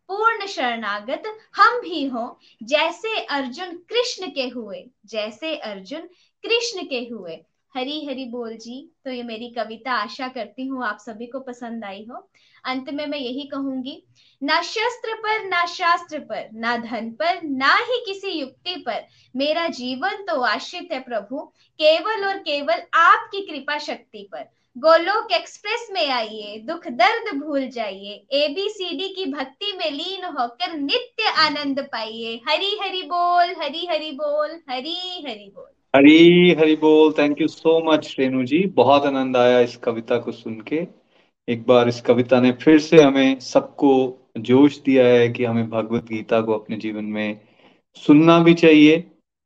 पूर्ण 0.08 0.46
शरणागत 0.46 1.22
हम 1.56 1.80
भी 1.80 2.04
हो, 2.04 2.38
जैसे 2.62 3.16
अर्जुन 3.20 3.76
कृष्ण 3.88 4.30
के 4.30 4.48
हुए, 4.48 4.84
जैसे 5.06 5.56
अर्जुन 5.56 6.08
कृष्ण 6.44 6.86
के 6.86 7.00
हुए। 7.12 7.38
हरी 7.74 8.04
हरी 8.06 8.24
बोल 8.24 8.56
जी 8.56 8.90
तो 9.04 9.10
ये 9.10 9.22
मेरी 9.22 9.50
कविता 9.50 9.92
आशा 9.92 10.28
करती 10.28 10.66
हूँ 10.66 10.84
आप 10.84 10.98
सभी 10.98 11.26
को 11.26 11.40
पसंद 11.40 11.84
आई 11.84 12.04
हो। 12.10 12.16
अंत 12.64 12.90
में 12.90 13.06
मैं 13.06 13.18
यही 13.18 13.44
कहूँगी 13.44 14.02
ना 14.42 14.62
शस्त्र 14.62 15.14
पर, 15.14 15.44
ना 15.44 15.66
शास्त्र 15.66 16.18
पर, 16.18 16.48
ना 16.54 16.76
धन 16.76 17.10
पर, 17.10 17.40
ना 17.44 17.74
ही 17.74 18.04
किसी 18.06 18.28
युक्ति 18.28 18.74
पर। 18.86 19.06
मेरा 19.36 19.66
जीवन 19.68 20.10
तो 20.10 20.40
आश्रित 20.40 20.88
है 20.92 21.00
प्रभु, 21.00 21.38
केवल 21.72 22.24
और 22.24 22.38
केवल 22.38 22.82
आपकी 22.94 23.40
कृपा 23.40 23.78
शक्ति 23.78 24.28
पर। 24.32 24.48
गोलोक 24.78 25.32
एक्सप्रेस 25.32 25.88
में 25.92 26.10
आइए, 26.10 26.58
दुख 26.58 26.86
दर्द 26.86 27.36
भूल 27.36 27.68
जाइए 27.68 28.26
एबीसीडी 28.32 29.08
की 29.08 29.26
भक्ति 29.26 29.72
में 29.78 29.90
लीन 29.90 30.24
होकर 30.24 30.74
नित्य 30.74 31.28
आनंद 31.28 31.80
पाइए। 31.92 32.40
हरी 32.48 32.78
हरि 32.82 33.02
बोल, 33.02 33.54
हरी 33.62 33.86
हरि 33.86 34.10
बोल, 34.10 34.50
हरी 34.70 35.24
हरि 35.28 35.52
बोल। 35.54 35.68
हरी 35.96 36.54
हरी 36.54 36.76
बोल 36.76 37.12
thank 37.12 37.40
you 37.40 37.48
so 37.48 37.92
much 37.92 38.16
Renu 38.18 38.44
ji. 38.44 38.66
बहुत 38.66 39.06
आनंद 39.06 39.36
आया 39.36 39.60
इस 39.60 39.76
कविता 39.76 40.18
को 40.18 40.32
सुन 40.32 40.60
के। 40.60 40.86
एक 41.48 41.66
बार 41.66 41.88
इस 41.88 42.00
कविता 42.00 42.40
ने 42.40 42.52
फिर 42.52 42.78
से 42.78 43.02
हमें 43.02 43.40
सबको 43.40 44.16
जोश 44.36 44.78
दिया 44.81 45.07
है 45.07 45.28
कि 45.28 45.44
हमें 45.44 45.69
भगवत 45.70 46.05
गीता 46.05 46.40
को 46.40 46.52
अपने 46.52 46.77
जीवन 46.77 47.05
में 47.05 47.40
सुनना 47.97 48.39
भी 48.39 48.55
चाहिए, 48.55 48.98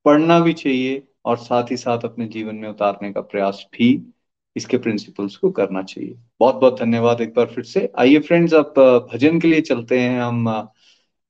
पढ़ना 0.05 0.39
भी 0.41 0.53
चाहिए 0.53 1.03
और 1.25 1.37
साथ 1.37 1.71
ही 1.71 1.77
साथ 1.77 2.05
अपने 2.05 2.27
जीवन 2.29 2.55
में 2.55 2.69
उतारने 2.69 3.13
का 3.13 3.21
प्रयास 3.21 3.67
भी 3.73 4.13
इसके 4.57 4.79
प्रिंसिपल्स 4.79 5.37
को 5.37 5.51
करना 5.51 5.83
चाहिए। 5.83 6.15
बहुत 6.41 6.55
बहुत 6.55 6.79
धन्यवाद 6.81 7.21
एक 7.21 7.35
बार 7.35 7.47
फिर 7.47 7.65
से। 7.65 7.91
आइए 7.99 8.19
फ्रेंड्स 8.19 8.55
अब 8.55 8.75
भजन 9.13 9.41
के 9.41 9.49
लिए 9.49 9.61
चलते 9.63 9.99
हैं 10.01 10.21
हम 10.21 10.69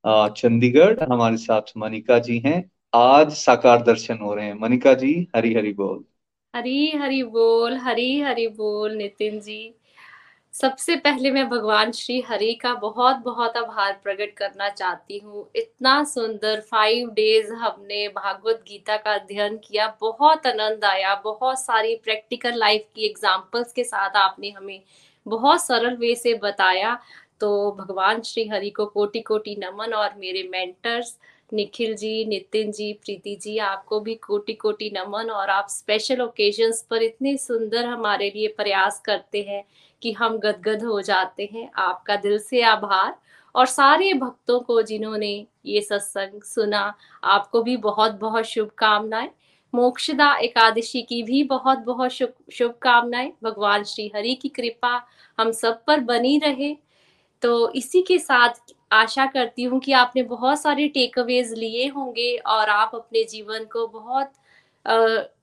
चंडीगढ़। 0.04 1.02
हमारे 1.02 1.36
साथ 1.36 1.72
मनिका 1.76 2.18
जी 2.18 2.38
हैं। 2.38 2.70
आज 2.94 3.30
साकार 3.32 3.82
दर्शन 3.82 4.18
हो 4.18 4.34
रहे 4.34 4.46
हैं। 4.46 4.54
मनिका 4.54 4.94
जी 4.94 5.14
हरी 5.36 5.54
हरी 5.54 5.72
बोल। 5.72 6.04
हरी 6.54 6.90
हरी 6.90 7.22
बोल 7.24 7.76
हरी 7.76 8.20
हरी 8.20 8.46
बोल, 8.48 8.92
नितिन 8.96 9.40
जी। 9.40 9.74
सबसे 10.54 10.94
पहले 10.96 11.30
मैं 11.30 11.48
भगवान 11.48 11.90
श्री 11.92 12.20
हरि 12.20 12.52
का 12.54 12.72
बहुत 12.74 13.16
बहुत 13.16 13.56
आभार 13.56 13.92
प्रकट 14.02 14.34
करना 14.36 14.68
चाहती 14.68 15.18
हूँ। 15.18 15.48
इतना 15.56 16.02
सुंदर 16.04 16.60
फाइव 16.60 17.08
डेज़ 17.10 17.52
हमने 17.52 18.06
भागवत 18.08 18.62
गीता 18.68 18.96
का 18.96 19.14
अध्ययन 19.14 19.56
किया, 19.58 19.86
बहुत 20.00 20.46
आनंद 20.46 20.84
आया, 20.84 21.14
बहुत 21.24 21.60
सारी 21.60 21.94
प्रैक्टिकल 22.04 22.58
लाइफ 22.58 22.86
की 22.96 23.06
एग्जाम्पल्स 23.06 23.72
के 23.72 23.84
साथ 23.84 24.16
आपने 24.16 24.50
हमें 24.50 24.80
बहुत 25.26 25.64
सरल 25.64 25.96
वे 25.96 26.14
से 26.14 26.34
बताया। 26.42 26.98
तो 27.40 27.70
भगवान 27.78 28.22
श्री 28.22 28.48
हरि 28.48 28.70
को 28.70 28.86
कोटि 28.86 29.20
कोटि 29.22 29.56
नमन 29.58 29.94
और 29.94 30.14
मेरे 30.18 30.48
मेंटर्स 30.52 31.16
निखिल 31.52 31.94
जी, 31.96 32.24
नितिन 32.24 32.70
जी, 32.72 32.92
प्रीति 32.94 33.34
जी, 33.36 33.58
आपको 33.58 34.00
भी 34.00 34.14
कोटि 34.16 34.52
कोटि 34.54 34.90
नमन 34.96 35.30
और 35.30 35.50
आप 35.50 35.66
स्पेशल 35.70 36.20
ओकेजन्स 36.22 36.82
पर 36.82 37.02
इतने 37.02 37.36
सुंदर 37.38 37.84
हमारे 37.86 38.30
लिए 38.36 38.48
प्रयास 38.56 39.00
करते 39.04 39.42
हैं 39.42 39.62
कि 40.04 40.12
हम 40.12 40.38
गदगद 40.38 40.82
हो 40.84 41.00
जाते 41.02 41.48
हैं, 41.52 41.70
आपका 41.76 42.16
दिल 42.16 42.38
से 42.38 42.62
आभार। 42.62 43.16
और 43.54 43.66
सारे 43.66 44.12
भक्तों 44.14 44.58
को 44.60 44.80
जिन्होंने 44.82 45.46
ये 45.66 45.80
सत्संग 45.80 46.42
सुना, 46.42 46.94
आपको 47.24 47.62
भी 47.62 47.76
बहुत 47.78 48.12
बहुत 48.20 48.44
शुभकामनाएँ। 48.44 49.30
मोक्षदा 49.72 50.32
एकादशी 50.36 51.02
की 51.02 51.22
भी 51.22 51.42
बहुत 51.44 51.78
बहुत 51.78 52.12
शुभकामनाएँ। 52.52 53.32
भगवान 53.44 53.84
श्री 53.84 54.10
हरि 54.16 54.34
की 54.34 54.48
कृपा 54.48 55.00
हम 55.38 55.50
सब 55.52 55.84
पर 55.86 56.00
बनी 56.00 56.38
रहे। 56.38 56.76
तो 57.42 57.70
इसी 57.70 58.02
के 58.02 58.18
साथ 58.18 58.74
आशा 58.92 59.26
करती 59.26 59.62
हूँ 59.62 59.80
कि 59.80 59.92
आपने 59.92 60.22
बहुत 60.24 60.60
सारे 60.62 60.88
टेक 60.88 61.18
अवेज 61.18 61.52
लिए 61.54 61.88
होंगे 61.88 62.36
और 62.36 62.68
आप 62.68 62.90
अपने 62.94 63.24
जीवन 63.24 63.64
को 63.64 63.86
बहुत 63.88 64.32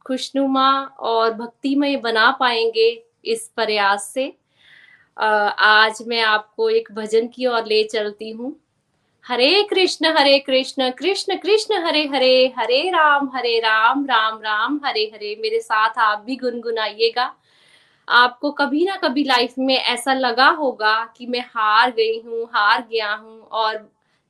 खुशनुमा 0.07 0.69
और 1.01 1.33
भक्तिमय 1.33 1.95
बना 1.95 2.29
पाएँगे 2.31 2.89
इस 3.25 3.47
प्रयास 3.55 4.11
से। 4.13 4.33
आज 5.17 6.03
मैं 6.07 6.21
आपको 6.21 6.69
एक 6.69 6.91
भजन 6.91 7.27
की 7.27 7.45
ओर 7.45 7.65
ले 7.65 7.83
चलती 7.83 8.29
हूँ। 8.31 8.55
हरे 9.25 9.63
कृष्ण 9.63 10.07
हरे 10.17 10.39
कृष्ण 10.39 10.89
कृष्ण 10.91 11.35
कृष्ण, 11.37 11.75
हरे 11.85 12.05
हरे 12.07 12.53
हरे 12.57 12.89
राम 12.89 13.29
हरे 13.35 13.59
राम 13.59 14.05
राम 14.05 14.39
राम, 14.41 14.79
हरे 14.85 15.03
हरे, 15.13 15.35
मेरे 15.41 15.59
साथ 15.59 15.99
आप 15.99 16.23
भी 16.25 16.35
गुनगुनाइएगा। 16.35 17.33
आपको 18.07 18.51
कभी 18.51 18.85
ना 18.85 18.95
कभी 18.95 19.23
लाइफ 19.23 19.53
में 19.59 19.75
ऐसा 19.75 20.13
लगा 20.13 20.49
होगा 20.49 20.93
कि 21.17 21.25
मैं 21.25 21.41
हार 21.55 21.91
गई 21.91 22.19
हूँ, 22.21 22.49
हार 22.53 22.87
गया 22.91 23.13
हूँ, 23.13 23.39
और 23.41 23.77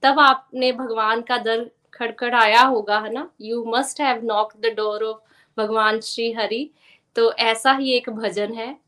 तब 0.03 0.19
आपने 0.19 0.71
भगवान 0.71 1.21
का 1.21 1.37
दर 1.37 1.69
खड़खड़ाया 1.93 2.61
होगा, 2.61 2.99
है 2.99 3.13
ना? 3.13 3.29
You 3.41 3.63
must 3.67 4.01
have 4.01 4.21
knock 4.25 4.53
the 4.57 4.73
door 4.77 5.03
of 5.03 5.19
भगवान 5.57 5.99
श्री 5.99 6.31
हरि। 6.31 6.69
तो 7.15 7.31
ऐसा 7.33 7.73
ही 7.73 7.93
एक 7.93 8.09
भजन 8.09 8.53
है। 8.53 8.80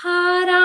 हारा 0.00 0.61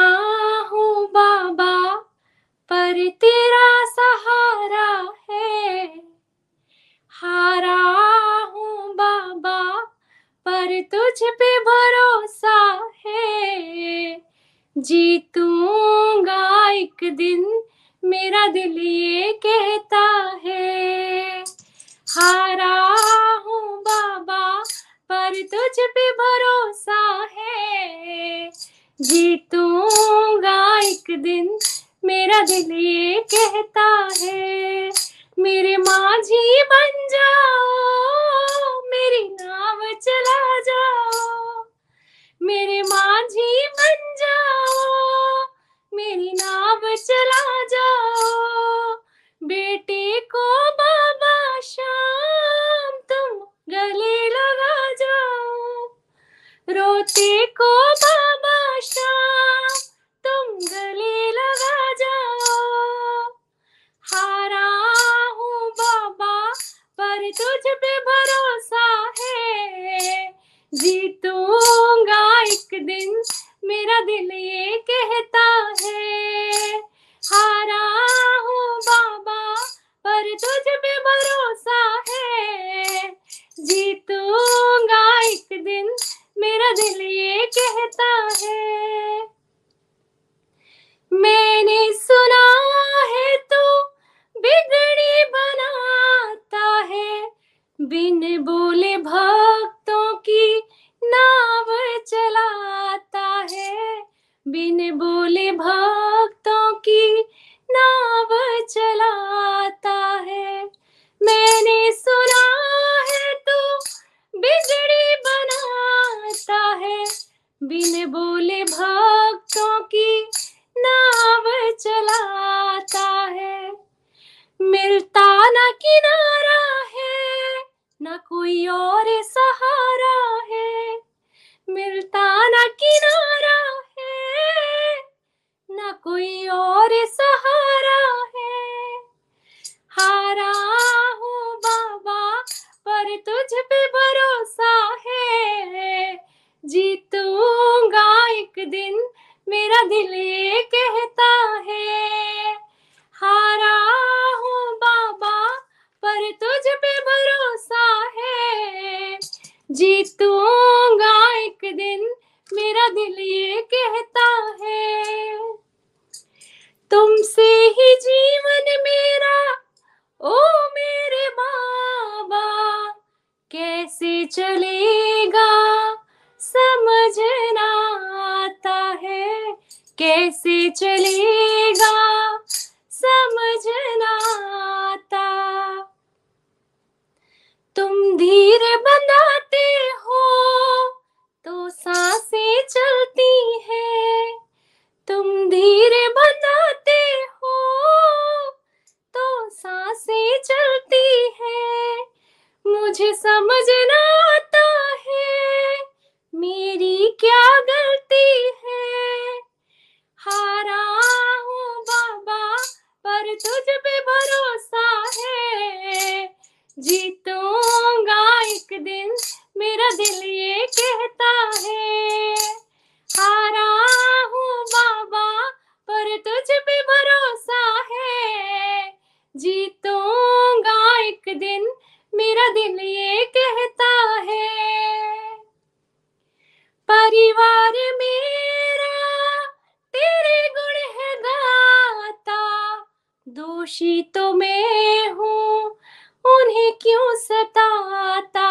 हूँ, 245.07 245.77
उन्हें 246.25 246.73
क्यों 246.81 247.15
सताता? 247.15 248.49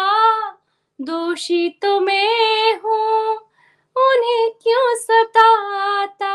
दोषी 1.01 1.69
तो 1.69 1.99
मैं 1.99 2.79
हूँ, 2.79 3.37
उन्हें 3.95 4.51
क्यों 4.51 4.95
सताता? 4.95 6.33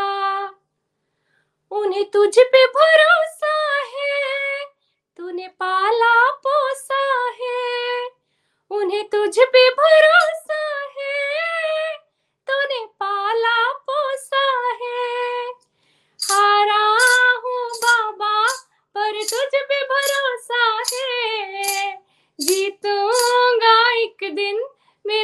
उन्हें 1.71 2.11
तुझ 2.11 2.39
पे 2.39 2.67
भरोसा 2.67 3.81
है, 3.81 4.65
तूने 5.17 5.49
पाला 5.49 6.31
पोसा 6.31 7.31
है, 7.41 8.09
उन्हें 8.71 9.05
तुझ 9.05 9.39
पे 9.39 9.71
भरोसा 9.71 10.42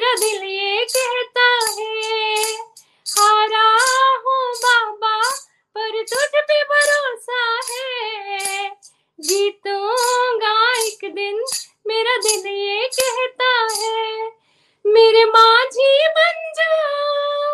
मेरा 0.09 0.20
दिल 0.20 0.43
ये 0.44 0.85
कहता 0.85 1.47
है, 1.78 2.43
हारा 3.06 3.64
हूँ 4.24 4.55
बाबा, 4.55 5.18
पर 5.76 6.02
तुझ 6.02 6.40
पे 6.40 6.62
भरोसा 6.64 7.43
है। 7.70 8.70
जीतूँगा 9.18 10.55
एक 10.76 11.05
दिन, 11.14 11.44
मेरा 11.86 12.16
दिल 12.16 12.47
ये 12.47 12.89
कहता 12.89 13.51
है, 13.74 14.30
मेरे 14.85 15.24
माझी 15.26 15.93
बन 16.16 16.40
जाओ, 16.56 17.52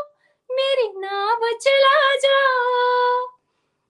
मेरी 0.51 0.89
नाव 0.97 1.51
चला 1.59 2.15
जाओ। 2.17 3.27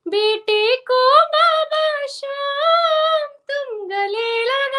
बेटे 0.05 0.75
को 0.81 1.03
बाबा 1.35 2.05
शाम, 2.07 3.27
तुम 3.51 3.87
गले 3.87 4.43
लगा 4.43 4.74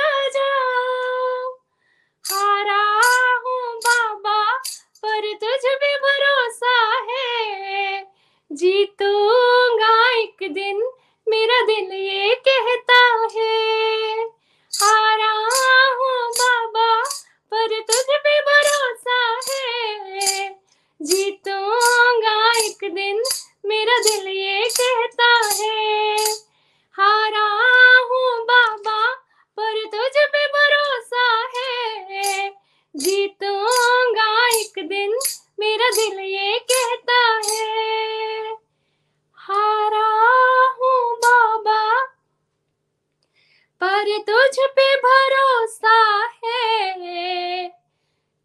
जीतूँगा 8.56 10.18
एक 10.18 10.36
दिन, 10.42 10.78
मेरा 11.28 11.60
दिल 11.66 11.92
ये 11.92 12.34
कहता 12.34 13.28
है। 13.34 14.14
हारा 14.72 15.32
हूँ 15.94 16.30
बाबा, 16.30 17.02
पर 17.50 17.80
तुझ 17.80 18.04
पे 18.10 18.40
भरोसा 18.40 19.40
है। 19.48 20.48
जीतूँगा 21.02 22.52
एक 22.58 22.94
दिन, 22.94 23.22
मेरा 23.64 23.98
दिल 23.98 24.28
ये 24.28 24.68
कहता 24.80 25.48
है। 25.62 26.16
हारा 26.92 27.46
हूँ 27.98 28.44
बाबा, 28.44 29.14
पर 29.56 29.84
तुझ 29.84 30.12
पे 30.16 30.46
भरोसा 30.46 31.48
है। 31.56 32.48
जीतूँगा 32.96 34.48
एक 34.48 34.72
दिन, 34.78 35.18
मेरा 35.58 35.90
दिल 35.90 36.20
ये 36.20 36.58
कहता 36.58 37.40
है। 37.50 38.15
पर 43.80 44.18
तुझ 44.18 44.56
पे 44.76 44.94
भरोसा 44.96 45.96
है। 46.44 47.72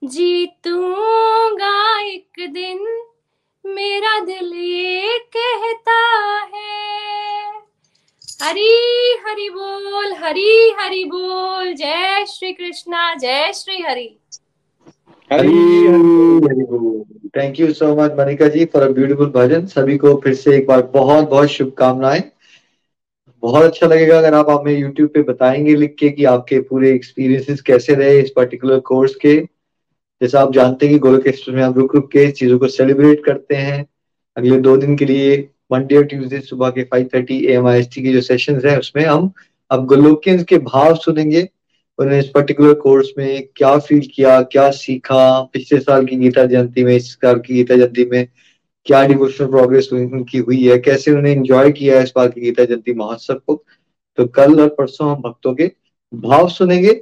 जीतूँगा 0.03 1.99
एक 2.01 2.49
दिन, 2.49 2.79
मेरा 3.65 4.19
दिल 4.19 4.53
ये 4.53 5.19
कहता 5.37 5.99
है। 6.55 7.51
हरी, 8.41 8.77
हरि 9.27 9.49
बोल, 9.49 10.13
हरी, 10.13 10.73
हरि 10.79 11.03
बोल, 11.05 11.73
जय 11.73 12.25
श्री 12.25 12.51
कृष्णा 12.53 13.13
जय 13.15 13.51
Shri 13.53 13.81
Hari 13.81 14.17
thank 17.37 17.59
you 17.59 17.73
so 17.73 17.95
much 17.95 18.11
Manika 18.19 18.47
ji 18.47 18.65
for 18.65 18.83
a 18.83 18.87
beautiful 18.87 19.29
bhajan 19.29 19.65
सभी 19.65 19.97
को 19.97 20.15
फिर 20.23 20.33
से 20.33 20.55
एक 20.57 20.67
बार 20.67 20.81
बहुत 20.81 21.29
बहुत 21.29 21.47
शुभकामनाएँ। 21.47 22.23
बहुत 23.43 23.63
अच्छा 23.63 23.87
लगेगा 23.87 24.17
अगर 24.17 24.33
आप 24.33 24.49
हमें 24.49 24.77
यूट्यूब 24.77 25.09
पे 25.09 25.21
बताएँगे 25.21 25.75
लिख 25.75 25.95
के 25.99 26.09
कि 26.09 26.23
आपके 26.23 26.59
पूरे 26.59 26.91
एक्सपीरियंसेस 26.91 27.61
कैसे 27.61 27.93
रहे 27.93 28.19
इस 28.19 28.29
पर्टिकुलर 28.35 28.79
कोर्स 28.79 29.15
के। 29.15 29.35
जैसा 30.21 30.41
आप 30.41 30.53
जानते 30.53 30.85
हैं 30.85 30.95
कि 30.95 30.99
गोलक 30.99 31.27
एक्सप्रेस 31.27 31.55
में 31.55 31.63
हम 31.63 31.73
रुक 31.73 31.95
रुक 31.95 32.11
के 32.11 32.31
चीज़ों 32.31 32.59
को 32.59 32.67
सेलिब्रेट 32.67 33.23
करते 33.25 33.55
हैं। 33.55 33.85
अगले 34.37 34.57
दो 34.57 34.75
दिन 34.77 34.95
के 34.95 35.05
लिए 35.05 35.49
मंडे 35.71 35.95
और 35.95 36.03
ट्यूसडे 36.03 36.39
सुबह 36.39 36.69
के 36.69 36.83
5:30 36.83 37.13
थर्टी 37.13 37.45
एम 37.45 37.63
के 37.83 38.13
जो 38.13 38.21
सेशन 38.21 38.61
है, 38.65 38.79
उसमें 38.79 39.03
हम 39.05 39.31
अब 39.71 39.85
गोलोकियंस 39.85 40.43
के 40.43 40.57
भाव 40.57 40.95
सुनेंगे। 40.95 41.49
उन्होंने 41.99 42.19
इस 42.19 42.27
पर्टिकुलर 42.27 42.73
कोर्स 42.73 43.09
में 43.17 43.47
क्या 43.55 43.77
फील 43.77 44.07
किया, 44.15 44.41
क्या 44.41 44.69
सीखा, 44.71 45.41
पिछले 45.41 45.79
साल 45.79 46.05
की 46.05 46.15
गीता 46.15 46.45
जयंती 46.45 46.83
में, 46.83 46.95
इस 46.95 47.13
साल 47.13 47.39
की 47.39 47.53
गीता 47.53 47.75
जयंती 47.75 48.05
में 48.05 48.27
क्या 48.85 49.03
डिवोशनल 49.07 49.47
प्रोग्रेस 49.47 49.89
उनकी 49.93 50.37
हुई 50.39 50.63
है 50.63 50.77
कैसे 50.79 51.11
उन्हें 51.11 51.33
एंजॉय 51.33 51.71
किया 51.71 51.97
है 51.97 52.03
इस 52.03 52.13
बार 52.15 52.27
की 52.29 52.41
गीता 52.41 52.65
जयंती 52.65 52.93
महोत्सव 52.93 53.41
को? 53.47 53.63
तो 54.17 54.25
कल 54.27 54.59
और 54.61 54.69
परसों 54.77 55.09
हम 55.09 55.21
भक्तों 55.21 55.53
के 55.55 55.71
भाव 56.13 56.47
सुनेंगे 56.49 56.93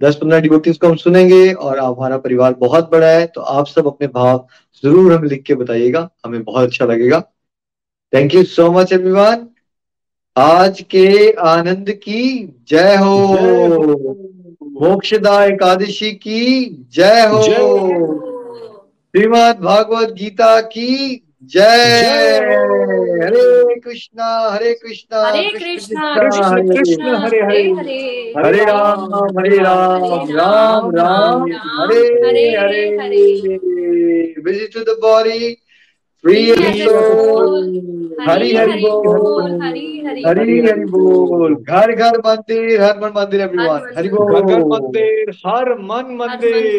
दस 0.00 0.14
पंद्रह 0.16 0.40
डिवोटीज 0.40 0.76
को 0.78 0.86
हम 0.86 0.96
सुनेंगे 0.96 1.52
और 1.52 1.78
हमारा 1.78 2.16
परिवार 2.18 2.54
बहुत 2.54 2.90
बड़ा 2.90 3.06
है 3.08 3.26
तो 3.26 3.40
आप 3.40 3.66
सब 3.66 3.86
अपने 3.86 4.06
भाव 4.08 4.46
ज़रूर 4.84 5.12
हमें 5.12 5.28
लिख 5.28 5.42
के 5.42 5.54
बताइएगा 5.54 6.08
हमें 6.26 6.42
बहुत 6.42 6.66
अच्छा 6.66 6.84
लगेगा। 6.84 7.20
Thank 8.12 8.34
you 8.34 8.42
so 8.46 8.70
much 8.72 8.92
everyone 8.92 9.46
आज 10.36 10.80
के 10.90 11.30
आनंद 11.32 11.90
की 12.02 12.22
जय 12.68 12.96
हो। 12.96 13.16
मोक्षदा 14.80 15.44
एकादशी 15.44 16.10
की 16.16 16.64
जय 16.92 17.26
हो। 17.26 17.42
श्रीमद 19.14 19.58
भागवत 19.62 20.12
गीता 20.12 20.60
की 20.60 21.16
जय। 21.42 22.40
हरे 23.22 23.74
कृष्णा 23.80 24.28
हरे 24.50 24.72
कृष्णा 24.74 25.20
हरे 25.26 25.48
कृष्णा 25.48 26.14
कृष्ण 26.14 26.74
कृष्ण 26.74 27.14
हरे 27.14 27.40
हरे 27.40 27.62
हरे। 27.72 28.32
हरे 28.36 28.64
राम 28.64 29.14
हरे 29.38 29.58
Ram 29.58 30.04
Ram 30.30 30.90
Ram 30.96 31.42
Hare 31.80 32.02
Hare 32.24 32.86
Hare. 32.98 33.24
visit 34.46 34.70
to 34.72 34.84
the 34.84 34.96
body 35.02 35.54
Shri 36.24 36.50
Hari 36.50 36.54
Hari 36.58 36.80
Hari 36.80 36.84
बोल 36.84 37.46
बोल 37.46 38.28
हरि 38.28 38.52
हरि 38.56 38.76
बोल 38.82 39.60
हरि 39.62 40.02
हरि 40.06 40.22
हरि 40.26 40.60
हरि 40.60 40.84
बोल 40.84 41.54
घर 41.54 41.92
घर 41.92 42.18
मंदिर 42.26 42.80
हर 42.82 42.98
मन 43.02 43.12
मंदिर 43.16 43.40
एवरीवन 43.40 43.92
हरि 43.96 44.08
बोल 44.08 44.32
घर 44.32 44.46
घर 44.46 44.64
मंदिर 44.64 45.30
हर 45.46 45.74
मन 45.90 46.14
मंदिर 46.20 46.78